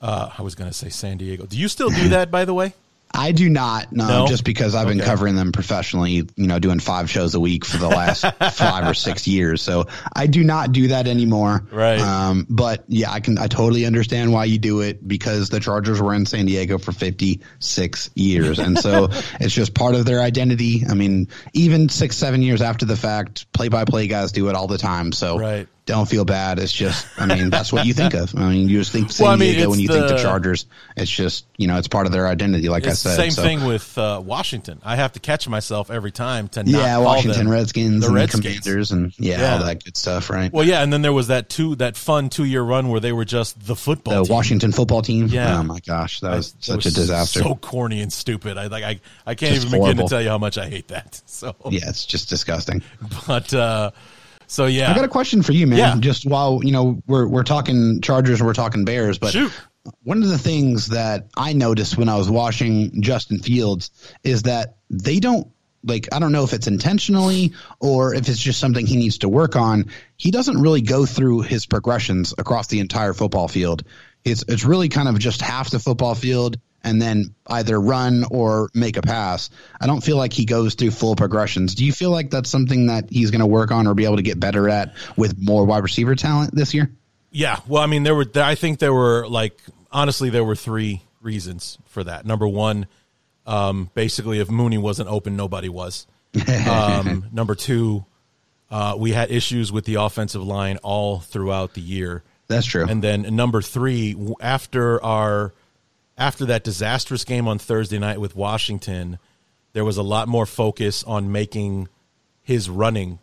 Uh, 0.00 0.30
I 0.36 0.42
was 0.42 0.54
going 0.54 0.70
to 0.70 0.76
say 0.76 0.88
San 0.88 1.16
Diego. 1.18 1.46
Do 1.46 1.56
you 1.58 1.68
still 1.68 1.90
do 1.90 2.08
that, 2.10 2.30
by 2.30 2.44
the 2.44 2.54
way? 2.54 2.74
I 3.14 3.32
do 3.32 3.48
not 3.48 3.92
no, 3.92 4.08
No? 4.08 4.26
just 4.26 4.44
because 4.44 4.74
I've 4.74 4.88
been 4.88 5.00
covering 5.00 5.36
them 5.36 5.50
professionally, 5.52 6.10
you 6.10 6.46
know, 6.46 6.58
doing 6.58 6.80
five 6.80 7.08
shows 7.08 7.34
a 7.34 7.40
week 7.40 7.64
for 7.64 7.78
the 7.78 7.88
last 7.88 8.20
five 8.52 8.86
or 8.86 8.92
six 8.92 9.26
years. 9.26 9.62
So 9.62 9.86
I 10.14 10.26
do 10.26 10.44
not 10.44 10.72
do 10.72 10.88
that 10.88 11.06
anymore. 11.06 11.64
Right. 11.70 11.98
Um, 11.98 12.46
but 12.50 12.84
yeah, 12.88 13.10
I 13.10 13.20
can, 13.20 13.38
I 13.38 13.46
totally 13.46 13.86
understand 13.86 14.32
why 14.32 14.44
you 14.46 14.58
do 14.58 14.80
it 14.82 15.06
because 15.06 15.48
the 15.48 15.60
Chargers 15.60 16.02
were 16.02 16.12
in 16.12 16.26
San 16.26 16.44
Diego 16.44 16.76
for 16.76 16.92
56 16.92 18.10
years. 18.14 18.58
And 18.58 18.78
so 18.78 19.08
it's 19.40 19.54
just 19.54 19.72
part 19.72 19.94
of 19.94 20.04
their 20.04 20.20
identity. 20.20 20.82
I 20.86 20.92
mean, 20.94 21.28
even 21.54 21.88
six, 21.88 22.16
seven 22.16 22.42
years 22.42 22.60
after 22.60 22.84
the 22.84 22.96
fact, 22.96 23.50
play 23.52 23.68
by 23.68 23.84
play 23.84 24.08
guys 24.08 24.32
do 24.32 24.48
it 24.48 24.54
all 24.56 24.66
the 24.66 24.78
time. 24.78 25.12
So 25.12 25.38
Right. 25.38 25.68
Don't 25.86 26.08
feel 26.08 26.24
bad. 26.24 26.58
It's 26.58 26.72
just, 26.72 27.06
I 27.16 27.26
mean, 27.26 27.48
that's 27.48 27.72
what 27.72 27.86
you 27.86 27.94
think 27.94 28.12
of. 28.14 28.34
I 28.36 28.50
mean, 28.50 28.68
you 28.68 28.80
just 28.80 28.90
think 28.92 29.10
San 29.12 29.24
Well, 29.24 29.32
I 29.32 29.36
mean, 29.36 29.54
Diego 29.54 29.70
when 29.70 29.78
you 29.80 29.86
think 29.88 30.08
the 30.08 30.14
the- 30.16 30.22
Chargers. 30.22 30.66
It's 30.96 31.10
just, 31.10 31.46
you 31.56 31.68
know, 31.68 31.78
it's 31.78 31.86
part 31.88 32.06
of 32.06 32.12
their 32.12 32.26
identity. 32.26 32.68
Like 32.68 32.86
I 32.86 32.92
said. 32.92 33.16
same 33.16 33.30
So- 33.30 33.42
thing 33.42 33.64
with 33.64 33.96
uh, 33.96 34.20
Washington. 34.24 34.80
I 34.84 34.96
have 34.96 35.12
to 35.12 35.20
catch 35.20 35.48
myself 35.48 35.90
every 35.90 36.10
time 36.10 36.48
to 36.48 36.64
not 36.64 36.70
yeah, 36.70 36.98
Washington 36.98 37.48
Redskins 37.48 38.00
the 38.00 38.06
and 38.08 38.14
Redskins. 38.16 38.44
Commanders 38.44 38.90
and 38.92 39.12
yeah, 39.18 39.38
Yeah. 39.40 39.52
all 39.58 39.64
that 39.64 39.84
good 39.84 39.96
stuff, 39.96 40.28
right? 40.28 40.52
Well, 40.52 40.64
yeah, 40.66 40.82
and 40.82 40.92
then 40.92 41.02
there 41.02 41.12
was 41.12 41.28
that 41.28 41.48
two 41.48 41.76
that 41.76 41.96
fun 41.96 42.30
two 42.30 42.44
year 42.44 42.62
run 42.62 42.88
where 42.88 43.00
they 43.00 43.12
were 43.12 43.24
just 43.24 43.64
the 43.66 43.76
football. 43.76 44.14
the 44.14 44.24
team. 44.24 44.34
Washington 44.34 44.72
football 44.72 45.02
team. 45.02 45.28
Yeah. 45.28 45.58
Oh 45.58 45.62
my 45.62 45.78
gosh, 45.80 46.20
that 46.20 46.32
was 46.36 46.48
it 46.54 46.64
such 46.64 46.84
was 46.84 46.86
a 46.86 47.00
disaster. 47.00 47.40
So 47.40 47.54
corny 47.54 48.00
and 48.00 48.12
stupid. 48.12 48.58
I 48.58 48.66
like 48.66 48.82
I 48.84 49.00
I 49.24 49.34
can't 49.36 49.54
Just 49.54 49.66
even 49.68 49.78
begin 49.80 49.82
horrible. 49.96 50.08
to 50.08 50.10
tell 50.14 50.22
you 50.22 50.30
how 50.30 50.38
much 50.38 50.58
I 50.58 50.68
hate 50.68 50.88
that. 50.88 51.22
So 51.36 51.54
yeah, 51.70 51.88
it's 51.88 52.06
just 52.06 52.28
disgusting. 52.28 52.82
but 53.26 53.52
uh 53.54 53.90
so 54.46 54.66
yeah. 54.66 54.90
I 54.90 54.94
got 54.94 55.04
a 55.04 55.08
question 55.08 55.42
for 55.42 55.52
you, 55.52 55.66
man. 55.66 55.78
Yeah. 55.78 55.96
Just 55.98 56.26
while 56.26 56.60
you 56.62 56.72
know 56.72 57.02
we're 57.06 57.26
we're 57.26 57.42
talking 57.42 58.00
Chargers, 58.00 58.42
we're 58.42 58.54
talking 58.54 58.84
Bears, 58.84 59.18
but 59.18 59.32
Shoot. 59.32 59.52
one 60.02 60.22
of 60.22 60.28
the 60.28 60.38
things 60.38 60.88
that 60.88 61.28
I 61.36 61.52
noticed 61.52 61.96
when 61.96 62.08
I 62.08 62.16
was 62.16 62.30
watching 62.30 63.02
Justin 63.02 63.38
Fields 63.38 63.90
is 64.22 64.42
that 64.42 64.76
they 64.90 65.20
don't 65.20 65.48
like 65.84 66.08
I 66.12 66.18
don't 66.18 66.32
know 66.32 66.44
if 66.44 66.52
it's 66.52 66.66
intentionally 66.66 67.52
or 67.80 68.14
if 68.14 68.28
it's 68.28 68.40
just 68.40 68.60
something 68.60 68.86
he 68.86 68.96
needs 68.96 69.18
to 69.18 69.28
work 69.28 69.56
on. 69.56 69.86
He 70.16 70.30
doesn't 70.30 70.60
really 70.60 70.82
go 70.82 71.06
through 71.06 71.42
his 71.42 71.66
progressions 71.66 72.34
across 72.36 72.66
the 72.66 72.80
entire 72.80 73.14
football 73.14 73.48
field. 73.48 73.84
It's 74.24 74.44
it's 74.48 74.64
really 74.64 74.88
kind 74.88 75.08
of 75.08 75.18
just 75.18 75.40
half 75.40 75.70
the 75.70 75.78
football 75.78 76.14
field 76.14 76.58
and 76.86 77.02
then 77.02 77.34
either 77.48 77.78
run 77.78 78.24
or 78.30 78.70
make 78.72 78.96
a 78.96 79.02
pass. 79.02 79.50
I 79.80 79.86
don't 79.86 80.00
feel 80.00 80.16
like 80.16 80.32
he 80.32 80.44
goes 80.44 80.74
through 80.74 80.92
full 80.92 81.16
progressions. 81.16 81.74
Do 81.74 81.84
you 81.84 81.92
feel 81.92 82.10
like 82.10 82.30
that's 82.30 82.48
something 82.48 82.86
that 82.86 83.10
he's 83.10 83.30
going 83.30 83.40
to 83.40 83.46
work 83.46 83.72
on 83.72 83.86
or 83.86 83.94
be 83.94 84.04
able 84.04 84.16
to 84.16 84.22
get 84.22 84.40
better 84.40 84.68
at 84.68 84.94
with 85.16 85.36
more 85.38 85.66
wide 85.66 85.82
receiver 85.82 86.14
talent 86.14 86.54
this 86.54 86.72
year? 86.72 86.90
Yeah, 87.30 87.60
well, 87.66 87.82
I 87.82 87.86
mean, 87.86 88.04
there 88.04 88.14
were. 88.14 88.24
I 88.36 88.54
think 88.54 88.78
there 88.78 88.94
were 88.94 89.28
like 89.28 89.58
honestly, 89.92 90.30
there 90.30 90.44
were 90.44 90.56
three 90.56 91.02
reasons 91.20 91.78
for 91.86 92.04
that. 92.04 92.24
Number 92.24 92.46
one, 92.46 92.86
um, 93.46 93.90
basically, 93.94 94.38
if 94.38 94.50
Mooney 94.50 94.78
wasn't 94.78 95.08
open, 95.08 95.36
nobody 95.36 95.68
was. 95.68 96.06
Um, 96.68 97.26
number 97.32 97.54
two, 97.54 98.04
uh, 98.70 98.94
we 98.98 99.12
had 99.12 99.30
issues 99.30 99.72
with 99.72 99.86
the 99.86 99.94
offensive 99.94 100.42
line 100.42 100.76
all 100.78 101.20
throughout 101.20 101.74
the 101.74 101.80
year. 101.80 102.22
That's 102.48 102.66
true. 102.66 102.86
And 102.86 103.02
then 103.02 103.34
number 103.34 103.62
three, 103.62 104.16
after 104.40 105.02
our 105.02 105.54
after 106.18 106.46
that 106.46 106.64
disastrous 106.64 107.24
game 107.24 107.46
on 107.48 107.58
Thursday 107.58 107.98
night 107.98 108.20
with 108.20 108.34
Washington, 108.34 109.18
there 109.72 109.84
was 109.84 109.96
a 109.96 110.02
lot 110.02 110.28
more 110.28 110.46
focus 110.46 111.04
on 111.04 111.30
making 111.32 111.88
his 112.42 112.70
running 112.70 113.18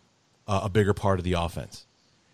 uh, 0.48 0.62
a 0.64 0.70
bigger 0.70 0.94
part 0.94 1.20
of 1.20 1.26
the 1.26 1.34
offense. 1.34 1.86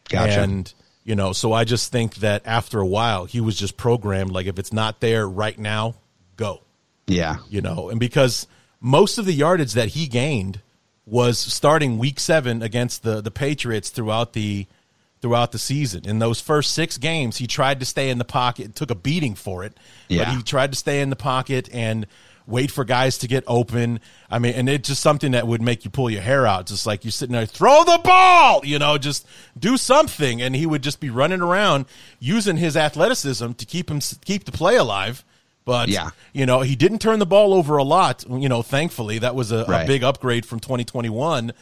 Gotcha. 0.10 0.41
And 0.41 0.74
you 1.03 1.16
know, 1.16 1.34
so 1.34 1.53
I 1.53 1.64
just 1.64 1.91
think 1.91 2.16
that 2.16 2.41
after 2.45 2.80
a 2.80 2.86
while, 2.86 3.26
he 3.26 3.39
was 3.39 3.57
just 3.57 3.78
programmed 3.78 4.32
like 4.32 4.47
if 4.47 4.60
it's 4.60 4.74
not 4.74 4.99
there 4.99 5.28
right 5.28 5.57
now, 5.57 5.95
go. 6.36 6.62
Yeah. 7.07 7.38
You 7.49 7.62
know, 7.62 7.89
and 7.89 7.99
because 7.99 8.47
most 8.82 9.18
of 9.18 9.26
the 9.26 9.34
yardage 9.34 9.74
that 9.74 9.89
he 9.89 10.07
gained 10.07 10.62
was 11.05 11.39
starting 11.39 11.97
week 11.97 12.20
seven 12.20 12.62
against 12.62 13.03
the 13.03 13.22
the 13.22 13.32
Patriots 13.32 13.89
throughout 13.89 14.34
the 14.34 14.68
throughout 15.22 15.51
the 15.51 15.59
season. 15.59 16.01
In 16.05 16.20
those 16.20 16.39
first 16.39 16.74
six 16.74 16.97
games, 16.97 17.38
he 17.38 17.47
tried 17.47 17.80
to 17.82 17.86
stay 17.86 18.09
in 18.09 18.17
the 18.17 18.26
pocket, 18.26 18.65
and 18.65 18.76
took 18.76 18.89
a 18.91 18.95
beating 18.95 19.36
for 19.36 19.63
it. 19.63 19.74
But 20.07 20.15
Yeah. 20.15 20.36
he 20.38 20.43
tried 20.43 20.72
to 20.72 20.78
stay 20.78 21.01
in 21.01 21.09
the 21.09 21.15
pocket 21.15 21.67
and 21.74 22.07
wait 22.47 22.72
for 22.72 22.84
guys 22.84 23.17
to 23.20 23.28
get 23.28 23.43
open. 23.45 23.99
I 24.32 24.39
mean, 24.39 24.53
and 24.55 24.67
it's 24.67 24.88
just 24.89 25.01
something 25.03 25.34
that 25.34 25.45
would 25.45 25.61
make 25.61 25.86
you 25.86 25.91
pull 25.91 26.09
your 26.09 26.22
hair 26.24 26.47
out. 26.47 26.65
Just 26.65 26.88
like 26.88 27.03
you're 27.03 27.11
sitting 27.11 27.34
there, 27.34 27.45
throw 27.45 27.84
the 27.84 27.99
ball, 28.03 28.61
you 28.65 28.80
know, 28.80 28.97
just 28.97 29.28
do 29.59 29.78
something. 29.78 30.41
And 30.41 30.55
he 30.55 30.65
would 30.65 30.82
just 30.82 30.99
be 30.99 31.09
running 31.11 31.41
around 31.41 31.86
using 32.20 32.57
his 32.57 32.76
athleticism 32.76 33.51
to 33.51 33.65
keep 33.65 33.91
him, 33.91 33.99
keep 34.26 34.45
the 34.45 34.51
play 34.51 34.78
alive. 34.78 35.24
But, 35.65 35.89
Yeah. 35.89 36.09
you 36.34 36.47
know, 36.47 36.61
he 36.61 36.76
didn't 36.76 36.97
turn 36.99 37.20
the 37.20 37.28
ball 37.28 37.53
over 37.53 37.78
a 37.78 37.84
lot, 37.84 38.24
you 38.28 38.49
know, 38.49 38.63
thankfully. 38.63 39.20
That 39.20 39.36
was 39.36 39.51
a, 39.51 39.57
a 39.67 39.86
big 39.86 40.03
upgrade 40.03 40.43
from 40.43 40.59
2021. 40.59 41.53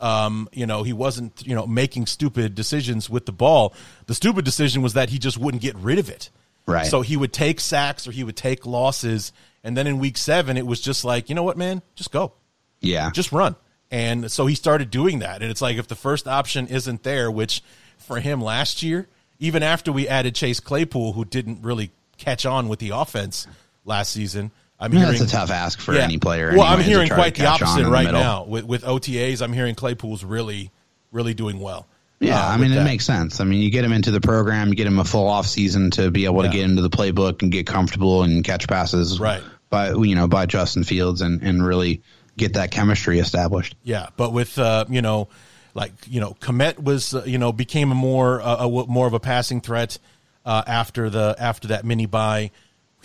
Um, 0.00 0.48
you 0.52 0.66
know, 0.66 0.82
he 0.82 0.92
wasn't, 0.92 1.46
you 1.46 1.54
know, 1.54 1.66
making 1.66 2.06
stupid 2.06 2.54
decisions 2.54 3.08
with 3.08 3.24
the 3.26 3.32
ball. 3.32 3.74
The 4.06 4.14
stupid 4.14 4.44
decision 4.44 4.82
was 4.82 4.92
that 4.92 5.08
he 5.08 5.18
just 5.18 5.38
wouldn't 5.38 5.62
get 5.62 5.74
rid 5.76 5.98
of 5.98 6.10
it. 6.10 6.30
Right. 6.66 6.86
So 6.86 7.00
he 7.00 7.16
would 7.16 7.32
take 7.32 7.60
sacks 7.60 8.06
or 8.06 8.10
he 8.10 8.24
would 8.24 8.36
take 8.36 8.66
losses. 8.66 9.32
And 9.64 9.76
then 9.76 9.86
in 9.86 9.98
week 9.98 10.16
seven, 10.16 10.56
it 10.56 10.66
was 10.66 10.80
just 10.80 11.04
like, 11.04 11.28
you 11.28 11.34
know 11.34 11.44
what, 11.44 11.56
man? 11.56 11.80
Just 11.94 12.10
go. 12.10 12.32
Yeah. 12.80 13.10
Just 13.10 13.32
run. 13.32 13.56
And 13.90 14.30
so 14.30 14.46
he 14.46 14.54
started 14.54 14.90
doing 14.90 15.20
that. 15.20 15.42
And 15.42 15.50
it's 15.50 15.62
like 15.62 15.76
if 15.76 15.86
the 15.88 15.94
first 15.94 16.26
option 16.26 16.66
isn't 16.66 17.02
there, 17.02 17.30
which 17.30 17.62
for 17.98 18.20
him 18.20 18.40
last 18.40 18.82
year, 18.82 19.08
even 19.38 19.62
after 19.62 19.92
we 19.92 20.08
added 20.08 20.34
Chase 20.34 20.60
Claypool, 20.60 21.12
who 21.12 21.24
didn't 21.24 21.62
really 21.62 21.90
catch 22.18 22.44
on 22.44 22.68
with 22.68 22.80
the 22.80 22.90
offense 22.90 23.46
last 23.84 24.12
season, 24.12 24.50
I'm 24.78 24.92
hearing 24.92 25.08
that's 25.08 25.20
a 25.22 25.26
tough 25.26 25.50
ask 25.50 25.80
for 25.80 25.94
Yeah. 25.94 26.02
any 26.02 26.18
player. 26.18 26.52
Well, 26.54 26.62
I'm 26.66 26.80
hearing 26.80 27.08
quite 27.08 27.34
the 27.34 27.46
opposite 27.46 27.78
in 27.78 27.84
the 27.84 27.90
right 27.90 28.10
now 28.12 28.44
with 28.44 28.64
with 28.64 28.84
OTAs. 28.84 29.40
I'm 29.42 29.52
hearing 29.52 29.74
Claypool's 29.74 30.22
really, 30.24 30.70
really 31.12 31.34
doing 31.34 31.60
well. 31.60 31.86
Yeah, 32.20 32.42
uh, 32.42 32.48
I 32.48 32.56
mean, 32.56 32.72
it 32.72 32.76
that. 32.76 32.84
makes 32.84 33.04
sense. 33.04 33.40
I 33.40 33.44
mean, 33.44 33.60
you 33.60 33.70
get 33.70 33.84
him 33.84 33.92
into 33.92 34.10
the 34.10 34.20
program, 34.22 34.68
you 34.68 34.74
get 34.74 34.86
him 34.86 34.98
a 34.98 35.04
full 35.04 35.28
off 35.28 35.46
season 35.46 35.90
to 35.92 36.10
be 36.10 36.24
able 36.24 36.42
Yeah. 36.44 36.50
to 36.50 36.56
get 36.56 36.64
into 36.64 36.80
the 36.82 36.88
playbook 36.90 37.42
and 37.42 37.52
get 37.52 37.66
comfortable 37.66 38.22
and 38.22 38.42
catch 38.42 38.66
passes, 38.68 39.20
Right. 39.20 39.42
By 39.68 39.92
you 39.92 40.14
know, 40.14 40.26
by 40.28 40.46
Justin 40.46 40.84
Fields 40.84 41.20
and 41.22 41.42
and 41.42 41.66
really 41.66 42.02
get 42.36 42.54
that 42.54 42.70
chemistry 42.70 43.18
established. 43.18 43.74
Yeah, 43.82 44.08
but 44.16 44.32
with 44.32 44.58
uh, 44.58 44.84
you 44.88 45.02
know, 45.02 45.28
like 45.74 45.92
you 46.08 46.20
know, 46.20 46.36
Kmet 46.40 46.82
was 46.82 47.14
uh, 47.14 47.24
you 47.26 47.38
know 47.38 47.52
became 47.52 47.90
a 47.92 47.94
more 47.94 48.40
uh, 48.40 48.66
a, 48.66 48.68
more 48.86 49.06
of 49.06 49.12
a 49.14 49.20
passing 49.20 49.60
threat 49.60 49.98
uh, 50.44 50.62
after 50.66 51.10
the 51.10 51.34
after 51.38 51.68
that 51.68 51.84
mini 51.84 52.06
bye. 52.06 52.50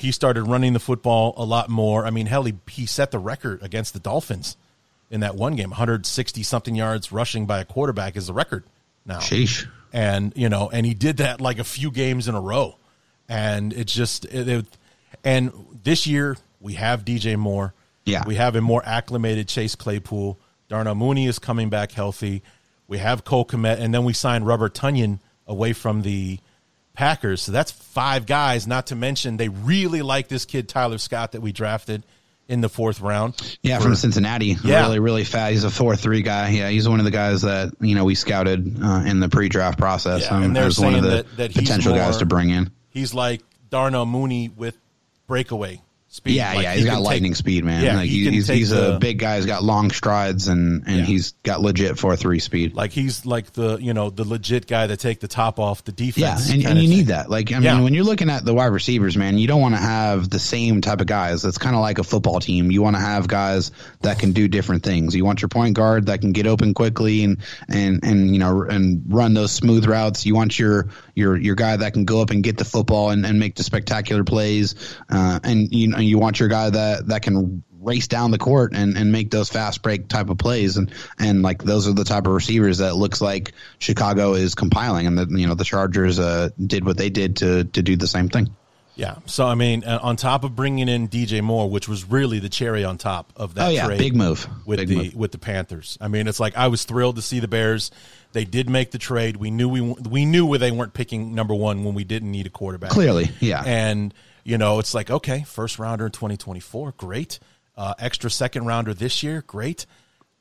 He 0.01 0.11
started 0.11 0.43
running 0.43 0.73
the 0.73 0.79
football 0.79 1.33
a 1.37 1.45
lot 1.45 1.69
more. 1.69 2.05
I 2.05 2.09
mean, 2.09 2.25
hell, 2.25 2.43
he, 2.43 2.55
he 2.67 2.85
set 2.85 3.11
the 3.11 3.19
record 3.19 3.61
against 3.61 3.93
the 3.93 3.99
Dolphins 3.99 4.57
in 5.09 5.19
that 5.19 5.35
one 5.35 5.55
game 5.55 5.69
160 5.69 6.43
something 6.43 6.75
yards 6.75 7.11
rushing 7.11 7.45
by 7.45 7.59
a 7.59 7.65
quarterback 7.65 8.15
is 8.15 8.27
the 8.27 8.33
record 8.33 8.63
now. 9.05 9.19
Sheesh. 9.19 9.67
And, 9.93 10.33
you 10.35 10.49
know, 10.49 10.69
and 10.71 10.85
he 10.85 10.93
did 10.93 11.17
that 11.17 11.41
like 11.41 11.59
a 11.59 11.63
few 11.63 11.91
games 11.91 12.27
in 12.27 12.35
a 12.35 12.41
row. 12.41 12.77
And 13.27 13.73
it's 13.73 13.93
just, 13.93 14.25
it, 14.25 14.47
it, 14.47 14.65
and 15.23 15.51
this 15.83 16.07
year 16.07 16.37
we 16.59 16.73
have 16.73 17.05
DJ 17.05 17.37
Moore. 17.37 17.73
Yeah. 18.05 18.23
We 18.25 18.35
have 18.35 18.55
a 18.55 18.61
more 18.61 18.81
acclimated 18.85 19.47
Chase 19.47 19.75
Claypool. 19.75 20.39
Darnell 20.69 20.95
Mooney 20.95 21.27
is 21.27 21.39
coming 21.39 21.69
back 21.69 21.91
healthy. 21.91 22.41
We 22.87 22.97
have 22.97 23.23
Cole 23.23 23.45
Kmet, 23.45 23.79
and 23.79 23.93
then 23.93 24.03
we 24.03 24.13
signed 24.13 24.47
Robert 24.47 24.73
Tonyan 24.73 25.19
away 25.45 25.73
from 25.73 26.01
the 26.01 26.39
Packers. 26.93 27.41
So 27.41 27.51
that's 27.51 27.71
five 27.71 28.25
guys, 28.25 28.67
not 28.67 28.87
to 28.87 28.95
mention 28.95 29.37
they 29.37 29.49
really 29.49 30.01
like 30.01 30.27
this 30.27 30.45
kid, 30.45 30.67
Tyler 30.67 30.97
Scott, 30.97 31.33
that 31.33 31.41
we 31.41 31.51
drafted 31.51 32.03
in 32.47 32.61
the 32.61 32.69
fourth 32.69 32.99
round. 32.99 33.35
Yeah, 33.61 33.77
for, 33.77 33.85
from 33.85 33.95
Cincinnati. 33.95 34.57
Yeah. 34.63 34.81
Really, 34.81 34.99
really 34.99 35.23
fast. 35.23 35.51
He's 35.51 35.63
a 35.63 35.69
4 35.69 35.95
3 35.95 36.21
guy. 36.21 36.49
Yeah, 36.49 36.69
he's 36.69 36.87
one 36.87 36.99
of 36.99 37.05
the 37.05 37.11
guys 37.11 37.43
that, 37.43 37.73
you 37.79 37.95
know, 37.95 38.03
we 38.03 38.15
scouted 38.15 38.83
uh, 38.83 39.03
in 39.05 39.19
the 39.19 39.29
pre 39.29 39.47
draft 39.47 39.79
process. 39.79 40.23
Yeah, 40.23 40.35
um, 40.35 40.43
and 40.43 40.55
they're 40.55 40.69
saying 40.71 40.93
one 40.93 41.03
of 41.05 41.09
the 41.09 41.09
that, 41.09 41.37
that 41.37 41.53
potential 41.53 41.93
more, 41.93 42.01
guys 42.01 42.17
to 42.17 42.25
bring 42.25 42.49
in. 42.49 42.71
He's 42.89 43.13
like 43.13 43.41
Darnell 43.69 44.05
Mooney 44.05 44.49
with 44.49 44.77
breakaway 45.27 45.81
speed. 46.11 46.35
Yeah, 46.35 46.53
like 46.53 46.63
yeah, 46.63 46.73
he's 46.73 46.83
he 46.83 46.89
got 46.89 47.01
lightning 47.01 47.31
take, 47.31 47.37
speed, 47.37 47.63
man. 47.63 47.83
Yeah, 47.83 47.95
like 47.95 48.09
he 48.09 48.29
he's 48.29 48.47
he's 48.47 48.69
the, 48.69 48.97
a 48.97 48.99
big 48.99 49.17
guy. 49.17 49.37
He's 49.37 49.45
got 49.45 49.63
long 49.63 49.89
strides 49.91 50.49
and 50.49 50.83
and 50.85 50.97
yeah. 50.97 51.05
he's 51.05 51.31
got 51.43 51.61
legit 51.61 51.97
four 51.97 52.15
three 52.15 52.39
speed. 52.39 52.75
Like 52.75 52.91
he's 52.91 53.25
like 53.25 53.51
the 53.53 53.77
you 53.77 53.93
know 53.93 54.09
the 54.09 54.25
legit 54.25 54.67
guy 54.67 54.87
that 54.87 54.97
take 54.97 55.21
the 55.21 55.29
top 55.29 55.57
off 55.57 55.83
the 55.85 55.93
defense. 55.93 56.49
Yeah, 56.49 56.55
and, 56.55 56.65
and 56.65 56.79
you 56.79 56.87
thing. 56.87 56.97
need 56.97 57.07
that. 57.07 57.29
Like 57.29 57.51
I 57.51 57.59
mean, 57.59 57.83
when 57.83 57.93
you're 57.93 58.03
looking 58.03 58.29
at 58.29 58.43
the 58.45 58.53
wide 58.53 58.67
receivers, 58.67 59.17
man, 59.17 59.37
you 59.37 59.47
don't 59.47 59.61
want 59.61 59.73
to 59.75 59.81
have 59.81 60.29
the 60.29 60.39
same 60.39 60.81
type 60.81 60.99
of 60.99 61.07
guys. 61.07 61.41
That's 61.41 61.57
kind 61.57 61.75
of 61.75 61.81
like 61.81 61.97
a 61.97 62.03
football 62.03 62.39
team. 62.41 62.71
You 62.71 62.81
want 62.81 62.97
to 62.97 63.01
have 63.01 63.27
guys 63.27 63.71
that 64.01 64.19
can 64.19 64.33
do 64.33 64.49
different 64.49 64.83
things. 64.83 65.15
You 65.15 65.23
want 65.23 65.41
your 65.41 65.49
point 65.49 65.75
guard 65.75 66.07
that 66.07 66.19
can 66.19 66.33
get 66.33 66.45
open 66.45 66.73
quickly 66.73 67.23
and 67.23 67.37
and 67.69 68.03
and 68.03 68.33
you 68.33 68.39
know 68.39 68.63
and 68.63 69.03
run 69.07 69.33
those 69.33 69.53
smooth 69.53 69.85
routes. 69.85 70.25
You 70.25 70.35
want 70.35 70.59
your 70.59 70.89
your 71.15 71.37
your 71.37 71.55
guy 71.55 71.75
that 71.77 71.93
can 71.93 72.05
go 72.05 72.21
up 72.21 72.29
and 72.29 72.43
get 72.43 72.57
the 72.57 72.65
football 72.65 73.09
and, 73.09 73.25
and 73.25 73.39
make 73.39 73.55
the 73.55 73.63
spectacular 73.63 74.23
plays. 74.23 74.75
Uh, 75.09 75.39
and 75.43 75.73
you 75.73 75.87
know 75.87 75.99
you 75.99 76.17
want 76.17 76.39
your 76.39 76.49
guy 76.49 76.69
that 76.69 77.07
that 77.07 77.21
can 77.21 77.63
race 77.81 78.07
down 78.07 78.31
the 78.31 78.37
court 78.37 78.73
and, 78.75 78.95
and 78.95 79.11
make 79.11 79.31
those 79.31 79.49
fast 79.49 79.81
break 79.81 80.07
type 80.07 80.29
of 80.29 80.37
plays 80.37 80.77
and 80.77 80.91
and 81.17 81.41
like 81.41 81.63
those 81.63 81.87
are 81.87 81.93
the 81.93 82.03
type 82.03 82.27
of 82.27 82.33
receivers 82.33 82.77
that 82.77 82.95
looks 82.95 83.21
like 83.21 83.53
Chicago 83.79 84.33
is 84.35 84.53
compiling 84.53 85.07
and 85.07 85.17
the 85.17 85.27
you 85.39 85.47
know 85.47 85.55
the 85.55 85.63
Chargers 85.63 86.19
uh, 86.19 86.49
did 86.63 86.85
what 86.85 86.97
they 86.97 87.09
did 87.09 87.37
to 87.37 87.63
to 87.63 87.81
do 87.81 87.95
the 87.95 88.07
same 88.07 88.29
thing. 88.29 88.55
Yeah. 88.95 89.15
So 89.25 89.47
I 89.47 89.55
mean, 89.55 89.83
uh, 89.83 89.99
on 90.01 90.15
top 90.15 90.43
of 90.43 90.55
bringing 90.55 90.87
in 90.89 91.07
DJ 91.07 91.41
Moore, 91.41 91.69
which 91.69 91.87
was 91.87 92.05
really 92.05 92.39
the 92.39 92.49
cherry 92.49 92.83
on 92.83 92.97
top 92.97 93.31
of 93.35 93.55
that 93.55 93.67
oh, 93.67 93.69
yeah, 93.69 93.85
trade, 93.85 93.97
big 93.97 94.15
move 94.15 94.47
with 94.65 94.79
big 94.79 94.89
the 94.89 94.95
move. 94.95 95.15
with 95.15 95.31
the 95.31 95.37
Panthers. 95.37 95.97
I 96.01 96.07
mean, 96.07 96.27
it's 96.27 96.39
like 96.39 96.55
I 96.55 96.67
was 96.67 96.83
thrilled 96.83 97.15
to 97.15 97.21
see 97.21 97.39
the 97.39 97.47
Bears. 97.47 97.89
They 98.33 98.45
did 98.45 98.69
make 98.69 98.91
the 98.91 98.97
trade. 98.97 99.37
We 99.37 99.51
knew 99.51 99.69
we 99.69 99.81
we 99.81 100.25
knew 100.25 100.45
where 100.45 100.59
they 100.59 100.71
weren't 100.71 100.93
picking 100.93 101.35
number 101.35 101.53
one 101.53 101.83
when 101.83 101.93
we 101.93 102.03
didn't 102.03 102.31
need 102.31 102.47
a 102.47 102.49
quarterback. 102.49 102.91
Clearly, 102.91 103.31
yeah. 103.39 103.63
And 103.65 104.13
you 104.43 104.57
know, 104.57 104.79
it's 104.79 104.93
like, 104.93 105.09
okay, 105.11 105.43
first 105.43 105.79
rounder 105.79 106.05
in 106.05 106.11
2024, 106.11 106.93
great. 106.97 107.39
Uh, 107.77 107.93
extra 107.99 108.29
second 108.29 108.65
rounder 108.65 108.93
this 108.93 109.23
year, 109.23 109.43
great. 109.45 109.85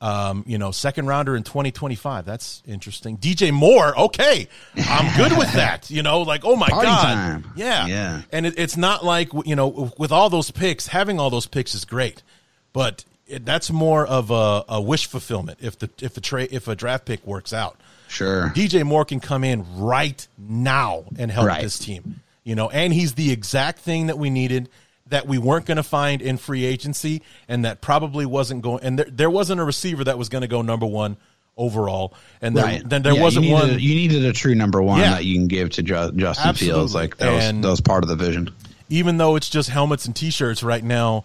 Um, 0.01 0.43
you 0.47 0.57
know, 0.57 0.71
second 0.71 1.05
rounder 1.05 1.35
in 1.35 1.43
2025. 1.43 2.25
That's 2.25 2.63
interesting. 2.65 3.17
DJ 3.17 3.53
Moore, 3.53 3.97
okay, 3.97 4.47
I'm 4.75 5.15
good 5.15 5.37
with 5.37 5.53
that. 5.53 5.91
You 5.91 6.01
know, 6.01 6.23
like, 6.23 6.41
oh 6.43 6.55
my 6.55 6.69
Party 6.69 6.87
God. 6.87 7.03
Time. 7.03 7.51
Yeah. 7.55 7.85
Yeah. 7.85 8.21
And 8.31 8.47
it, 8.47 8.55
it's 8.57 8.77
not 8.77 9.05
like, 9.05 9.29
you 9.45 9.55
know, 9.55 9.91
with 9.99 10.11
all 10.11 10.31
those 10.31 10.49
picks, 10.49 10.87
having 10.87 11.19
all 11.19 11.29
those 11.29 11.45
picks 11.45 11.75
is 11.75 11.85
great, 11.85 12.23
but 12.73 13.05
it, 13.31 13.45
that's 13.45 13.71
more 13.71 14.05
of 14.05 14.29
a, 14.31 14.63
a, 14.69 14.81
wish 14.81 15.05
fulfillment 15.07 15.59
if 15.61 15.77
the, 15.79 15.89
if 16.01 16.13
the 16.13 16.21
trade, 16.21 16.49
if 16.51 16.67
a 16.67 16.75
draft 16.75 17.05
pick 17.05 17.25
works 17.25 17.53
out. 17.53 17.77
Sure. 18.07 18.51
DJ 18.55 18.83
Moore 18.85 19.05
can 19.05 19.19
come 19.21 19.43
in 19.43 19.65
right 19.77 20.27
now 20.37 21.05
and 21.17 21.31
help 21.31 21.47
Right. 21.47 21.61
this 21.61 21.79
team 21.79 22.19
you 22.43 22.55
know, 22.55 22.69
and 22.71 22.91
he's 22.91 23.13
the 23.13 23.31
exact 23.31 23.77
thing 23.79 24.07
that 24.07 24.17
we 24.17 24.29
needed 24.31 24.67
that 25.09 25.27
we 25.27 25.37
weren't 25.37 25.65
going 25.67 25.77
to 25.77 25.83
find 25.83 26.21
in 26.23 26.37
free 26.37 26.65
agency 26.65 27.21
and 27.47 27.65
that 27.65 27.81
probably 27.81 28.25
wasn't 28.25 28.61
going 28.63 28.83
and 28.83 28.97
there, 28.99 29.05
there 29.09 29.29
wasn't 29.29 29.59
a 29.61 29.63
receiver 29.63 30.03
that 30.03 30.17
was 30.17 30.27
going 30.29 30.41
to 30.41 30.47
go 30.47 30.61
number 30.63 30.85
one 30.87 31.17
overall 31.57 32.13
and 32.41 32.55
there, 32.57 32.63
Right. 32.63 32.89
then 32.89 33.03
there 33.03 33.13
Yeah, 33.13 33.21
wasn't 33.21 33.45
you 33.45 33.53
needed, 33.55 33.69
one 33.71 33.79
You 33.79 33.95
needed 33.95 34.25
a 34.25 34.33
true 34.33 34.55
number 34.55 34.81
one 34.81 34.99
Yeah. 35.01 35.11
that 35.11 35.25
you 35.25 35.35
can 35.35 35.47
give 35.47 35.69
to 35.71 35.83
Ju- 35.83 36.11
Justin 36.15 36.47
Absolutely. 36.49 36.79
Fields. 36.79 36.95
Like 36.95 37.17
that 37.17 37.31
was, 37.31 37.43
And- 37.45 37.63
that 37.63 37.69
was 37.69 37.81
part 37.81 38.03
of 38.03 38.09
the 38.09 38.15
vision. 38.15 38.49
even 38.89 39.17
though 39.17 39.35
it's 39.35 39.49
just 39.49 39.69
helmets 39.69 40.05
and 40.05 40.15
t-shirts 40.15 40.63
right 40.63 40.83
now 40.83 41.23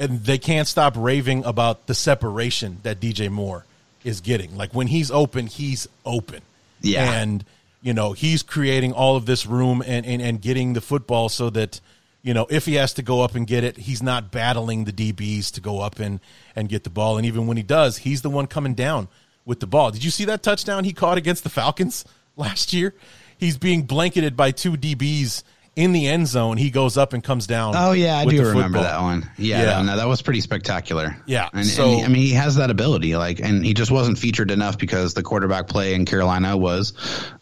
and 0.00 0.24
they 0.24 0.38
can't 0.38 0.66
stop 0.66 0.94
raving 0.96 1.44
about 1.44 1.86
the 1.86 1.94
separation 1.94 2.78
that 2.82 2.98
DJ 2.98 3.30
Moore 3.30 3.66
is 4.02 4.20
getting. 4.20 4.56
Like 4.56 4.74
when 4.74 4.88
he's 4.88 5.10
open 5.10 5.46
he's 5.46 5.86
open. 6.04 6.40
Yeah. 6.80 7.12
and 7.12 7.44
you 7.82 7.92
know 7.92 8.12
he's 8.12 8.42
creating 8.42 8.92
all 8.92 9.14
of 9.14 9.26
this 9.26 9.46
room 9.46 9.82
and, 9.86 10.04
and 10.06 10.20
and 10.20 10.40
getting 10.40 10.72
the 10.72 10.80
football 10.80 11.28
so 11.28 11.50
that 11.50 11.80
you 12.22 12.32
know 12.32 12.46
if 12.50 12.64
he 12.64 12.74
has 12.74 12.94
to 12.94 13.02
go 13.02 13.20
up 13.20 13.34
and 13.34 13.46
get 13.46 13.62
it 13.62 13.76
he's 13.76 14.02
not 14.02 14.30
battling 14.30 14.84
the 14.84 14.92
DBs 14.92 15.52
to 15.52 15.60
go 15.60 15.80
up 15.80 16.00
and 16.00 16.18
and 16.56 16.68
get 16.70 16.82
the 16.82 16.90
ball. 16.90 17.18
And 17.18 17.26
even 17.26 17.46
when 17.46 17.58
he 17.58 17.62
does 17.62 17.98
he's 17.98 18.22
the 18.22 18.30
one 18.30 18.46
coming 18.46 18.74
down 18.74 19.08
with 19.44 19.60
the 19.60 19.66
ball. 19.66 19.90
Did 19.90 20.02
you 20.02 20.10
see 20.10 20.24
that 20.24 20.42
touchdown 20.42 20.84
he 20.84 20.92
caught 20.94 21.18
against 21.18 21.44
the 21.44 21.50
Falcons 21.50 22.04
last 22.36 22.72
year? 22.72 22.94
He's 23.36 23.58
being 23.58 23.82
blanketed 23.82 24.36
by 24.36 24.50
two 24.50 24.72
DBs 24.72 25.42
in 25.82 25.92
the 25.92 26.06
end 26.06 26.26
zone 26.28 26.56
he 26.56 26.70
goes 26.70 26.96
up 26.96 27.12
and 27.12 27.22
comes 27.24 27.46
down 27.46 27.74
Oh 27.76 27.92
yeah, 27.92 28.16
I 28.18 28.24
do 28.24 28.38
remember 28.40 28.78
football. 28.78 28.82
that 28.82 29.00
one. 29.00 29.30
Yeah, 29.38 29.62
Yeah. 29.62 29.82
no, 29.82 29.96
that 29.96 30.06
was 30.08 30.22
pretty 30.22 30.40
spectacular. 30.40 31.16
Yeah, 31.26 31.48
and, 31.52 31.66
so- 31.66 31.90
and 31.98 32.04
I 32.04 32.08
mean, 32.08 32.22
he 32.22 32.32
has 32.32 32.56
that 32.56 32.70
ability. 32.70 33.16
Like, 33.16 33.40
and 33.40 33.64
he 33.64 33.74
just 33.74 33.90
wasn't 33.90 34.18
featured 34.18 34.50
enough 34.50 34.78
because 34.78 35.14
the 35.14 35.22
quarterback 35.22 35.68
play 35.68 35.94
in 35.94 36.04
Carolina 36.04 36.56
was 36.56 36.92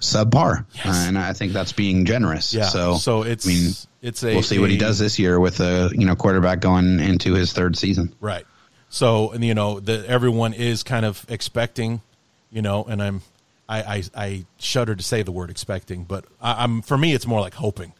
subpar, 0.01 0.61
uh, 0.61 0.64
and 0.84 1.18
I 1.18 1.32
think 1.32 1.53
that's 1.53 1.72
being 1.72 2.05
generous. 2.05 2.53
Yeah, 2.55 2.66
So, 2.66 2.95
so 2.97 3.22
it's- 3.24 3.47
I 3.47 3.49
mean, 3.49 3.72
it's 4.03 4.22
a- 4.22 4.34
we'll 4.34 4.43
see 4.43 4.59
what 4.59 4.70
he 4.70 4.76
does 4.78 4.99
this 4.99 5.18
year 5.18 5.39
with 5.41 5.61
a 5.61 5.91
you 5.93 6.07
know 6.07 6.14
quarterback 6.16 6.61
going 6.61 7.01
into 7.01 7.34
his 7.34 7.53
third 7.53 7.76
season. 7.76 8.14
Right. 8.20 8.47
So, 8.91 9.32
and 9.32 9.45
you 9.45 9.55
know, 9.55 9.80
the 9.80 10.09
everyone 10.09 10.55
is 10.55 10.82
kind 10.82 11.05
of 11.05 11.26
expecting, 11.28 12.01
you 12.51 12.62
know, 12.62 12.84
and 12.84 13.03
I'm, 13.03 13.22
I, 13.68 13.82
I, 13.82 14.03
I 14.16 14.45
shudder 14.59 14.95
to 14.97 15.03
say 15.03 15.22
the 15.22 15.32
word 15.32 15.51
expecting, 15.51 16.05
but 16.05 16.24
I, 16.41 16.62
I'm 16.64 16.80
for 16.80 16.97
me, 16.97 17.12
it's 17.12 17.26
more 17.26 17.41
like 17.41 17.55
hoping. 17.55 17.93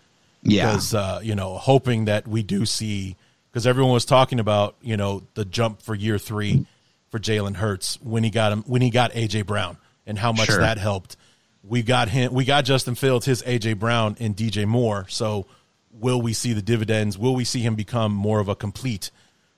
Yeah. 0.43 0.71
Because 0.73 0.95
uh, 0.95 1.21
you 1.23 1.35
know, 1.35 1.57
hoping 1.59 2.07
that 2.07 2.27
we 2.29 2.43
do 2.43 2.65
see, 2.67 3.17
because 3.51 3.67
everyone 3.67 3.93
was 3.93 4.05
talking 4.05 4.41
about, 4.41 4.77
you 4.81 4.97
know, 4.97 5.23
the 5.35 5.45
jump 5.45 5.83
for 5.83 5.95
year 5.95 6.19
three 6.19 6.67
for 7.11 7.19
Jalen 7.19 7.57
Hurts 7.57 8.01
when 8.03 8.23
he 8.25 8.31
got 8.31 8.53
him 8.53 8.63
when 8.67 8.83
he 8.83 8.91
got 8.91 9.13
AJ 9.13 9.47
Brown 9.47 9.77
and 10.07 10.19
how 10.19 10.33
much 10.33 10.47
Sure. 10.47 10.61
that 10.61 10.79
helped. 10.79 11.17
We 11.65 11.83
got 11.83 12.09
him. 12.09 12.33
We 12.33 12.45
got 12.45 12.65
Justin 12.65 12.95
Fields, 12.95 13.27
his 13.27 13.43
AJ 13.43 13.79
Brown, 13.79 14.17
and 14.21 14.35
DJ 14.37 14.65
Moore. 14.67 15.07
So, 15.09 15.47
will 15.93 16.23
we 16.23 16.33
see 16.33 16.53
the 16.53 16.63
dividends? 16.63 17.19
Will 17.19 17.35
we 17.35 17.45
see 17.45 17.61
him 17.61 17.75
become 17.75 18.13
more 18.13 18.41
of 18.41 18.49
a 18.49 18.55
complete 18.55 19.11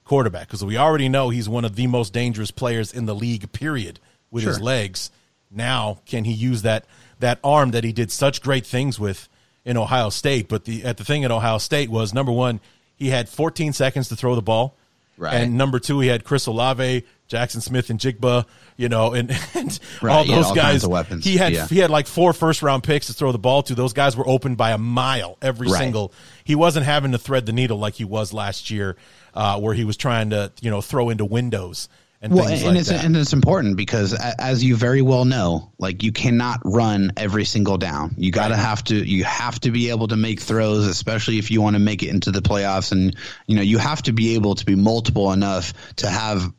quarterback? 0.05 0.49
Because 0.49 0.64
we 0.64 0.76
already 0.76 1.09
know 1.09 1.28
he's 1.28 1.49
one 1.49 1.64
of 1.64 1.76
the 1.76 1.87
most 1.87 2.12
dangerous 2.12 2.51
players 2.51 2.93
in 2.93 3.07
the 3.07 3.14
league. 3.14 3.53
Period. 3.53 4.01
With 4.31 4.45
his 4.45 4.61
legs. 4.61 5.11
Now, 5.51 5.99
can 6.07 6.24
he 6.24 6.33
use 6.33 6.62
that 6.62 6.85
that 7.18 7.39
arm 7.43 7.72
that 7.72 7.83
he 7.85 7.93
did 7.93 8.11
such 8.12 8.41
great 8.41 8.64
things 8.64 8.99
with 8.99 9.28
in 9.64 9.76
Ohio 9.76 10.11
State? 10.11 10.48
But 10.48 10.64
the 10.64 10.84
at 10.84 10.96
the 10.96 11.04
thing 11.04 11.24
at 11.24 11.30
Ohio 11.30 11.58
State 11.58 11.90
was 11.90 12.12
number 12.14 12.32
one, 12.32 12.61
he 12.96 13.08
had 13.08 13.28
14 13.28 13.72
seconds 13.72 14.08
to 14.08 14.16
throw 14.16 14.34
the 14.34 14.42
ball. 14.42 14.76
Right. 15.16 15.34
And 15.34 15.58
number 15.58 15.78
two, 15.78 16.00
he 16.00 16.08
had 16.08 16.24
Chris 16.24 16.46
Olave, 16.46 17.04
Jaxon 17.28 17.61
Smith-Njigba, 17.61 18.46
you 18.78 18.88
know, 18.88 19.12
and, 19.12 19.30
and 19.54 19.78
Right, 20.00 20.14
all 20.14 20.24
those 20.24 20.46
all 20.46 20.54
guys. 20.54 20.86
weapons. 20.86 21.26
He 21.26 21.36
had 21.36 21.52
Yeah. 21.52 21.66
he 21.66 21.76
had 21.78 21.90
like 21.90 22.06
four 22.06 22.32
first 22.32 22.62
round 22.62 22.82
picks 22.84 23.08
to 23.08 23.12
throw 23.12 23.30
the 23.30 23.38
ball 23.38 23.62
to. 23.64 23.74
Those 23.74 23.92
guys 23.92 24.16
were 24.16 24.26
open 24.26 24.54
by 24.54 24.70
a 24.70 24.78
mile 24.78 25.36
every 25.42 25.68
Right. 25.68 25.78
single. 25.78 26.12
He 26.44 26.54
wasn't 26.54 26.86
having 26.86 27.12
to 27.12 27.18
thread 27.18 27.44
the 27.44 27.52
needle 27.52 27.78
like 27.78 27.94
he 27.96 28.04
was 28.04 28.32
last 28.32 28.70
year, 28.70 28.96
uh, 29.34 29.61
where 29.61 29.74
he 29.74 29.84
was 29.84 29.98
trying 29.98 30.30
to 30.30 30.52
you 30.62 30.70
know 30.70 30.80
throw 30.80 31.11
into 31.11 31.26
windows 31.26 31.88
and 32.23 32.35
Well, 32.35 32.47
and 32.47 32.62
like 32.62 32.77
it's 32.77 32.91
that. 32.91 33.03
and 33.05 33.16
it's 33.16 33.33
important 33.33 33.77
because 33.77 34.12
as 34.12 34.62
you 34.62 34.77
very 34.77 35.01
well 35.01 35.25
know, 35.25 35.73
like 35.79 36.03
you 36.03 36.12
cannot 36.12 36.61
run 36.64 37.12
every 37.16 37.47
single 37.47 37.79
down. 37.79 38.14
You 38.18 38.31
got 38.31 38.49
to 38.49 38.57
have 38.57 38.85
to 38.85 38.95
you 38.95 39.25
have 39.25 39.59
to 39.61 39.71
be 39.71 39.89
able 39.89 40.09
to 40.09 40.16
make 40.16 40.41
throws, 40.41 40.87
especially 40.87 41.39
if 41.39 41.51
you 41.51 41.62
want 41.62 41.77
to 41.77 41.81
make 41.81 42.03
it 42.03 42.09
into 42.11 42.31
the 42.31 42.43
playoffs. 42.43 42.93
And 42.93 43.16
you 43.47 43.57
know 43.57 43.62
you 43.62 43.79
have 43.79 44.03
to 44.03 44.12
be 44.12 44.35
able 44.35 44.55
to 44.57 44.66
be 44.66 44.75
multiple 44.75 45.33
enough 45.33 45.73
to 45.97 46.09
have 46.09 46.53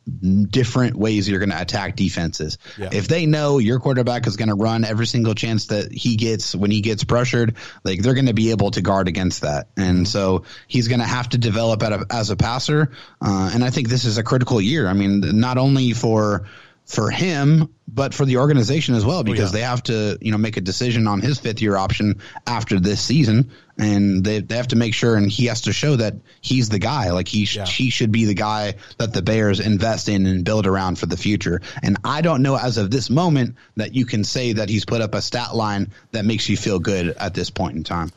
different 0.48 0.96
ways 0.96 1.28
you're 1.28 1.38
going 1.38 1.50
to 1.50 1.60
attack 1.60 1.94
defenses. 1.94 2.58
Yeah. 2.76 2.90
If 2.92 3.06
they 3.06 3.26
know 3.26 3.58
your 3.58 3.78
quarterback 3.78 4.26
is 4.26 4.36
going 4.36 4.48
to 4.48 4.56
run 4.56 4.84
every 4.84 5.06
single 5.06 5.34
chance 5.34 5.66
that 5.66 5.92
he 5.92 6.16
gets 6.16 6.56
when 6.56 6.72
he 6.72 6.80
gets 6.80 7.04
pressured, 7.04 7.54
like 7.84 8.02
they're 8.02 8.14
going 8.14 8.26
to 8.26 8.34
be 8.34 8.50
able 8.50 8.72
to 8.72 8.82
guard 8.82 9.06
against 9.06 9.42
that. 9.42 9.68
And 9.76 10.08
so 10.08 10.42
he's 10.66 10.88
going 10.88 11.00
to 11.00 11.06
have 11.06 11.28
to 11.30 11.38
develop 11.38 11.82
a, 11.82 12.04
as 12.10 12.30
a 12.30 12.36
passer. 12.36 12.90
Uh, 13.20 13.50
and 13.54 13.62
I 13.62 13.70
think 13.70 13.88
this 13.88 14.04
is 14.04 14.18
a 14.18 14.24
critical 14.24 14.60
year. 14.60 14.88
I 14.88 14.92
mean, 14.92 15.20
not 15.38 15.51
only 15.58 15.92
for 15.92 16.46
for 16.84 17.10
him, 17.10 17.72
but 17.88 18.12
for 18.12 18.26
the 18.26 18.36
organization 18.36 18.94
as 18.94 19.04
well, 19.04 19.22
because 19.22 19.54
oh, 19.54 19.56
yeah. 19.56 19.62
they 19.62 19.66
have 19.66 19.82
to, 19.84 20.18
you 20.20 20.32
know, 20.32 20.36
make 20.36 20.56
a 20.56 20.60
decision 20.60 21.06
on 21.06 21.20
his 21.20 21.38
fifth 21.38 21.62
year 21.62 21.76
option 21.76 22.20
after 22.46 22.78
this 22.80 23.00
season, 23.00 23.50
and 23.78 24.22
they 24.24 24.40
they 24.40 24.56
have 24.56 24.68
to 24.68 24.76
make 24.76 24.92
sure, 24.92 25.16
and 25.16 25.30
he 25.30 25.46
has 25.46 25.62
to 25.62 25.72
show 25.72 25.96
that 25.96 26.14
he's 26.40 26.68
the 26.68 26.78
guy. 26.78 27.10
Like 27.10 27.28
he 27.28 27.44
sh- 27.44 27.56
Yeah. 27.56 27.66
he 27.66 27.88
should 27.88 28.12
be 28.12 28.24
the 28.24 28.34
guy 28.34 28.74
that 28.98 29.12
the 29.12 29.22
Bears 29.22 29.60
invest 29.60 30.08
in 30.08 30.26
and 30.26 30.44
build 30.44 30.66
around 30.66 30.98
for 30.98 31.06
the 31.06 31.16
future. 31.16 31.62
And 31.82 31.96
I 32.04 32.20
don't 32.20 32.42
know 32.42 32.56
as 32.56 32.78
of 32.78 32.90
this 32.90 33.08
moment 33.08 33.56
that 33.76 33.94
you 33.94 34.04
can 34.04 34.24
say 34.24 34.54
that 34.54 34.68
he's 34.68 34.84
put 34.84 35.00
up 35.00 35.14
a 35.14 35.22
stat 35.22 35.54
line 35.54 35.92
that 36.10 36.24
makes 36.24 36.48
you 36.48 36.56
feel 36.56 36.78
good 36.78 37.08
at 37.18 37.32
this 37.32 37.48
point 37.48 37.76
in 37.76 37.84
time. 37.84 38.10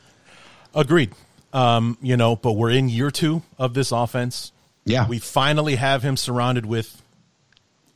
Agreed. 0.74 1.12
Um, 1.52 1.96
you 2.02 2.16
know, 2.18 2.36
but 2.36 2.52
we're 2.52 2.70
in 2.70 2.88
year 2.90 3.10
two 3.10 3.42
of 3.58 3.72
this 3.72 3.92
offense. 3.92 4.52
Yeah. 4.84 5.08
We 5.08 5.18
finally 5.18 5.76
have 5.76 6.02
him 6.02 6.16
surrounded 6.16 6.66
with 6.66 7.02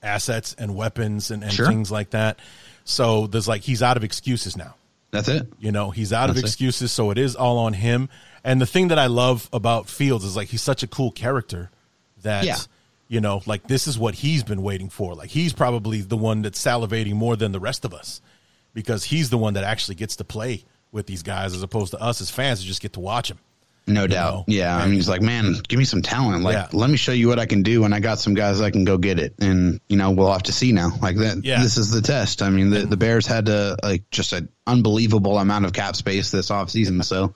assets 0.03 0.55
and 0.59 0.75
weapons 0.75 1.31
and, 1.31 1.43
and 1.43 1.53
Sure. 1.53 1.67
things 1.67 1.91
like 1.91 2.11
that. 2.11 2.39
So 2.85 3.27
there's 3.27 3.47
like 3.49 3.63
he's 3.63 3.83
out 3.83 3.97
of 3.97 4.05
excuses 4.05 4.57
now. 4.57 4.75
That's 5.11 5.29
it. 5.29 5.49
You 5.59 5.73
know, 5.73 5.91
he's 5.91 6.13
out 6.13 6.31
of 6.31 6.37
That's 6.37 6.45
it. 6.45 6.49
excuses, 6.51 6.93
so 6.93 7.11
it 7.11 7.19
is 7.19 7.35
all 7.37 7.59
on 7.59 7.73
him. 7.73 8.09
And 8.45 8.61
the 8.61 8.67
thing 8.67 8.89
that 8.89 8.99
I 8.99 9.07
love 9.07 9.49
about 9.53 9.89
Fields 9.89 10.25
is 10.25 10.37
like 10.37 10.49
he's 10.49 10.63
such 10.63 10.83
a 10.83 10.87
cool 10.87 11.11
character 11.11 11.71
that 12.23 12.45
Yeah. 12.45 12.57
you 13.09 13.21
know, 13.21 13.43
like 13.47 13.67
this 13.67 13.87
is 13.87 13.99
what 13.99 14.15
he's 14.15 14.45
been 14.45 14.63
waiting 14.63 14.89
for. 14.89 15.15
Like 15.15 15.31
he's 15.31 15.53
probably 15.53 16.01
the 16.01 16.17
one 16.17 16.43
that's 16.43 16.63
salivating 16.65 17.15
more 17.15 17.37
than 17.37 17.53
the 17.53 17.61
rest 17.61 17.85
of 17.85 17.93
us 17.93 18.21
because 18.73 19.05
he's 19.05 19.31
the 19.31 19.39
one 19.39 19.55
that 19.55 19.65
actually 19.65 19.97
gets 19.97 20.17
to 20.17 20.25
play 20.25 20.65
with 20.93 21.07
these 21.07 21.23
guys 21.23 21.55
as 21.55 21.63
opposed 21.63 21.91
to 21.93 22.01
us 22.01 22.21
as 22.21 22.31
fans 22.31 22.61
who 22.63 22.67
just 22.69 22.81
get 22.81 22.93
to 22.95 23.01
watch 23.01 23.31
him. 23.31 23.39
No 23.87 24.07
doubt. 24.07 24.35
know? 24.35 24.45
Yeah. 24.49 24.77
I 24.77 24.85
mean, 24.87 24.95
he's 24.95 25.09
like, 25.09 25.23
man, 25.23 25.55
give 25.67 25.79
me 25.79 25.85
some 25.85 26.03
talent. 26.03 26.43
Like, 26.45 26.55
Yeah. 26.55 26.69
let 26.73 26.89
me 26.91 26.97
show 26.97 27.13
you 27.13 27.29
what 27.29 27.39
I 27.39 27.47
can 27.47 27.63
do. 27.63 27.85
And 27.85 27.95
I 27.95 28.01
got 28.01 28.19
some 28.19 28.35
guys 28.35 28.61
I 28.61 28.71
can 28.71 28.85
go 28.85 28.99
get 28.99 29.19
it. 29.19 29.35
And, 29.41 29.81
you 29.89 29.97
know, 29.97 30.11
we'll 30.13 30.31
have 30.31 30.45
to 30.45 30.53
see 30.53 30.71
now. 30.73 30.93
Like 31.03 31.17
that, 31.17 31.45
Yeah. 31.45 31.63
this 31.63 31.77
is 31.77 31.91
the 31.91 32.01
test. 32.03 32.43
I 32.43 32.51
mean, 32.51 32.71
the, 32.71 32.87
the 32.87 32.97
Bears 32.97 33.27
had 33.27 33.49
a, 33.49 33.77
like 33.83 34.05
just 34.11 34.33
an 34.33 34.49
unbelievable 34.67 35.39
amount 35.39 35.65
of 35.65 35.73
cap 35.73 35.97
space 35.97 36.31
this 36.31 36.51
offseason. 36.51 37.03
So 37.05 37.35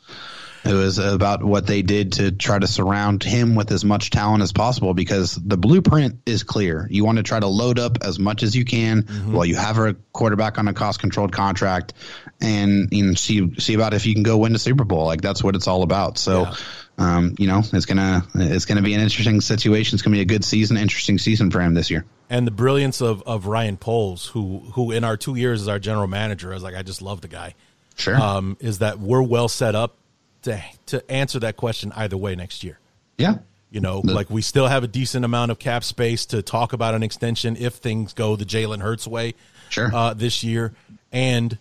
it 0.65 0.73
was 0.73 0.99
about 0.99 1.45
what 1.45 1.66
they 1.66 1.82
did 1.82 2.15
to 2.15 2.32
try 2.32 2.59
to 2.59 2.66
surround 2.66 3.23
him 3.23 3.55
with 3.55 3.70
as 3.70 3.85
much 3.85 4.11
talent 4.11 4.43
as 4.43 4.53
possible 4.53 4.95
because 4.95 5.35
the 5.35 5.57
blueprint 5.57 6.20
is 6.27 6.43
clear. 6.43 6.86
You 6.91 7.05
want 7.05 7.19
to 7.19 7.23
try 7.23 7.39
to 7.39 7.47
load 7.47 7.78
up 7.78 7.99
as 8.03 8.19
much 8.19 8.43
as 8.43 8.57
you 8.57 8.65
can 8.65 9.03
while 9.27 9.45
you 9.45 9.57
have 9.57 9.78
a 9.78 9.95
quarterback 10.12 10.59
on 10.59 10.69
a 10.69 10.74
cost 10.74 11.01
controlled 11.01 11.32
contract 11.32 11.93
and 12.41 12.89
you 12.93 13.05
know, 13.05 13.15
see 13.15 13.55
see 13.59 13.74
about 13.74 13.95
if 13.95 14.07
you 14.07 14.15
can 14.15 14.23
go 14.23 14.39
win 14.39 14.53
the 14.53 14.59
Super 14.59 14.85
Bowl. 14.85 15.07
Like 15.07 15.20
that's 15.20 15.45
what 15.45 15.55
it's 15.55 15.66
all 15.66 15.82
about. 15.82 16.19
So 16.19 16.51
um, 16.97 17.35
you 17.39 17.47
know, 17.47 17.62
it's 17.73 17.86
gonna 17.86 18.24
it's 18.35 18.65
gonna 18.65 18.82
be 18.82 18.95
an 18.95 19.01
interesting 19.01 19.41
situation. 19.41 19.97
It's 19.97 20.03
gonna 20.03 20.15
be 20.15 20.23
a 20.23 20.27
good 20.27 20.45
season, 20.45 20.77
interesting 20.77 21.19
season 21.19 21.51
for 21.51 21.61
him 21.61 21.74
this 21.74 21.91
year. 21.91 22.05
And 22.31 22.47
the 22.47 22.53
brilliance 22.53 23.01
of, 23.01 23.23
of 23.23 23.47
Ryan 23.47 23.77
Poles, 23.77 24.27
who 24.28 24.61
who 24.74 24.93
in 24.93 25.05
our 25.05 25.16
two 25.16 25.35
years 25.35 25.62
as 25.62 25.69
our 25.69 25.78
general 25.78 26.07
manager, 26.07 26.53
I 26.53 26.55
was 26.55 26.62
like, 26.62 26.74
I 26.74 26.82
just 26.82 27.03
love 27.03 27.20
the 27.20 27.28
guy. 27.28 27.55
Sure. 27.97 28.16
Um, 28.16 28.57
is 28.61 28.78
that 28.78 28.99
we're 28.99 29.23
well 29.23 29.49
set 29.49 29.74
up 29.74 29.97
to 30.45 30.62
to 30.87 31.11
answer 31.11 31.39
that 31.41 31.57
question 31.57 31.93
either 31.97 32.16
way 32.16 32.35
next 32.35 32.65
year. 32.65 32.79
Yeah. 33.19 33.39
You 33.71 33.81
know, 33.81 33.99
like 34.05 34.31
we 34.31 34.41
still 34.41 34.69
have 34.69 34.85
a 34.85 34.87
decent 34.87 35.25
amount 35.25 35.51
of 35.51 35.59
cap 35.59 35.83
space 35.83 36.27
to 36.27 36.43
talk 36.43 36.73
about 36.73 36.95
an 36.95 37.03
extension 37.03 37.57
if 37.59 37.75
things 37.75 38.12
go 38.12 38.37
the 38.37 38.45
Jalen 38.45 38.81
Hurts 38.81 39.05
way 39.07 39.35
Sure. 39.69 39.91
uh, 39.93 40.15
this 40.15 40.45
year. 40.45 40.73
And 41.11 41.59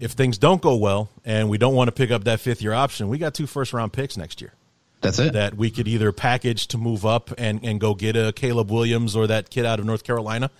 if 0.00 0.12
things 0.12 0.36
don't 0.38 0.60
go 0.60 0.74
well 0.74 1.10
and 1.24 1.48
we 1.48 1.58
don't 1.58 1.74
want 1.76 1.86
to 1.88 1.92
pick 1.92 2.10
up 2.10 2.24
that 2.24 2.40
fifth 2.40 2.60
year 2.60 2.72
option, 2.72 3.08
we 3.08 3.18
got 3.18 3.34
two 3.34 3.46
first 3.46 3.72
round 3.72 3.92
picks 3.92 4.16
next 4.16 4.40
year 4.40 4.52
That's 5.00 5.20
it. 5.20 5.32
that 5.34 5.54
we 5.56 5.70
could 5.70 5.86
either 5.86 6.10
package 6.10 6.66
to 6.68 6.78
move 6.78 7.06
up 7.06 7.30
and, 7.38 7.60
and 7.64 7.78
go 7.80 7.94
get 7.94 8.16
a 8.16 8.32
Caleb 8.32 8.72
Williams 8.72 9.14
or 9.14 9.28
that 9.28 9.48
kid 9.48 9.64
out 9.64 9.78
of 9.78 9.84
North 9.86 10.02
Carolina 10.02 10.50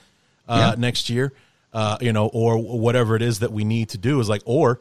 uh, 0.49 0.75
Yeah. 0.77 0.81
next 0.81 1.11
year, 1.11 1.33
uh, 1.73 1.97
you 2.01 2.13
know, 2.13 2.27
or 2.29 2.57
whatever 2.59 3.17
it 3.17 3.23
is 3.23 3.41
that 3.41 3.51
we 3.51 3.65
need 3.65 3.89
to 3.89 3.99
do 3.99 4.21
is 4.21 4.29
like, 4.29 4.43
or 4.45 4.79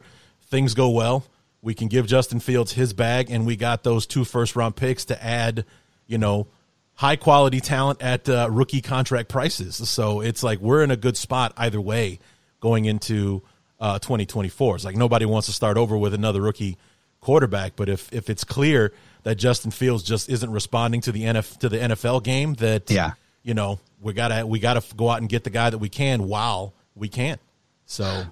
things 0.48 0.74
go 0.74 0.90
well, 0.90 1.24
we 1.62 1.74
can 1.74 1.88
give 1.88 2.06
Justin 2.06 2.40
Fields 2.40 2.72
his 2.72 2.92
bag, 2.92 3.30
and 3.30 3.46
we 3.46 3.56
got 3.56 3.82
those 3.84 4.06
two 4.06 4.24
first 4.24 4.56
round 4.56 4.76
picks 4.76 5.04
to 5.06 5.24
add, 5.24 5.64
you 6.06 6.18
know, 6.18 6.48
high 6.94 7.16
quality 7.16 7.60
talent 7.60 8.02
at 8.02 8.28
uh, 8.28 8.48
rookie 8.50 8.80
contract 8.82 9.28
prices. 9.28 9.88
So 9.88 10.20
it's 10.20 10.42
like 10.42 10.58
we're 10.60 10.82
in 10.82 10.90
a 10.90 10.96
good 10.96 11.16
spot 11.16 11.52
either 11.56 11.80
way 11.80 12.18
going 12.60 12.84
into 12.84 13.42
uh, 13.80 13.98
2024. 13.98 14.76
It's 14.76 14.84
like 14.84 14.96
nobody 14.96 15.24
wants 15.24 15.46
to 15.46 15.52
start 15.52 15.76
over 15.76 15.96
with 15.96 16.14
another 16.14 16.40
rookie 16.40 16.76
quarterback, 17.20 17.74
but 17.76 17.88
if 17.88 18.12
if 18.12 18.28
it's 18.28 18.42
clear 18.44 18.92
that 19.22 19.36
Justin 19.36 19.70
Fields 19.70 20.02
just 20.02 20.28
isn't 20.28 20.50
responding 20.50 21.00
to 21.02 21.12
the 21.12 21.22
NF 21.22 21.58
to 21.58 21.68
the 21.68 21.78
NFL 21.78 22.24
game, 22.24 22.54
that 22.54 22.90
Yeah. 22.90 23.12
you 23.44 23.54
know 23.54 23.78
we 24.00 24.12
gotta 24.12 24.44
we 24.44 24.58
gotta 24.58 24.82
go 24.96 25.08
out 25.08 25.18
and 25.20 25.28
get 25.28 25.44
the 25.44 25.50
guy 25.50 25.70
that 25.70 25.78
we 25.78 25.88
can 25.88 26.26
while 26.26 26.74
we 26.96 27.08
can. 27.08 27.38
So 27.86 28.24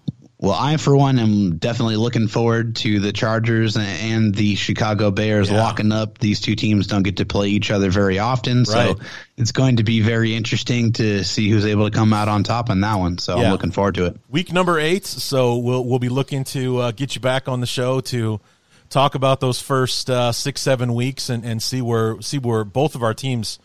Well, 0.42 0.56
I, 0.58 0.78
for 0.78 0.96
one, 0.96 1.18
am 1.18 1.58
definitely 1.58 1.96
looking 1.96 2.26
forward 2.26 2.76
to 2.76 2.98
the 2.98 3.12
Chargers 3.12 3.76
and 3.76 4.34
the 4.34 4.54
Chicago 4.54 5.10
Bears 5.10 5.50
Yeah. 5.50 5.58
locking 5.58 5.92
up. 5.92 6.16
These 6.16 6.40
two 6.40 6.54
teams 6.56 6.86
don't 6.86 7.02
get 7.02 7.18
to 7.18 7.26
play 7.26 7.48
each 7.48 7.70
other 7.70 7.90
very 7.90 8.18
often. 8.18 8.64
So 8.64 8.74
Right. 8.74 8.96
it's 9.36 9.52
going 9.52 9.76
to 9.76 9.82
be 9.84 10.00
very 10.00 10.34
interesting 10.34 10.92
to 10.94 11.24
see 11.24 11.50
who's 11.50 11.66
able 11.66 11.90
to 11.90 11.94
come 11.94 12.14
out 12.14 12.28
on 12.28 12.42
top 12.42 12.70
on 12.70 12.80
that 12.80 12.94
one. 12.94 13.18
So 13.18 13.36
Yeah. 13.38 13.44
I'm 13.46 13.52
looking 13.52 13.70
forward 13.70 13.96
to 13.96 14.06
it. 14.06 14.16
week 14.30 14.50
number 14.50 14.80
eight. 14.80 15.04
So 15.04 15.58
we'll 15.58 15.84
we'll 15.84 15.98
be 15.98 16.08
looking 16.08 16.44
to 16.44 16.78
uh, 16.78 16.90
get 16.92 17.14
you 17.14 17.20
back 17.20 17.46
on 17.46 17.60
the 17.60 17.66
show 17.66 18.00
to 18.00 18.40
talk 18.88 19.14
about 19.14 19.40
those 19.40 19.60
first 19.60 20.08
uh, 20.08 20.32
six 20.32 20.62
seven 20.62 20.94
weeks 20.94 21.28
and, 21.28 21.44
and 21.44 21.62
see 21.62 21.82
where 21.82 22.18
see 22.22 22.38
where 22.38 22.64
both 22.64 22.94
of 22.94 23.02
our 23.02 23.12
teams 23.12 23.58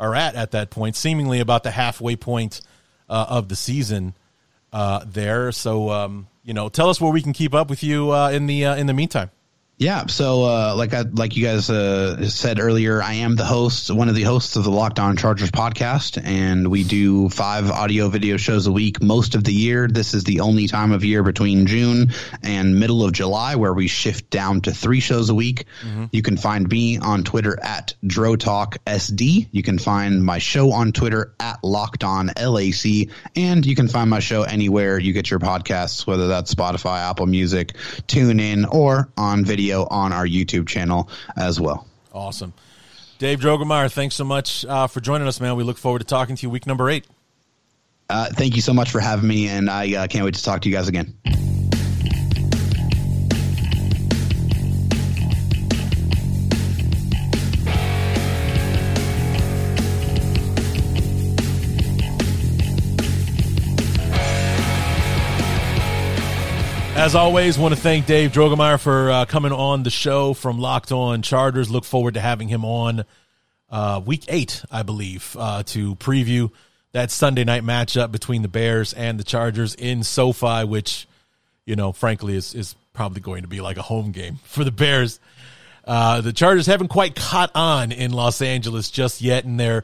are 0.00 0.14
at 0.14 0.34
at 0.34 0.52
that 0.52 0.70
point. 0.70 0.96
Seemingly 0.96 1.40
about 1.40 1.62
the 1.62 1.72
halfway 1.72 2.16
point 2.16 2.62
uh, 3.10 3.26
of 3.28 3.48
the 3.50 3.54
season 3.56 4.14
uh, 4.72 5.04
there. 5.06 5.52
So 5.52 5.90
um, 5.90 6.28
you 6.44 6.54
know, 6.54 6.68
tell 6.68 6.88
us 6.88 7.00
where 7.00 7.12
we 7.12 7.22
can 7.22 7.32
keep 7.32 7.54
up 7.54 7.70
with 7.70 7.82
you 7.82 8.12
uh, 8.12 8.30
in 8.30 8.46
the 8.46 8.66
uh, 8.66 8.76
in 8.76 8.86
the 8.86 8.94
meantime. 8.94 9.30
Yeah, 9.78 10.06
so 10.06 10.44
uh, 10.44 10.74
like 10.76 10.94
I 10.94 11.00
like 11.00 11.36
you 11.36 11.42
guys 11.42 11.68
uh, 11.68 12.28
said 12.28 12.60
earlier, 12.60 13.02
I 13.02 13.14
am 13.14 13.34
the 13.34 13.44
host, 13.44 13.90
one 13.90 14.08
of 14.08 14.14
the 14.14 14.22
hosts 14.22 14.54
of 14.54 14.62
the 14.62 14.70
Locked 14.70 15.00
On 15.00 15.16
Chargers 15.16 15.50
podcast, 15.50 16.22
and 16.22 16.68
we 16.68 16.84
do 16.84 17.28
five 17.30 17.68
audio 17.68 18.08
video 18.08 18.36
shows 18.36 18.68
a 18.68 18.72
week 18.72 19.02
most 19.02 19.34
of 19.34 19.42
the 19.42 19.52
year. 19.52 19.88
This 19.88 20.14
is 20.14 20.22
the 20.22 20.40
only 20.40 20.68
time 20.68 20.92
of 20.92 21.04
year 21.04 21.24
between 21.24 21.66
June 21.66 22.12
and 22.44 22.78
middle 22.78 23.02
of 23.02 23.12
July 23.12 23.56
where 23.56 23.72
we 23.72 23.88
shift 23.88 24.30
down 24.30 24.60
to 24.60 24.72
three 24.72 25.00
shows 25.00 25.30
a 25.30 25.34
week. 25.34 25.64
You 26.12 26.22
can 26.22 26.36
find 26.36 26.68
me 26.70 26.98
on 26.98 27.24
Twitter 27.24 27.58
at 27.60 27.94
DroTalkSD. 28.04 29.48
You 29.50 29.62
can 29.64 29.78
find 29.78 30.24
my 30.24 30.38
show 30.38 30.70
on 30.70 30.92
Twitter 30.92 31.34
at 31.40 31.64
Locked 31.64 32.04
On 32.04 32.26
LAC, 32.28 33.08
and 33.34 33.66
you 33.66 33.74
can 33.74 33.88
find 33.88 34.08
my 34.08 34.20
show 34.20 34.42
anywhere 34.42 34.96
you 35.00 35.12
get 35.12 35.28
your 35.28 35.40
podcasts, 35.40 36.06
whether 36.06 36.28
that's 36.28 36.54
Spotify, 36.54 37.10
Apple 37.10 37.26
Music, 37.26 37.72
TuneIn, 38.06 38.72
or 38.72 39.08
on 39.16 39.44
video 39.44 39.71
on 39.72 40.12
our 40.12 40.26
YouTube 40.26 40.68
channel 40.68 41.08
as 41.36 41.60
well. 41.60 41.86
Awesome, 42.12 42.52
Dave 43.18 43.40
Droegemeier. 43.40 43.92
Thanks 43.92 44.14
so 44.14 44.24
much 44.24 44.64
uh, 44.64 44.86
for 44.86 45.00
joining 45.00 45.26
us, 45.26 45.40
man. 45.40 45.56
We 45.56 45.64
look 45.64 45.78
forward 45.78 46.00
to 46.00 46.04
talking 46.04 46.36
to 46.36 46.42
you 46.42 46.50
week 46.50 46.66
number 46.66 46.90
eight. 46.90 47.06
Uh, 48.08 48.26
thank 48.30 48.56
you 48.56 48.62
so 48.62 48.74
much 48.74 48.90
for 48.90 49.00
having 49.00 49.28
me, 49.28 49.48
and 49.48 49.70
I 49.70 49.94
uh, 49.94 50.06
can't 50.06 50.24
wait 50.24 50.34
to 50.34 50.42
talk 50.42 50.60
to 50.62 50.68
you 50.68 50.74
guys 50.74 50.88
again. 50.88 51.16
As 67.02 67.16
always, 67.16 67.58
want 67.58 67.74
to 67.74 67.80
thank 67.80 68.06
Dave 68.06 68.30
Droegemeier 68.30 68.78
for 68.78 69.10
uh, 69.10 69.24
coming 69.24 69.50
on 69.50 69.82
the 69.82 69.90
show 69.90 70.34
from 70.34 70.60
Locked 70.60 70.92
On 70.92 71.20
Chargers. 71.20 71.68
Look 71.68 71.84
forward 71.84 72.14
to 72.14 72.20
having 72.20 72.46
him 72.46 72.64
on 72.64 73.04
uh, 73.68 74.00
week 74.06 74.24
eight, 74.28 74.64
I 74.70 74.84
believe, 74.84 75.36
uh, 75.36 75.64
to 75.64 75.96
preview 75.96 76.52
that 76.92 77.10
Sunday 77.10 77.42
night 77.42 77.64
matchup 77.64 78.12
between 78.12 78.42
the 78.42 78.48
Bears 78.48 78.92
and 78.92 79.18
the 79.18 79.24
Chargers 79.24 79.74
in 79.74 80.04
SoFi, 80.04 80.62
which, 80.62 81.08
you 81.66 81.74
know, 81.74 81.90
frankly, 81.90 82.36
is, 82.36 82.54
is 82.54 82.76
probably 82.92 83.20
going 83.20 83.42
to 83.42 83.48
be 83.48 83.60
like 83.60 83.78
a 83.78 83.82
home 83.82 84.12
game 84.12 84.36
for 84.44 84.62
the 84.62 84.70
Bears. 84.70 85.18
Uh, 85.84 86.20
the 86.20 86.32
Chargers 86.32 86.66
haven't 86.66 86.86
quite 86.86 87.16
caught 87.16 87.50
on 87.56 87.90
in 87.90 88.12
Los 88.12 88.40
Angeles 88.40 88.92
just 88.92 89.20
yet, 89.20 89.44
and 89.44 89.58
their 89.58 89.82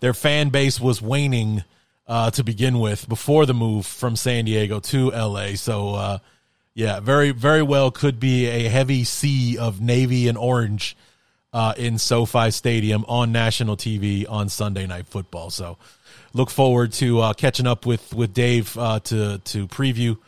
their 0.00 0.12
fan 0.12 0.50
base 0.50 0.78
was 0.78 1.00
waning 1.00 1.64
uh, 2.06 2.30
to 2.32 2.44
begin 2.44 2.78
with 2.78 3.08
before 3.08 3.46
the 3.46 3.54
move 3.54 3.86
from 3.86 4.16
San 4.16 4.44
Diego 4.44 4.80
to 4.80 5.10
LA. 5.12 5.54
So, 5.54 5.94
uh, 5.94 6.18
yeah, 6.78 7.00
very 7.00 7.32
very 7.32 7.60
well 7.60 7.90
could 7.90 8.20
be 8.20 8.46
a 8.46 8.68
heavy 8.68 9.02
sea 9.02 9.58
of 9.58 9.80
navy 9.80 10.28
and 10.28 10.38
orange 10.38 10.96
uh, 11.52 11.74
in 11.76 11.98
SoFi 11.98 12.52
Stadium 12.52 13.04
on 13.08 13.32
national 13.32 13.76
TV 13.76 14.24
on 14.30 14.48
Sunday 14.48 14.86
Night 14.86 15.08
Football. 15.08 15.50
So, 15.50 15.76
look 16.34 16.50
forward 16.50 16.92
to 16.92 17.18
uh, 17.18 17.32
catching 17.32 17.66
up 17.66 17.84
with 17.84 18.14
with 18.14 18.32
Dave 18.32 18.78
uh, 18.78 19.00
to 19.00 19.38
to 19.38 19.66
preview 19.66 20.18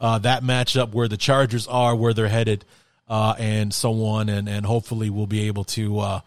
uh, 0.00 0.18
that 0.18 0.42
matchup, 0.42 0.90
where 0.90 1.06
the 1.06 1.16
Chargers 1.16 1.68
are, 1.68 1.94
where 1.94 2.12
they're 2.12 2.26
headed, 2.26 2.64
uh, 3.08 3.36
and 3.38 3.72
so 3.72 4.04
on, 4.04 4.28
and 4.28 4.48
and 4.48 4.66
hopefully 4.66 5.10
we'll 5.10 5.28
be 5.28 5.46
able 5.46 5.62
to 5.62 6.00
uh, 6.00 6.20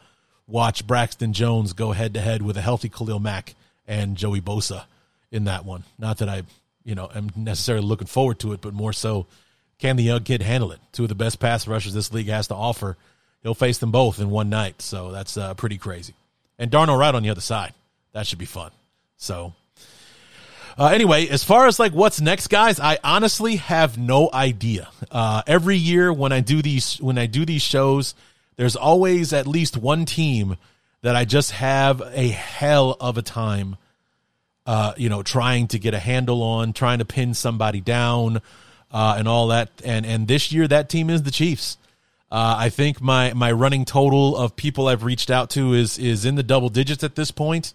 watch 0.48 0.88
Braxton 0.88 1.34
Jones 1.34 1.74
go 1.74 1.92
head 1.92 2.14
to 2.14 2.22
head 2.22 2.42
with 2.42 2.56
a 2.56 2.62
healthy 2.62 2.88
Khalil 2.88 3.20
Mack 3.20 3.54
and 3.86 4.16
Joey 4.16 4.40
Bosa 4.40 4.86
in 5.30 5.44
that 5.44 5.66
one. 5.66 5.84
Not 6.00 6.20
that 6.20 6.30
I, 6.30 6.44
you 6.86 6.96
know, 6.96 7.10
am 7.14 7.32
necessarily 7.36 7.86
looking 7.86 8.08
forward 8.08 8.40
to 8.40 8.54
it, 8.54 8.62
but 8.62 8.74
more 8.74 8.94
so, 8.94 9.26
can 9.84 9.98
the 9.98 10.04
young 10.04 10.24
kid 10.24 10.42
handle 10.42 10.72
it? 10.72 10.80
Two 10.94 11.04
of 11.04 11.10
the 11.10 11.16
best 11.16 11.42
pass 11.42 11.68
rushers 11.68 11.94
this 11.94 12.14
league 12.14 12.30
has 12.30 12.48
to 12.48 12.56
offer. 12.56 12.96
He'll 13.42 13.54
face 13.54 13.80
them 13.80 13.92
both 13.92 14.18
in 14.20 14.30
one 14.30 14.50
night, 14.50 14.82
so 14.82 15.12
that's 15.12 15.36
uh, 15.36 15.56
pretty 15.56 15.78
crazy. 15.78 16.14
And 16.58 16.72
Darnell 16.72 16.96
Wright 16.96 17.14
on 17.14 17.22
the 17.22 17.30
other 17.30 17.42
side. 17.42 17.74
That 18.14 18.26
should 18.26 18.40
be 18.40 18.46
fun. 18.46 18.72
So, 19.18 19.54
uh, 20.78 20.88
anyway, 20.88 21.28
as 21.28 21.44
far 21.44 21.68
as 21.68 21.80
like 21.80 21.92
what's 21.92 22.22
next, 22.22 22.48
guys, 22.48 22.80
I 22.80 22.98
honestly 23.04 23.58
have 23.58 23.98
no 23.98 24.30
idea. 24.34 24.88
Uh, 25.12 25.42
every 25.48 25.76
year 25.76 26.14
when 26.14 26.32
I 26.32 26.40
do 26.40 26.62
these 26.62 27.02
when 27.02 27.18
I 27.18 27.26
do 27.26 27.46
these 27.46 27.62
shows, 27.62 28.16
there's 28.56 28.78
always 28.78 29.34
at 29.34 29.48
least 29.48 29.76
one 29.76 30.06
team 30.06 30.56
that 31.02 31.18
I 31.18 31.26
just 31.26 31.52
have 31.52 32.02
a 32.14 32.30
hell 32.30 32.96
of 33.02 33.18
a 33.18 33.22
time 33.22 33.76
uh, 34.66 34.94
you 34.96 35.10
know, 35.10 35.24
trying 35.24 35.68
to 35.68 35.80
get 35.80 35.94
a 35.94 36.00
handle 36.00 36.42
on, 36.42 36.72
trying 36.72 37.00
to 37.00 37.06
pin 37.06 37.34
somebody 37.34 37.82
down, 37.82 38.42
uh, 38.94 39.16
and 39.18 39.28
all 39.28 39.48
that. 39.48 39.70
And 39.84 40.06
and 40.06 40.28
this 40.28 40.52
year, 40.52 40.68
that 40.68 40.88
team 40.88 41.10
is 41.10 41.24
the 41.24 41.32
Chiefs. 41.32 41.78
Uh, 42.32 42.56
I 42.58 42.70
think 42.70 43.02
my 43.02 43.34
my 43.34 43.52
running 43.52 43.84
total 43.86 44.38
of 44.38 44.56
people 44.56 44.88
I've 44.88 45.04
reached 45.04 45.30
out 45.30 45.50
to 45.52 45.74
is 45.74 45.98
is 45.98 46.24
in 46.24 46.36
the 46.36 46.44
double 46.44 46.70
digits 46.70 47.04
at 47.04 47.16
this 47.16 47.32
point. 47.32 47.74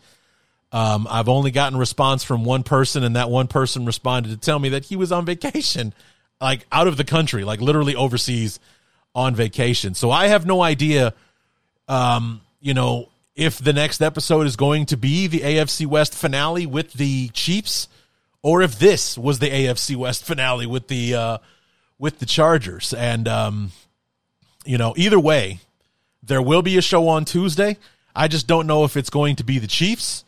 Um, 0.70 1.06
I've 1.10 1.28
only 1.28 1.50
gotten 1.50 1.78
response 1.78 2.24
from 2.24 2.44
one 2.44 2.62
person, 2.62 3.02
and 3.02 3.16
that 3.16 3.30
one 3.30 3.46
person 3.46 3.86
responded 3.86 4.30
to 4.30 4.36
tell 4.36 4.58
me 4.58 4.70
that 4.70 4.84
he 4.84 4.96
was 4.96 5.12
on 5.12 5.24
vacation, 5.24 5.94
like 6.40 6.66
out 6.70 6.86
of 6.86 6.96
the 6.96 7.04
country, 7.04 7.42
like 7.44 7.60
literally 7.60 7.96
overseas 7.96 8.60
on 9.14 9.34
vacation. 9.34 9.94
So 9.94 10.10
I 10.10 10.26
have 10.26 10.44
no 10.44 10.62
idea, 10.62 11.14
um, 11.88 12.42
you 12.60 12.74
know, 12.74 13.08
if 13.34 13.58
the 13.58 13.72
next 13.72 14.02
episode 14.02 14.46
is 14.46 14.56
going 14.56 14.86
to 14.86 14.96
be 14.96 15.26
the 15.26 15.40
AFC 15.40 15.86
West 15.86 16.14
finale 16.14 16.66
with 16.66 16.92
the 16.92 17.28
Chiefs, 17.28 17.88
or 18.42 18.62
if 18.62 18.78
this 18.78 19.18
was 19.18 19.38
the 19.38 19.50
AFC 19.50 19.96
West 19.96 20.24
finale 20.24 20.66
with 20.66 20.88
the 20.88 21.14
uh, 21.14 21.38
with 21.98 22.18
the 22.18 22.26
Chargers. 22.26 22.94
And 22.94 23.28
um, 23.28 23.72
you 24.64 24.78
know, 24.78 24.94
either 24.96 25.18
way, 25.18 25.60
there 26.22 26.42
will 26.42 26.62
be 26.62 26.76
a 26.78 26.82
show 26.82 27.08
on 27.08 27.24
Tuesday. 27.24 27.76
I 28.14 28.28
just 28.28 28.46
don't 28.46 28.66
know 28.66 28.84
if 28.84 28.96
it's 28.96 29.10
going 29.10 29.36
to 29.36 29.44
be 29.44 29.58
the 29.58 29.66
Chiefs 29.66 30.24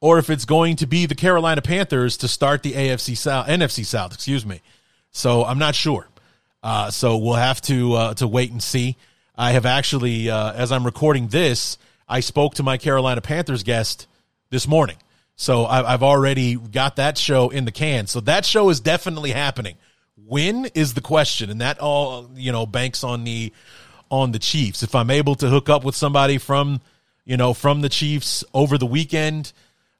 or 0.00 0.18
if 0.18 0.30
it's 0.30 0.44
going 0.44 0.76
to 0.76 0.86
be 0.86 1.06
the 1.06 1.14
Carolina 1.14 1.62
Panthers 1.62 2.16
to 2.18 2.28
start 2.28 2.62
the 2.62 2.72
AFC 2.72 3.16
South, 3.16 3.46
NFC 3.46 3.84
South, 3.84 4.12
excuse 4.12 4.44
me. 4.44 4.60
So 5.10 5.44
I'm 5.44 5.58
not 5.58 5.74
sure. 5.74 6.08
Uh, 6.62 6.90
so 6.90 7.16
we'll 7.16 7.34
have 7.34 7.60
to 7.62 7.94
uh, 7.94 8.14
to 8.14 8.28
wait 8.28 8.50
and 8.50 8.62
see. 8.62 8.96
I 9.36 9.52
have 9.52 9.66
actually, 9.66 10.30
uh, 10.30 10.52
as 10.52 10.70
I'm 10.70 10.84
recording 10.84 11.28
this, 11.28 11.78
I 12.08 12.20
spoke 12.20 12.54
to 12.56 12.62
my 12.62 12.76
Carolina 12.76 13.20
Panthers 13.20 13.62
guest 13.62 14.06
this 14.50 14.68
morning. 14.68 14.96
So 15.42 15.66
I've 15.66 16.04
already 16.04 16.54
got 16.54 16.94
that 16.96 17.18
show 17.18 17.48
in 17.48 17.64
the 17.64 17.72
can. 17.72 18.06
So 18.06 18.20
that 18.20 18.44
show 18.44 18.70
is 18.70 18.78
definitely 18.78 19.32
happening. 19.32 19.74
When 20.24 20.66
is 20.66 20.94
the 20.94 21.00
question, 21.00 21.50
and 21.50 21.60
that 21.60 21.80
all 21.80 22.30
you 22.36 22.52
know 22.52 22.64
banks 22.64 23.02
on 23.02 23.24
the 23.24 23.52
on 24.08 24.30
the 24.30 24.38
Chiefs. 24.38 24.84
If 24.84 24.94
I'm 24.94 25.10
able 25.10 25.34
to 25.34 25.48
hook 25.48 25.68
up 25.68 25.82
with 25.82 25.96
somebody 25.96 26.38
from 26.38 26.80
you 27.24 27.36
know 27.36 27.54
from 27.54 27.80
the 27.80 27.88
Chiefs 27.88 28.44
over 28.54 28.78
the 28.78 28.86
weekend, 28.86 29.52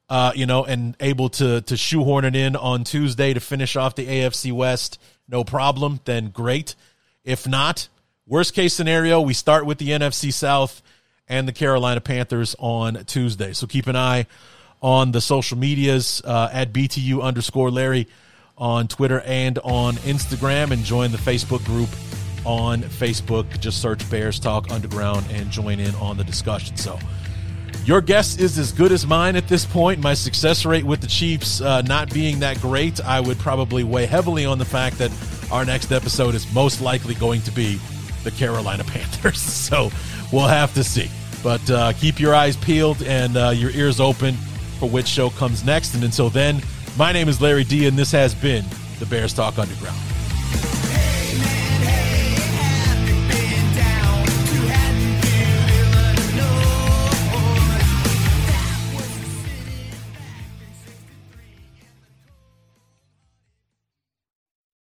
uh, 0.07 0.31
you 0.33 0.45
know, 0.45 0.63
and 0.63 0.95
able 1.01 1.27
to 1.31 1.59
to 1.59 1.75
shoehorn 1.75 2.23
it 2.23 2.37
in 2.37 2.55
on 2.55 2.85
Tuesday 2.85 3.33
to 3.33 3.41
finish 3.41 3.75
off 3.75 3.95
the 3.95 4.07
AFC 4.07 4.53
West, 4.53 4.97
no 5.27 5.43
problem. 5.43 5.99
Then 6.05 6.29
great. 6.29 6.73
If 7.25 7.45
not, 7.45 7.89
worst 8.25 8.53
case 8.53 8.73
scenario, 8.73 9.19
we 9.19 9.33
start 9.33 9.65
with 9.65 9.77
the 9.77 9.89
NFC 9.89 10.31
South 10.31 10.81
and 11.27 11.49
the 11.49 11.53
Carolina 11.53 11.99
Panthers 11.99 12.55
on 12.59 13.03
Tuesday. 13.03 13.51
So 13.51 13.67
keep 13.67 13.87
an 13.87 13.97
eye 13.97 14.25
on 14.83 15.13
the 15.13 15.21
social 15.21 15.57
medias 15.57 16.21
uh, 16.25 16.49
at 16.51 16.73
BTU 16.73 17.23
underscore 17.23 17.71
Larry 17.71 18.07
on 18.57 18.87
Twitter 18.87 19.21
and 19.21 19.57
on 19.59 19.95
Instagram 19.95 20.71
and 20.71 20.83
join 20.83 21.11
the 21.11 21.17
Facebook 21.17 21.63
group 21.65 21.89
on 22.45 22.81
Facebook. 22.81 23.59
Just 23.61 23.81
search 23.81 24.07
Bears 24.11 24.39
Talk 24.39 24.69
Underground 24.71 25.25
and 25.31 25.49
join 25.49 25.79
in 25.79 25.95
on 25.95 26.17
the 26.17 26.23
discussion. 26.25 26.75
So 26.75 26.99
your 27.85 28.01
guess 28.01 28.37
is 28.37 28.59
as 28.59 28.73
good 28.73 28.91
as 28.91 29.07
mine 29.07 29.37
at 29.37 29.47
this 29.47 29.65
point. 29.65 30.01
My 30.01 30.13
success 30.13 30.65
rate 30.65 30.83
with 30.83 30.99
the 30.99 31.07
Chiefs 31.07 31.61
uh, 31.61 31.81
not 31.83 32.13
being 32.13 32.39
that 32.39 32.59
great, 32.59 33.03
I 33.03 33.21
would 33.21 33.39
probably 33.39 33.85
weigh 33.85 34.05
heavily 34.05 34.45
on 34.45 34.57
the 34.57 34.65
fact 34.65 34.97
that 34.97 35.11
our 35.49 35.63
next 35.63 35.93
episode 35.93 36.35
is 36.35 36.51
most 36.53 36.81
likely 36.81 37.15
going 37.15 37.41
to 37.43 37.51
be 37.51 37.79
the 38.23 38.31
Carolina 38.31 38.83
Panthers. 38.87 39.41
So 39.63 39.91
we'll 40.33 40.47
have 40.47 40.73
to 40.73 40.83
see. 40.83 41.09
But 41.41 41.69
uh, 41.69 41.93
keep 41.93 42.19
your 42.19 42.35
eyes 42.35 42.57
peeled 42.57 43.01
and 43.01 43.37
uh, 43.37 43.49
your 43.49 43.71
ears 43.71 43.99
open 43.99 44.35
for 44.83 44.89
which 44.89 45.07
show 45.07 45.29
comes 45.29 45.63
next. 45.63 45.95
And 45.95 46.03
until 46.03 46.29
then, 46.29 46.61
my 46.97 47.13
name 47.13 47.29
is 47.29 47.39
Larry 47.39 47.63
D, 47.63 47.87
and 47.87 47.97
this 47.97 48.11
has 48.11 48.35
been 48.35 48.65
the 48.99 49.05
Bears 49.05 49.33
Talk 49.33 49.57
Underground. 49.57 49.97